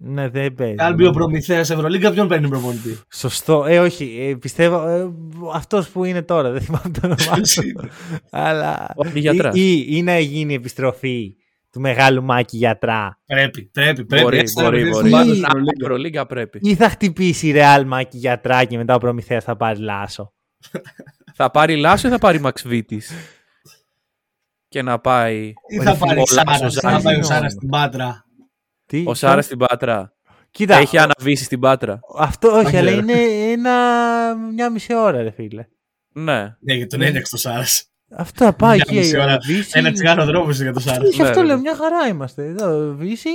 Ναι, 0.00 0.28
δεν 0.28 0.54
παίζει. 0.54 0.74
Αν 0.78 0.94
μπει 0.94 1.06
ο 1.06 1.10
Προμηθέας 1.10 1.70
Ευρωλίγκα, 1.70 2.10
ποιον 2.12 2.28
παίρνει 2.28 2.48
προπονητή; 2.48 2.98
Σωστό. 3.12 3.64
Ε, 3.64 3.78
όχι. 3.78 4.16
Ε, 4.20 4.34
πιστεύω. 4.34 4.88
Ε, 4.88 5.10
Αυτός 5.54 5.88
που 5.88 6.04
είναι 6.04 6.22
τώρα. 6.22 6.50
Δεν 6.50 6.60
θυμάμαι 6.60 6.88
το 6.90 7.00
όνομά 7.02 7.36
του. 7.40 7.88
Αλλά. 8.30 8.92
Όχι, 8.94 9.18
γιατράς. 9.20 9.56
Ή, 9.56 9.72
ή, 9.78 9.86
ή 9.88 10.02
να 10.02 10.18
γίνει 10.18 10.54
επιστροφή 10.54 11.34
του 11.70 11.80
μεγάλου 11.80 12.22
Μάκη 12.22 12.56
γιατρά. 12.56 13.18
Πρέπει, 13.26 13.62
πρέπει, 13.62 14.04
πρέπει. 14.04 14.22
Μπορεί, 14.22 14.38
Έτσι, 14.38 14.62
μπορεί, 14.62 14.82
να 14.82 14.88
μπορεί. 14.90 15.08
βρεις 15.10 15.26
Ή- 15.28 15.32
την 15.32 15.40
Να, 15.40 15.46
Ευρωλίγκα. 15.46 15.72
η 15.78 15.82
Ευρωλίγκα 15.82 16.26
πρέπει. 16.26 16.58
Ή 16.62 16.74
θα 16.74 16.88
χτυπήσει 16.88 17.46
η 17.46 17.50
Ρεάλ 17.52 17.86
Μάκη 17.86 18.16
γιατρά 18.18 18.64
και 18.64 18.76
μετά 18.76 18.94
ο 18.94 18.98
Προμηθέας 18.98 19.44
θα 19.44 19.56
πάρει 19.56 19.78
Λάσο. 19.80 20.32
θα 21.34 21.50
πάρει 21.50 21.76
Λάσο 21.76 22.08
ή 22.08 22.10
θα 22.10 22.18
πάρει 22.18 22.40
Μαξβίτης; 22.40 23.12
Και 24.68 24.82
να 24.82 24.98
πάει. 24.98 25.52
Ή 25.68 25.76
θα 25.82 25.94
πάρει 25.96 26.20
ο 26.20 26.26
Σάρας. 26.26 26.60
Λάσος 26.60 26.74
Θα 26.74 27.00
πάει 27.02 27.18
ο 27.18 27.22
Ζάνη. 27.22 27.24
Σάρας 27.24 27.52
στην 27.52 27.68
Πάτρα. 27.68 28.24
Τι, 28.88 29.02
Ο 29.06 29.14
Σάρας 29.14 29.44
στην 29.44 29.58
Πάτρα. 29.58 30.12
Κοίτα, 30.50 30.76
Έχει 30.76 30.98
αναβήσει 30.98 31.44
στην 31.44 31.60
Πάτρα. 31.60 32.00
αυτό 32.18 32.48
όχι, 32.48 32.66
Όχι, 32.66 32.76
αλλά 32.76 32.90
ρε. 32.90 32.96
είναι 32.96 33.12
ένα, 33.52 33.74
μια 34.54 34.70
μισή 34.70 34.94
ώρα, 34.94 35.22
ρε 35.22 35.30
φίλε. 35.30 35.66
Ναι. 36.12 36.40
Ναι, 36.60 36.74
γιατί 36.74 36.86
τον 36.86 37.00
ένταξε 37.02 37.30
το 37.30 37.36
Σάρας. 37.36 37.84
Αυτό 38.16 38.44
θα 38.44 38.52
πάει 38.52 38.74
Μια 38.74 38.84
εκεί. 38.88 38.96
μισή 38.98 39.18
ώρα. 39.18 39.34
ο 39.34 39.38
Βύση- 39.46 39.70
Ένα 39.78 39.92
τσιγάρο 39.92 40.24
δρόμο 40.24 40.50
για 40.50 40.72
το 40.72 40.80
Σάρας. 40.80 41.08
Όχι, 41.08 41.22
Ναι, 41.22 41.28
αυτό 41.28 41.40
ρε. 41.40 41.46
λέω, 41.46 41.58
μια 41.58 41.74
χαρά 41.76 42.06
είμαστε. 42.08 42.44
Εδώ, 42.44 42.94
Βύση, 42.98 43.30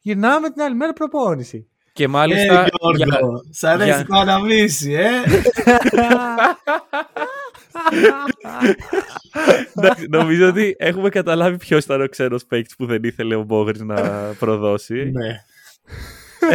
γυρνάμε 0.00 0.50
την 0.50 0.62
άλλη 0.62 0.74
μέρα 0.74 0.92
προπόνηση. 0.92 1.66
Και 1.92 2.04
Ε, 2.04 2.06
μάλιστα. 2.06 2.44
για- 2.44 2.68
Γιώργο, 2.96 3.40
σ' 3.50 3.64
αρέσει 3.64 3.88
για- 3.88 4.06
το 4.06 4.16
αναβήσει, 4.18 4.92
ε. 4.92 5.08
νομίζω 10.08 10.48
ότι 10.48 10.76
έχουμε 10.78 11.08
καταλάβει 11.08 11.56
ποιος 11.56 11.84
ήταν 11.84 12.02
ο 12.02 12.08
ξένος 12.08 12.44
παίκτης 12.46 12.76
που 12.76 12.86
δεν 12.86 13.02
ήθελε 13.04 13.34
ο 13.34 13.42
Μπόγρης 13.42 13.80
να 13.80 13.96
προδώσει. 14.38 15.10
Ναι. 15.10 15.44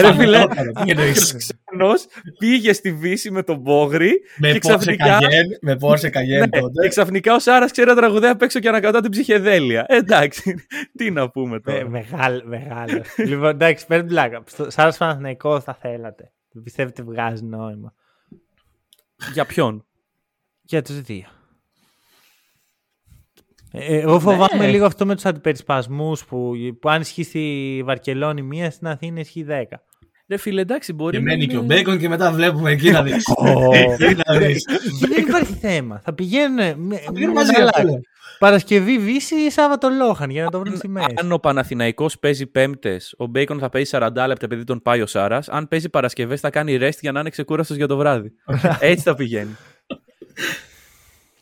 Ρε 0.01 0.13
φίλε, 0.13 0.43
ξένος 1.13 2.05
πήγε 2.39 2.73
στη 2.73 2.91
Βύση 2.93 3.31
με 3.31 3.43
τον 3.43 3.57
Μπόγρη 3.57 4.21
με 4.37 4.51
και 4.51 4.59
ξαφνικά... 4.59 5.19
με 5.61 5.75
Πόρσε 5.75 6.09
Καγέν 6.09 6.39
Ναι, 6.39 6.59
τότε. 6.59 6.81
και 6.81 6.87
ξαφνικά 6.87 7.35
ο 7.35 7.39
Σάρας 7.39 7.71
ξέρει 7.71 7.87
να 7.89 7.95
τραγουδάει 7.95 8.31
απ' 8.31 8.41
έξω 8.41 8.59
και 8.59 8.67
ανακατά 8.67 9.01
την 9.01 9.11
ψυχεδέλεια. 9.11 9.85
Ε, 9.87 9.95
εντάξει, 9.95 10.65
τι 10.97 11.11
να 11.11 11.29
πούμε 11.29 11.49
Με- 11.51 11.59
τώρα. 11.59 11.89
Μεγάλο. 11.89 12.41
μεγάλο. 12.45 13.01
λοιπόν, 13.17 13.49
εντάξει, 13.49 13.85
παίρνει 13.85 14.07
πλάκα. 14.07 14.43
Στο 14.45 14.69
Σάρας 14.71 14.97
Παναθηναϊκός 14.97 15.63
θα 15.63 15.77
θέλατε. 15.81 16.31
Πιστεύετε 16.63 17.03
βγάζει 17.03 17.43
νόημα. 17.43 17.93
Για 19.33 19.45
ποιον; 19.45 19.86
Για 20.67 20.81
τους 20.81 20.93
δύο. 20.93 21.23
Ε, 23.71 23.97
εγώ 23.99 24.19
φοβάμαι 24.19 24.47
Ναι. 24.65 24.67
λίγο 24.67 24.85
αυτό 24.85 25.05
με 25.05 25.15
τους 25.15 25.25
αντιπερισπασμούς 25.25 26.25
που, 26.25 26.51
που 26.81 26.89
αν 26.89 27.01
ισχύει 27.01 27.23
στη 27.23 27.81
Βαρκελόνη 27.85 28.41
μία, 28.41 28.71
στην 28.71 28.87
Αθήνα 28.87 29.19
ισχύει 29.19 29.43
δέκα. 29.43 29.81
Ρε 30.29 30.37
φίλε, 30.37 30.61
εντάξει, 30.61 30.93
μπορεί 30.93 31.11
Και 31.11 31.23
να 31.23 31.23
μένει 31.29 31.43
είναι- 31.43 31.51
και 31.53 31.57
ο 31.59 31.61
Μπέικον 31.61 31.97
και 31.97 32.09
μετά 32.09 32.31
βλέπουμε 32.31 32.71
εκεί 32.71 32.91
να 32.91 33.03
δεις. 33.03 33.23
Ω. 33.37 33.73
Εκεί 33.73 34.21
να 34.25 34.37
δεις. 34.37 34.65
Και 34.99 35.07
δεν 35.07 35.23
υπάρχει 35.27 35.53
θέμα. 35.53 35.99
Θα 36.03 36.13
πηγαίνουν. 36.13 36.55
με- 36.55 36.95
Θα 36.97 37.11
πηγαίνουν 37.11 37.33
με 37.33 37.39
μαζί, 37.41 37.51
ένα 37.55 37.63
αυτό 37.65 37.77
λάκκο. 37.81 37.91
λέω. 37.91 38.01
Παρασκευή 38.39 38.99
Βίσση 38.99 39.35
ή 39.35 39.49
Σάββατο 39.51 39.89
Lohan 39.89 40.29
για 40.29 40.43
να 40.43 40.49
το 40.49 40.59
βρουν 40.59 40.77
στη 40.77 40.87
μέση. 40.87 41.05
Αν 41.15 41.31
ο 41.31 41.37
Παναθηναϊκός 41.37 42.19
παίζει 42.19 42.45
πέμπτες, 42.47 43.13
ο 43.17 43.25
Μπέικον 43.25 43.59
θα 43.59 43.69
παίζει 43.69 43.89
40 43.93 44.27
λεπτά 44.27 44.45
επειδή 44.45 44.63
τον 44.63 44.81
πάει 44.81 45.01
ο 45.01 45.05
Σάρας. 45.05 45.49
Αν 45.49 45.67
παίζει 45.67 45.89
Παρασκευές, 45.89 46.39
θα 46.39 46.49
κάνει 46.49 46.77
rest 46.81 46.99
για 47.01 47.11
να 47.11 47.19
είναι 47.19 47.29
ξεκούραστος 47.29 47.77
για 47.77 47.87
το 47.87 47.97
βράδυ. 47.97 48.31
Έτσι 48.79 49.03
θα 49.03 49.15
πηγαίνει. 49.15 49.55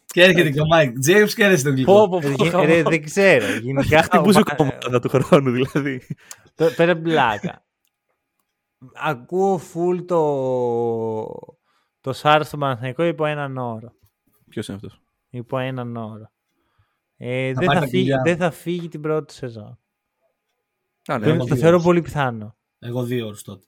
Και 0.05 0.23
έρχεται 0.23 0.49
και 0.49 0.59
ο 0.61 0.65
Μάικ 0.65 0.99
Τζέιμς 0.99 1.33
και 1.33 1.43
έρχεται 1.43 1.73
τον 1.73 1.83
Πω, 1.83 1.93
Γλυκό. 1.93 2.09
πω, 2.09 2.35
πω, 2.37 2.43
Ρε, 2.43 2.49
χαμό. 2.49 2.65
ρε, 2.65 2.83
δεν 2.83 3.03
ξέρω. 3.03 3.45
Γενικά 3.57 4.01
Χτυπούσε 4.03 4.39
ο- 4.39 4.55
κομμάτα 4.55 4.99
του 4.99 5.09
χρόνου 5.09 5.51
δηλαδή. 5.51 6.01
Το- 6.55 6.71
Πέρα 6.75 6.95
πλάκα. 6.95 7.63
Ακούω 8.93 9.57
φουλ 9.57 9.99
το, 9.99 10.21
το 12.01 12.13
Σάρα 12.13 12.43
στον 12.43 12.59
Παναθηναϊκό 12.59 13.03
υπό 13.03 13.25
έναν 13.25 13.57
όρο. 13.57 13.91
Ποιος 14.49 14.67
είναι 14.67 14.77
αυτός; 14.77 15.01
Υπό 15.29 15.57
έναν 15.57 15.95
όρο. 15.95 16.31
Ε, 17.17 17.53
Θα 17.53 17.59
δεν, 17.59 17.65
πάρει 17.67 17.79
θα 17.79 17.85
τα 17.85 17.89
φύγει, 17.91 18.03
κλειδιά. 18.03 18.21
δεν 18.23 18.37
θα 18.37 18.51
φύγει 18.51 18.87
την 18.87 19.01
πρώτη 19.01 19.33
σεζόν. 19.33 19.79
Α, 21.07 21.17
ναι, 21.17 21.23
Το, 21.25 21.29
εγώ 21.29 21.37
το 21.37 21.45
δύο 21.45 21.55
θεωρώ 21.55 21.73
ώρες. 21.73 21.85
πολύ 21.85 22.01
πιθανό. 22.01 22.55
Εγώ 22.79 23.03
δύο 23.03 23.25
ώρες 23.27 23.41
τότε. 23.41 23.65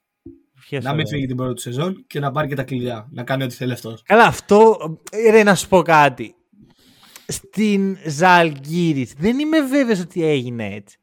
Ποιες 0.60 0.84
Να 0.84 0.90
μην 0.90 1.00
ώρες; 1.00 1.10
φύγει 1.10 1.26
την 1.26 1.36
πρώτη 1.36 1.54
του 1.54 1.62
σεζόν 1.62 2.04
και 2.08 2.20
να 2.20 2.32
πάρει 2.32 2.48
και 2.48 2.56
τα 2.56 2.64
κλειδιά. 2.64 3.08
Να 3.12 3.24
κάνει 3.24 3.44
ό,τι 3.44 3.54
θέλει 3.56 3.72
αυτός. 3.72 4.02
Καλά, 4.06 4.24
αυτό. 4.26 4.78
ε, 5.12 5.32
Ρε, 5.32 5.44
να 5.44 5.56
σου 5.56 5.68
πω 5.68 5.82
κάτι. 5.82 6.36
Στην 7.28 7.98
Ζαλγκύρης 8.08 9.14
δεν 9.18 9.40
είμαι 9.40 9.62
βέβαιος 9.62 10.00
ότι 10.00 10.24
έγινε 10.26 10.66
έτσι. 10.74 10.98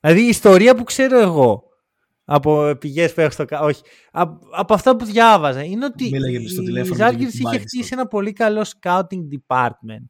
Δηλαδή 0.00 0.22
η 0.24 0.28
ιστορία 0.28 0.74
που 0.74 0.84
ξέρω 0.84 1.18
εγώ 1.18 1.62
από 2.24 2.76
πηγές 2.80 3.14
που 3.14 3.20
έχω 3.20 3.30
στο 3.30 3.44
κα- 3.44 3.60
όχι, 3.60 3.82
από, 4.10 4.38
από 4.52 4.74
αυτά 4.74 4.96
που 4.96 5.04
διάβαζα 5.04 5.62
είναι 5.64 5.84
ότι 5.84 6.08
Μίλαγε 6.12 6.48
στο 6.48 6.62
η 6.62 6.64
τηλέφωνο 6.64 6.94
και 6.96 7.02
Ζάλγκυρης 7.02 7.32
την 7.34 7.40
είχε 7.46 7.56
Bayern 7.56 7.60
χτίσει 7.60 7.82
στο- 7.86 7.94
ένα 7.98 8.06
πολύ 8.08 8.32
καλό 8.32 8.66
scouting 8.80 9.22
department 9.56 10.04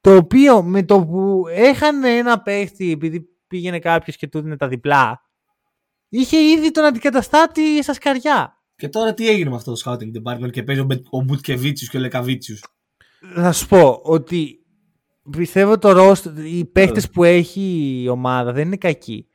το 0.00 0.16
οποίο 0.16 0.62
με 0.62 0.82
το 0.84 1.06
που 1.06 1.42
έχανε 1.48 2.08
ένα 2.16 2.42
παίχτη 2.42 2.90
επειδή 2.92 3.26
πήγαινε 3.46 3.78
κάποιος 3.78 4.16
και 4.16 4.28
του 4.28 4.40
δίνει 4.40 4.56
τα 4.56 4.68
διπλά 4.68 5.20
είχε 6.08 6.36
ήδη 6.36 6.70
τον 6.70 6.84
αντικαταστάτη 6.84 7.82
στα 7.82 7.92
σκαριά. 7.92 8.60
Και 8.76 8.88
τώρα 8.88 9.14
τι 9.14 9.28
έγινε 9.28 9.50
με 9.50 9.56
αυτό 9.56 9.72
το 9.72 9.80
scouting 9.84 10.22
department 10.22 10.50
και 10.50 10.62
παίζει 10.62 10.80
ο, 10.80 10.84
Μπε- 10.84 11.06
ο 11.10 11.20
Μπουτκεβίτσιους 11.20 11.90
και 11.90 11.96
ο 11.96 12.00
Λεκαβίτσιους. 12.00 12.64
Θα 13.34 13.52
σου 13.52 13.66
πω 13.66 14.00
ότι 14.02 14.58
πιστεύω 15.30 15.78
το 15.78 15.90
roster, 15.90 16.36
οι 16.44 16.64
παίχτε 16.64 17.02
που 17.12 17.24
έχει 17.24 18.00
η 18.02 18.08
ομάδα 18.08 18.52
δεν 18.52 18.66
είναι 18.66 18.76
κακοί. 18.76 19.28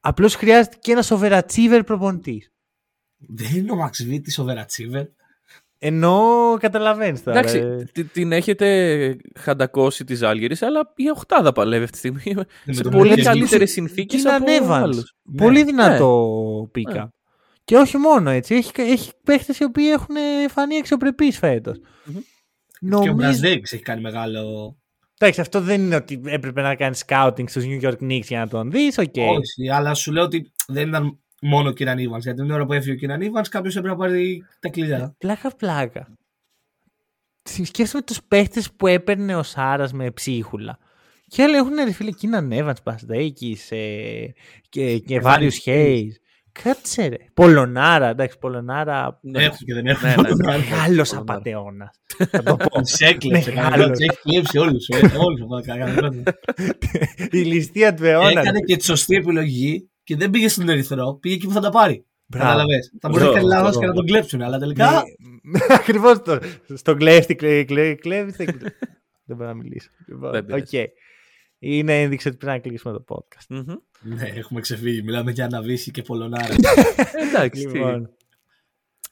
Απλώς 0.00 0.34
χρειάζεται 0.34 0.76
και 0.80 0.92
ένα 0.92 1.04
overachiever 1.08 1.82
προπονητής. 1.86 2.52
Δεν 3.16 3.56
είναι 3.56 3.72
ο 3.72 3.76
Μαξ 3.76 4.02
Βίτης 4.04 4.38
ο 4.38 4.44
Βερατσίβερ. 4.44 5.06
Ενώ 5.82 6.56
καταλαβαίνεις 6.60 7.22
τώρα. 7.22 7.38
Εντάξει, 7.38 7.58
ε. 7.58 7.84
τη- 7.92 8.04
την 8.04 8.32
έχετε 8.32 9.16
χαντακώσει 9.38 10.04
της 10.04 10.22
Άλγερης, 10.22 10.62
αλλά 10.62 10.92
η 10.96 11.08
Οχτάδα 11.10 11.52
παλεύει 11.52 11.84
αυτή 11.84 12.00
τη 12.00 12.18
στιγμή. 12.18 12.44
με 12.64 12.72
σε 12.72 12.82
τον 12.82 12.92
πολύ 12.92 13.08
Μαρκέζ 13.08 13.24
καλύτερες 13.26 13.58
Μίτσελ. 13.58 13.68
συνθήκες 13.86 14.20
Είναι 14.22 14.32
από 14.34 14.44
Evans. 14.66 14.82
άλλους. 14.82 15.14
Ναι. 15.22 15.44
Πολύ 15.44 15.64
δυνατό 15.64 16.68
pick. 16.72 16.92
Ναι. 16.94 17.08
Και 17.64 17.76
όχι 17.76 17.96
μόνο 17.96 18.30
έτσι. 18.30 18.54
Έχει, 18.54 18.70
έχει 18.76 19.10
παίχτες 19.24 19.58
οι 19.58 19.64
οποίοι 19.64 19.86
έχουν 19.92 20.16
φανεί 20.50 20.76
αξιοπρεπείς 20.76 21.38
φέτος. 21.38 21.78
Μμμ. 22.04 22.14
Και 22.18 22.20
ο 22.86 22.88
Νομίζω. 22.88 23.12
Μπραζδέκης 23.14 23.72
έχει 23.72 23.82
κάνει 23.82 24.00
μεγάλο. 24.00 24.74
Εντάξει, 25.18 25.40
αυτό 25.40 25.60
δεν 25.60 25.80
είναι 25.80 25.94
ότι 25.96 26.20
έπρεπε 26.24 26.62
να 26.62 26.74
κάνει 26.74 26.96
scouting 27.06 27.44
στους 27.48 27.64
New 27.66 27.80
York 27.82 27.96
Knicks 28.02 28.22
για 28.24 28.38
να 28.38 28.48
τον 28.48 28.70
δεις. 28.70 28.98
Οκ. 28.98 29.14
Όχι, 29.16 29.70
αλλά 29.72 29.94
σου 29.94 30.12
λέω 30.12 30.24
ότι 30.24 30.52
δεν 30.68 30.88
ήταν 30.88 31.18
μόνο 31.40 31.68
ο 31.68 31.72
Κίναν 31.72 31.98
Evans. 31.98 32.20
Γιατί 32.20 32.42
την 32.42 32.50
ώρα 32.50 32.66
που 32.66 32.72
έφυγε 32.72 32.92
ο 32.92 32.96
Κίναν 32.96 33.20
Evans, 33.20 33.48
κάποιος 33.50 33.76
έπρεπε 33.76 33.94
να 33.96 34.00
πάρει 34.00 34.44
τα 34.60 34.68
κλειδιά. 34.68 35.14
Πλάκα, 35.18 35.50
πλάκα. 35.56 36.08
Σκέφτομαι 37.42 38.04
τους 38.04 38.22
παίχτες 38.28 38.72
που 38.72 38.86
έπαιρνε 38.86 39.36
ο 39.36 39.42
Σάρας 39.42 39.92
με 39.92 40.10
ψίχουλα. 40.10 40.78
Και 41.26 41.42
άλλοι 41.42 41.54
έχουν 41.54 41.74
ρε 41.84 41.92
φίλε 41.92 42.10
Κίναν 42.10 42.50
Evans, 42.52 42.82
Πασδέκη 42.82 43.58
και, 44.68 44.98
και 44.98 45.20
Βάριους 45.20 45.56
Χέις. 45.56 46.20
Κάτσε 46.52 47.06
ρε. 47.06 47.16
Πολωνάρα, 47.34 48.08
εντάξει, 48.08 48.38
Πολωνάρα. 48.38 49.18
Ναι. 49.22 49.44
Έχουν 49.44 49.66
και 49.66 49.74
δεν 49.74 49.86
έχουν. 49.86 50.08
Ναι, 50.08 50.14
ναι. 50.14 50.56
Μεγάλος 50.56 51.08
Πολωνάρα. 51.08 51.34
απαταιώνα. 51.34 51.92
Θα 52.30 52.42
το 52.42 52.56
πω. 52.56 52.68
Του 52.68 53.04
έκλεψε. 53.04 53.50
Μεγάλος. 53.50 53.70
κανένα, 53.70 53.90
τους 53.90 54.00
έχει 54.00 54.18
κλέψει 54.22 54.58
όλους. 54.58 54.88
Όλους. 55.16 55.66
Η 57.30 57.38
ληστεία 57.38 57.94
του 57.94 58.04
αιώνας. 58.04 58.30
Έκανε 58.30 58.60
και 58.60 58.76
τη 58.76 58.84
σωστή 58.84 59.16
επιλογή 59.16 59.89
και 60.04 60.16
δεν 60.16 60.30
πήγε 60.30 60.48
στον 60.48 60.68
Ερυθρό. 60.68 61.14
Πήγε 61.20 61.34
εκεί 61.34 61.46
που 61.46 61.52
θα 61.52 61.60
τα 61.60 61.70
πάρει. 61.70 62.04
Μπράβο. 62.26 62.44
Κατάλαβες. 62.46 62.92
Θα 63.00 63.08
μπορούσε 63.08 63.26
να 63.26 63.32
Μπράβο, 63.32 63.48
κάνει 63.48 63.62
λάθος 63.62 63.70
μπράβο. 63.70 63.80
και 63.80 63.86
να 63.86 63.92
τον 63.94 64.06
κλέψουν. 64.06 64.42
Αλλά 64.42 64.58
τελικά. 64.58 65.02
Ακριβώς 65.68 66.22
το. 66.22 66.38
Στον 66.74 66.98
κλέφτη, 66.98 67.34
κλέβει, 67.34 67.64
κλέβει, 67.64 67.94
κλέβεις. 67.96 68.36
Δεν 68.36 68.56
δεν 69.24 69.36
μπορώ 69.36 69.48
να 69.48 69.54
μιλήσω. 69.54 69.90
Λοιπόν, 70.06 70.30
Δεν 70.30 70.44
πειράζει. 70.44 70.78
οκ. 70.78 70.88
Είναι 71.58 72.00
ένδειξη 72.02 72.28
ότι 72.28 72.36
πρέπει 72.36 72.52
να 72.52 72.58
κλείσουμε 72.68 72.92
το 72.92 73.04
podcast. 73.08 73.46
Μμμ. 73.48 73.74
Ναι, 74.00 74.32
έχουμε 74.34 74.60
ξεφύγει. 74.60 75.02
Μιλάμε 75.02 75.30
για 75.30 75.44
Άννα 75.44 75.64
Βίσση 75.64 75.90
και 75.90 76.02
Πολωνάρα. 76.02 76.54
Εντάξει. 77.28 77.64
τι. 77.66 77.72
Λοιπόν. 77.72 78.10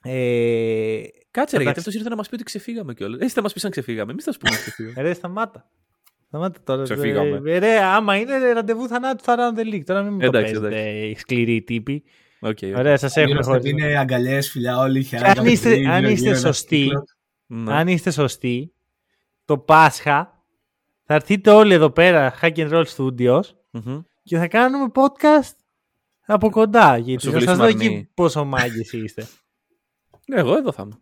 Ε, 0.02 1.00
Κάτσε 1.30 1.56
ρε, 1.56 1.62
γιατί 1.62 1.62
Εντάξει. 1.62 1.78
αυτός 1.78 1.94
ήρθε 1.94 2.08
να 2.08 2.16
μας 2.16 2.28
πει 2.28 2.34
ότι 2.34 2.44
ξεφύγαμε 2.44 2.94
κιόλας. 2.94 3.20
Εσύ 3.20 3.34
θα 3.34 3.42
μας 3.42 3.52
πει 3.52 3.60
αν 3.64 3.70
ξεφύγαμε. 3.70 4.12
Εμείς 4.12 4.24
θα 4.24 4.32
σου 4.32 4.38
πούμε 4.38 4.52
ότι 4.54 4.60
ξεφύγαμε. 4.62 5.02
ρε, 5.08 5.14
σταμάτα. 5.14 5.70
Σταμάτα 6.28 6.58
τώρα. 6.64 6.82
Ξεφύγαμε. 6.82 7.40
Ε, 7.52 7.58
ρε, 7.58 7.80
άμα 7.82 8.16
είναι 8.16 8.38
ρε, 8.38 8.52
ραντεβού 8.52 8.88
θανάτου 8.88 9.24
θα 9.24 9.36
run 9.38 9.58
the 9.58 9.74
league. 9.74 9.82
Τώρα 9.84 10.02
μην 10.02 10.12
μου 10.12 10.18
το 10.18 10.26
Εντάξει, 10.26 10.52
παίζετε 10.52 10.80
οι 10.90 11.14
σκληροί 11.14 11.62
τύποι. 11.62 12.02
OK, 12.40 12.58
ok. 12.62 12.76
Ωραία, 12.78 12.96
σας 12.96 13.16
έχουμε 13.16 13.32
Γύρω 13.32 13.44
χωρίσει. 13.44 13.68
είναι 13.70 13.98
αγκαλιές, 13.98 14.50
φιλιά, 14.50 14.78
όλοι 14.78 15.04
Και 15.04 15.16
αν 15.16 15.22
χαιρετάνε. 15.22 15.50
είστε, 15.50 15.88
αν 15.88 16.04
είστε 16.04 16.34
σωστοί, 16.34 16.88
Ναι. 17.46 17.74
αν 17.74 17.88
είστε 17.88 18.10
σωστοί, 18.10 18.72
το 19.44 19.58
Πάσχα 19.58 20.42
θα 21.04 21.14
έρθετε 21.14 21.50
όλοι 21.50 21.74
εδώ 21.74 21.90
πέρα, 21.90 22.34
Hack 22.40 22.52
and 22.56 22.70
Roll 22.72 22.84
Studios, 22.96 23.40
Μμμ. 23.70 24.00
και 24.22 24.36
θα 24.38 24.48
κάνουμε 24.48 24.86
podcast 24.94 25.52
από 26.26 26.50
κοντά. 26.50 26.96
Γιατί 26.96 27.22
Σου 27.22 27.30
θα 27.30 27.38
σας 27.40 27.44
βρίσκουμε 27.44 27.70
δω 27.70 27.76
εκεί 27.78 27.86
αρνή. 27.86 28.10
πόσο 28.14 28.44
μάγκες 28.44 28.92
είστε. 28.92 29.26
Εγώ 30.26 30.56
εδώ 30.56 30.72
θα 30.72 30.82
είμαι. 30.86 30.98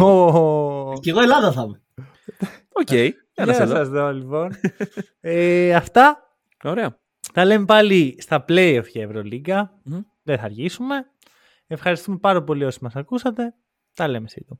Ω, 0.04 0.98
Και 1.00 1.10
εγώ 1.10 1.20
Ελλάδα 1.20 1.52
θα 1.52 1.62
είμαι. 1.62 1.80
Οκ. 2.72 3.14
Για 3.44 3.54
Ένα 3.54 3.56
να 3.56 3.62
εδώ. 3.62 3.74
σας 3.76 3.88
δω 3.88 4.12
λοιπόν. 4.12 4.50
Ε, 5.20 5.74
αυτά 5.74 6.36
Ωραία. 6.64 6.98
τα 7.32 7.44
λέμε 7.44 7.64
πάλι 7.64 8.16
στα 8.20 8.44
playoff 8.48 8.84
για 8.88 9.02
Ευρωλίγκα. 9.02 9.80
Μμμ. 9.84 10.00
Δεν 10.22 10.38
θα 10.38 10.44
αργήσουμε. 10.44 11.04
Ευχαριστούμε 11.66 12.18
πάρα 12.18 12.42
πολύ 12.42 12.64
όσοι 12.64 12.78
μας 12.82 12.96
ακούσατε. 12.96 13.54
Τα 13.94 14.08
λέμε 14.08 14.28
σύντομα. 14.28 14.56